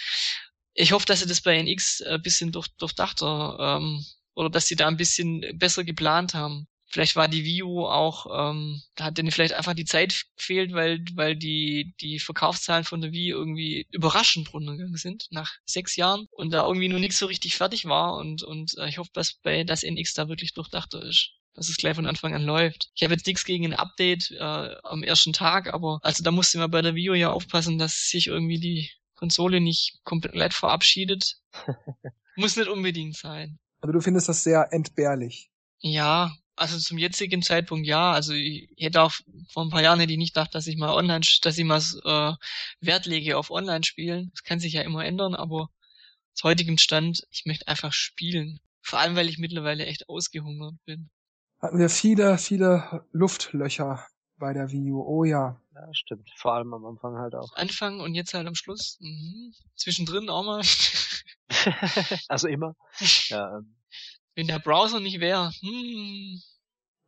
ich 0.74 0.92
hoffe, 0.92 1.06
dass 1.06 1.20
sie 1.20 1.26
das 1.26 1.40
bei 1.40 1.56
NX 1.56 2.02
ein 2.02 2.22
bisschen 2.22 2.52
durch, 2.52 2.68
durchdachter 2.78 3.58
ähm, 3.60 4.04
oder 4.34 4.50
dass 4.50 4.66
sie 4.66 4.76
da 4.76 4.88
ein 4.88 4.96
bisschen 4.96 5.44
besser 5.58 5.84
geplant 5.84 6.34
haben. 6.34 6.66
Vielleicht 6.86 7.16
war 7.16 7.26
die 7.26 7.44
Wii 7.44 7.62
U 7.64 7.86
auch, 7.86 8.26
ähm, 8.50 8.80
da 8.94 9.04
hat 9.04 9.18
denen 9.18 9.32
vielleicht 9.32 9.54
einfach 9.54 9.74
die 9.74 9.84
Zeit 9.84 10.26
gefehlt, 10.36 10.72
weil, 10.72 11.04
weil 11.14 11.34
die, 11.34 11.92
die 12.00 12.20
Verkaufszahlen 12.20 12.84
von 12.84 13.00
der 13.00 13.10
Wii 13.10 13.30
irgendwie 13.30 13.86
überraschend 13.90 14.52
runtergegangen 14.52 14.96
sind 14.96 15.26
nach 15.30 15.54
sechs 15.64 15.96
Jahren 15.96 16.28
und 16.30 16.52
da 16.52 16.66
irgendwie 16.66 16.88
nur 16.88 17.00
nichts 17.00 17.18
so 17.18 17.26
richtig 17.26 17.56
fertig 17.56 17.86
war 17.86 18.16
und, 18.16 18.44
und 18.44 18.76
äh, 18.78 18.88
ich 18.88 18.98
hoffe, 18.98 19.10
dass 19.12 19.34
bei 19.34 19.64
das 19.64 19.82
NX 19.82 20.14
da 20.14 20.28
wirklich 20.28 20.54
durchdachter 20.54 21.02
ist 21.02 21.32
dass 21.54 21.68
es 21.68 21.76
gleich 21.76 21.94
von 21.94 22.06
Anfang 22.06 22.34
an 22.34 22.42
läuft. 22.42 22.90
Ich 22.94 23.02
habe 23.02 23.14
jetzt 23.14 23.26
nichts 23.26 23.44
gegen 23.44 23.64
ein 23.64 23.74
Update 23.74 24.30
äh, 24.32 24.74
am 24.82 25.02
ersten 25.02 25.32
Tag, 25.32 25.72
aber 25.72 26.00
also 26.02 26.22
da 26.22 26.30
musste 26.30 26.58
man 26.58 26.70
bei 26.70 26.82
der 26.82 26.94
Wii 26.94 27.10
U 27.10 27.14
ja 27.14 27.30
aufpassen, 27.30 27.78
dass 27.78 28.08
sich 28.08 28.26
irgendwie 28.26 28.58
die 28.58 28.90
Konsole 29.14 29.60
nicht 29.60 30.00
komplett 30.04 30.52
verabschiedet. 30.52 31.36
Muss 32.36 32.56
nicht 32.56 32.68
unbedingt 32.68 33.16
sein. 33.16 33.58
Also 33.80 33.92
du 33.92 34.00
findest 34.00 34.28
das 34.28 34.42
sehr 34.42 34.68
entbehrlich. 34.72 35.50
Ja, 35.78 36.34
also 36.56 36.78
zum 36.78 36.98
jetzigen 36.98 37.42
Zeitpunkt 37.42 37.86
ja. 37.86 38.12
Also 38.12 38.32
ich 38.32 38.68
hätte 38.76 39.02
auch 39.02 39.12
vor 39.52 39.64
ein 39.64 39.70
paar 39.70 39.82
Jahren 39.82 40.00
hätte 40.00 40.12
ich 40.12 40.18
nicht 40.18 40.34
gedacht, 40.34 40.54
dass 40.54 40.66
ich 40.66 40.76
mal 40.76 40.92
online, 40.92 41.24
dass 41.42 41.58
ich 41.58 41.64
mal 41.64 41.80
äh, 42.04 42.32
Wert 42.80 43.06
lege 43.06 43.36
auf 43.36 43.50
Online-Spielen. 43.50 44.30
Das 44.32 44.42
kann 44.42 44.60
sich 44.60 44.72
ja 44.72 44.82
immer 44.82 45.04
ändern, 45.04 45.34
aber 45.34 45.68
zu 46.32 46.44
heutigem 46.44 46.78
Stand, 46.78 47.26
ich 47.30 47.44
möchte 47.44 47.68
einfach 47.68 47.92
spielen. 47.92 48.60
Vor 48.82 48.98
allem, 48.98 49.16
weil 49.16 49.28
ich 49.28 49.38
mittlerweile 49.38 49.86
echt 49.86 50.08
ausgehungert 50.08 50.74
bin. 50.84 51.10
Hatten 51.64 51.78
wir 51.78 51.88
viele, 51.88 52.36
viele 52.36 53.06
Luftlöcher 53.12 54.06
bei 54.36 54.52
der 54.52 54.70
Wii 54.70 54.92
U. 54.92 55.02
Oh 55.02 55.24
ja. 55.24 55.58
Ja, 55.74 55.94
stimmt. 55.94 56.30
Vor 56.36 56.52
allem 56.52 56.74
am 56.74 56.84
Anfang 56.84 57.16
halt 57.16 57.34
auch. 57.34 57.56
Anfang 57.56 58.00
und 58.00 58.14
jetzt 58.14 58.34
halt 58.34 58.46
am 58.46 58.54
Schluss. 58.54 58.98
Mhm. 59.00 59.54
Zwischendrin 59.74 60.28
auch 60.28 60.44
mal. 60.44 60.60
also 62.28 62.48
immer. 62.48 62.76
Ja, 63.28 63.56
ähm, 63.56 63.76
wenn 64.34 64.46
der 64.46 64.58
Browser 64.58 65.00
nicht 65.00 65.20
wäre. 65.20 65.52
Hm. 65.60 66.42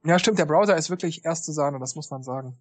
Ja, 0.06 0.18
stimmt, 0.18 0.38
der 0.38 0.46
Browser 0.46 0.74
ist 0.74 0.88
wirklich 0.88 1.26
erste 1.26 1.52
Sahne, 1.52 1.78
das 1.78 1.94
muss 1.94 2.08
man 2.08 2.22
sagen. 2.22 2.58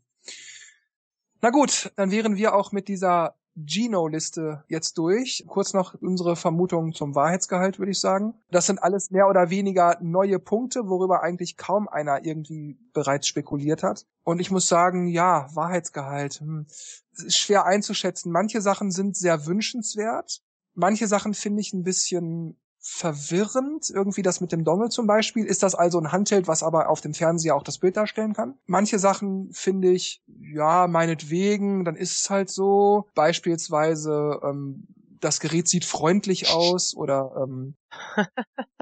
Na 1.40 1.50
gut, 1.50 1.94
dann 1.96 2.12
wären 2.12 2.36
wir 2.36 2.56
auch 2.56 2.74
mit 2.74 2.90
dieser 2.90 3.38
Geno-Liste 3.56 4.64
jetzt 4.68 4.98
durch. 4.98 5.46
Kurz 5.48 5.74
noch 5.74 5.94
unsere 6.02 6.36
Vermutungen 6.36 6.94
zum 6.94 7.16
Wahrheitsgehalt, 7.16 7.80
würde 7.80 7.92
ich 7.92 8.00
sagen. 8.00 8.34
Das 8.52 8.66
sind 8.66 8.84
alles 8.84 9.12
mehr 9.12 9.28
oder 9.28 9.50
weniger 9.50 9.98
neue 10.02 10.40
Punkte, 10.40 10.88
worüber 10.88 11.24
eigentlich 11.24 11.58
kaum 11.58 11.88
einer 11.88 12.26
irgendwie 12.26 12.78
bereits 12.94 13.28
spekuliert 13.28 13.84
hat. 13.84 14.06
Und 14.24 14.40
ich 14.40 14.52
muss 14.52 14.68
sagen, 14.68 15.08
ja, 15.08 15.48
Wahrheitsgehalt. 15.54 16.42
Hm, 16.42 16.68
ist 17.14 17.38
schwer 17.38 17.66
einzuschätzen. 17.66 18.32
Manche 18.32 18.62
Sachen 18.62 18.92
sind 18.92 19.16
sehr 19.16 19.46
wünschenswert. 19.46 20.42
Manche 20.74 21.08
Sachen 21.08 21.34
finde 21.34 21.62
ich 21.62 21.74
ein 21.74 21.84
bisschen 21.84 22.58
verwirrend. 22.88 23.90
Irgendwie 23.90 24.22
das 24.22 24.42
mit 24.42 24.52
dem 24.52 24.64
Dongle 24.64 24.90
zum 24.90 25.08
Beispiel. 25.08 25.44
Ist 25.44 25.64
das 25.64 25.74
also 25.74 26.00
ein 26.00 26.12
Handheld, 26.12 26.48
was 26.48 26.62
aber 26.62 26.88
auf 26.90 27.02
dem 27.02 27.16
Fernseher 27.16 27.56
auch 27.56 27.64
das 27.64 27.80
Bild 27.80 27.98
darstellen 27.98 28.34
kann? 28.34 28.60
Manche 28.68 29.00
Sachen 29.00 29.50
finde 29.52 29.92
ich, 29.92 30.22
ja, 30.28 30.86
meinetwegen, 30.88 31.84
dann 31.84 31.96
ist 31.96 32.22
es 32.22 32.30
halt 32.30 32.52
so. 32.52 33.10
Beispielsweise, 33.16 34.40
ähm, 34.44 34.86
das 35.20 35.40
Gerät 35.40 35.68
sieht 35.68 35.84
freundlich 35.84 36.52
aus 36.52 36.96
oder 36.96 37.32
ähm, 37.42 37.76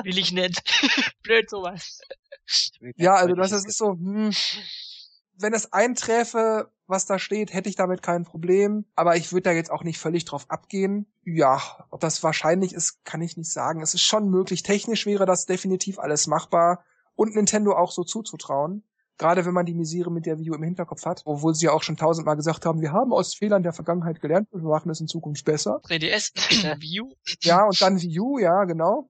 will 0.03 0.17
ich 0.17 0.33
nicht. 0.33 0.61
Blöd 1.23 1.49
sowas. 1.49 2.01
Ja, 2.97 3.13
also 3.13 3.35
das 3.35 3.53
ist 3.53 3.77
so, 3.77 3.91
hm, 3.91 4.31
wenn 5.37 5.53
es 5.53 5.73
einträfe, 5.73 6.71
was 6.87 7.05
da 7.05 7.17
steht, 7.19 7.53
hätte 7.53 7.69
ich 7.69 7.75
damit 7.75 8.01
kein 8.01 8.23
Problem. 8.23 8.85
Aber 8.95 9.15
ich 9.15 9.31
würde 9.31 9.43
da 9.43 9.51
jetzt 9.51 9.71
auch 9.71 9.83
nicht 9.83 9.99
völlig 9.99 10.25
drauf 10.25 10.45
abgehen. 10.49 11.07
Ja, 11.23 11.61
ob 11.89 12.01
das 12.01 12.23
wahrscheinlich 12.23 12.73
ist, 12.73 13.03
kann 13.05 13.21
ich 13.21 13.37
nicht 13.37 13.51
sagen. 13.51 13.81
Es 13.81 13.93
ist 13.93 14.03
schon 14.03 14.29
möglich. 14.29 14.63
Technisch 14.63 15.05
wäre 15.05 15.25
das 15.25 15.45
definitiv 15.45 15.99
alles 15.99 16.27
machbar 16.27 16.83
und 17.15 17.35
Nintendo 17.35 17.73
auch 17.75 17.91
so 17.91 18.03
zuzutrauen. 18.03 18.83
Gerade 19.19 19.45
wenn 19.45 19.53
man 19.53 19.67
die 19.67 19.75
Misere 19.75 20.11
mit 20.11 20.25
der 20.25 20.39
Wii 20.39 20.51
U 20.51 20.55
im 20.55 20.63
Hinterkopf 20.63 21.05
hat, 21.05 21.21
obwohl 21.25 21.53
sie 21.53 21.67
ja 21.67 21.71
auch 21.71 21.83
schon 21.83 21.97
tausendmal 21.97 22.35
gesagt 22.35 22.65
haben, 22.65 22.81
wir 22.81 22.91
haben 22.91 23.13
aus 23.13 23.35
Fehlern 23.35 23.61
der 23.61 23.71
Vergangenheit 23.71 24.19
gelernt 24.21 24.51
und 24.51 24.63
wir 24.63 24.69
machen 24.69 24.89
es 24.89 24.99
in 24.99 25.07
Zukunft 25.07 25.45
besser. 25.45 25.81
3DS, 25.83 26.33
Wii 26.81 27.01
U. 27.01 27.13
Ja, 27.41 27.65
und 27.65 27.79
dann 27.79 28.01
Wii 28.01 28.19
U, 28.19 28.39
ja, 28.39 28.63
genau. 28.63 29.07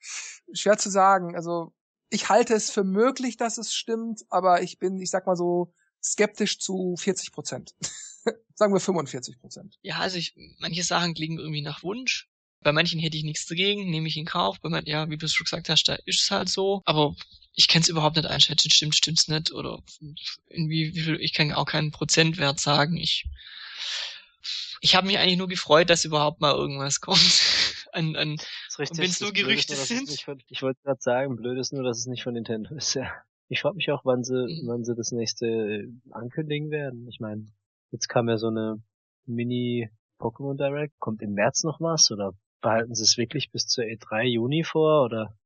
Schwer 0.51 0.78
zu 0.78 0.89
sagen. 0.89 1.36
Also, 1.36 1.74
ich 2.09 2.28
halte 2.28 2.53
es 2.53 2.69
für 2.69 2.84
möglich, 2.84 3.38
dass 3.38 3.57
es 3.57 3.74
stimmt, 3.74 4.24
aber 4.30 4.61
ich 4.61 4.78
bin, 4.78 4.99
ich 4.99 5.09
sag 5.09 5.26
mal 5.26 5.38
so, 5.38 5.74
skeptisch 6.04 6.60
zu 6.60 6.95
40 6.97 7.32
Prozent. 7.32 7.74
Sagen 8.56 8.74
wir 8.74 8.80
45 8.80 9.39
Prozent. 9.39 9.78
Ja, 9.82 9.99
also 9.99 10.18
ich, 10.18 10.36
manche 10.60 10.84
Sachen 10.84 11.14
klingen 11.14 11.39
irgendwie 11.39 11.62
nach 11.62 11.84
Wunsch. 11.84 12.30
Bei 12.62 12.72
manchen 12.72 12.99
hätte 12.99 13.18
ich 13.18 13.24
nichts 13.24 13.45
dagegen, 13.45 13.89
nehme 13.89 14.08
ich 14.08 14.16
in 14.16 14.26
Kauf. 14.26 14.60
Bei 14.62 14.70
manchen, 14.70 14.89
ja, 14.89 15.10
wie 15.10 15.18
du 15.18 15.26
es 15.26 15.34
schon 15.34 15.45
gesagt 15.45 15.70
hast, 15.70 15.84
da 15.86 15.95
ist 16.06 16.22
es 16.22 16.32
halt 16.32 16.49
so. 16.49 16.82
Aber 16.86 17.16
ich 17.56 17.68
kann 17.68 17.82
es 17.82 17.89
überhaupt 17.89 18.16
nicht 18.16 18.28
einschätzen, 18.28 18.72
stimmt, 18.72 18.95
stimmt's 18.95 19.28
nicht. 19.28 19.51
Oder 19.51 19.82
irgendwie, 20.47 20.95
wie 20.95 21.01
viel, 21.01 21.20
ich 21.20 21.34
kann 21.34 21.51
auch 21.51 21.66
keinen 21.66 21.91
Prozentwert 21.91 22.60
sagen. 22.60 22.95
Ich, 22.95 23.26
ich 24.82 24.95
habe 24.95 25.08
mich 25.08 25.18
eigentlich 25.18 25.38
nur 25.38 25.49
gefreut, 25.49 25.89
dass 25.89 26.06
überhaupt 26.06 26.39
mal 26.39 26.54
irgendwas 26.54 27.01
kommt. 27.01 27.20
an, 27.93 28.16
an, 28.16 28.38
wenn 28.78 29.10
es 29.10 29.20
nur 29.20 29.34
Gerüchte 29.34 29.76
nur, 29.76 29.86
sind. 29.86 30.22
Von, 30.22 30.41
ich 30.47 30.62
wollte 30.62 30.82
gerade 30.84 31.01
sagen, 31.01 31.36
blöd 31.36 31.58
ist 31.60 31.74
nur, 31.74 31.84
dass 31.84 31.97
es 31.97 32.06
nicht 32.06 32.24
von 32.24 32.34
Nintendo 32.34 32.76
ist, 32.76 32.93
ja. 32.93 33.12
Ich 33.49 33.61
frage 33.61 33.75
mich 33.75 33.91
auch, 33.91 34.05
wann 34.05 34.23
sie, 34.23 34.33
mhm. 34.35 34.67
wann 34.67 34.83
sie 34.83 34.95
das 34.95 35.11
nächste 35.11 35.47
äh, 35.47 35.87
ankündigen 36.11 36.71
werden. 36.71 37.07
Ich 37.07 37.19
meine, 37.19 37.45
jetzt 37.91 38.07
kam 38.07 38.29
ja 38.29 38.37
so 38.37 38.47
eine 38.47 38.81
Mini 39.25 39.89
Pokémon 40.19 40.55
Direct. 40.55 40.99
Kommt 40.99 41.21
im 41.21 41.33
März 41.33 41.63
noch 41.63 41.79
was 41.79 42.09
oder 42.11 42.33
behalten 42.61 42.95
sie 42.95 43.03
es 43.03 43.17
wirklich 43.17 43.51
bis 43.51 43.67
zur 43.67 43.83
E3 43.83 44.23
Juni 44.23 44.63
vor 44.63 45.03
oder 45.03 45.37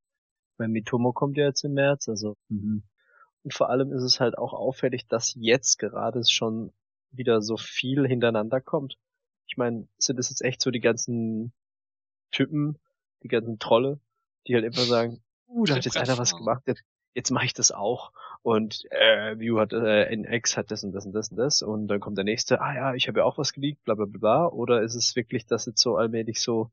mein 0.58 0.72
Mitomo 0.72 1.12
kommt 1.12 1.36
ja 1.36 1.46
jetzt 1.46 1.64
im 1.64 1.74
März, 1.74 2.08
also 2.08 2.36
mhm. 2.48 2.82
und 3.42 3.54
vor 3.54 3.70
allem 3.70 3.92
ist 3.92 4.02
es 4.02 4.20
halt 4.20 4.36
auch 4.36 4.52
auffällig, 4.52 5.06
dass 5.06 5.34
jetzt 5.34 5.78
gerade 5.78 6.22
schon 6.28 6.72
wieder 7.10 7.40
so 7.40 7.56
viel 7.56 8.06
hintereinander 8.06 8.60
kommt. 8.60 8.96
Ich 9.46 9.56
meine, 9.56 9.88
sind 9.98 10.18
es 10.18 10.28
jetzt 10.30 10.42
echt 10.42 10.60
so 10.60 10.70
die 10.70 10.80
ganzen 10.80 11.52
Typen, 12.30 12.78
die 13.22 13.28
ganzen 13.28 13.58
Trolle, 13.58 14.00
die 14.46 14.54
halt 14.54 14.64
immer 14.64 14.84
sagen, 14.84 15.22
uh, 15.48 15.64
da 15.64 15.76
hat 15.76 15.84
jetzt 15.84 15.96
einer 15.96 16.18
was 16.18 16.36
gemacht, 16.36 16.62
jetzt, 16.66 16.82
jetzt 17.14 17.30
mache 17.30 17.46
ich 17.46 17.54
das 17.54 17.72
auch. 17.72 18.12
Und 18.42 18.84
äh, 18.90 19.38
View 19.38 19.58
hat, 19.58 19.72
äh, 19.72 20.14
NX 20.14 20.56
hat 20.56 20.70
das 20.70 20.84
und 20.84 20.92
das 20.92 21.06
und 21.06 21.12
das 21.12 21.30
und 21.30 21.36
das 21.36 21.62
und 21.62 21.88
dann 21.88 22.00
kommt 22.00 22.16
der 22.16 22.24
nächste, 22.24 22.60
ah 22.60 22.74
ja, 22.74 22.94
ich 22.94 23.08
habe 23.08 23.20
ja 23.20 23.24
auch 23.24 23.38
was 23.38 23.52
geleakt, 23.52 23.84
bla 23.84 23.94
bla 23.94 24.06
bla. 24.06 24.46
Oder 24.46 24.82
ist 24.82 24.94
es 24.94 25.16
wirklich, 25.16 25.46
dass 25.46 25.66
jetzt 25.66 25.82
so 25.82 25.96
allmählich 25.96 26.40
so 26.40 26.70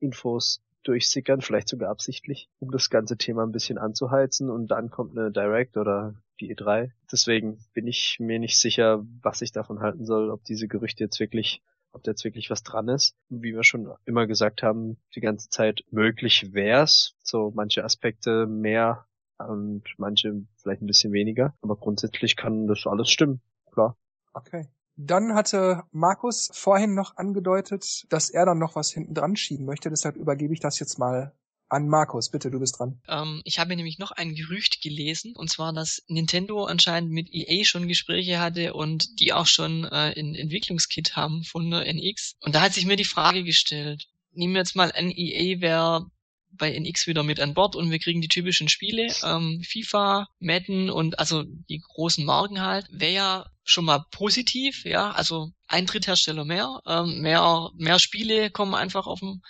Infos 0.00 0.62
durchsickern, 0.84 1.40
vielleicht 1.40 1.68
sogar 1.68 1.90
absichtlich, 1.90 2.48
um 2.60 2.70
das 2.70 2.88
ganze 2.88 3.16
Thema 3.16 3.42
ein 3.42 3.52
bisschen 3.52 3.78
anzuheizen 3.78 4.48
und 4.48 4.68
dann 4.68 4.90
kommt 4.90 5.18
eine 5.18 5.30
Direct 5.30 5.76
oder 5.76 6.14
die 6.40 6.54
E3. 6.54 6.92
Deswegen 7.10 7.58
bin 7.74 7.86
ich 7.86 8.18
mir 8.20 8.38
nicht 8.38 8.58
sicher, 8.58 9.04
was 9.22 9.42
ich 9.42 9.52
davon 9.52 9.80
halten 9.80 10.06
soll, 10.06 10.30
ob 10.30 10.44
diese 10.44 10.68
Gerüchte 10.68 11.04
jetzt 11.04 11.20
wirklich 11.20 11.62
ob 11.92 12.02
da 12.04 12.12
jetzt 12.12 12.24
wirklich 12.24 12.50
was 12.50 12.62
dran 12.62 12.88
ist. 12.88 13.16
Wie 13.28 13.54
wir 13.54 13.64
schon 13.64 13.90
immer 14.04 14.26
gesagt 14.26 14.62
haben, 14.62 14.98
die 15.14 15.20
ganze 15.20 15.48
Zeit 15.48 15.84
möglich 15.90 16.52
wär's, 16.52 17.16
so 17.22 17.50
manche 17.54 17.82
Aspekte 17.84 18.46
mehr 18.46 19.06
und 19.38 19.82
manche 19.96 20.44
vielleicht 20.56 20.82
ein 20.82 20.86
bisschen 20.86 21.12
weniger. 21.12 21.54
Aber 21.62 21.76
grundsätzlich 21.76 22.36
kann 22.36 22.66
das 22.66 22.86
alles 22.86 23.10
stimmen, 23.10 23.40
klar. 23.72 23.96
Okay. 24.32 24.68
Dann 24.96 25.34
hatte 25.34 25.84
Markus 25.92 26.50
vorhin 26.52 26.94
noch 26.94 27.16
angedeutet, 27.16 28.04
dass 28.08 28.30
er 28.30 28.46
dann 28.46 28.58
noch 28.58 28.74
was 28.74 28.90
hinten 28.90 29.14
dran 29.14 29.36
schieben 29.36 29.64
möchte. 29.64 29.90
Deshalb 29.90 30.16
übergebe 30.16 30.52
ich 30.52 30.60
das 30.60 30.80
jetzt 30.80 30.98
mal 30.98 31.32
an 31.68 31.86
Markus. 31.88 32.30
Bitte, 32.30 32.50
du 32.50 32.58
bist 32.58 32.78
dran. 32.78 33.00
Ähm, 33.08 33.40
ich 33.44 33.58
habe 33.58 33.76
nämlich 33.76 33.98
noch 33.98 34.10
ein 34.10 34.34
Gerücht 34.34 34.82
gelesen, 34.82 35.36
und 35.36 35.50
zwar, 35.50 35.72
dass 35.72 36.02
Nintendo 36.08 36.64
anscheinend 36.64 37.12
mit 37.12 37.28
EA 37.32 37.64
schon 37.64 37.88
Gespräche 37.88 38.40
hatte 38.40 38.74
und 38.74 39.20
die 39.20 39.32
auch 39.32 39.46
schon 39.46 39.84
äh, 39.84 40.14
ein 40.18 40.34
Entwicklungskit 40.34 41.14
haben 41.14 41.44
von 41.44 41.70
der 41.70 41.86
NX. 41.86 42.36
Und 42.40 42.54
da 42.54 42.62
hat 42.62 42.72
sich 42.72 42.86
mir 42.86 42.96
die 42.96 43.04
Frage 43.04 43.44
gestellt, 43.44 44.08
nehmen 44.32 44.54
wir 44.54 44.60
jetzt 44.60 44.76
mal 44.76 44.92
an, 44.92 45.10
EA 45.10 45.60
wäre 45.60 46.10
bei 46.50 46.72
NX 46.72 47.06
wieder 47.06 47.22
mit 47.22 47.40
an 47.40 47.54
Bord 47.54 47.76
und 47.76 47.90
wir 47.90 47.98
kriegen 47.98 48.20
die 48.20 48.28
typischen 48.28 48.68
Spiele, 48.68 49.12
ähm, 49.24 49.62
FIFA, 49.62 50.28
Madden 50.40 50.90
und 50.90 51.18
also 51.18 51.44
die 51.44 51.80
großen 51.80 52.24
Marken 52.24 52.60
halt, 52.60 52.86
wäre 52.90 53.12
ja 53.12 53.46
schon 53.64 53.84
mal 53.84 54.04
positiv, 54.10 54.84
ja, 54.84 55.10
also 55.12 55.50
ein 55.66 55.86
Dritthersteller 55.86 56.44
mehr, 56.44 56.80
ähm, 56.86 57.20
mehr, 57.20 57.70
mehr 57.76 57.98
Spiele 57.98 58.50
kommen 58.50 58.74
einfach 58.74 59.06
auf 59.06 59.20
dem 59.20 59.42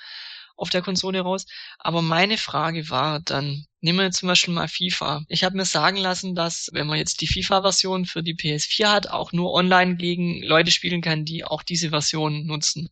auf 0.59 0.70
der 0.70 0.82
Konsole 0.82 1.20
raus. 1.20 1.46
Aber 1.78 2.03
meine 2.03 2.36
Frage 2.36 2.90
war 2.90 3.20
dann, 3.20 3.64
nehmen 3.80 4.01
wir 4.01 4.11
zum 4.11 4.26
Beispiel 4.26 4.53
mal 4.53 4.68
FIFA. 4.68 5.22
Ich 5.28 5.44
habe 5.44 5.57
mir 5.57 5.64
sagen 5.64 5.96
lassen, 5.96 6.34
dass 6.34 6.68
wenn 6.72 6.88
man 6.88 6.99
jetzt 6.99 7.20
die 7.20 7.28
FIFA-Version 7.28 8.05
für 8.07 8.22
die 8.22 8.34
PS4 8.34 8.88
hat, 8.88 9.07
auch 9.09 9.32
nur 9.32 9.53
online 9.53 9.96
gegen 9.96 10.42
Leute 10.42 10.72
spielen 10.72 11.01
kann, 11.01 11.24
die 11.24 11.44
auch 11.44 11.62
diese 11.62 11.90
Version 11.90 12.44
nutzen. 12.44 12.88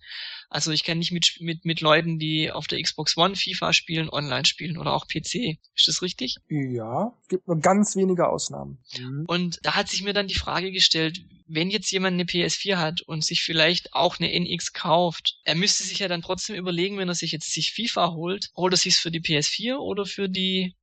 Also 0.49 0.71
ich 0.71 0.85
kann 0.85 0.99
nicht 0.99 1.13
mit, 1.13 1.37
mit, 1.41 1.65
mit 1.65 1.81
Leuten, 1.81 2.19
die 2.19 2.51
auf 2.51 2.67
der 2.67 2.81
Xbox 2.81 3.17
One 3.17 3.37
FIFA 3.37 3.73
spielen, 3.73 4.09
online 4.09 4.45
spielen 4.45 4.79
oder 4.79 4.93
auch 4.93 5.07
PC. 5.07 5.59
Ist 5.75 5.89
das 5.89 6.03
richtig? 6.03 6.37
Ja, 6.49 7.13
gibt 7.29 7.49
nur 7.49 7.59
ganz 7.59 7.97
wenige 7.97 8.29
Ausnahmen. 8.29 8.79
Mhm. 8.99 9.25
Und 9.27 9.59
da 9.63 9.75
hat 9.75 9.89
sich 9.89 10.03
mir 10.03 10.13
dann 10.13 10.29
die 10.29 10.35
Frage 10.35 10.71
gestellt, 10.73 11.21
wenn 11.49 11.71
jetzt 11.71 11.91
jemand 11.91 12.15
eine 12.15 12.25
PS4 12.25 12.77
hat 12.77 13.03
und 13.03 13.25
sich 13.25 13.43
vielleicht 13.43 13.95
auch 13.95 14.19
eine 14.19 14.33
NX 14.33 14.73
kauft, 14.73 15.39
er 15.45 15.55
müsste 15.55 15.85
sich 15.85 16.01
ja 16.01 16.09
dann 16.09 16.23
trotzdem 16.23 16.57
überlegen, 16.57 16.99
wenn 16.99 17.09
er 17.09 17.15
sich 17.15 17.33
jetzt 17.33 17.53
sich 17.53 17.73
FIFA 17.73 18.13
holt, 18.13 18.51
holt 18.57 18.75
er 18.75 18.79
sich 18.79 18.95
es 18.95 19.01
für 19.01 19.11
die 19.11 19.21
PS4 19.21 19.77
oder 19.77 20.07
für 20.07 20.29
die 20.29 20.75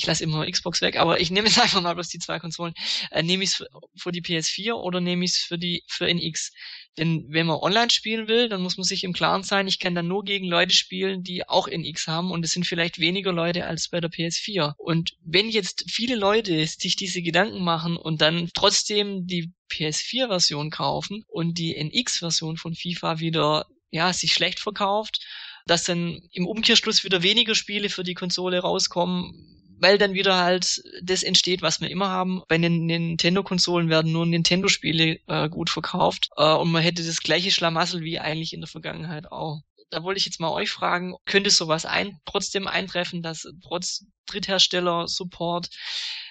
ich 0.00 0.06
lasse 0.06 0.24
immer 0.24 0.50
Xbox 0.50 0.80
weg, 0.80 0.96
aber 0.96 1.20
ich 1.20 1.30
nehme 1.30 1.48
jetzt 1.48 1.58
einfach 1.62 1.82
mal 1.82 1.92
bloß 1.92 2.08
die 2.08 2.18
zwei 2.18 2.38
Konsolen. 2.38 2.72
Äh, 3.10 3.22
nehme 3.22 3.44
ich 3.44 3.50
es 3.50 3.64
für, 3.96 4.12
die 4.12 4.22
PS4 4.22 4.72
oder 4.72 5.00
nehme 5.00 5.26
ich 5.26 5.32
es 5.32 5.36
für 5.38 5.58
die 5.58 5.84
für 5.86 6.08
NX? 6.08 6.52
Denn 6.96 7.26
wenn 7.28 7.46
man 7.46 7.58
online 7.58 7.90
spielen 7.90 8.26
will, 8.26 8.48
dann 8.48 8.62
muss 8.62 8.78
man 8.78 8.84
sich 8.84 9.04
im 9.04 9.12
Klaren 9.12 9.42
sein, 9.42 9.68
ich 9.68 9.78
kann 9.78 9.94
dann 9.94 10.08
nur 10.08 10.24
gegen 10.24 10.46
Leute 10.46 10.74
spielen, 10.74 11.22
die 11.22 11.46
auch 11.46 11.68
NX 11.68 12.08
haben 12.08 12.30
und 12.30 12.44
es 12.44 12.52
sind 12.52 12.66
vielleicht 12.66 12.98
weniger 12.98 13.32
Leute 13.32 13.66
als 13.66 13.90
bei 13.90 14.00
der 14.00 14.10
PS4. 14.10 14.72
Und 14.78 15.12
wenn 15.22 15.50
jetzt 15.50 15.84
viele 15.90 16.16
Leute 16.16 16.66
sich 16.66 16.96
diese 16.96 17.20
Gedanken 17.20 17.62
machen 17.62 17.96
und 17.98 18.22
dann 18.22 18.50
trotzdem 18.54 19.26
die 19.26 19.52
PS4-Version 19.70 20.70
kaufen 20.70 21.24
und 21.28 21.58
die 21.58 21.76
NX-Version 21.76 22.56
von 22.56 22.74
FIFA 22.74 23.20
wieder 23.20 23.66
ja 23.90 24.12
sich 24.12 24.32
schlecht 24.32 24.60
verkauft, 24.60 25.20
dass 25.66 25.84
dann 25.84 26.22
im 26.32 26.46
Umkehrschluss 26.46 27.04
wieder 27.04 27.22
weniger 27.22 27.54
Spiele 27.54 27.90
für 27.90 28.02
die 28.02 28.14
Konsole 28.14 28.60
rauskommen, 28.60 29.59
weil 29.80 29.98
dann 29.98 30.14
wieder 30.14 30.36
halt 30.36 30.82
das 31.02 31.22
entsteht, 31.22 31.62
was 31.62 31.80
wir 31.80 31.90
immer 31.90 32.08
haben. 32.08 32.42
Bei 32.48 32.58
den 32.58 32.86
Nintendo-Konsolen 32.86 33.88
werden 33.88 34.12
nur 34.12 34.26
Nintendo-Spiele 34.26 35.20
äh, 35.26 35.48
gut 35.48 35.70
verkauft 35.70 36.28
äh, 36.36 36.52
und 36.52 36.70
man 36.70 36.82
hätte 36.82 37.04
das 37.04 37.20
gleiche 37.20 37.50
Schlamassel 37.50 38.02
wie 38.02 38.18
eigentlich 38.18 38.52
in 38.52 38.60
der 38.60 38.68
Vergangenheit 38.68 39.30
auch. 39.32 39.60
Da 39.90 40.04
wollte 40.04 40.18
ich 40.18 40.26
jetzt 40.26 40.38
mal 40.38 40.52
euch 40.52 40.70
fragen, 40.70 41.16
könnte 41.24 41.50
sowas 41.50 41.84
ein, 41.84 42.20
trotzdem 42.24 42.68
eintreffen, 42.68 43.22
dass 43.22 43.48
trotz 43.62 44.04
Dritthersteller-Support 44.26 45.68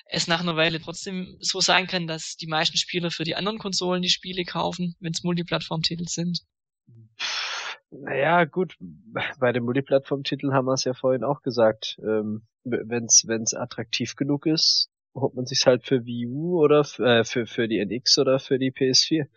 es 0.05 0.27
nach 0.27 0.39
einer 0.39 0.55
Weile 0.55 0.79
trotzdem 0.79 1.37
so 1.39 1.59
sein 1.59 1.87
kann, 1.87 2.07
dass 2.07 2.35
die 2.37 2.47
meisten 2.47 2.77
Spieler 2.77 3.11
für 3.11 3.25
die 3.25 3.35
anderen 3.35 3.59
Konsolen 3.59 4.01
die 4.01 4.09
Spiele 4.09 4.45
kaufen, 4.45 4.95
wenn 4.99 5.11
es 5.11 5.23
Multiplattform-Titel 5.23 6.07
sind? 6.07 6.41
Naja, 7.91 8.45
gut, 8.45 8.77
bei 9.39 9.51
den 9.51 9.63
Multiplattform-Titeln 9.63 10.53
haben 10.53 10.65
wir 10.65 10.73
es 10.73 10.83
ja 10.83 10.93
vorhin 10.93 11.23
auch 11.23 11.41
gesagt. 11.41 11.99
Ähm, 12.03 12.43
wenn's, 12.63 13.23
wenn's 13.27 13.53
attraktiv 13.53 14.15
genug 14.15 14.45
ist, 14.45 14.89
holt 15.15 15.33
man 15.33 15.45
sich's 15.45 15.65
halt 15.65 15.83
für 15.83 16.05
Wii 16.05 16.27
U 16.27 16.59
oder 16.59 16.81
äh, 16.99 17.23
für, 17.23 17.47
für 17.47 17.67
die 17.67 17.79
NX 17.79 18.19
oder 18.19 18.39
für 18.39 18.59
die 18.59 18.71
PS4. 18.71 19.27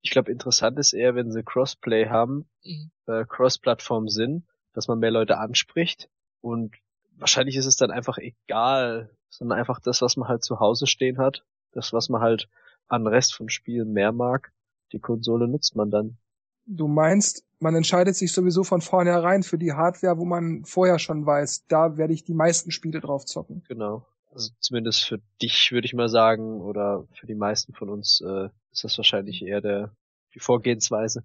Ich 0.00 0.10
glaube, 0.10 0.30
interessant 0.30 0.78
ist 0.78 0.92
eher, 0.92 1.14
wenn 1.14 1.32
sie 1.32 1.42
Crossplay 1.42 2.08
haben, 2.08 2.48
mhm. 2.64 2.90
äh, 3.06 3.24
Cross-Plattform 3.26 4.08
sind, 4.08 4.46
dass 4.72 4.88
man 4.88 4.98
mehr 4.98 5.10
Leute 5.10 5.38
anspricht 5.38 6.08
und 6.40 6.76
wahrscheinlich 7.16 7.56
ist 7.56 7.66
es 7.66 7.76
dann 7.76 7.90
einfach 7.90 8.18
egal, 8.18 9.10
sondern 9.28 9.58
einfach 9.58 9.80
das, 9.80 10.02
was 10.02 10.16
man 10.16 10.28
halt 10.28 10.44
zu 10.44 10.60
Hause 10.60 10.86
stehen 10.86 11.18
hat, 11.18 11.44
das, 11.72 11.92
was 11.92 12.08
man 12.08 12.20
halt 12.20 12.48
an 12.88 13.06
Rest 13.06 13.34
von 13.34 13.48
Spielen 13.48 13.92
mehr 13.92 14.12
mag, 14.12 14.52
die 14.92 15.00
Konsole 15.00 15.48
nutzt 15.48 15.76
man 15.76 15.90
dann. 15.90 16.18
Du 16.66 16.88
meinst, 16.88 17.45
man 17.58 17.74
entscheidet 17.74 18.16
sich 18.16 18.32
sowieso 18.32 18.64
von 18.64 18.80
vornherein 18.80 19.42
für 19.42 19.58
die 19.58 19.72
Hardware, 19.72 20.18
wo 20.18 20.24
man 20.24 20.64
vorher 20.64 20.98
schon 20.98 21.24
weiß, 21.24 21.66
da 21.68 21.96
werde 21.96 22.12
ich 22.12 22.24
die 22.24 22.34
meisten 22.34 22.70
Spiele 22.70 23.00
drauf 23.00 23.24
zocken. 23.24 23.62
Genau. 23.68 24.06
Also 24.32 24.50
zumindest 24.60 25.04
für 25.04 25.20
dich 25.40 25.72
würde 25.72 25.86
ich 25.86 25.94
mal 25.94 26.08
sagen, 26.08 26.60
oder 26.60 27.06
für 27.14 27.26
die 27.26 27.34
meisten 27.34 27.72
von 27.72 27.88
uns 27.88 28.20
äh, 28.20 28.48
ist 28.70 28.84
das 28.84 28.98
wahrscheinlich 28.98 29.42
eher 29.42 29.62
der 29.62 29.94
die 30.36 30.40
Vorgehensweise. 30.40 31.24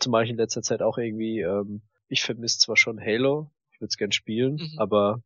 Zumal 0.00 0.24
ich 0.24 0.30
in 0.30 0.38
letzter 0.38 0.62
Zeit 0.62 0.82
auch 0.82 0.98
irgendwie, 0.98 1.40
ähm, 1.40 1.82
ich 2.08 2.22
vermisse 2.22 2.58
zwar 2.58 2.76
schon 2.76 2.98
Halo, 2.98 3.50
ich 3.70 3.80
würde 3.80 3.90
es 3.90 3.98
gern 3.98 4.12
spielen, 4.12 4.54
mhm. 4.54 4.78
aber 4.78 5.22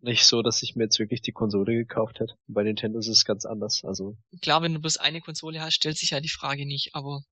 nicht 0.00 0.26
so, 0.26 0.42
dass 0.42 0.62
ich 0.64 0.74
mir 0.74 0.84
jetzt 0.84 0.98
wirklich 0.98 1.22
die 1.22 1.30
Konsole 1.30 1.74
gekauft 1.74 2.18
hätte. 2.18 2.34
Bei 2.48 2.64
Nintendo 2.64 2.98
ist 2.98 3.06
es 3.06 3.24
ganz 3.24 3.46
anders. 3.46 3.82
Also 3.84 4.16
klar, 4.42 4.60
wenn 4.62 4.74
du 4.74 4.80
bloß 4.80 4.96
eine 4.96 5.20
Konsole 5.20 5.60
hast, 5.60 5.74
stellt 5.74 5.96
sich 5.96 6.10
ja 6.10 6.20
die 6.20 6.28
Frage 6.28 6.66
nicht, 6.66 6.90
aber 6.94 7.22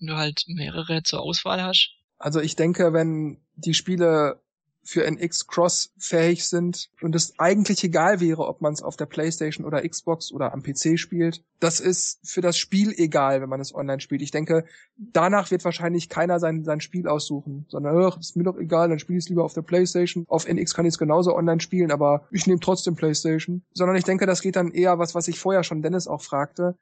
wenn 0.00 0.08
du 0.08 0.16
halt 0.16 0.44
mehrere 0.48 1.02
zur 1.02 1.20
Auswahl 1.20 1.62
hast. 1.62 1.90
Also 2.18 2.40
ich 2.40 2.56
denke, 2.56 2.92
wenn 2.92 3.38
die 3.54 3.74
Spiele 3.74 4.40
für 4.82 5.04
NX 5.04 5.46
Cross 5.46 5.92
fähig 5.98 6.48
sind 6.48 6.88
und 7.02 7.14
es 7.14 7.38
eigentlich 7.38 7.84
egal 7.84 8.18
wäre, 8.20 8.46
ob 8.46 8.62
man 8.62 8.72
es 8.72 8.82
auf 8.82 8.96
der 8.96 9.06
PlayStation 9.06 9.66
oder 9.66 9.86
Xbox 9.86 10.32
oder 10.32 10.54
am 10.54 10.62
PC 10.62 10.98
spielt. 10.98 11.44
Das 11.60 11.80
ist 11.80 12.18
für 12.24 12.40
das 12.40 12.56
Spiel 12.56 12.94
egal, 12.96 13.42
wenn 13.42 13.50
man 13.50 13.60
es 13.60 13.74
online 13.74 14.00
spielt. 14.00 14.22
Ich 14.22 14.30
denke, 14.30 14.64
danach 14.96 15.50
wird 15.50 15.64
wahrscheinlich 15.64 16.08
keiner 16.08 16.40
sein, 16.40 16.64
sein 16.64 16.80
Spiel 16.80 17.08
aussuchen, 17.08 17.66
sondern, 17.68 18.18
ist 18.18 18.36
mir 18.36 18.44
doch 18.44 18.56
egal, 18.56 18.88
dann 18.88 18.98
spiele 18.98 19.18
ich 19.18 19.26
es 19.26 19.28
lieber 19.28 19.44
auf 19.44 19.52
der 19.52 19.62
PlayStation. 19.62 20.24
Auf 20.28 20.48
NX 20.48 20.74
kann 20.74 20.86
ich 20.86 20.94
es 20.94 20.98
genauso 20.98 21.36
online 21.36 21.60
spielen, 21.60 21.90
aber 21.90 22.26
ich 22.30 22.46
nehme 22.46 22.60
trotzdem 22.60 22.96
PlayStation. 22.96 23.62
Sondern 23.74 23.96
ich 23.96 24.04
denke, 24.04 24.24
das 24.24 24.40
geht 24.40 24.56
dann 24.56 24.72
eher 24.72 24.98
was, 24.98 25.14
was 25.14 25.28
ich 25.28 25.38
vorher 25.38 25.62
schon 25.62 25.82
Dennis 25.82 26.08
auch 26.08 26.22
fragte, 26.22 26.76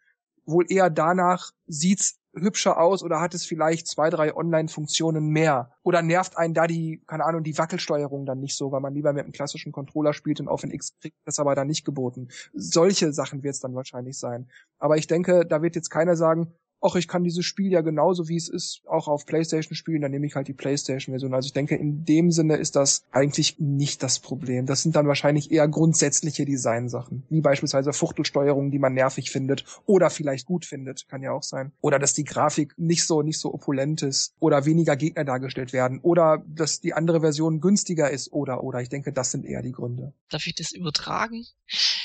wohl 0.46 0.66
eher 0.68 0.88
danach 0.88 1.50
sieht's 1.66 2.18
hübscher 2.40 2.80
aus 2.80 3.02
oder 3.02 3.20
hat 3.20 3.34
es 3.34 3.44
vielleicht 3.44 3.86
zwei, 3.86 4.10
drei 4.10 4.34
Online-Funktionen 4.34 5.28
mehr? 5.28 5.72
Oder 5.82 6.02
nervt 6.02 6.36
einen 6.36 6.54
da 6.54 6.66
die, 6.66 7.02
keine 7.06 7.24
Ahnung, 7.24 7.42
die 7.42 7.56
Wackelsteuerung 7.56 8.26
dann 8.26 8.40
nicht 8.40 8.56
so, 8.56 8.72
weil 8.72 8.80
man 8.80 8.94
lieber 8.94 9.12
mit 9.12 9.24
einem 9.24 9.32
klassischen 9.32 9.72
Controller 9.72 10.12
spielt 10.12 10.40
und 10.40 10.48
auf 10.48 10.60
den 10.62 10.70
X 10.70 10.98
kriegt 11.00 11.16
das 11.24 11.38
aber 11.38 11.54
dann 11.54 11.66
nicht 11.66 11.84
geboten. 11.84 12.28
Solche 12.52 13.12
Sachen 13.12 13.42
wird 13.42 13.54
es 13.54 13.60
dann 13.60 13.74
wahrscheinlich 13.74 14.18
sein. 14.18 14.48
Aber 14.78 14.96
ich 14.96 15.06
denke, 15.06 15.46
da 15.46 15.62
wird 15.62 15.76
jetzt 15.76 15.90
keiner 15.90 16.16
sagen, 16.16 16.52
ach, 16.80 16.94
ich 16.94 17.08
kann 17.08 17.24
dieses 17.24 17.44
Spiel 17.44 17.72
ja 17.72 17.80
genauso 17.80 18.28
wie 18.28 18.36
es 18.36 18.48
ist 18.48 18.82
auch 18.86 19.08
auf 19.08 19.26
PlayStation 19.26 19.74
spielen, 19.74 20.02
dann 20.02 20.10
nehme 20.10 20.26
ich 20.26 20.34
halt 20.34 20.48
die 20.48 20.52
PlayStation-Version. 20.52 21.34
Also 21.34 21.46
ich 21.46 21.52
denke, 21.52 21.74
in 21.74 22.04
dem 22.04 22.30
Sinne 22.30 22.56
ist 22.56 22.76
das 22.76 23.04
eigentlich 23.10 23.58
nicht 23.58 24.02
das 24.02 24.18
Problem. 24.18 24.66
Das 24.66 24.82
sind 24.82 24.96
dann 24.96 25.08
wahrscheinlich 25.08 25.50
eher 25.50 25.66
grundsätzliche 25.68 26.44
Designsachen, 26.44 27.24
wie 27.28 27.40
beispielsweise 27.40 27.92
Fuchtelsteuerung, 27.92 28.70
die 28.70 28.78
man 28.78 28.94
nervig 28.94 29.30
findet 29.30 29.64
oder 29.86 30.10
vielleicht 30.10 30.46
gut 30.46 30.64
findet, 30.64 31.08
kann 31.08 31.22
ja 31.22 31.32
auch 31.32 31.42
sein. 31.42 31.72
Oder 31.80 31.98
dass 31.98 32.12
die 32.12 32.24
Grafik 32.24 32.74
nicht 32.78 33.04
so 33.04 33.22
nicht 33.22 33.38
so 33.38 33.52
opulent 33.52 34.02
ist 34.02 34.34
oder 34.38 34.64
weniger 34.64 34.96
Gegner 34.96 35.24
dargestellt 35.24 35.72
werden 35.72 36.00
oder 36.02 36.44
dass 36.46 36.80
die 36.80 36.94
andere 36.94 37.20
Version 37.20 37.60
günstiger 37.60 38.10
ist 38.10 38.32
oder 38.32 38.62
oder. 38.62 38.80
Ich 38.80 38.88
denke, 38.88 39.12
das 39.12 39.30
sind 39.30 39.44
eher 39.44 39.62
die 39.62 39.72
Gründe. 39.72 40.12
Darf 40.30 40.46
ich 40.46 40.54
das 40.54 40.72
übertragen? 40.72 41.46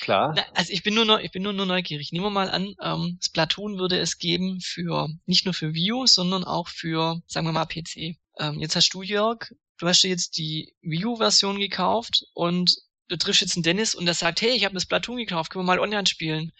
Klar. 0.01 0.34
Na, 0.36 0.43
also 0.53 0.74
ich 0.74 0.84
bin 0.84 0.95
nur 0.95 1.21
ich 1.21 1.32
bin 1.32 1.43
nur, 1.43 1.53
nur 1.53 1.65
neugierig. 1.65 2.11
Nehmen 2.11 2.26
wir 2.26 2.30
mal 2.30 2.49
an, 2.49 2.76
ähm, 2.82 3.19
Splatoon 3.21 3.78
würde 3.78 3.97
es 3.99 4.17
geben 4.17 4.59
für 4.64 5.09
nicht 5.26 5.45
nur 5.45 5.53
für 5.53 5.74
Wii 5.74 5.91
U, 5.93 6.07
sondern 6.07 6.43
auch 6.43 6.68
für, 6.68 7.22
sagen 7.28 7.47
wir 7.47 7.51
mal, 7.51 7.66
PC. 7.66 8.18
Ähm, 8.39 8.59
jetzt 8.59 8.76
hast 8.76 8.89
du, 8.89 9.01
Jörg, 9.01 9.51
du 9.78 9.88
hast 9.88 10.03
dir 10.03 10.09
jetzt 10.09 10.38
die 10.38 10.74
Wii 10.82 11.05
U-Version 11.05 11.59
gekauft 11.59 12.26
und 12.34 12.76
du 13.07 13.18
triffst 13.18 13.41
jetzt 13.41 13.55
einen 13.55 13.64
Dennis 13.64 13.95
und 13.95 14.05
der 14.05 14.14
sagt, 14.14 14.41
hey, 14.41 14.51
ich 14.51 14.66
habe 14.66 14.74
das 14.74 14.84
Splatoon 14.84 15.18
gekauft, 15.18 15.51
können 15.51 15.66
wir 15.66 15.76
mal 15.76 15.80
online 15.80 16.07
spielen. 16.07 16.51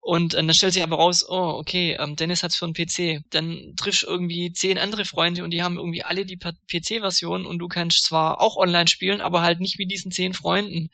Und 0.00 0.34
äh, 0.34 0.36
dann 0.36 0.54
stellt 0.54 0.72
sich 0.72 0.82
aber 0.82 0.96
raus, 0.96 1.24
oh, 1.28 1.56
okay, 1.58 1.96
ähm, 1.98 2.16
Dennis 2.16 2.42
hat's 2.42 2.56
für 2.56 2.64
einen 2.64 2.74
PC. 2.74 3.24
Dann 3.30 3.74
triffst 3.76 4.04
du 4.04 4.06
irgendwie 4.06 4.52
zehn 4.52 4.78
andere 4.78 5.04
Freunde 5.04 5.44
und 5.44 5.50
die 5.50 5.62
haben 5.62 5.76
irgendwie 5.76 6.04
alle 6.04 6.24
die 6.24 6.38
PC-Version 6.38 7.44
und 7.46 7.58
du 7.58 7.68
kannst 7.68 8.04
zwar 8.04 8.40
auch 8.40 8.56
online 8.56 8.88
spielen, 8.88 9.20
aber 9.20 9.42
halt 9.42 9.60
nicht 9.60 9.78
mit 9.78 9.90
diesen 9.90 10.12
zehn 10.12 10.34
Freunden. 10.34 10.90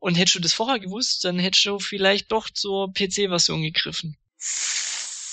Und 0.00 0.16
hättest 0.16 0.36
du 0.36 0.40
das 0.40 0.52
vorher 0.52 0.78
gewusst, 0.78 1.24
dann 1.24 1.38
hättest 1.38 1.64
du 1.64 1.78
vielleicht 1.78 2.30
doch 2.30 2.50
zur 2.50 2.92
PC-Version 2.92 3.62
gegriffen. 3.62 4.16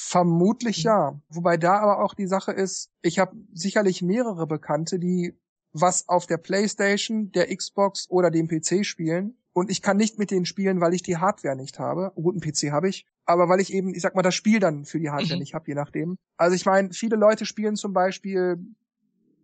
Vermutlich 0.10 0.82
ja. 0.82 1.22
Wobei 1.30 1.58
da 1.58 1.78
aber 1.78 2.04
auch 2.04 2.16
die 2.16 2.26
Sache 2.26 2.52
ist, 2.52 2.90
ich 3.04 3.20
habe 3.20 3.38
sicherlich 3.54 4.02
mehrere 4.02 4.48
Bekannte, 4.48 4.98
die 4.98 5.38
was 5.72 6.10
auf 6.10 6.26
der 6.26 6.38
PlayStation, 6.38 7.32
der 7.32 7.56
Xbox 7.56 8.10
oder 8.10 8.32
dem 8.32 8.48
PC 8.48 8.84
spielen. 8.84 9.38
Und 9.54 9.70
ich 9.70 9.84
kann 9.84 9.98
nicht 9.98 10.18
mit 10.18 10.32
denen 10.32 10.48
spielen, 10.48 10.82
weil 10.82 10.96
ich 10.96 11.04
die 11.04 11.18
Hardware 11.18 11.56
nicht 11.56 11.78
habe. 11.78 12.12
Guten 12.16 12.40
PC 12.40 12.72
habe 12.72 12.90
ich, 12.90 13.06
aber 13.26 13.50
weil 13.50 13.60
ich 13.60 13.72
eben, 13.72 13.94
ich 13.94 14.02
sag 14.02 14.16
mal, 14.16 14.24
das 14.24 14.34
Spiel 14.34 14.60
dann 14.60 14.84
für 14.84 15.00
die 15.00 15.12
Hardware 15.12 15.36
mhm. 15.36 15.42
nicht 15.42 15.54
habe, 15.54 15.66
je 15.68 15.76
nachdem. 15.76 16.16
Also 16.38 16.56
ich 16.56 16.66
meine, 16.66 16.92
viele 16.92 17.16
Leute 17.16 17.46
spielen 17.46 17.76
zum 17.76 17.94
Beispiel 17.94 18.58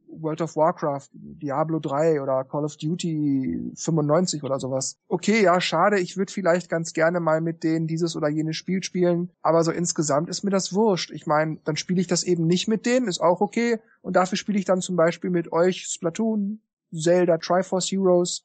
World 0.10 0.42
of 0.42 0.56
Warcraft, 0.56 1.10
Diablo 1.14 1.80
3 1.80 2.22
oder 2.22 2.44
Call 2.44 2.66
of 2.66 2.78
Duty 2.78 3.72
95 3.76 4.44
oder 4.44 4.60
sowas. 4.60 4.98
Okay, 5.08 5.44
ja, 5.44 5.60
schade, 5.62 6.00
ich 6.00 6.18
würde 6.18 6.32
vielleicht 6.32 6.70
ganz 6.70 6.94
gerne 6.94 7.20
mal 7.20 7.42
mit 7.42 7.64
denen 7.64 7.88
dieses 7.88 8.16
oder 8.16 8.30
jenes 8.30 8.56
Spiel 8.56 8.84
spielen, 8.84 9.32
aber 9.42 9.64
so 9.64 9.72
insgesamt 9.72 10.30
ist 10.30 10.44
mir 10.44 10.52
das 10.52 10.74
wurscht. 10.74 11.12
Ich 11.12 11.28
meine, 11.28 11.58
dann 11.64 11.76
spiele 11.76 12.02
ich 12.02 12.08
das 12.08 12.24
eben 12.24 12.48
nicht 12.48 12.68
mit 12.68 12.86
denen, 12.86 13.08
ist 13.08 13.22
auch 13.22 13.42
okay. 13.42 13.80
Und 14.02 14.16
dafür 14.16 14.38
spiele 14.38 14.60
ich 14.60 14.66
dann 14.66 14.82
zum 14.82 14.96
Beispiel 14.96 15.30
mit 15.30 15.52
euch 15.52 15.88
Splatoon, 15.88 16.62
Zelda, 16.94 17.38
Triforce 17.38 17.92
Heroes 17.92 18.44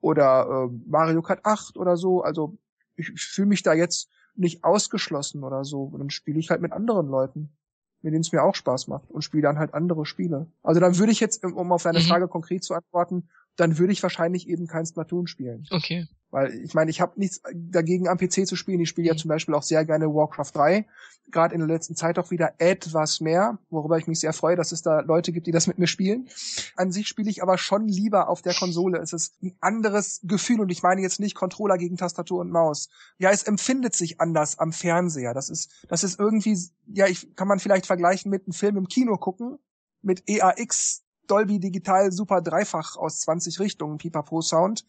oder 0.00 0.68
äh, 0.70 0.74
Mario 0.86 1.22
Kart 1.22 1.44
8 1.44 1.76
oder 1.76 1.96
so. 1.96 2.22
Also 2.22 2.56
ich, 2.96 3.10
ich 3.10 3.22
fühle 3.22 3.48
mich 3.48 3.62
da 3.62 3.74
jetzt 3.74 4.08
nicht 4.34 4.64
ausgeschlossen 4.64 5.44
oder 5.44 5.64
so. 5.64 5.82
Und 5.82 5.98
dann 5.98 6.10
spiele 6.10 6.38
ich 6.38 6.50
halt 6.50 6.62
mit 6.62 6.72
anderen 6.72 7.08
Leuten 7.08 7.50
mit 8.02 8.12
denen 8.12 8.22
es 8.22 8.32
mir 8.32 8.42
auch 8.42 8.54
Spaß 8.54 8.88
macht 8.88 9.10
und 9.10 9.22
spiele 9.22 9.42
dann 9.42 9.58
halt 9.58 9.74
andere 9.74 10.06
Spiele. 10.06 10.46
Also 10.62 10.80
dann 10.80 10.98
würde 10.98 11.12
ich 11.12 11.20
jetzt, 11.20 11.44
um 11.44 11.72
auf 11.72 11.82
deine 11.82 12.00
mhm. 12.00 12.04
Frage 12.04 12.28
konkret 12.28 12.64
zu 12.64 12.74
antworten, 12.74 13.28
dann 13.60 13.78
würde 13.78 13.92
ich 13.92 14.02
wahrscheinlich 14.02 14.48
eben 14.48 14.66
kein 14.66 14.86
Splatoon 14.86 15.26
spielen. 15.26 15.66
Okay. 15.70 16.08
Weil 16.30 16.54
ich 16.64 16.74
meine, 16.74 16.90
ich 16.90 17.00
habe 17.00 17.18
nichts 17.18 17.42
dagegen 17.52 18.08
am 18.08 18.16
PC 18.16 18.46
zu 18.46 18.56
spielen. 18.56 18.80
Ich 18.80 18.88
spiele 18.88 19.08
ja 19.08 19.14
mhm. 19.14 19.18
zum 19.18 19.28
Beispiel 19.28 19.54
auch 19.54 19.62
sehr 19.62 19.84
gerne 19.84 20.06
Warcraft 20.06 20.52
3. 20.54 20.86
Gerade 21.30 21.54
in 21.54 21.60
der 21.60 21.68
letzten 21.68 21.94
Zeit 21.96 22.18
auch 22.18 22.30
wieder 22.30 22.54
etwas 22.58 23.20
mehr, 23.20 23.58
worüber 23.68 23.98
ich 23.98 24.06
mich 24.06 24.20
sehr 24.20 24.32
freue, 24.32 24.56
dass 24.56 24.72
es 24.72 24.82
da 24.82 25.00
Leute 25.00 25.32
gibt, 25.32 25.46
die 25.46 25.52
das 25.52 25.66
mit 25.66 25.78
mir 25.78 25.86
spielen. 25.86 26.28
An 26.76 26.92
sich 26.92 27.08
spiele 27.08 27.30
ich 27.30 27.42
aber 27.42 27.58
schon 27.58 27.86
lieber 27.86 28.28
auf 28.28 28.42
der 28.42 28.54
Konsole. 28.54 28.98
Es 28.98 29.12
ist 29.12 29.34
ein 29.42 29.56
anderes 29.60 30.20
Gefühl 30.22 30.60
und 30.60 30.70
ich 30.70 30.82
meine 30.82 31.02
jetzt 31.02 31.20
nicht 31.20 31.34
Controller 31.34 31.78
gegen 31.78 31.96
Tastatur 31.96 32.40
und 32.40 32.50
Maus. 32.50 32.88
Ja, 33.18 33.30
es 33.30 33.42
empfindet 33.42 33.94
sich 33.94 34.20
anders 34.20 34.58
am 34.58 34.72
Fernseher. 34.72 35.34
Das 35.34 35.50
ist, 35.50 35.70
das 35.88 36.04
ist 36.04 36.18
irgendwie, 36.18 36.56
ja, 36.86 37.06
ich 37.06 37.34
kann 37.36 37.48
man 37.48 37.58
vielleicht 37.58 37.86
vergleichen 37.86 38.30
mit 38.30 38.46
einem 38.46 38.52
Film 38.52 38.76
im 38.76 38.88
Kino 38.88 39.16
gucken 39.16 39.58
mit 40.02 40.22
EAX 40.28 41.02
Dolby 41.30 41.60
Digital 41.60 42.10
Super 42.12 42.40
Dreifach 42.40 42.96
aus 42.96 43.20
20 43.20 43.60
Richtungen 43.60 43.98
Pipapo 43.98 44.40
Sound 44.40 44.84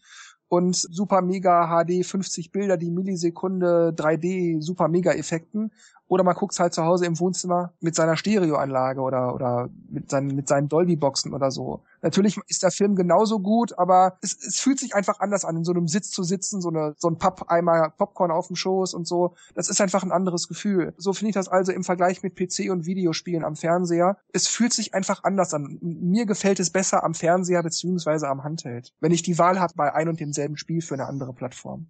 und 0.48 0.76
super 0.76 1.22
mega 1.22 1.66
HD 1.68 2.04
50 2.04 2.52
Bilder 2.52 2.76
die 2.76 2.90
Millisekunde 2.90 3.94
3D 3.96 4.60
super 4.60 4.88
mega 4.88 5.12
Effekten 5.12 5.72
oder 6.12 6.24
man 6.24 6.34
guckt's 6.34 6.60
halt 6.60 6.74
zu 6.74 6.84
Hause 6.84 7.06
im 7.06 7.18
Wohnzimmer 7.18 7.72
mit 7.80 7.94
seiner 7.94 8.18
Stereoanlage 8.18 9.00
oder, 9.00 9.34
oder 9.34 9.70
mit 9.88 10.10
seinen, 10.10 10.36
mit 10.36 10.46
seinen 10.46 10.68
Dolby-Boxen 10.68 11.32
oder 11.32 11.50
so. 11.50 11.84
Natürlich 12.02 12.38
ist 12.48 12.62
der 12.62 12.70
Film 12.70 12.96
genauso 12.96 13.38
gut, 13.38 13.78
aber 13.78 14.18
es, 14.20 14.36
es 14.46 14.60
fühlt 14.60 14.78
sich 14.78 14.94
einfach 14.94 15.20
anders 15.20 15.46
an, 15.46 15.56
in 15.56 15.64
so 15.64 15.72
einem 15.72 15.88
Sitz 15.88 16.10
zu 16.10 16.22
sitzen, 16.22 16.60
so, 16.60 16.68
eine, 16.68 16.94
so 16.98 17.08
ein 17.08 17.16
Papp-Eimer 17.16 17.94
Popcorn 17.96 18.30
auf 18.30 18.48
dem 18.48 18.56
Schoß 18.56 18.92
und 18.92 19.08
so. 19.08 19.36
Das 19.54 19.70
ist 19.70 19.80
einfach 19.80 20.02
ein 20.02 20.12
anderes 20.12 20.48
Gefühl. 20.48 20.92
So 20.98 21.14
finde 21.14 21.30
ich 21.30 21.34
das 21.34 21.48
also 21.48 21.72
im 21.72 21.82
Vergleich 21.82 22.22
mit 22.22 22.36
PC 22.36 22.70
und 22.70 22.84
Videospielen 22.84 23.42
am 23.42 23.56
Fernseher. 23.56 24.18
Es 24.34 24.48
fühlt 24.48 24.74
sich 24.74 24.92
einfach 24.92 25.24
anders 25.24 25.54
an. 25.54 25.78
Mir 25.80 26.26
gefällt 26.26 26.60
es 26.60 26.68
besser 26.68 27.04
am 27.04 27.14
Fernseher 27.14 27.62
beziehungsweise 27.62 28.28
am 28.28 28.44
Handheld, 28.44 28.92
wenn 29.00 29.12
ich 29.12 29.22
die 29.22 29.38
Wahl 29.38 29.58
habe 29.58 29.72
bei 29.76 29.94
ein 29.94 30.10
und 30.10 30.20
demselben 30.20 30.58
Spiel 30.58 30.82
für 30.82 30.92
eine 30.92 31.06
andere 31.06 31.32
Plattform. 31.32 31.86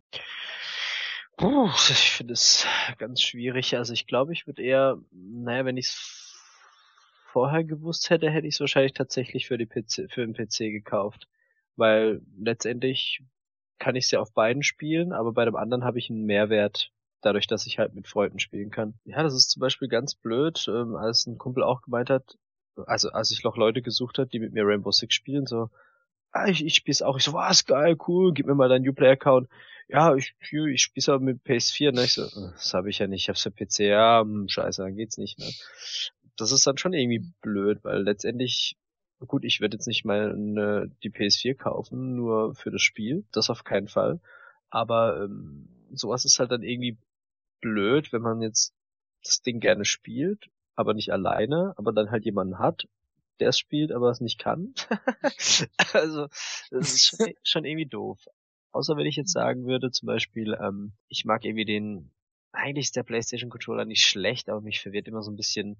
Puh, 1.36 1.68
ich 1.88 2.12
finde 2.12 2.34
es 2.34 2.66
ganz 2.98 3.20
schwierig. 3.22 3.76
Also 3.76 3.92
ich 3.92 4.06
glaube, 4.06 4.32
ich 4.32 4.46
würde 4.46 4.62
eher, 4.62 4.98
naja, 5.10 5.64
wenn 5.64 5.76
ich 5.76 5.86
es 5.86 6.36
vorher 7.32 7.64
gewusst 7.64 8.10
hätte, 8.10 8.30
hätte 8.30 8.46
ich 8.46 8.54
es 8.54 8.60
wahrscheinlich 8.60 8.92
tatsächlich 8.92 9.46
für 9.48 9.58
die 9.58 9.66
PC, 9.66 10.10
für 10.10 10.26
den 10.26 10.34
PC 10.34 10.70
gekauft. 10.70 11.28
Weil 11.76 12.20
letztendlich 12.38 13.22
kann 13.78 13.96
ich 13.96 14.04
es 14.04 14.10
ja 14.10 14.20
auf 14.20 14.32
beiden 14.32 14.62
spielen, 14.62 15.12
aber 15.12 15.32
bei 15.32 15.44
dem 15.44 15.56
anderen 15.56 15.84
habe 15.84 15.98
ich 15.98 16.10
einen 16.10 16.24
Mehrwert 16.24 16.92
dadurch, 17.22 17.46
dass 17.46 17.66
ich 17.66 17.78
halt 17.78 17.94
mit 17.94 18.06
Freunden 18.06 18.38
spielen 18.38 18.70
kann. 18.70 18.94
Ja, 19.04 19.22
das 19.22 19.34
ist 19.34 19.50
zum 19.50 19.60
Beispiel 19.60 19.88
ganz 19.88 20.14
blöd, 20.14 20.64
ähm, 20.68 20.94
als 20.96 21.26
ein 21.26 21.38
Kumpel 21.38 21.62
auch 21.62 21.82
gemeint 21.82 22.10
hat, 22.10 22.36
also 22.86 23.10
als 23.10 23.30
ich 23.30 23.42
noch 23.44 23.56
Leute 23.56 23.82
gesucht 23.82 24.18
hat, 24.18 24.32
die 24.32 24.38
mit 24.38 24.52
mir 24.52 24.66
Rainbow 24.66 24.90
Six 24.90 25.14
spielen, 25.14 25.46
so, 25.46 25.70
ah, 26.32 26.46
ich, 26.46 26.64
ich 26.64 26.74
spiel's 26.74 27.02
auch. 27.02 27.16
Ich 27.16 27.24
so, 27.24 27.32
was, 27.32 27.64
geil, 27.64 27.96
cool, 28.06 28.32
gib 28.32 28.46
mir 28.46 28.54
mal 28.54 28.68
deinen 28.68 28.88
Uplay-Account 28.88 29.48
ja, 29.88 30.14
ich, 30.14 30.34
ich 30.40 30.82
spiele 30.82 31.14
aber 31.14 31.24
mit 31.24 31.42
PS4, 31.44 31.92
ne? 31.92 32.04
Ich 32.04 32.14
so, 32.14 32.28
das 32.52 32.74
habe 32.74 32.90
ich 32.90 32.98
ja 32.98 33.06
nicht, 33.06 33.22
ich 33.22 33.28
hab's 33.28 33.42
für 33.42 33.50
PC, 33.50 33.80
ja, 33.80 34.20
hm, 34.20 34.48
scheiße, 34.48 34.82
dann 34.82 34.96
geht's 34.96 35.18
nicht, 35.18 35.38
ne? 35.38 35.50
Das 36.36 36.52
ist 36.52 36.66
dann 36.66 36.78
schon 36.78 36.92
irgendwie 36.94 37.30
blöd, 37.40 37.84
weil 37.84 38.02
letztendlich, 38.02 38.76
gut, 39.26 39.44
ich 39.44 39.60
werde 39.60 39.76
jetzt 39.76 39.86
nicht 39.86 40.04
mal 40.04 40.32
eine, 40.32 40.90
die 41.02 41.10
PS4 41.10 41.54
kaufen, 41.54 42.16
nur 42.16 42.54
für 42.54 42.70
das 42.70 42.82
Spiel, 42.82 43.24
das 43.32 43.50
auf 43.50 43.64
keinen 43.64 43.88
Fall. 43.88 44.20
Aber 44.70 45.24
ähm, 45.24 45.68
sowas 45.92 46.24
ist 46.24 46.38
halt 46.38 46.50
dann 46.50 46.62
irgendwie 46.62 46.96
blöd, 47.60 48.12
wenn 48.12 48.22
man 48.22 48.40
jetzt 48.42 48.74
das 49.24 49.42
Ding 49.42 49.60
gerne 49.60 49.84
spielt, 49.84 50.48
aber 50.74 50.94
nicht 50.94 51.12
alleine, 51.12 51.74
aber 51.76 51.92
dann 51.92 52.10
halt 52.10 52.24
jemanden 52.24 52.58
hat, 52.58 52.88
der 53.40 53.50
es 53.50 53.58
spielt, 53.58 53.92
aber 53.92 54.10
es 54.10 54.20
nicht 54.20 54.38
kann. 54.38 54.74
also, 55.92 56.28
das 56.70 56.92
ist 56.92 57.06
schon, 57.06 57.34
schon 57.42 57.64
irgendwie 57.64 57.86
doof. 57.86 58.26
Außer 58.72 58.96
wenn 58.96 59.06
ich 59.06 59.16
jetzt 59.16 59.32
sagen 59.32 59.66
würde, 59.66 59.90
zum 59.90 60.06
Beispiel, 60.06 60.56
ähm, 60.60 60.92
ich 61.08 61.24
mag 61.24 61.44
irgendwie 61.44 61.64
den, 61.64 62.10
eigentlich 62.52 62.86
ist 62.86 62.96
der 62.96 63.02
PlayStation 63.02 63.50
Controller 63.50 63.84
nicht 63.84 64.04
schlecht, 64.04 64.48
aber 64.48 64.60
mich 64.60 64.80
verwirrt 64.80 65.08
immer 65.08 65.22
so 65.22 65.30
ein 65.30 65.36
bisschen 65.36 65.76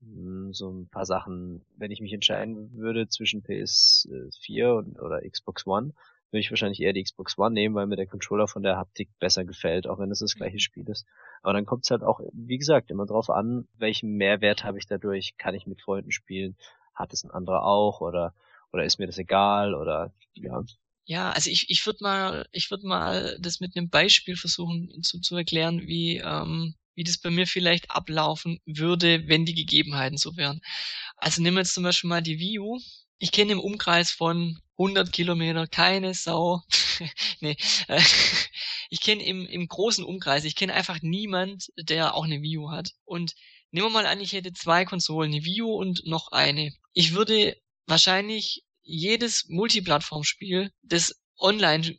mh, 0.00 0.46
hm, 0.46 0.52
so 0.52 0.70
ein 0.70 0.88
paar 0.88 1.06
Sachen. 1.06 1.64
Wenn 1.76 1.90
ich 1.90 2.00
mich 2.00 2.12
entscheiden 2.12 2.72
würde 2.74 3.08
zwischen 3.08 3.42
PS4 3.42 4.76
und, 4.78 5.00
oder 5.00 5.20
Xbox 5.28 5.66
One, 5.66 5.92
würde 6.30 6.40
ich 6.40 6.50
wahrscheinlich 6.50 6.80
eher 6.80 6.92
die 6.92 7.02
Xbox 7.02 7.36
One 7.36 7.52
nehmen, 7.52 7.74
weil 7.74 7.88
mir 7.88 7.96
der 7.96 8.06
Controller 8.06 8.46
von 8.46 8.62
der 8.62 8.76
Haptik 8.76 9.08
besser 9.18 9.44
gefällt, 9.44 9.88
auch 9.88 9.98
wenn 9.98 10.12
es 10.12 10.20
das 10.20 10.36
gleiche 10.36 10.60
Spiel 10.60 10.88
ist. 10.88 11.04
Aber 11.42 11.52
dann 11.52 11.66
kommt 11.66 11.84
es 11.84 11.90
halt 11.90 12.04
auch, 12.04 12.20
wie 12.32 12.58
gesagt, 12.58 12.92
immer 12.92 13.06
drauf 13.06 13.30
an, 13.30 13.66
welchen 13.78 14.16
Mehrwert 14.16 14.62
habe 14.62 14.78
ich 14.78 14.86
dadurch, 14.86 15.36
kann 15.36 15.56
ich 15.56 15.66
mit 15.66 15.82
Freunden 15.82 16.12
spielen, 16.12 16.56
hat 16.94 17.12
es 17.12 17.24
ein 17.24 17.32
anderer 17.32 17.64
auch? 17.64 18.00
Oder 18.00 18.34
oder 18.72 18.84
ist 18.84 18.98
mir 18.98 19.06
das 19.06 19.18
egal? 19.18 19.74
Oder 19.74 20.12
ja, 20.34 20.62
ja, 21.04 21.30
also 21.32 21.50
ich, 21.50 21.70
ich 21.70 21.84
würde 21.86 22.02
mal, 22.02 22.48
ich 22.52 22.70
würde 22.70 22.86
mal 22.86 23.36
das 23.40 23.60
mit 23.60 23.76
einem 23.76 23.90
Beispiel 23.90 24.36
versuchen 24.36 25.02
zu, 25.02 25.20
zu 25.20 25.36
erklären, 25.36 25.86
wie, 25.86 26.18
ähm, 26.18 26.74
wie 26.94 27.04
das 27.04 27.18
bei 27.18 27.30
mir 27.30 27.46
vielleicht 27.46 27.90
ablaufen 27.90 28.60
würde, 28.66 29.26
wenn 29.26 29.44
die 29.44 29.54
Gegebenheiten 29.54 30.18
so 30.18 30.36
wären. 30.36 30.60
Also 31.16 31.42
nehmen 31.42 31.56
wir 31.56 31.62
jetzt 31.62 31.74
zum 31.74 31.82
Beispiel 31.82 32.08
mal 32.08 32.22
die 32.22 32.38
Wii 32.38 32.60
U. 32.60 32.78
Ich 33.18 33.32
kenne 33.32 33.52
im 33.52 33.60
Umkreis 33.60 34.10
von 34.10 34.60
100 34.78 35.12
Kilometer 35.12 35.66
keine 35.66 36.14
Sau. 36.14 36.62
nee, 37.40 37.56
äh, 37.88 38.00
ich 38.90 39.00
kenne 39.00 39.24
im, 39.24 39.46
im 39.46 39.68
großen 39.68 40.04
Umkreis, 40.04 40.44
ich 40.44 40.56
kenne 40.56 40.74
einfach 40.74 41.02
niemand, 41.02 41.70
der 41.78 42.14
auch 42.14 42.24
eine 42.24 42.42
Wii 42.42 42.58
U 42.58 42.70
hat. 42.70 42.92
Und 43.04 43.34
nehmen 43.70 43.86
wir 43.86 43.90
mal 43.90 44.06
an, 44.06 44.20
ich 44.20 44.32
hätte 44.32 44.52
zwei 44.52 44.84
Konsolen, 44.84 45.32
eine 45.32 45.44
Wii 45.44 45.62
U 45.62 45.72
und 45.74 46.06
noch 46.06 46.32
eine. 46.32 46.72
Ich 46.92 47.14
würde 47.14 47.56
wahrscheinlich 47.86 48.64
jedes 48.90 49.48
Multiplattformspiel, 49.48 50.72
das 50.82 51.20
online 51.38 51.96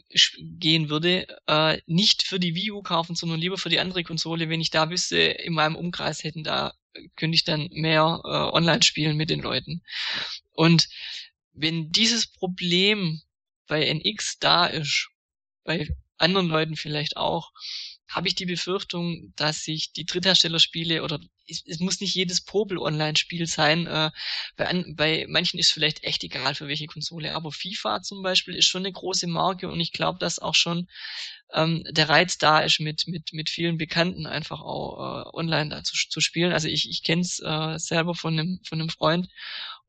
gehen 0.60 0.90
würde, 0.90 1.26
äh, 1.48 1.82
nicht 1.88 2.24
für 2.24 2.40
die 2.40 2.54
Wii 2.54 2.72
U 2.72 2.82
kaufen, 2.84 3.16
sondern 3.16 3.40
lieber 3.40 3.58
für 3.58 3.70
die 3.70 3.80
andere 3.80 4.04
Konsole, 4.04 4.50
wenn 4.50 4.62
ich 4.62 4.70
da 4.70 4.90
wüsste, 4.90 5.18
in 5.18 5.54
meinem 5.54 5.76
Umkreis 5.76 6.24
hätten, 6.24 6.44
da 6.44 6.74
könnte 7.16 7.36
ich 7.36 7.44
dann 7.44 7.70
mehr 7.72 8.22
äh, 8.24 8.28
online 8.28 8.84
spielen 8.84 9.18
mit 9.18 9.30
den 9.30 9.42
Leuten. 9.42 9.82
Und 10.52 10.90
wenn 11.54 11.92
dieses 11.92 12.28
Problem 12.28 13.22
bei 13.68 13.88
NX 13.88 14.38
da 14.40 14.66
ist, 14.68 15.10
bei 15.64 15.88
anderen 16.18 16.48
Leuten 16.48 16.76
vielleicht 16.76 17.18
auch, 17.18 17.52
habe 18.12 18.28
ich 18.28 18.36
die 18.36 18.46
Befürchtung, 18.46 19.34
dass 19.36 19.64
sich 19.64 19.94
die 19.94 20.06
Drittherstellerspiele 20.06 21.04
oder 21.04 21.20
es, 21.48 21.64
es 21.66 21.80
muss 21.80 22.00
nicht 22.02 22.14
jedes 22.14 22.44
Popel-Online-Spiel 22.44 23.48
sein. 23.48 23.88
Äh, 23.88 24.12
bei, 24.56 24.68
an, 24.68 24.96
bei 24.96 25.26
manchen 25.28 25.60
ist 25.60 25.72
vielleicht 25.72 26.04
echt 26.04 26.24
egal 26.24 26.56
für 26.56 26.68
welche 26.68 26.88
Konsole, 26.88 27.34
aber 27.34 27.52
FIFA 27.52 28.02
zum 28.02 28.22
Beispiel 28.22 28.56
ist 28.56 28.66
schon 28.68 28.84
eine 28.84 28.92
große 28.92 29.28
Marke 29.28 29.70
und 29.70 29.80
ich 29.80 29.92
glaube, 29.92 30.20
dass 30.20 30.40
auch 30.40 30.56
schon 30.56 30.88
ähm, 31.54 31.84
der 31.90 32.10
Reiz 32.10 32.38
da 32.38 32.60
ist, 32.60 32.80
mit 32.80 33.08
mit 33.08 33.34
mit 33.34 33.50
vielen 33.50 33.78
Bekannten 33.78 34.26
einfach 34.26 34.62
auch 34.62 34.98
äh, 35.00 35.38
online 35.38 35.70
da 35.70 35.84
zu, 35.84 35.96
zu 36.10 36.22
spielen. 36.22 36.54
Also 36.54 36.68
ich 36.68 36.90
ich 36.90 37.04
kenne 37.04 37.22
es 37.22 37.40
äh, 37.40 37.78
selber 37.78 38.16
von 38.16 38.38
einem 38.38 38.60
von 38.64 38.80
einem 38.80 38.90
Freund 38.90 39.28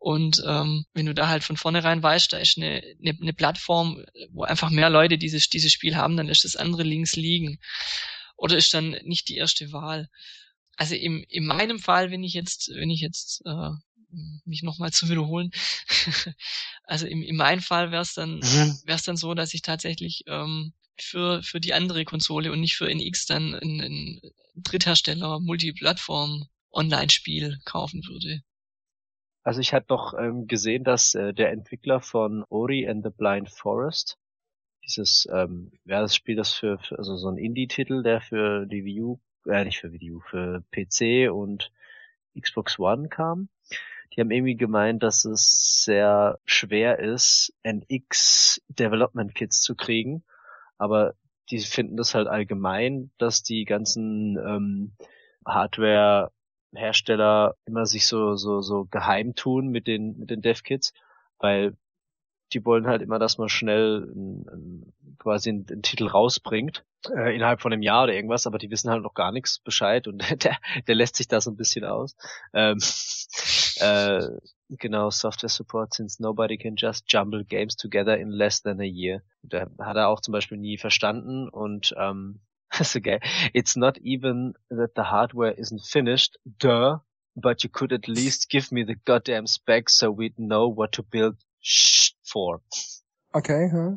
und 0.02 0.42
ähm, 0.44 0.84
wenn 0.94 1.06
du 1.06 1.14
da 1.14 1.28
halt 1.28 1.44
von 1.44 1.56
vornherein 1.56 2.02
weißt, 2.02 2.32
da 2.32 2.38
ist 2.38 2.56
eine, 2.56 2.82
eine, 3.00 3.16
eine 3.20 3.32
Plattform, 3.32 4.04
wo 4.30 4.42
einfach 4.42 4.68
mehr 4.70 4.90
Leute 4.90 5.16
dieses, 5.16 5.48
dieses 5.48 5.70
Spiel 5.70 5.94
haben, 5.94 6.16
dann 6.16 6.28
ist 6.28 6.42
das 6.42 6.56
andere 6.56 6.82
links 6.82 7.14
liegen. 7.14 7.60
Oder 8.36 8.56
ist 8.56 8.74
dann 8.74 8.96
nicht 9.04 9.28
die 9.28 9.36
erste 9.36 9.70
Wahl. 9.70 10.08
Also 10.76 10.96
im, 10.96 11.24
in 11.28 11.46
meinem 11.46 11.78
Fall, 11.78 12.10
wenn 12.10 12.24
ich 12.24 12.32
jetzt, 12.32 12.72
wenn 12.74 12.90
ich 12.90 13.00
jetzt 13.00 13.42
äh, 13.46 13.70
mich 14.44 14.64
nochmal 14.64 14.90
zu 14.92 15.08
wiederholen, 15.08 15.52
also 16.82 17.06
im, 17.06 17.22
in 17.22 17.36
meinem 17.36 17.62
Fall 17.62 17.92
wäre 17.92 18.02
es 18.02 18.14
dann, 18.14 18.38
mhm. 18.38 18.80
wäre 18.84 18.96
es 18.96 19.04
dann 19.04 19.16
so, 19.16 19.34
dass 19.34 19.54
ich 19.54 19.62
tatsächlich 19.62 20.24
ähm, 20.26 20.72
für, 20.98 21.44
für 21.44 21.60
die 21.60 21.74
andere 21.74 22.04
Konsole 22.04 22.50
und 22.50 22.58
nicht 22.58 22.74
für 22.74 22.90
NX 22.92 23.26
dann 23.26 23.54
ein, 23.54 23.80
ein 23.80 24.20
Dritthersteller 24.56 25.38
Multiplattform 25.38 26.48
Online-Spiel 26.72 27.60
kaufen 27.64 28.02
würde. 28.08 28.42
Also 29.42 29.60
ich 29.60 29.72
hatte 29.72 29.86
noch 29.90 30.14
ähm, 30.14 30.46
gesehen, 30.46 30.84
dass 30.84 31.14
äh, 31.14 31.34
der 31.34 31.50
Entwickler 31.50 32.00
von 32.00 32.44
Ori 32.48 32.88
and 32.88 33.04
the 33.04 33.10
Blind 33.10 33.50
Forest, 33.50 34.18
dieses, 34.84 35.28
ähm, 35.32 35.72
ja, 35.84 36.00
das 36.00 36.14
Spiel, 36.14 36.36
das 36.36 36.52
für, 36.52 36.78
für 36.78 36.98
also 36.98 37.16
so 37.16 37.28
ein 37.28 37.38
Indie-Titel, 37.38 38.02
der 38.02 38.20
für 38.20 38.66
die 38.66 38.84
Wii 38.84 39.02
U, 39.02 39.20
äh, 39.46 39.64
nicht 39.64 39.78
für 39.78 39.92
Wii 39.92 40.12
U, 40.12 40.20
für 40.20 40.64
PC 40.70 41.32
und 41.32 41.72
Xbox 42.38 42.78
One 42.78 43.08
kam. 43.08 43.48
Die 44.14 44.20
haben 44.20 44.30
irgendwie 44.30 44.56
gemeint, 44.56 45.02
dass 45.02 45.24
es 45.24 45.84
sehr 45.84 46.38
schwer 46.44 46.98
ist, 46.98 47.54
NX 47.62 48.62
Development 48.68 49.34
Kits 49.34 49.60
zu 49.60 49.74
kriegen, 49.74 50.22
aber 50.78 51.14
die 51.50 51.58
finden 51.60 51.96
das 51.96 52.14
halt 52.14 52.28
allgemein, 52.28 53.10
dass 53.18 53.42
die 53.42 53.64
ganzen 53.64 54.36
ähm, 54.38 54.92
Hardware 55.46 56.30
Hersteller 56.74 57.56
immer 57.64 57.86
sich 57.86 58.06
so, 58.06 58.36
so, 58.36 58.60
so 58.60 58.86
geheim 58.86 59.34
tun 59.34 59.68
mit 59.68 59.86
den, 59.86 60.18
mit 60.18 60.30
den 60.30 60.42
Dev-Kits, 60.42 60.92
weil 61.38 61.76
die 62.52 62.64
wollen 62.64 62.86
halt 62.86 63.02
immer, 63.02 63.18
dass 63.18 63.38
man 63.38 63.48
schnell 63.48 64.08
ein, 64.14 64.46
ein, 64.48 64.92
quasi 65.18 65.50
einen, 65.50 65.66
einen, 65.70 65.82
Titel 65.82 66.06
rausbringt, 66.06 66.84
äh, 67.10 67.34
innerhalb 67.34 67.60
von 67.60 67.72
einem 67.72 67.82
Jahr 67.82 68.04
oder 68.04 68.14
irgendwas, 68.14 68.46
aber 68.46 68.58
die 68.58 68.70
wissen 68.70 68.90
halt 68.90 69.02
noch 69.02 69.14
gar 69.14 69.32
nichts 69.32 69.58
Bescheid 69.58 70.06
und 70.06 70.18
der, 70.44 70.56
der 70.86 70.94
lässt 70.94 71.16
sich 71.16 71.28
da 71.28 71.40
so 71.40 71.50
ein 71.50 71.56
bisschen 71.56 71.84
aus. 71.84 72.14
Ähm, 72.52 72.78
äh, 73.76 74.28
genau, 74.68 75.10
Software 75.10 75.48
Support, 75.48 75.94
since 75.94 76.22
nobody 76.22 76.58
can 76.58 76.74
just 76.76 77.04
jumble 77.08 77.44
games 77.44 77.76
together 77.76 78.16
in 78.18 78.30
less 78.30 78.62
than 78.62 78.80
a 78.80 78.84
year. 78.84 79.22
Da 79.42 79.66
hat 79.78 79.96
er 79.96 80.08
auch 80.08 80.20
zum 80.20 80.32
Beispiel 80.32 80.58
nie 80.58 80.78
verstanden 80.78 81.48
und 81.48 81.94
ähm, 81.98 82.40
That's 82.72 82.96
okay. 82.96 83.20
It's 83.52 83.76
not 83.76 83.98
even 83.98 84.54
that 84.70 84.94
the 84.94 85.04
hardware 85.04 85.52
isn't 85.52 85.82
finished, 85.82 86.38
duh, 86.58 86.98
but 87.36 87.64
you 87.64 87.70
could 87.70 87.92
at 87.92 88.08
least 88.08 88.50
give 88.50 88.72
me 88.72 88.82
the 88.82 88.94
goddamn 88.94 89.46
specs 89.46 89.94
so 89.94 90.10
we'd 90.10 90.38
know 90.38 90.68
what 90.68 90.92
to 90.92 91.02
build 91.02 91.36
for. 92.24 92.60
Okay, 93.34 93.68
huh? 93.72 93.96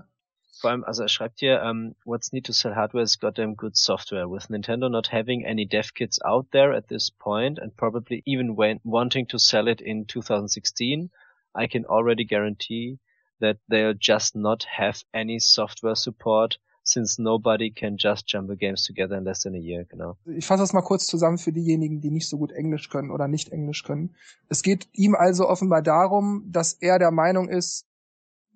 Vor 0.61 0.71
allem, 0.71 0.83
also 0.85 1.03
er 1.03 1.09
schreibt 1.09 1.39
hier, 1.39 1.61
um, 1.63 1.95
what's 2.05 2.31
need 2.31 2.45
to 2.45 2.53
sell 2.53 2.73
hardware 2.73 3.03
is 3.03 3.17
goddamn 3.19 3.55
good 3.55 3.77
software. 3.77 4.27
With 4.27 4.47
Nintendo 4.47 4.89
not 4.89 5.07
having 5.07 5.45
any 5.45 5.65
dev 5.65 5.93
kits 5.93 6.19
out 6.25 6.47
there 6.51 6.73
at 6.73 6.87
this 6.87 7.09
point 7.09 7.59
and 7.59 7.75
probably 7.75 8.23
even 8.25 8.55
when 8.55 8.79
wanting 8.83 9.27
to 9.27 9.37
sell 9.37 9.67
it 9.67 9.81
in 9.81 10.05
2016, 10.05 11.09
I 11.53 11.67
can 11.67 11.85
already 11.85 12.23
guarantee 12.23 12.99
that 13.39 13.57
they'll 13.67 13.93
just 13.93 14.35
not 14.35 14.63
have 14.63 15.03
any 15.13 15.39
software 15.39 15.95
support 15.95 16.57
since 16.87 17.21
nobody 17.21 17.71
can 17.71 17.97
just 17.97 18.27
jumble 18.27 18.55
games 18.55 18.85
together 18.85 19.17
in 19.17 19.23
less 19.23 19.41
than 19.41 19.55
a 19.55 19.57
year, 19.57 19.85
genau. 19.85 20.17
Ich 20.25 20.45
fasse 20.45 20.61
das 20.63 20.73
mal 20.73 20.81
kurz 20.81 21.07
zusammen 21.07 21.37
für 21.37 21.51
diejenigen, 21.51 21.99
die 21.99 22.11
nicht 22.11 22.27
so 22.27 22.37
gut 22.37 22.51
Englisch 22.51 22.89
können 22.89 23.11
oder 23.11 23.27
nicht 23.27 23.51
Englisch 23.51 23.83
können. 23.83 24.15
Es 24.49 24.61
geht 24.61 24.87
ihm 24.93 25.15
also 25.15 25.49
offenbar 25.49 25.81
darum, 25.81 26.45
dass 26.47 26.73
er 26.73 26.99
der 26.99 27.11
Meinung 27.11 27.49
ist, 27.49 27.87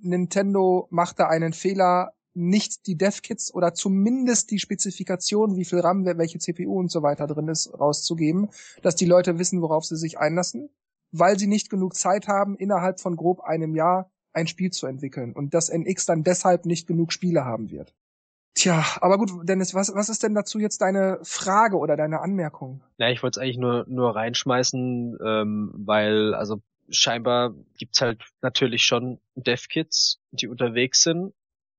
Nintendo 0.01 0.87
macht 0.91 1.19
da 1.19 1.27
einen 1.27 1.53
Fehler, 1.53 2.13
nicht 2.33 2.87
die 2.87 2.95
Dev-Kits 2.95 3.53
oder 3.53 3.73
zumindest 3.73 4.51
die 4.51 4.59
Spezifikation, 4.59 5.57
wie 5.57 5.65
viel 5.65 5.79
RAM, 5.79 6.05
welche 6.05 6.39
CPU 6.39 6.79
und 6.79 6.91
so 6.91 7.01
weiter 7.01 7.27
drin 7.27 7.47
ist, 7.49 7.73
rauszugeben, 7.77 8.49
dass 8.81 8.95
die 8.95 9.05
Leute 9.05 9.39
wissen, 9.39 9.61
worauf 9.61 9.83
sie 9.83 9.97
sich 9.97 10.19
einlassen, 10.19 10.69
weil 11.11 11.37
sie 11.37 11.47
nicht 11.47 11.69
genug 11.69 11.95
Zeit 11.95 12.27
haben, 12.27 12.55
innerhalb 12.55 13.01
von 13.01 13.15
grob 13.15 13.41
einem 13.41 13.75
Jahr 13.75 14.11
ein 14.31 14.47
Spiel 14.47 14.71
zu 14.71 14.85
entwickeln 14.85 15.33
und 15.33 15.53
dass 15.53 15.69
NX 15.69 16.05
dann 16.05 16.23
deshalb 16.23 16.65
nicht 16.65 16.87
genug 16.87 17.11
Spiele 17.11 17.43
haben 17.45 17.71
wird. 17.71 17.95
Tja, 18.53 18.83
aber 18.99 19.17
gut, 19.17 19.29
Dennis, 19.43 19.73
was, 19.73 19.93
was 19.93 20.09
ist 20.09 20.23
denn 20.23 20.35
dazu 20.35 20.59
jetzt 20.59 20.81
deine 20.81 21.19
Frage 21.23 21.77
oder 21.77 21.95
deine 21.95 22.19
Anmerkung? 22.19 22.81
Ja, 22.97 23.09
ich 23.09 23.23
wollte 23.23 23.39
es 23.39 23.43
eigentlich 23.43 23.57
nur, 23.57 23.85
nur 23.87 24.15
reinschmeißen, 24.15 25.17
ähm, 25.23 25.71
weil, 25.75 26.33
also 26.33 26.61
scheinbar 26.89 27.53
gibt's 27.77 28.01
halt 28.01 28.23
natürlich 28.41 28.83
schon 28.83 29.19
Dev-Kits, 29.35 30.19
die 30.31 30.47
unterwegs 30.47 31.03
sind. 31.03 31.33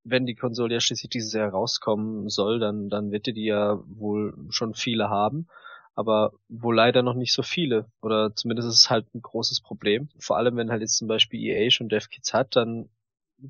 Wenn 0.05 0.25
die 0.25 0.35
Konsole 0.35 0.75
ja 0.75 0.81
schließlich 0.81 1.11
dieses 1.11 1.33
Jahr 1.33 1.51
rauskommen 1.51 2.29
soll, 2.29 2.59
dann, 2.59 2.89
dann 2.89 3.11
wird 3.11 3.27
die 3.27 3.45
ja 3.45 3.79
wohl 3.87 4.35
schon 4.49 4.75
viele 4.75 5.11
haben. 5.11 5.49
Aber 5.95 6.33
wohl 6.49 6.77
leider 6.77 7.03
noch 7.03 7.15
nicht 7.15 7.35
so 7.35 7.43
viele. 7.43 7.91
Oder 8.01 8.35
zumindest 8.35 8.69
ist 8.69 8.77
es 8.77 8.91
halt 8.91 9.13
ein 9.15 9.21
großes 9.21 9.61
Problem. 9.61 10.09
Vor 10.19 10.39
allem, 10.39 10.57
wenn 10.57 10.71
halt 10.71 10.81
jetzt 10.81 10.97
zum 10.97 11.09
Beispiel 11.09 11.41
EA 11.41 11.71
schon 11.71 11.91
Dev-Kits 11.91 12.33
hat, 12.33 12.57
dann 12.57 12.89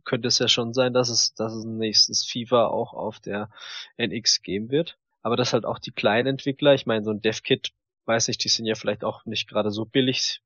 könnte 0.04 0.28
es 0.28 0.38
ja 0.38 0.48
schon 0.48 0.72
sein, 0.72 0.92
dass 0.92 1.08
es, 1.08 1.34
dass 1.34 1.54
es 1.54 1.64
nächstes 1.64 2.24
FIFA 2.24 2.66
auch 2.66 2.94
auf 2.94 3.20
der 3.20 3.50
NX 3.96 4.42
geben 4.42 4.70
wird. 4.70 4.98
Aber 5.22 5.36
dass 5.36 5.52
halt 5.52 5.64
auch 5.64 5.78
die 5.78 5.92
kleinen 5.92 6.28
Entwickler, 6.28 6.74
ich 6.74 6.86
meine, 6.86 7.04
so 7.04 7.10
ein 7.10 7.20
Dev-Kit, 7.20 7.72
weiß 8.06 8.28
nicht, 8.28 8.42
die 8.42 8.48
sind 8.48 8.66
ja 8.66 8.74
vielleicht 8.74 9.04
auch 9.04 9.24
nicht 9.26 9.48
gerade 9.48 9.70
so 9.70 9.84
billig 9.84 10.40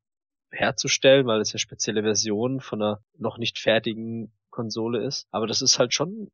herzustellen, 0.51 1.27
weil 1.27 1.41
es 1.41 1.53
ja 1.53 1.59
spezielle 1.59 2.03
Versionen 2.03 2.61
von 2.61 2.83
einer 2.83 3.01
noch 3.19 3.39
nicht 3.39 3.59
fertigen 3.59 4.33
Konsole 4.51 5.05
ist. 5.05 5.27
Aber 5.31 5.47
das 5.47 5.63
ist 5.63 5.79
halt 5.79 5.95
schon 5.95 6.31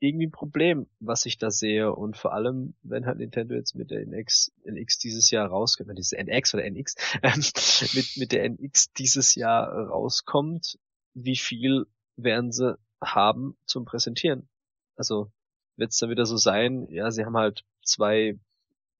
irgendwie 0.00 0.26
ein 0.26 0.32
Problem, 0.32 0.86
was 1.00 1.26
ich 1.26 1.38
da 1.38 1.50
sehe. 1.50 1.92
Und 1.92 2.16
vor 2.16 2.32
allem, 2.32 2.74
wenn 2.82 3.06
halt 3.06 3.18
Nintendo 3.18 3.54
jetzt 3.54 3.74
mit 3.74 3.90
der 3.90 4.00
NX, 4.02 4.52
NX 4.64 4.98
dieses 4.98 5.30
Jahr 5.30 5.48
rauskommt, 5.48 5.88
wenn 5.88 5.96
diese 5.96 6.16
NX 6.16 6.54
oder 6.54 6.64
NX, 6.64 6.94
ähm, 7.22 7.42
mit, 7.94 8.16
mit 8.16 8.32
der 8.32 8.44
NX 8.44 8.92
dieses 8.92 9.34
Jahr 9.34 9.68
rauskommt, 9.72 10.78
wie 11.14 11.36
viel 11.36 11.86
werden 12.18 12.52
sie 12.52 12.78
haben 13.02 13.56
zum 13.66 13.84
Präsentieren? 13.84 14.48
Also 14.96 15.30
wird 15.76 15.92
es 15.92 15.98
dann 15.98 16.10
wieder 16.10 16.26
so 16.26 16.36
sein, 16.36 16.86
ja, 16.90 17.10
sie 17.10 17.24
haben 17.24 17.36
halt 17.36 17.64
zwei 17.84 18.38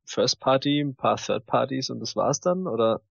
First 0.04 0.40
Party, 0.40 0.80
ein 0.80 0.94
paar 0.94 1.16
Third 1.16 1.44
Parties 1.46 1.90
und 1.90 2.00
das 2.00 2.16
war's 2.16 2.40
dann? 2.40 2.66
Oder 2.66 3.02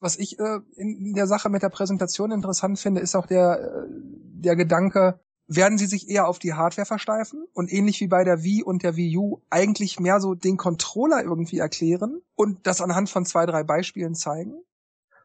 was 0.00 0.18
ich 0.18 0.38
äh, 0.38 0.60
in 0.76 1.14
der 1.14 1.26
Sache 1.26 1.48
mit 1.48 1.62
der 1.62 1.68
Präsentation 1.68 2.32
interessant 2.32 2.78
finde, 2.78 3.00
ist 3.00 3.14
auch 3.14 3.26
der, 3.26 3.60
äh, 3.60 3.86
der 3.88 4.56
Gedanke, 4.56 5.20
werden 5.46 5.78
sie 5.78 5.86
sich 5.86 6.08
eher 6.08 6.28
auf 6.28 6.38
die 6.38 6.54
Hardware 6.54 6.86
versteifen 6.86 7.44
und 7.52 7.72
ähnlich 7.72 8.00
wie 8.00 8.06
bei 8.06 8.22
der 8.22 8.44
Wii 8.44 8.62
und 8.62 8.84
der 8.84 8.94
Wii 8.94 9.16
U 9.16 9.42
eigentlich 9.50 9.98
mehr 9.98 10.20
so 10.20 10.36
den 10.36 10.56
Controller 10.56 11.24
irgendwie 11.24 11.58
erklären 11.58 12.22
und 12.36 12.66
das 12.68 12.80
anhand 12.80 13.10
von 13.10 13.26
zwei, 13.26 13.46
drei 13.46 13.64
Beispielen 13.64 14.14
zeigen? 14.14 14.62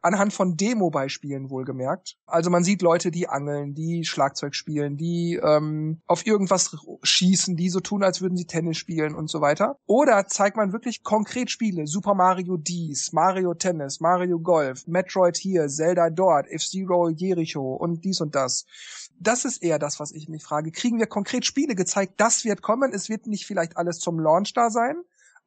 Anhand 0.06 0.32
von 0.32 0.56
Demo-Beispielen 0.56 1.50
wohlgemerkt. 1.50 2.16
Also 2.26 2.48
man 2.48 2.62
sieht 2.62 2.80
Leute, 2.80 3.10
die 3.10 3.28
angeln, 3.28 3.74
die 3.74 4.04
Schlagzeug 4.04 4.54
spielen, 4.54 4.96
die 4.96 5.40
ähm, 5.42 6.00
auf 6.06 6.24
irgendwas 6.26 6.76
schießen, 7.02 7.56
die 7.56 7.68
so 7.68 7.80
tun, 7.80 8.04
als 8.04 8.20
würden 8.20 8.36
sie 8.36 8.46
Tennis 8.46 8.76
spielen 8.76 9.14
und 9.14 9.28
so 9.28 9.40
weiter. 9.40 9.78
Oder 9.86 10.26
zeigt 10.28 10.56
man 10.56 10.72
wirklich 10.72 11.02
konkret 11.02 11.50
Spiele, 11.50 11.86
Super 11.86 12.14
Mario 12.14 12.56
Dies, 12.56 13.12
Mario 13.12 13.54
Tennis, 13.54 14.00
Mario 14.00 14.38
Golf, 14.38 14.86
Metroid 14.86 15.36
hier, 15.36 15.66
Zelda 15.68 16.08
dort, 16.10 16.46
F-Zero 16.48 17.08
Jericho 17.08 17.74
und 17.74 18.04
dies 18.04 18.20
und 18.20 18.34
das. 18.34 18.64
Das 19.18 19.44
ist 19.44 19.62
eher 19.62 19.78
das, 19.78 19.98
was 19.98 20.12
ich 20.12 20.28
mich 20.28 20.44
frage. 20.44 20.70
Kriegen 20.70 20.98
wir 20.98 21.06
konkret 21.06 21.44
Spiele 21.44 21.74
gezeigt? 21.74 22.14
Das 22.18 22.44
wird 22.44 22.62
kommen. 22.62 22.92
Es 22.92 23.08
wird 23.08 23.26
nicht 23.26 23.46
vielleicht 23.46 23.76
alles 23.76 23.98
zum 23.98 24.20
Launch 24.20 24.52
da 24.52 24.70
sein, 24.70 24.96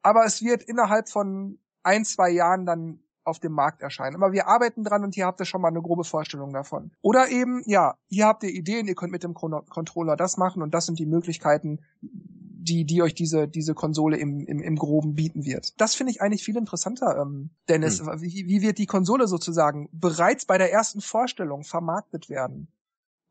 aber 0.02 0.24
es 0.26 0.42
wird 0.42 0.62
innerhalb 0.62 1.08
von 1.08 1.58
ein, 1.82 2.04
zwei 2.04 2.30
Jahren 2.30 2.66
dann 2.66 3.00
auf 3.30 3.38
dem 3.38 3.52
Markt 3.52 3.80
erscheinen. 3.80 4.16
Aber 4.16 4.32
wir 4.32 4.46
arbeiten 4.46 4.84
dran 4.84 5.04
und 5.04 5.14
hier 5.14 5.26
habt 5.26 5.40
ihr 5.40 5.46
schon 5.46 5.62
mal 5.62 5.68
eine 5.68 5.80
grobe 5.80 6.04
Vorstellung 6.04 6.52
davon. 6.52 6.90
Oder 7.00 7.28
eben, 7.30 7.62
ja, 7.64 7.94
hier 8.08 8.26
habt 8.26 8.42
ihr 8.42 8.50
Ideen, 8.50 8.86
ihr 8.86 8.94
könnt 8.94 9.12
mit 9.12 9.24
dem 9.24 9.34
Controller 9.34 10.16
das 10.16 10.36
machen 10.36 10.62
und 10.62 10.74
das 10.74 10.86
sind 10.86 10.98
die 10.98 11.06
Möglichkeiten, 11.06 11.80
die, 12.02 12.84
die 12.84 13.02
euch 13.02 13.14
diese, 13.14 13.48
diese 13.48 13.74
Konsole 13.74 14.18
im, 14.18 14.44
im, 14.46 14.60
im 14.60 14.76
Groben 14.76 15.14
bieten 15.14 15.44
wird. 15.44 15.80
Das 15.80 15.94
finde 15.94 16.12
ich 16.12 16.20
eigentlich 16.20 16.44
viel 16.44 16.56
interessanter, 16.56 17.16
ähm, 17.20 17.50
Dennis. 17.68 18.00
Hm. 18.00 18.20
Wie, 18.20 18.46
wie 18.48 18.60
wird 18.60 18.78
die 18.78 18.86
Konsole 18.86 19.26
sozusagen 19.26 19.88
bereits 19.92 20.44
bei 20.44 20.58
der 20.58 20.72
ersten 20.72 21.00
Vorstellung 21.00 21.64
vermarktet 21.64 22.28
werden? 22.28 22.68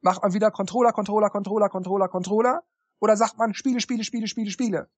Macht 0.01 0.23
man 0.23 0.34
wieder 0.34 0.49
Controller, 0.49 0.93
Controller, 0.93 1.30
Controller, 1.30 1.69
Controller, 1.69 2.07
Controller? 2.07 2.63
Oder 2.99 3.15
sagt 3.17 3.38
man 3.38 3.53
Spiele, 3.53 3.80
Spiele, 3.80 4.03
Spiele, 4.03 4.27
Spiele, 4.27 4.49
Spiele? 4.49 4.89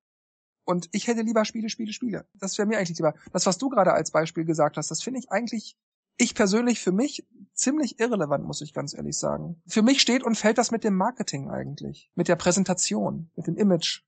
Und 0.71 0.87
ich 0.93 1.07
hätte 1.07 1.21
lieber 1.21 1.43
Spiele, 1.43 1.67
Spiele, 1.67 1.91
Spiele. 1.91 2.25
Das 2.33 2.57
wäre 2.57 2.65
mir 2.65 2.77
eigentlich 2.77 2.97
lieber. 2.97 3.13
Das, 3.33 3.45
was 3.45 3.57
du 3.57 3.67
gerade 3.67 3.91
als 3.91 4.11
Beispiel 4.11 4.45
gesagt 4.45 4.77
hast, 4.77 4.89
das 4.89 5.03
finde 5.03 5.19
ich 5.19 5.29
eigentlich, 5.29 5.75
ich 6.17 6.33
persönlich 6.33 6.79
für 6.79 6.93
mich 6.93 7.27
ziemlich 7.53 7.99
irrelevant, 7.99 8.45
muss 8.45 8.61
ich 8.61 8.73
ganz 8.73 8.93
ehrlich 8.93 9.17
sagen. 9.17 9.61
Für 9.67 9.81
mich 9.81 10.01
steht 10.01 10.23
und 10.23 10.35
fällt 10.35 10.57
das 10.57 10.71
mit 10.71 10.85
dem 10.85 10.95
Marketing 10.95 11.49
eigentlich, 11.49 12.09
mit 12.15 12.29
der 12.29 12.37
Präsentation, 12.37 13.29
mit 13.35 13.47
dem 13.47 13.57
Image. 13.57 14.03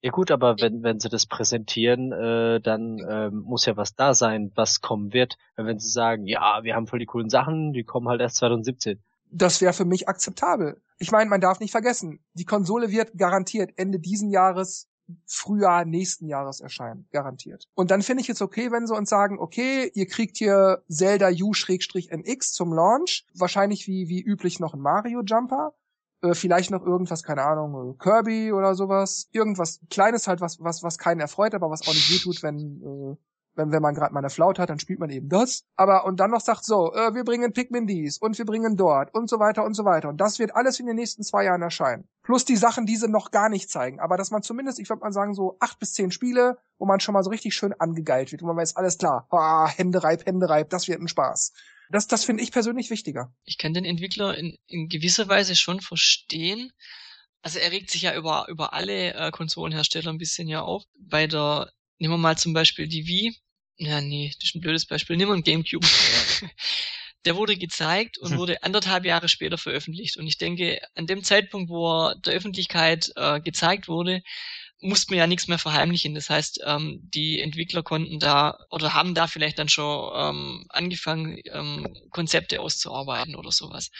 Ja 0.00 0.10
gut, 0.10 0.30
aber 0.30 0.56
wenn, 0.60 0.82
wenn 0.82 0.98
sie 0.98 1.10
das 1.10 1.26
präsentieren, 1.26 2.12
äh, 2.12 2.60
dann 2.62 3.04
ähm, 3.06 3.42
muss 3.42 3.66
ja 3.66 3.76
was 3.76 3.94
da 3.94 4.14
sein, 4.14 4.50
was 4.54 4.80
kommen 4.80 5.12
wird. 5.12 5.36
Wenn 5.56 5.78
sie 5.78 5.90
sagen, 5.90 6.24
ja, 6.24 6.60
wir 6.62 6.74
haben 6.74 6.86
voll 6.86 7.00
die 7.00 7.06
coolen 7.06 7.28
Sachen, 7.28 7.74
die 7.74 7.84
kommen 7.84 8.08
halt 8.08 8.22
erst 8.22 8.36
2017. 8.36 9.02
Das 9.30 9.60
wäre 9.60 9.74
für 9.74 9.84
mich 9.84 10.08
akzeptabel. 10.08 10.80
Ich 10.98 11.12
meine, 11.12 11.28
man 11.28 11.42
darf 11.42 11.60
nicht 11.60 11.72
vergessen, 11.72 12.24
die 12.32 12.46
Konsole 12.46 12.90
wird 12.90 13.18
garantiert 13.18 13.72
Ende 13.76 13.98
diesen 13.98 14.30
Jahres 14.30 14.87
Frühjahr 15.26 15.84
nächsten 15.84 16.26
Jahres 16.26 16.60
erscheinen, 16.60 17.08
garantiert. 17.12 17.68
Und 17.74 17.90
dann 17.90 18.02
finde 18.02 18.22
ich 18.22 18.28
es 18.28 18.42
okay, 18.42 18.70
wenn 18.70 18.86
sie 18.86 18.94
uns 18.94 19.08
sagen, 19.08 19.38
okay, 19.38 19.90
ihr 19.94 20.06
kriegt 20.06 20.36
hier 20.36 20.82
Zelda 20.88 21.28
U-NX 21.28 22.52
zum 22.52 22.72
Launch, 22.72 23.26
wahrscheinlich 23.34 23.86
wie, 23.86 24.08
wie 24.08 24.22
üblich 24.22 24.60
noch 24.60 24.74
ein 24.74 24.80
Mario 24.80 25.22
Jumper, 25.22 25.74
äh, 26.22 26.34
vielleicht 26.34 26.70
noch 26.70 26.84
irgendwas, 26.84 27.22
keine 27.22 27.42
Ahnung, 27.42 27.96
Kirby 27.98 28.52
oder 28.52 28.74
sowas, 28.74 29.28
irgendwas 29.32 29.80
Kleines 29.90 30.26
halt, 30.26 30.40
was, 30.40 30.58
was, 30.60 30.82
was 30.82 30.98
keinen 30.98 31.20
erfreut, 31.20 31.54
aber 31.54 31.70
was 31.70 31.82
auch 31.82 31.94
nicht 31.94 32.10
gut 32.10 32.22
tut, 32.22 32.42
wenn, 32.42 32.82
äh, 32.82 33.16
wenn, 33.58 33.72
wenn 33.72 33.82
man 33.82 33.94
gerade 33.94 34.14
mal 34.14 34.20
eine 34.20 34.30
Flaut 34.30 34.58
hat, 34.58 34.70
dann 34.70 34.78
spielt 34.78 35.00
man 35.00 35.10
eben 35.10 35.28
das. 35.28 35.64
Aber 35.76 36.06
und 36.06 36.18
dann 36.20 36.30
noch 36.30 36.40
sagt 36.40 36.64
so, 36.64 36.94
äh, 36.94 37.14
wir 37.14 37.24
bringen 37.24 37.52
Pikmin 37.52 37.86
dies 37.86 38.16
und 38.18 38.38
wir 38.38 38.46
bringen 38.46 38.76
dort 38.76 39.14
und 39.14 39.28
so 39.28 39.38
weiter 39.38 39.64
und 39.64 39.74
so 39.74 39.84
weiter. 39.84 40.08
Und 40.08 40.18
das 40.18 40.38
wird 40.38 40.56
alles 40.56 40.80
in 40.80 40.86
den 40.86 40.96
nächsten 40.96 41.22
zwei 41.22 41.44
Jahren 41.44 41.60
erscheinen. 41.60 42.08
Plus 42.22 42.44
die 42.44 42.56
Sachen, 42.56 42.86
die 42.86 42.96
sie 42.96 43.08
noch 43.08 43.30
gar 43.30 43.48
nicht 43.48 43.70
zeigen. 43.70 44.00
Aber 44.00 44.16
dass 44.16 44.30
man 44.30 44.42
zumindest, 44.42 44.78
ich 44.78 44.88
würde 44.88 45.00
mal 45.00 45.12
sagen, 45.12 45.34
so 45.34 45.56
acht 45.60 45.78
bis 45.78 45.92
zehn 45.92 46.10
Spiele, 46.10 46.58
wo 46.78 46.86
man 46.86 47.00
schon 47.00 47.12
mal 47.12 47.22
so 47.22 47.30
richtig 47.30 47.54
schön 47.54 47.74
angegeilt 47.78 48.32
wird, 48.32 48.42
wo 48.42 48.46
man 48.46 48.56
weiß, 48.56 48.76
alles 48.76 48.96
klar, 48.96 49.26
ah, 49.30 49.68
Hände 49.68 50.02
reib, 50.02 50.24
Hände 50.24 50.48
reib, 50.48 50.70
das 50.70 50.88
wird 50.88 51.00
ein 51.00 51.08
Spaß. 51.08 51.52
Das, 51.90 52.06
das 52.06 52.24
finde 52.24 52.42
ich 52.42 52.52
persönlich 52.52 52.90
wichtiger. 52.90 53.32
Ich 53.44 53.58
kann 53.58 53.72
den 53.72 53.84
Entwickler 53.84 54.36
in, 54.36 54.56
in 54.66 54.88
gewisser 54.88 55.28
Weise 55.28 55.56
schon 55.56 55.80
verstehen. 55.80 56.70
Also 57.42 57.58
er 57.58 57.72
regt 57.72 57.90
sich 57.90 58.02
ja 58.02 58.14
über, 58.14 58.46
über 58.48 58.72
alle 58.74 59.14
äh, 59.14 59.30
Konsolenhersteller 59.30 60.10
ein 60.10 60.18
bisschen 60.18 60.48
ja 60.48 60.60
auf. 60.60 60.84
Bei 60.98 61.26
der, 61.26 61.72
nehmen 61.98 62.14
wir 62.14 62.18
mal 62.18 62.36
zum 62.36 62.52
Beispiel 62.52 62.88
die 62.88 63.06
Wii, 63.06 63.36
ja, 63.78 64.00
nee, 64.00 64.32
das 64.38 64.50
ist 64.50 64.54
ein 64.56 64.60
blödes 64.60 64.86
Beispiel. 64.86 65.16
Nimm 65.16 65.28
mal 65.28 65.34
einen 65.34 65.44
Gamecube. 65.44 65.86
der 67.24 67.36
wurde 67.36 67.56
gezeigt 67.56 68.18
und 68.18 68.32
hm. 68.32 68.38
wurde 68.38 68.62
anderthalb 68.62 69.04
Jahre 69.04 69.28
später 69.28 69.58
veröffentlicht. 69.58 70.16
Und 70.16 70.26
ich 70.26 70.38
denke, 70.38 70.80
an 70.94 71.06
dem 71.06 71.24
Zeitpunkt, 71.24 71.68
wo 71.68 72.08
er 72.08 72.16
der 72.16 72.34
Öffentlichkeit 72.34 73.10
äh, 73.16 73.40
gezeigt 73.40 73.88
wurde, 73.88 74.22
musste 74.80 75.10
man 75.12 75.18
ja 75.18 75.26
nichts 75.26 75.48
mehr 75.48 75.58
verheimlichen. 75.58 76.14
Das 76.14 76.30
heißt, 76.30 76.60
ähm, 76.64 77.00
die 77.02 77.40
Entwickler 77.40 77.82
konnten 77.82 78.20
da 78.20 78.58
oder 78.70 78.94
haben 78.94 79.14
da 79.14 79.26
vielleicht 79.26 79.58
dann 79.58 79.68
schon 79.68 80.12
ähm, 80.14 80.66
angefangen, 80.68 81.38
ähm, 81.52 81.86
Konzepte 82.10 82.60
auszuarbeiten 82.60 83.34
oder 83.34 83.50
sowas. 83.50 83.90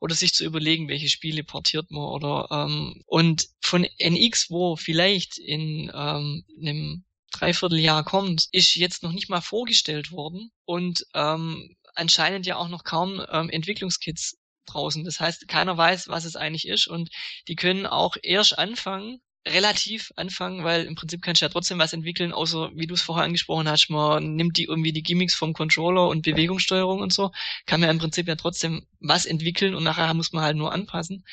Oder 0.00 0.14
sich 0.14 0.32
zu 0.32 0.44
überlegen, 0.44 0.88
welche 0.88 1.08
Spiele 1.08 1.42
portiert 1.42 1.90
man 1.90 2.04
oder 2.04 2.48
ähm, 2.50 3.02
und 3.06 3.48
von 3.60 3.86
NX, 3.98 4.50
wo 4.50 4.76
vielleicht 4.76 5.38
in 5.38 5.90
ähm, 5.92 6.44
einem 6.60 7.04
Dreivierteljahr 7.30 8.04
kommt, 8.04 8.48
ist 8.52 8.74
jetzt 8.74 9.02
noch 9.02 9.12
nicht 9.12 9.28
mal 9.28 9.40
vorgestellt 9.40 10.12
worden 10.12 10.50
und 10.64 11.06
ähm, 11.14 11.76
anscheinend 11.94 12.46
ja 12.46 12.56
auch 12.56 12.68
noch 12.68 12.84
kaum 12.84 13.22
ähm, 13.30 13.50
Entwicklungskits 13.50 14.38
draußen. 14.66 15.04
Das 15.04 15.20
heißt, 15.20 15.48
keiner 15.48 15.76
weiß, 15.76 16.08
was 16.08 16.24
es 16.24 16.36
eigentlich 16.36 16.68
ist 16.68 16.86
und 16.86 17.10
die 17.48 17.56
können 17.56 17.86
auch 17.86 18.16
erst 18.22 18.58
anfangen, 18.58 19.20
relativ 19.46 20.12
anfangen, 20.16 20.64
weil 20.64 20.84
im 20.84 20.94
Prinzip 20.94 21.22
kannst 21.22 21.40
du 21.40 21.46
ja 21.46 21.50
trotzdem 21.50 21.78
was 21.78 21.92
entwickeln, 21.92 22.32
außer 22.32 22.72
wie 22.74 22.86
du 22.86 22.94
es 22.94 23.02
vorher 23.02 23.24
angesprochen 23.24 23.68
hast, 23.68 23.88
man 23.88 24.34
nimmt 24.34 24.58
die 24.58 24.64
irgendwie 24.64 24.92
die 24.92 25.02
Gimmicks 25.02 25.34
vom 25.34 25.54
Controller 25.54 26.08
und 26.08 26.22
Bewegungssteuerung 26.22 27.00
und 27.00 27.12
so, 27.12 27.30
kann 27.66 27.80
man 27.80 27.88
ja 27.88 27.92
im 27.92 27.98
Prinzip 27.98 28.28
ja 28.28 28.36
trotzdem 28.36 28.86
was 29.00 29.24
entwickeln 29.24 29.74
und 29.74 29.82
nachher 29.82 30.12
muss 30.14 30.32
man 30.32 30.44
halt 30.44 30.56
nur 30.56 30.72
anpassen. 30.72 31.24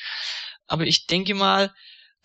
Aber 0.66 0.86
ich 0.86 1.06
denke 1.06 1.34
mal, 1.34 1.72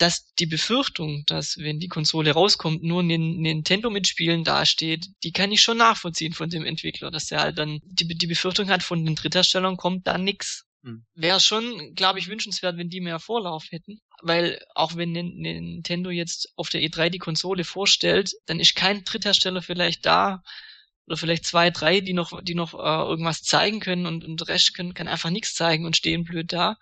dass 0.03 0.33
die 0.33 0.47
Befürchtung, 0.47 1.23
dass 1.27 1.57
wenn 1.59 1.79
die 1.79 1.87
Konsole 1.87 2.31
rauskommt, 2.31 2.83
nur 2.83 3.03
Nintendo 3.03 3.89
mitspielen 3.89 4.43
dasteht, 4.43 5.07
die 5.23 5.31
kann 5.31 5.53
ich 5.53 5.61
schon 5.61 5.77
nachvollziehen 5.77 6.33
von 6.33 6.49
dem 6.49 6.65
Entwickler, 6.65 7.09
dass 7.09 7.31
er 7.31 7.39
halt 7.39 7.57
dann 7.57 7.79
die, 7.85 8.05
die 8.05 8.27
Befürchtung 8.27 8.67
hat, 8.67 8.83
von 8.83 9.05
den 9.05 9.15
Drittherstellern 9.15 9.77
kommt 9.77 10.05
da 10.05 10.17
nix. 10.17 10.65
Hm. 10.83 11.05
Wäre 11.15 11.39
schon, 11.39 11.93
glaube 11.95 12.19
ich, 12.19 12.27
wünschenswert, 12.27 12.75
wenn 12.75 12.89
die 12.89 12.99
mehr 12.99 13.19
Vorlauf 13.19 13.67
hätten. 13.69 14.01
Weil 14.21 14.61
auch 14.75 14.97
wenn 14.97 15.13
Nintendo 15.13 16.09
jetzt 16.09 16.51
auf 16.57 16.67
der 16.67 16.81
E3 16.81 17.09
die 17.09 17.19
Konsole 17.19 17.63
vorstellt, 17.63 18.33
dann 18.45 18.59
ist 18.59 18.75
kein 18.75 19.05
Dritthersteller 19.05 19.61
vielleicht 19.61 20.05
da, 20.05 20.43
oder 21.07 21.15
vielleicht 21.15 21.45
zwei, 21.45 21.69
drei, 21.69 22.01
die 22.01 22.13
noch, 22.13 22.41
die 22.43 22.55
noch 22.55 22.73
äh, 22.73 23.09
irgendwas 23.09 23.41
zeigen 23.41 23.79
können 23.79 24.05
und, 24.05 24.25
und 24.25 24.41
der 24.41 24.49
Rest 24.49 24.75
können, 24.75 24.93
kann 24.93 25.07
einfach 25.07 25.29
nichts 25.29 25.53
zeigen 25.53 25.85
und 25.85 25.95
stehen 25.95 26.25
blöd 26.25 26.51
da 26.51 26.75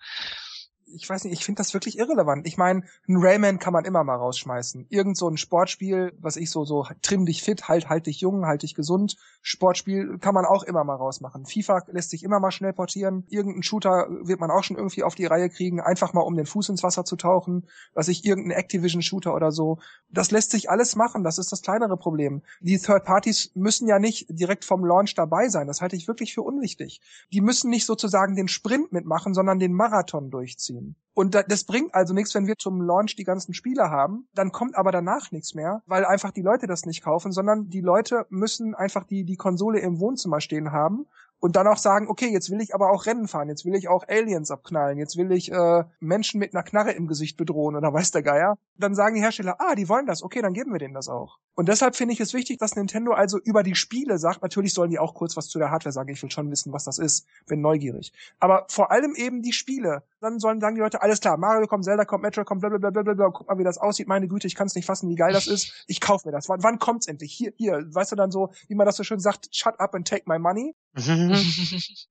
ich 0.94 1.08
weiß 1.08 1.24
nicht, 1.24 1.32
ich 1.32 1.44
finde 1.44 1.58
das 1.58 1.74
wirklich 1.74 1.98
irrelevant. 1.98 2.46
Ich 2.46 2.56
meine, 2.56 2.82
ein 3.08 3.16
Rayman 3.16 3.58
kann 3.58 3.72
man 3.72 3.84
immer 3.84 4.04
mal 4.04 4.16
rausschmeißen. 4.16 4.86
Irgend 4.88 5.16
so 5.16 5.28
ein 5.28 5.36
Sportspiel, 5.36 6.12
was 6.20 6.36
ich 6.36 6.50
so, 6.50 6.64
so 6.64 6.86
trimm 7.02 7.26
dich 7.26 7.42
fit, 7.42 7.68
halt, 7.68 7.88
halt 7.88 8.06
dich 8.06 8.20
jung, 8.20 8.46
halt 8.46 8.62
dich 8.62 8.74
gesund. 8.74 9.16
Sportspiel 9.42 10.18
kann 10.18 10.34
man 10.34 10.44
auch 10.44 10.62
immer 10.62 10.84
mal 10.84 10.94
rausmachen. 10.94 11.46
FIFA 11.46 11.82
lässt 11.88 12.10
sich 12.10 12.22
immer 12.22 12.40
mal 12.40 12.50
schnell 12.50 12.72
portieren. 12.72 13.24
Irgendein 13.28 13.62
Shooter 13.62 14.06
wird 14.22 14.40
man 14.40 14.50
auch 14.50 14.64
schon 14.64 14.76
irgendwie 14.76 15.02
auf 15.02 15.14
die 15.14 15.26
Reihe 15.26 15.50
kriegen, 15.50 15.80
einfach 15.80 16.12
mal 16.12 16.20
um 16.20 16.36
den 16.36 16.46
Fuß 16.46 16.68
ins 16.68 16.82
Wasser 16.82 17.04
zu 17.04 17.16
tauchen. 17.16 17.66
Was 17.94 18.08
ich, 18.08 18.24
irgendein 18.24 18.58
Activision-Shooter 18.58 19.34
oder 19.34 19.50
so. 19.50 19.78
Das 20.10 20.30
lässt 20.30 20.50
sich 20.50 20.70
alles 20.70 20.96
machen. 20.96 21.24
Das 21.24 21.38
ist 21.38 21.52
das 21.52 21.62
kleinere 21.62 21.96
Problem. 21.96 22.42
Die 22.60 22.78
Third 22.78 23.04
Parties 23.04 23.50
müssen 23.54 23.88
ja 23.88 23.98
nicht 23.98 24.26
direkt 24.28 24.64
vom 24.64 24.84
Launch 24.84 25.14
dabei 25.14 25.48
sein. 25.48 25.66
Das 25.66 25.80
halte 25.80 25.96
ich 25.96 26.08
wirklich 26.08 26.34
für 26.34 26.42
unwichtig. 26.42 27.00
Die 27.32 27.40
müssen 27.40 27.70
nicht 27.70 27.86
sozusagen 27.86 28.36
den 28.36 28.48
Sprint 28.48 28.92
mitmachen, 28.92 29.34
sondern 29.34 29.58
den 29.58 29.72
Marathon 29.72 30.30
durchziehen. 30.30 30.81
Und 31.14 31.34
das 31.34 31.64
bringt 31.64 31.94
also 31.94 32.14
nichts, 32.14 32.34
wenn 32.34 32.46
wir 32.46 32.56
zum 32.56 32.80
Launch 32.80 33.16
die 33.16 33.24
ganzen 33.24 33.52
Spiele 33.52 33.90
haben, 33.90 34.28
dann 34.34 34.50
kommt 34.50 34.76
aber 34.76 34.92
danach 34.92 35.30
nichts 35.30 35.54
mehr, 35.54 35.82
weil 35.86 36.06
einfach 36.06 36.30
die 36.30 36.40
Leute 36.40 36.66
das 36.66 36.86
nicht 36.86 37.02
kaufen, 37.04 37.32
sondern 37.32 37.68
die 37.68 37.82
Leute 37.82 38.24
müssen 38.30 38.74
einfach 38.74 39.04
die, 39.04 39.24
die 39.24 39.36
Konsole 39.36 39.80
im 39.80 40.00
Wohnzimmer 40.00 40.40
stehen 40.40 40.72
haben 40.72 41.06
und 41.42 41.56
dann 41.56 41.66
auch 41.66 41.76
sagen, 41.76 42.06
okay, 42.08 42.32
jetzt 42.32 42.50
will 42.50 42.60
ich 42.60 42.72
aber 42.72 42.90
auch 42.92 43.04
Rennen 43.04 43.26
fahren, 43.26 43.48
jetzt 43.48 43.64
will 43.64 43.74
ich 43.74 43.88
auch 43.88 44.06
Aliens 44.06 44.52
abknallen, 44.52 44.96
jetzt 44.96 45.16
will 45.16 45.32
ich 45.32 45.50
äh, 45.50 45.84
Menschen 45.98 46.38
mit 46.38 46.54
einer 46.54 46.62
Knarre 46.62 46.92
im 46.92 47.08
Gesicht 47.08 47.36
bedrohen 47.36 47.74
oder 47.74 47.92
weiß 47.92 48.12
der 48.12 48.22
Geier. 48.22 48.58
Dann 48.78 48.94
sagen 48.94 49.16
die 49.16 49.20
Hersteller, 49.20 49.56
ah, 49.58 49.74
die 49.74 49.88
wollen 49.88 50.06
das, 50.06 50.22
okay, 50.22 50.40
dann 50.40 50.54
geben 50.54 50.72
wir 50.72 50.78
denen 50.78 50.94
das 50.94 51.08
auch. 51.08 51.40
Und 51.54 51.68
deshalb 51.68 51.96
finde 51.96 52.14
ich 52.14 52.20
es 52.20 52.32
wichtig, 52.32 52.58
dass 52.58 52.76
Nintendo 52.76 53.10
also 53.12 53.40
über 53.40 53.64
die 53.64 53.74
Spiele 53.74 54.18
sagt, 54.18 54.40
natürlich 54.42 54.72
sollen 54.72 54.90
die 54.90 55.00
auch 55.00 55.14
kurz 55.14 55.36
was 55.36 55.48
zu 55.48 55.58
der 55.58 55.72
Hardware 55.72 55.92
sagen, 55.92 56.10
ich 56.10 56.22
will 56.22 56.30
schon 56.30 56.48
wissen, 56.50 56.72
was 56.72 56.84
das 56.84 56.98
ist, 56.98 57.26
bin 57.46 57.60
neugierig. 57.60 58.12
Aber 58.38 58.64
vor 58.68 58.92
allem 58.92 59.14
eben 59.16 59.42
die 59.42 59.52
Spiele. 59.52 60.04
Dann 60.22 60.38
sollen 60.38 60.60
sagen 60.60 60.76
die 60.76 60.80
Leute, 60.80 61.02
alles 61.02 61.20
klar, 61.20 61.36
Mario 61.36 61.66
kommt, 61.66 61.84
Zelda 61.84 62.04
kommt, 62.04 62.22
Metro 62.22 62.44
kommt, 62.44 62.60
blablabla, 62.60 62.90
blablabla, 62.90 63.30
guck 63.30 63.48
mal, 63.48 63.58
wie 63.58 63.64
das 63.64 63.76
aussieht, 63.76 64.06
meine 64.06 64.28
Güte, 64.28 64.46
ich 64.46 64.54
kann 64.54 64.68
es 64.68 64.74
nicht 64.76 64.86
fassen, 64.86 65.10
wie 65.10 65.16
geil 65.16 65.32
das 65.32 65.48
ist, 65.48 65.84
ich 65.88 66.00
kauf 66.00 66.24
mir 66.24 66.30
das. 66.30 66.48
Wann, 66.48 66.62
wann 66.62 66.78
kommt's 66.78 67.08
endlich? 67.08 67.32
Hier, 67.32 67.52
hier, 67.56 67.82
weißt 67.92 68.12
du 68.12 68.16
dann 68.16 68.30
so, 68.30 68.52
wie 68.68 68.76
man 68.76 68.86
das 68.86 68.96
so 68.96 69.02
schön 69.02 69.18
sagt, 69.18 69.48
shut 69.50 69.80
up 69.80 69.96
and 69.96 70.06
take 70.06 70.22
my 70.26 70.38
money. 70.38 70.76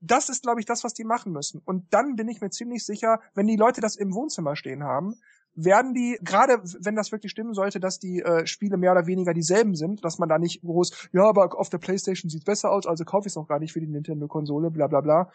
das 0.01 0.27
ist, 0.27 0.43
glaube 0.43 0.59
ich, 0.59 0.65
das, 0.65 0.83
was 0.83 0.93
die 0.93 1.05
machen 1.05 1.31
müssen. 1.31 1.61
Und 1.63 1.85
dann 1.93 2.15
bin 2.17 2.27
ich 2.27 2.41
mir 2.41 2.49
ziemlich 2.49 2.85
sicher, 2.85 3.21
wenn 3.33 3.47
die 3.47 3.55
Leute 3.55 3.79
das 3.79 3.95
im 3.95 4.13
Wohnzimmer 4.13 4.57
stehen 4.57 4.83
haben, 4.83 5.15
werden 5.53 5.93
die, 5.93 6.17
gerade 6.21 6.61
wenn 6.79 6.95
das 6.95 7.11
wirklich 7.11 7.31
stimmen 7.31 7.53
sollte, 7.53 7.79
dass 7.79 7.99
die 7.99 8.21
äh, 8.21 8.45
Spiele 8.45 8.77
mehr 8.77 8.91
oder 8.91 9.07
weniger 9.07 9.33
dieselben 9.33 9.75
sind, 9.75 10.03
dass 10.03 10.17
man 10.17 10.29
da 10.29 10.37
nicht 10.37 10.61
groß, 10.61 11.09
ja, 11.13 11.23
aber 11.23 11.57
auf 11.57 11.69
der 11.69 11.77
Playstation 11.77 12.29
sieht's 12.29 12.45
besser 12.45 12.71
aus, 12.71 12.85
also 12.87 13.03
kaufe 13.03 13.27
ich 13.27 13.33
es 13.33 13.37
auch 13.37 13.47
gar 13.47 13.59
nicht 13.59 13.73
für 13.73 13.81
die 13.81 13.87
Nintendo-Konsole, 13.87 14.69
bla 14.71 14.87
bla 14.87 15.01
bla. 15.01 15.31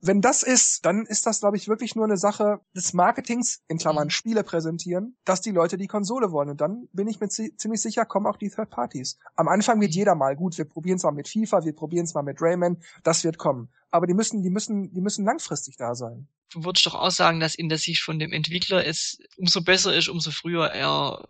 Wenn 0.00 0.20
das 0.20 0.42
ist, 0.42 0.84
dann 0.84 1.06
ist 1.06 1.26
das, 1.26 1.40
glaube 1.40 1.56
ich, 1.56 1.68
wirklich 1.68 1.96
nur 1.96 2.04
eine 2.04 2.16
Sache 2.16 2.60
des 2.74 2.92
Marketings, 2.92 3.62
in 3.68 3.78
Klammern 3.78 4.08
mhm. 4.08 4.10
Spiele 4.10 4.44
präsentieren, 4.44 5.16
dass 5.24 5.40
die 5.40 5.50
Leute 5.50 5.76
die 5.76 5.86
Konsole 5.86 6.30
wollen. 6.32 6.50
Und 6.50 6.60
dann 6.60 6.88
bin 6.92 7.08
ich 7.08 7.20
mir 7.20 7.28
ziemlich 7.28 7.80
sicher, 7.80 8.04
kommen 8.04 8.26
auch 8.26 8.36
die 8.36 8.50
Third 8.50 8.70
Parties. 8.70 9.18
Am 9.34 9.48
Anfang 9.48 9.80
wird 9.80 9.92
mhm. 9.92 9.96
jeder 9.96 10.14
mal, 10.14 10.36
gut, 10.36 10.58
wir 10.58 10.66
probieren 10.66 10.96
es 10.96 11.02
mal 11.02 11.12
mit 11.12 11.28
FIFA, 11.28 11.64
wir 11.64 11.74
probieren 11.74 12.04
es 12.04 12.14
mal 12.14 12.22
mit 12.22 12.40
Rayman, 12.40 12.82
das 13.04 13.24
wird 13.24 13.38
kommen. 13.38 13.70
Aber 13.90 14.06
die 14.06 14.14
müssen, 14.14 14.42
die 14.42 14.50
müssen, 14.50 14.92
die 14.92 15.00
müssen 15.00 15.24
langfristig 15.24 15.76
da 15.76 15.94
sein. 15.94 16.28
Du 16.52 16.64
würdest 16.64 16.86
doch 16.86 16.94
auch 16.94 17.10
sagen, 17.10 17.40
dass 17.40 17.54
in 17.54 17.68
der 17.68 17.78
Sicht 17.78 18.02
von 18.02 18.18
dem 18.18 18.32
Entwickler 18.32 18.86
es 18.86 19.18
umso 19.36 19.62
besser 19.62 19.96
ist, 19.96 20.08
umso 20.08 20.30
früher 20.30 20.66
er 20.66 21.28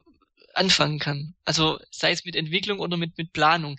anfangen 0.57 0.99
kann. 0.99 1.35
Also 1.45 1.78
sei 1.91 2.12
es 2.12 2.24
mit 2.24 2.37
Entwicklung 2.37 2.81
oder 2.81 2.97
mit, 2.97 3.16
mit 3.19 3.33
Planung. 3.33 3.78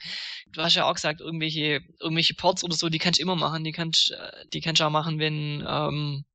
Du 0.52 0.62
hast 0.62 0.76
ja 0.76 0.90
auch 0.90 0.94
gesagt, 0.94 1.22
irgendwelche, 1.22 1.82
irgendwelche 2.00 2.36
Ports 2.36 2.64
oder 2.64 2.76
so, 2.76 2.90
die 2.90 3.00
kannst 3.00 3.20
du 3.20 3.24
immer 3.24 3.36
machen, 3.36 3.64
die 3.64 3.72
kannst, 3.72 4.12
äh, 4.12 4.46
die 4.54 4.62
kannst 4.62 4.82
du 4.82 4.86
auch 4.86 4.92
machen, 4.92 5.20
wenn, 5.20 5.66
ähm, 5.68 6.26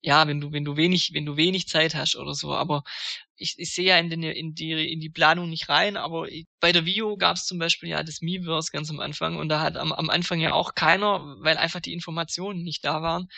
ja, 0.00 0.26
wenn 0.28 0.40
du, 0.40 0.52
wenn 0.52 0.64
du 0.64 0.76
wenig, 0.76 1.10
wenn 1.12 1.26
du 1.26 1.36
wenig 1.36 1.68
Zeit 1.68 1.94
hast 1.94 2.16
oder 2.16 2.34
so. 2.34 2.54
Aber 2.54 2.84
ich, 3.36 3.54
ich 3.58 3.72
sehe 3.74 3.86
ja 3.86 3.98
in, 3.98 4.10
den, 4.10 4.22
in, 4.22 4.54
die, 4.54 4.92
in 4.92 5.00
die 5.00 5.10
Planung 5.10 5.48
nicht 5.48 5.68
rein, 5.68 5.96
aber 5.96 6.28
bei 6.60 6.72
der 6.72 6.86
Vio 6.86 7.16
gab 7.16 7.36
es 7.36 7.46
zum 7.46 7.58
Beispiel 7.58 7.88
ja 7.88 8.02
das 8.02 8.20
Miiverse 8.20 8.70
ganz 8.72 8.90
am 8.90 9.00
Anfang 9.00 9.36
und 9.36 9.48
da 9.48 9.60
hat 9.60 9.76
am, 9.76 9.92
am 9.92 10.10
Anfang 10.10 10.40
ja 10.40 10.52
auch 10.52 10.74
keiner, 10.74 11.36
weil 11.40 11.56
einfach 11.56 11.80
die 11.80 11.92
Informationen 11.92 12.62
nicht 12.62 12.84
da 12.84 13.02
waren, 13.02 13.28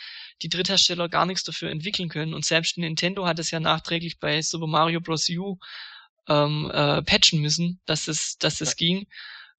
die 0.41 0.49
Dritthersteller 0.49 1.09
gar 1.09 1.25
nichts 1.25 1.43
dafür 1.43 1.69
entwickeln 1.69 2.09
können. 2.09 2.33
Und 2.33 2.45
selbst 2.45 2.77
Nintendo 2.77 3.25
hat 3.25 3.39
es 3.39 3.51
ja 3.51 3.59
nachträglich 3.59 4.19
bei 4.19 4.41
Super 4.41 4.67
Mario 4.67 5.01
Bros. 5.01 5.29
U 5.29 5.57
ähm, 6.31 6.71
äh, 6.73 7.01
patchen 7.01 7.41
müssen, 7.41 7.79
dass 7.85 8.07
es, 8.07 8.37
dass 8.37 8.61
es 8.61 8.75
ging, 8.75 9.07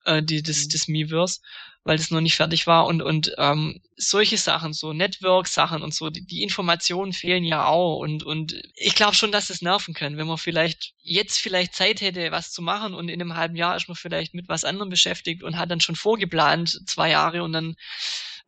äh, 0.04 0.22
die, 0.22 0.42
das, 0.42 0.64
mhm. 0.64 0.68
das 0.70 0.88
Miiverse, 0.88 1.40
weil 1.84 1.96
das 1.96 2.10
noch 2.10 2.20
nicht 2.20 2.36
fertig 2.36 2.66
war. 2.66 2.86
Und, 2.86 3.02
und 3.02 3.32
ähm, 3.38 3.80
solche 3.96 4.38
Sachen, 4.38 4.72
so 4.72 4.92
Network-Sachen 4.92 5.82
und 5.82 5.94
so, 5.94 6.10
die, 6.10 6.24
die 6.24 6.42
Informationen 6.42 7.12
fehlen 7.12 7.44
ja 7.44 7.66
auch. 7.66 7.98
Und, 7.98 8.22
und 8.22 8.54
ich 8.74 8.94
glaube 8.94 9.14
schon, 9.14 9.32
dass 9.32 9.50
es 9.50 9.62
nerven 9.62 9.94
kann, 9.94 10.16
wenn 10.16 10.26
man 10.26 10.38
vielleicht 10.38 10.94
jetzt 11.02 11.38
vielleicht 11.38 11.74
Zeit 11.74 12.00
hätte, 12.00 12.30
was 12.30 12.52
zu 12.52 12.62
machen 12.62 12.94
und 12.94 13.08
in 13.08 13.20
einem 13.20 13.36
halben 13.36 13.56
Jahr 13.56 13.76
ist 13.76 13.88
man 13.88 13.96
vielleicht 13.96 14.34
mit 14.34 14.48
was 14.48 14.64
anderem 14.64 14.88
beschäftigt 14.88 15.42
und 15.42 15.58
hat 15.58 15.70
dann 15.70 15.80
schon 15.80 15.96
vorgeplant, 15.96 16.80
zwei 16.86 17.10
Jahre 17.10 17.42
und 17.42 17.52
dann 17.52 17.76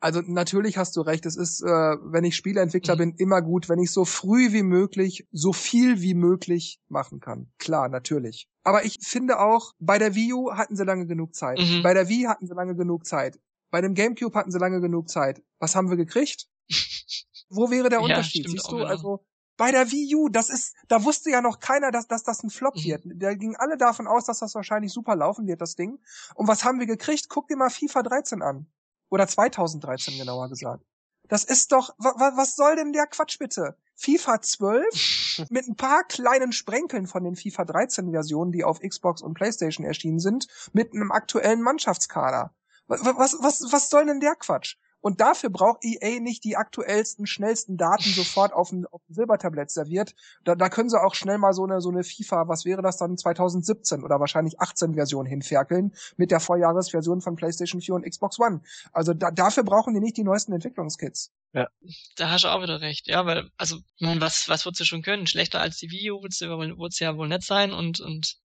also 0.00 0.20
natürlich 0.20 0.76
hast 0.76 0.96
du 0.96 1.00
recht, 1.00 1.26
es 1.26 1.36
ist, 1.36 1.62
äh, 1.62 1.66
wenn 1.66 2.24
ich 2.24 2.36
Spieleentwickler 2.36 2.94
mhm. 2.94 2.98
bin, 2.98 3.14
immer 3.16 3.42
gut, 3.42 3.68
wenn 3.68 3.78
ich 3.78 3.90
so 3.90 4.04
früh 4.04 4.52
wie 4.52 4.62
möglich, 4.62 5.26
so 5.32 5.52
viel 5.52 6.00
wie 6.00 6.14
möglich 6.14 6.80
machen 6.88 7.20
kann. 7.20 7.50
Klar, 7.58 7.88
natürlich. 7.88 8.48
Aber 8.62 8.84
ich 8.84 8.98
finde 9.02 9.40
auch, 9.40 9.72
bei 9.78 9.98
der 9.98 10.14
Wii 10.14 10.32
U 10.32 10.52
hatten 10.52 10.76
sie 10.76 10.84
lange 10.84 11.06
genug 11.06 11.34
Zeit. 11.34 11.58
Mhm. 11.58 11.82
Bei 11.82 11.94
der 11.94 12.08
Wii 12.08 12.24
hatten 12.24 12.46
sie 12.46 12.54
lange 12.54 12.74
genug 12.74 13.06
Zeit. 13.06 13.38
Bei 13.70 13.80
dem 13.80 13.94
GameCube 13.94 14.38
hatten 14.38 14.50
sie 14.50 14.58
lange 14.58 14.80
genug 14.80 15.08
Zeit. 15.08 15.42
Was 15.58 15.74
haben 15.74 15.90
wir 15.90 15.96
gekriegt? 15.96 16.48
Wo 17.48 17.70
wäre 17.70 17.88
der 17.88 18.00
Unterschied? 18.00 18.46
Ja, 18.46 18.52
Siehst 18.52 18.70
du, 18.70 18.78
also 18.78 19.24
bei 19.56 19.70
der 19.70 19.90
Wii 19.90 20.14
U, 20.16 20.28
das 20.28 20.50
ist, 20.50 20.74
da 20.88 21.04
wusste 21.04 21.30
ja 21.30 21.40
noch 21.40 21.60
keiner, 21.60 21.90
dass, 21.90 22.08
dass 22.08 22.22
das 22.22 22.42
ein 22.42 22.50
Flop 22.50 22.76
mhm. 22.76 22.84
wird. 22.84 23.04
Da 23.16 23.34
gingen 23.34 23.56
alle 23.56 23.76
davon 23.76 24.06
aus, 24.06 24.24
dass 24.24 24.40
das 24.40 24.54
wahrscheinlich 24.54 24.92
super 24.92 25.14
laufen 25.14 25.46
wird, 25.46 25.60
das 25.60 25.76
Ding. 25.76 25.98
Und 26.34 26.48
was 26.48 26.64
haben 26.64 26.80
wir 26.80 26.86
gekriegt? 26.86 27.28
Guck 27.28 27.48
dir 27.48 27.56
mal 27.56 27.70
FIFA 27.70 28.02
13 28.02 28.42
an. 28.42 28.66
Oder 29.14 29.28
2013 29.28 30.18
genauer 30.18 30.48
gesagt. 30.48 30.84
Das 31.28 31.44
ist 31.44 31.70
doch, 31.70 31.94
wa, 31.98 32.32
was 32.34 32.56
soll 32.56 32.74
denn 32.74 32.92
der 32.92 33.06
Quatsch 33.06 33.38
bitte? 33.38 33.76
FIFA 33.94 34.42
12 34.42 35.46
mit 35.50 35.68
ein 35.68 35.76
paar 35.76 36.02
kleinen 36.02 36.50
Sprenkeln 36.50 37.06
von 37.06 37.22
den 37.22 37.36
FIFA 37.36 37.64
13 37.64 38.10
Versionen, 38.10 38.50
die 38.50 38.64
auf 38.64 38.80
Xbox 38.80 39.22
und 39.22 39.34
PlayStation 39.34 39.86
erschienen 39.86 40.18
sind, 40.18 40.48
mit 40.72 40.92
einem 40.92 41.12
aktuellen 41.12 41.62
Mannschaftskader. 41.62 42.56
Was, 42.88 43.04
was, 43.04 43.36
was, 43.40 43.72
was 43.72 43.88
soll 43.88 44.04
denn 44.06 44.18
der 44.18 44.34
Quatsch? 44.34 44.78
Und 45.04 45.20
dafür 45.20 45.50
braucht 45.50 45.84
EA 45.84 46.18
nicht 46.18 46.44
die 46.44 46.56
aktuellsten, 46.56 47.26
schnellsten 47.26 47.76
Daten 47.76 48.08
sofort 48.08 48.54
auf 48.54 48.72
ein, 48.72 48.86
auf 48.86 49.02
ein 49.06 49.12
Silbertablett 49.12 49.70
serviert. 49.70 50.14
Da, 50.44 50.54
da 50.54 50.70
können 50.70 50.88
sie 50.88 50.98
auch 50.98 51.14
schnell 51.14 51.36
mal 51.36 51.52
so 51.52 51.64
eine, 51.64 51.82
so 51.82 51.90
eine 51.90 52.04
FIFA, 52.04 52.48
was 52.48 52.64
wäre 52.64 52.80
das 52.80 52.96
dann, 52.96 53.18
2017 53.18 54.02
oder 54.02 54.18
wahrscheinlich 54.18 54.58
18 54.60 54.94
Version 54.94 55.26
hinferkeln 55.26 55.94
mit 56.16 56.30
der 56.30 56.40
Vorjahresversion 56.40 57.20
von 57.20 57.36
PlayStation 57.36 57.82
4 57.82 57.96
und 57.96 58.08
Xbox 58.08 58.40
One. 58.40 58.62
Also 58.94 59.12
da, 59.12 59.30
dafür 59.30 59.64
brauchen 59.64 59.92
die 59.92 60.00
nicht 60.00 60.16
die 60.16 60.24
neuesten 60.24 60.54
Entwicklungskits. 60.54 61.34
Ja. 61.52 61.68
Da 62.16 62.30
hast 62.30 62.44
du 62.44 62.48
auch 62.48 62.62
wieder 62.62 62.80
recht. 62.80 63.06
Ja, 63.06 63.26
weil, 63.26 63.50
also, 63.58 63.76
man, 64.00 64.22
was, 64.22 64.48
was 64.48 64.64
wird 64.64 64.76
sie 64.76 64.86
schon 64.86 65.02
können? 65.02 65.26
Schlechter 65.26 65.60
als 65.60 65.76
die 65.76 65.90
Wii 65.90 66.12
U 66.12 66.22
wird 66.22 66.32
sie 66.32 67.04
ja 67.04 67.18
wohl 67.18 67.28
nett 67.28 67.44
sein 67.44 67.74
und, 67.74 68.00
und 68.00 68.38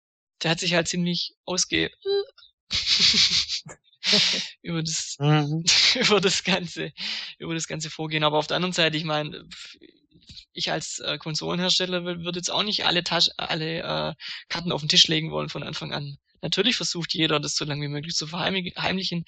der 0.42 0.52
hat 0.52 0.60
sich 0.60 0.72
halt 0.72 0.88
ziemlich 0.88 1.36
ausge... 1.44 1.90
über 4.62 4.82
das 4.82 5.16
mhm. 5.18 5.64
über 5.94 6.20
das 6.20 6.44
ganze 6.44 6.92
über 7.38 7.54
das 7.54 7.66
ganze 7.66 7.90
Vorgehen. 7.90 8.24
Aber 8.24 8.38
auf 8.38 8.46
der 8.46 8.56
anderen 8.56 8.72
Seite, 8.72 8.96
ich 8.96 9.04
meine, 9.04 9.44
ich 10.52 10.70
als 10.72 10.98
äh, 11.00 11.18
Konsolenhersteller 11.18 12.04
würde 12.04 12.38
jetzt 12.38 12.50
auch 12.50 12.62
nicht 12.62 12.86
alle 12.86 13.04
Tasch 13.04 13.28
alle 13.36 13.80
äh, 13.80 14.14
Karten 14.48 14.72
auf 14.72 14.80
den 14.80 14.88
Tisch 14.88 15.08
legen 15.08 15.30
wollen 15.30 15.48
von 15.48 15.62
Anfang 15.62 15.92
an. 15.92 16.16
Natürlich 16.42 16.76
versucht 16.76 17.14
jeder, 17.14 17.40
das 17.40 17.56
so 17.56 17.64
lange 17.64 17.82
wie 17.82 17.88
möglich 17.88 18.14
zu 18.14 18.26
verheimlichen. 18.26 19.24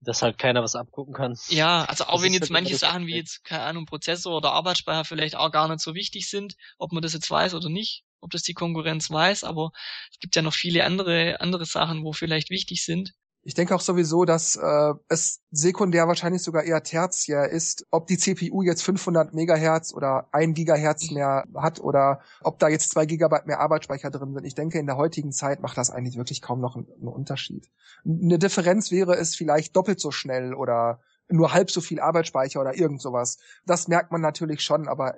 Dass 0.00 0.22
halt 0.22 0.38
keiner 0.38 0.62
was 0.62 0.74
abgucken 0.74 1.14
kann. 1.14 1.36
Ja, 1.48 1.84
also 1.84 2.04
auch 2.04 2.14
das 2.14 2.22
wenn 2.22 2.32
jetzt 2.32 2.42
halt 2.42 2.50
manche 2.50 2.76
Sachen 2.76 3.06
wie 3.06 3.14
jetzt, 3.14 3.44
keine 3.44 3.62
Ahnung, 3.62 3.86
Prozessor 3.86 4.36
oder 4.36 4.52
Arbeitsspeicher 4.52 5.04
vielleicht 5.04 5.36
auch 5.36 5.52
gar 5.52 5.68
nicht 5.68 5.80
so 5.80 5.94
wichtig 5.94 6.28
sind, 6.28 6.56
ob 6.78 6.92
man 6.92 7.02
das 7.02 7.12
jetzt 7.12 7.30
weiß 7.30 7.54
oder 7.54 7.68
nicht, 7.68 8.02
ob 8.20 8.30
das 8.30 8.42
die 8.42 8.54
Konkurrenz 8.54 9.10
weiß, 9.10 9.44
aber 9.44 9.70
es 10.10 10.18
gibt 10.18 10.34
ja 10.34 10.42
noch 10.42 10.54
viele 10.54 10.84
andere, 10.84 11.40
andere 11.40 11.66
Sachen, 11.66 12.02
wo 12.02 12.12
vielleicht 12.12 12.50
wichtig 12.50 12.84
sind. 12.84 13.12
Ich 13.44 13.54
denke 13.54 13.74
auch 13.74 13.80
sowieso, 13.80 14.24
dass 14.24 14.54
äh, 14.54 14.94
es 15.08 15.40
sekundär 15.50 16.06
wahrscheinlich 16.06 16.42
sogar 16.42 16.62
eher 16.62 16.82
tertiär 16.82 17.48
ist, 17.48 17.84
ob 17.90 18.06
die 18.06 18.16
CPU 18.16 18.62
jetzt 18.62 18.82
500 18.82 19.34
Megahertz 19.34 19.92
oder 19.92 20.28
1 20.32 20.54
Gigahertz 20.54 21.10
mehr 21.10 21.44
hat 21.56 21.80
oder 21.80 22.20
ob 22.42 22.60
da 22.60 22.68
jetzt 22.68 22.90
2 22.90 23.06
Gigabyte 23.06 23.46
mehr 23.46 23.58
Arbeitsspeicher 23.58 24.10
drin 24.10 24.32
sind. 24.32 24.44
Ich 24.44 24.54
denke, 24.54 24.78
in 24.78 24.86
der 24.86 24.96
heutigen 24.96 25.32
Zeit 25.32 25.60
macht 25.60 25.76
das 25.76 25.90
eigentlich 25.90 26.16
wirklich 26.16 26.40
kaum 26.40 26.60
noch 26.60 26.76
einen, 26.76 26.86
einen 27.00 27.08
Unterschied. 27.08 27.68
Eine 28.04 28.38
Differenz 28.38 28.92
wäre 28.92 29.16
es 29.16 29.34
vielleicht 29.34 29.74
doppelt 29.74 29.98
so 29.98 30.12
schnell 30.12 30.54
oder 30.54 31.00
nur 31.28 31.52
halb 31.52 31.70
so 31.70 31.80
viel 31.80 31.98
Arbeitsspeicher 31.98 32.60
oder 32.60 32.76
irgend 32.76 33.02
sowas. 33.02 33.38
Das 33.66 33.88
merkt 33.88 34.12
man 34.12 34.20
natürlich 34.20 34.60
schon, 34.62 34.86
aber 34.86 35.16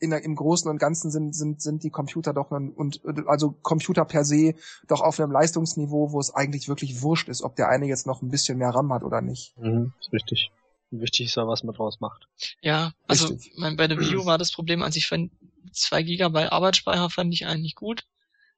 in, 0.00 0.12
im 0.12 0.34
Großen 0.34 0.70
und 0.70 0.78
Ganzen 0.78 1.10
sind, 1.10 1.34
sind, 1.34 1.62
sind 1.62 1.82
die 1.82 1.90
Computer 1.90 2.32
doch 2.32 2.50
ein, 2.50 2.70
und 2.70 3.00
also 3.26 3.52
Computer 3.52 4.04
per 4.04 4.24
se 4.24 4.54
doch 4.86 5.00
auf 5.00 5.18
einem 5.20 5.32
Leistungsniveau, 5.32 6.12
wo 6.12 6.20
es 6.20 6.34
eigentlich 6.34 6.68
wirklich 6.68 7.02
wurscht 7.02 7.28
ist, 7.28 7.42
ob 7.42 7.56
der 7.56 7.68
eine 7.68 7.86
jetzt 7.86 8.06
noch 8.06 8.22
ein 8.22 8.30
bisschen 8.30 8.58
mehr 8.58 8.70
RAM 8.70 8.92
hat 8.92 9.02
oder 9.02 9.20
nicht. 9.20 9.56
Mhm, 9.56 9.92
ist 10.00 10.12
richtig. 10.12 10.50
Wichtig 10.90 11.26
ist 11.26 11.36
ja, 11.36 11.46
was 11.46 11.64
man 11.64 11.74
draus 11.74 12.00
macht. 12.00 12.28
Ja, 12.62 12.92
also 13.06 13.36
mein, 13.56 13.76
bei 13.76 13.88
der 13.88 14.00
View 14.00 14.24
war 14.24 14.38
das 14.38 14.52
Problem, 14.52 14.82
als 14.82 14.96
ich 14.96 15.06
fand, 15.06 15.32
zwei 15.72 16.02
Gigabyte 16.02 16.50
Arbeitsspeicher 16.50 17.10
fand 17.10 17.32
ich 17.34 17.46
eigentlich 17.46 17.74
gut. 17.74 18.04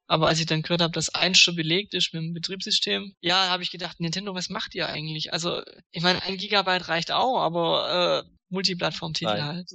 Aber 0.06 0.26
als 0.26 0.40
ich 0.40 0.46
dann 0.46 0.62
gehört 0.62 0.82
habe, 0.82 0.92
dass 0.92 1.14
eins 1.14 1.38
schon 1.38 1.54
belegt 1.54 1.94
ist 1.94 2.12
mit 2.12 2.22
dem 2.22 2.32
Betriebssystem, 2.34 3.14
ja, 3.20 3.48
habe 3.48 3.62
ich 3.62 3.70
gedacht, 3.70 4.00
Nintendo, 4.00 4.34
was 4.34 4.48
macht 4.48 4.74
ihr 4.74 4.88
eigentlich? 4.88 5.32
Also, 5.32 5.62
ich 5.92 6.02
meine, 6.02 6.20
ein 6.24 6.36
Gigabyte 6.36 6.88
reicht 6.88 7.12
auch, 7.12 7.38
aber 7.38 8.24
äh, 8.24 8.30
Multiplattform-Titel 8.48 9.40
halt. 9.40 9.70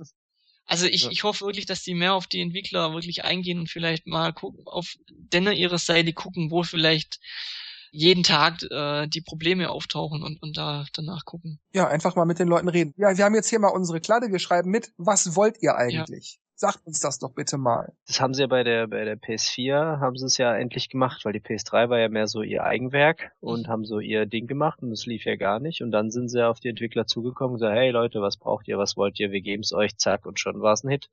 Also 0.65 0.87
ich, 0.87 1.03
ja. 1.03 1.11
ich 1.11 1.23
hoffe 1.23 1.45
wirklich, 1.45 1.65
dass 1.65 1.83
die 1.83 1.93
mehr 1.93 2.13
auf 2.13 2.27
die 2.27 2.41
Entwickler 2.41 2.93
wirklich 2.93 3.23
eingehen 3.23 3.59
und 3.59 3.69
vielleicht 3.69 4.07
mal 4.07 4.33
gucken, 4.33 4.65
auf 4.65 4.95
denner 5.09 5.53
ihrer 5.53 5.77
Seite 5.77 6.13
gucken, 6.13 6.49
wo 6.49 6.63
vielleicht 6.63 7.19
jeden 7.91 8.23
Tag 8.23 8.61
äh, 8.71 9.07
die 9.07 9.21
Probleme 9.21 9.69
auftauchen 9.69 10.23
und, 10.23 10.41
und 10.41 10.57
da 10.57 10.85
danach 10.93 11.23
gucken. 11.23 11.59
Ja, 11.73 11.87
einfach 11.87 12.15
mal 12.15 12.25
mit 12.25 12.39
den 12.39 12.47
Leuten 12.47 12.67
reden. 12.67 12.93
Ja, 12.97 13.15
wir 13.17 13.23
haben 13.23 13.35
jetzt 13.35 13.49
hier 13.49 13.59
mal 13.59 13.69
unsere 13.69 14.01
Kladde, 14.01 14.31
wir 14.31 14.39
schreiben 14.39 14.69
mit, 14.69 14.91
was 14.97 15.35
wollt 15.35 15.61
ihr 15.61 15.75
eigentlich? 15.75 16.39
Sagt 16.57 16.87
uns 16.87 17.01
das 17.01 17.19
doch 17.19 17.31
bitte 17.33 17.57
mal. 17.57 17.93
Das 18.07 18.21
haben 18.21 18.33
sie 18.33 18.41
ja 18.41 18.47
bei 18.47 18.63
der, 18.63 18.87
bei 18.87 19.03
der 19.03 19.19
PS4, 19.19 19.99
haben 19.99 20.15
sie 20.15 20.25
es 20.25 20.37
ja 20.37 20.55
endlich 20.55 20.87
gemacht, 20.87 21.25
weil 21.25 21.33
die 21.33 21.41
PS3 21.41 21.89
war 21.89 21.99
ja 21.99 22.07
mehr 22.07 22.27
so 22.27 22.43
ihr 22.43 22.63
Eigenwerk 22.63 23.33
und 23.41 23.67
mhm. 23.67 23.71
haben 23.71 23.85
so 23.85 23.99
ihr 23.99 24.25
Ding 24.25 24.47
gemacht 24.47 24.81
und 24.81 24.91
es 24.93 25.05
lief 25.05 25.25
ja 25.25 25.35
gar 25.35 25.59
nicht. 25.59 25.81
Und 25.81 25.91
dann 25.91 26.11
sind 26.11 26.29
sie 26.29 26.39
ja 26.39 26.49
auf 26.49 26.61
die 26.61 26.69
Entwickler 26.69 27.07
zugekommen 27.07 27.55
und 27.55 27.59
gesagt, 27.59 27.75
hey 27.75 27.91
Leute, 27.91 28.21
was 28.21 28.37
braucht 28.37 28.69
ihr, 28.69 28.77
was 28.77 28.95
wollt 28.95 29.19
ihr, 29.19 29.31
wir 29.31 29.41
geben's 29.41 29.73
euch, 29.73 29.97
zack, 29.97 30.25
und 30.25 30.39
schon 30.39 30.61
war's 30.61 30.85
ein 30.85 30.89
Hit. 30.89 31.09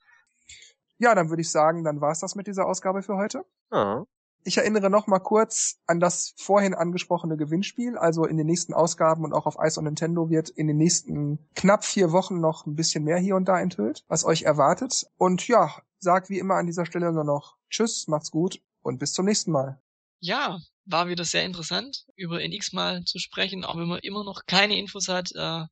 Ja, 0.98 1.16
dann 1.16 1.28
würde 1.28 1.42
ich 1.42 1.50
sagen, 1.50 1.82
dann 1.82 2.00
war's 2.00 2.20
das 2.20 2.36
mit 2.36 2.46
dieser 2.46 2.66
Ausgabe 2.66 3.02
für 3.02 3.16
heute. 3.16 3.44
Ah. 3.70 4.04
Ich 4.44 4.58
erinnere 4.58 4.90
noch 4.90 5.06
mal 5.06 5.20
kurz 5.20 5.78
an 5.86 6.00
das 6.00 6.34
vorhin 6.36 6.74
angesprochene 6.74 7.36
Gewinnspiel. 7.36 7.96
Also 7.96 8.24
in 8.24 8.36
den 8.36 8.46
nächsten 8.46 8.74
Ausgaben 8.74 9.24
und 9.24 9.32
auch 9.32 9.46
auf 9.46 9.56
Ice 9.62 9.78
und 9.78 9.84
Nintendo 9.84 10.30
wird 10.30 10.48
in 10.50 10.66
den 10.66 10.76
nächsten 10.76 11.38
knapp 11.54 11.84
vier 11.84 12.10
Wochen 12.12 12.40
noch 12.40 12.66
ein 12.66 12.74
bisschen 12.74 13.04
mehr 13.04 13.18
hier 13.18 13.36
und 13.36 13.46
da 13.46 13.60
enthüllt, 13.60 14.04
was 14.08 14.24
euch 14.24 14.42
erwartet. 14.42 15.06
Und 15.16 15.46
ja, 15.46 15.74
sag 15.98 16.28
wie 16.28 16.38
immer 16.38 16.56
an 16.56 16.66
dieser 16.66 16.86
Stelle 16.86 17.12
nur 17.12 17.24
noch 17.24 17.56
Tschüss, 17.70 18.08
macht's 18.08 18.30
gut 18.30 18.60
und 18.82 18.98
bis 18.98 19.12
zum 19.12 19.26
nächsten 19.26 19.52
Mal. 19.52 19.80
Ja, 20.18 20.58
war 20.84 21.08
wieder 21.08 21.24
sehr 21.24 21.44
interessant, 21.44 22.06
über 22.16 22.42
NX 22.42 22.72
mal 22.72 23.04
zu 23.04 23.18
sprechen, 23.18 23.64
auch 23.64 23.76
wenn 23.76 23.88
man 23.88 24.00
immer 24.00 24.24
noch 24.24 24.46
keine 24.46 24.76
Infos 24.76 25.08
hat. 25.08 25.30
Äh, 25.34 25.66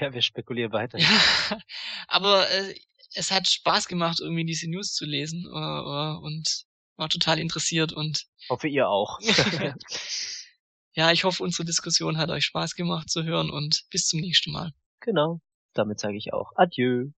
ja, 0.00 0.12
wir 0.12 0.22
spekulieren 0.22 0.72
weiter. 0.72 0.98
Ja, 0.98 1.08
aber 2.08 2.50
äh, 2.50 2.74
es 3.14 3.30
hat 3.30 3.48
Spaß 3.48 3.86
gemacht, 3.86 4.18
irgendwie 4.20 4.44
diese 4.44 4.68
News 4.68 4.92
zu 4.92 5.04
lesen 5.04 5.44
äh, 5.46 5.58
äh 5.58 6.16
und 6.18 6.66
war 6.96 7.08
total 7.08 7.38
interessiert 7.38 7.92
und 7.92 8.26
hoffe 8.48 8.68
ihr 8.68 8.88
auch. 8.88 9.18
ja, 10.94 11.10
ich 11.12 11.24
hoffe, 11.24 11.42
unsere 11.42 11.64
Diskussion 11.64 12.18
hat 12.18 12.30
euch 12.30 12.44
Spaß 12.44 12.74
gemacht 12.74 13.10
zu 13.10 13.24
hören 13.24 13.50
und 13.50 13.84
bis 13.90 14.06
zum 14.06 14.20
nächsten 14.20 14.52
Mal. 14.52 14.72
Genau. 15.00 15.40
Damit 15.74 16.00
sage 16.00 16.16
ich 16.16 16.32
auch 16.32 16.52
Adieu. 16.54 17.10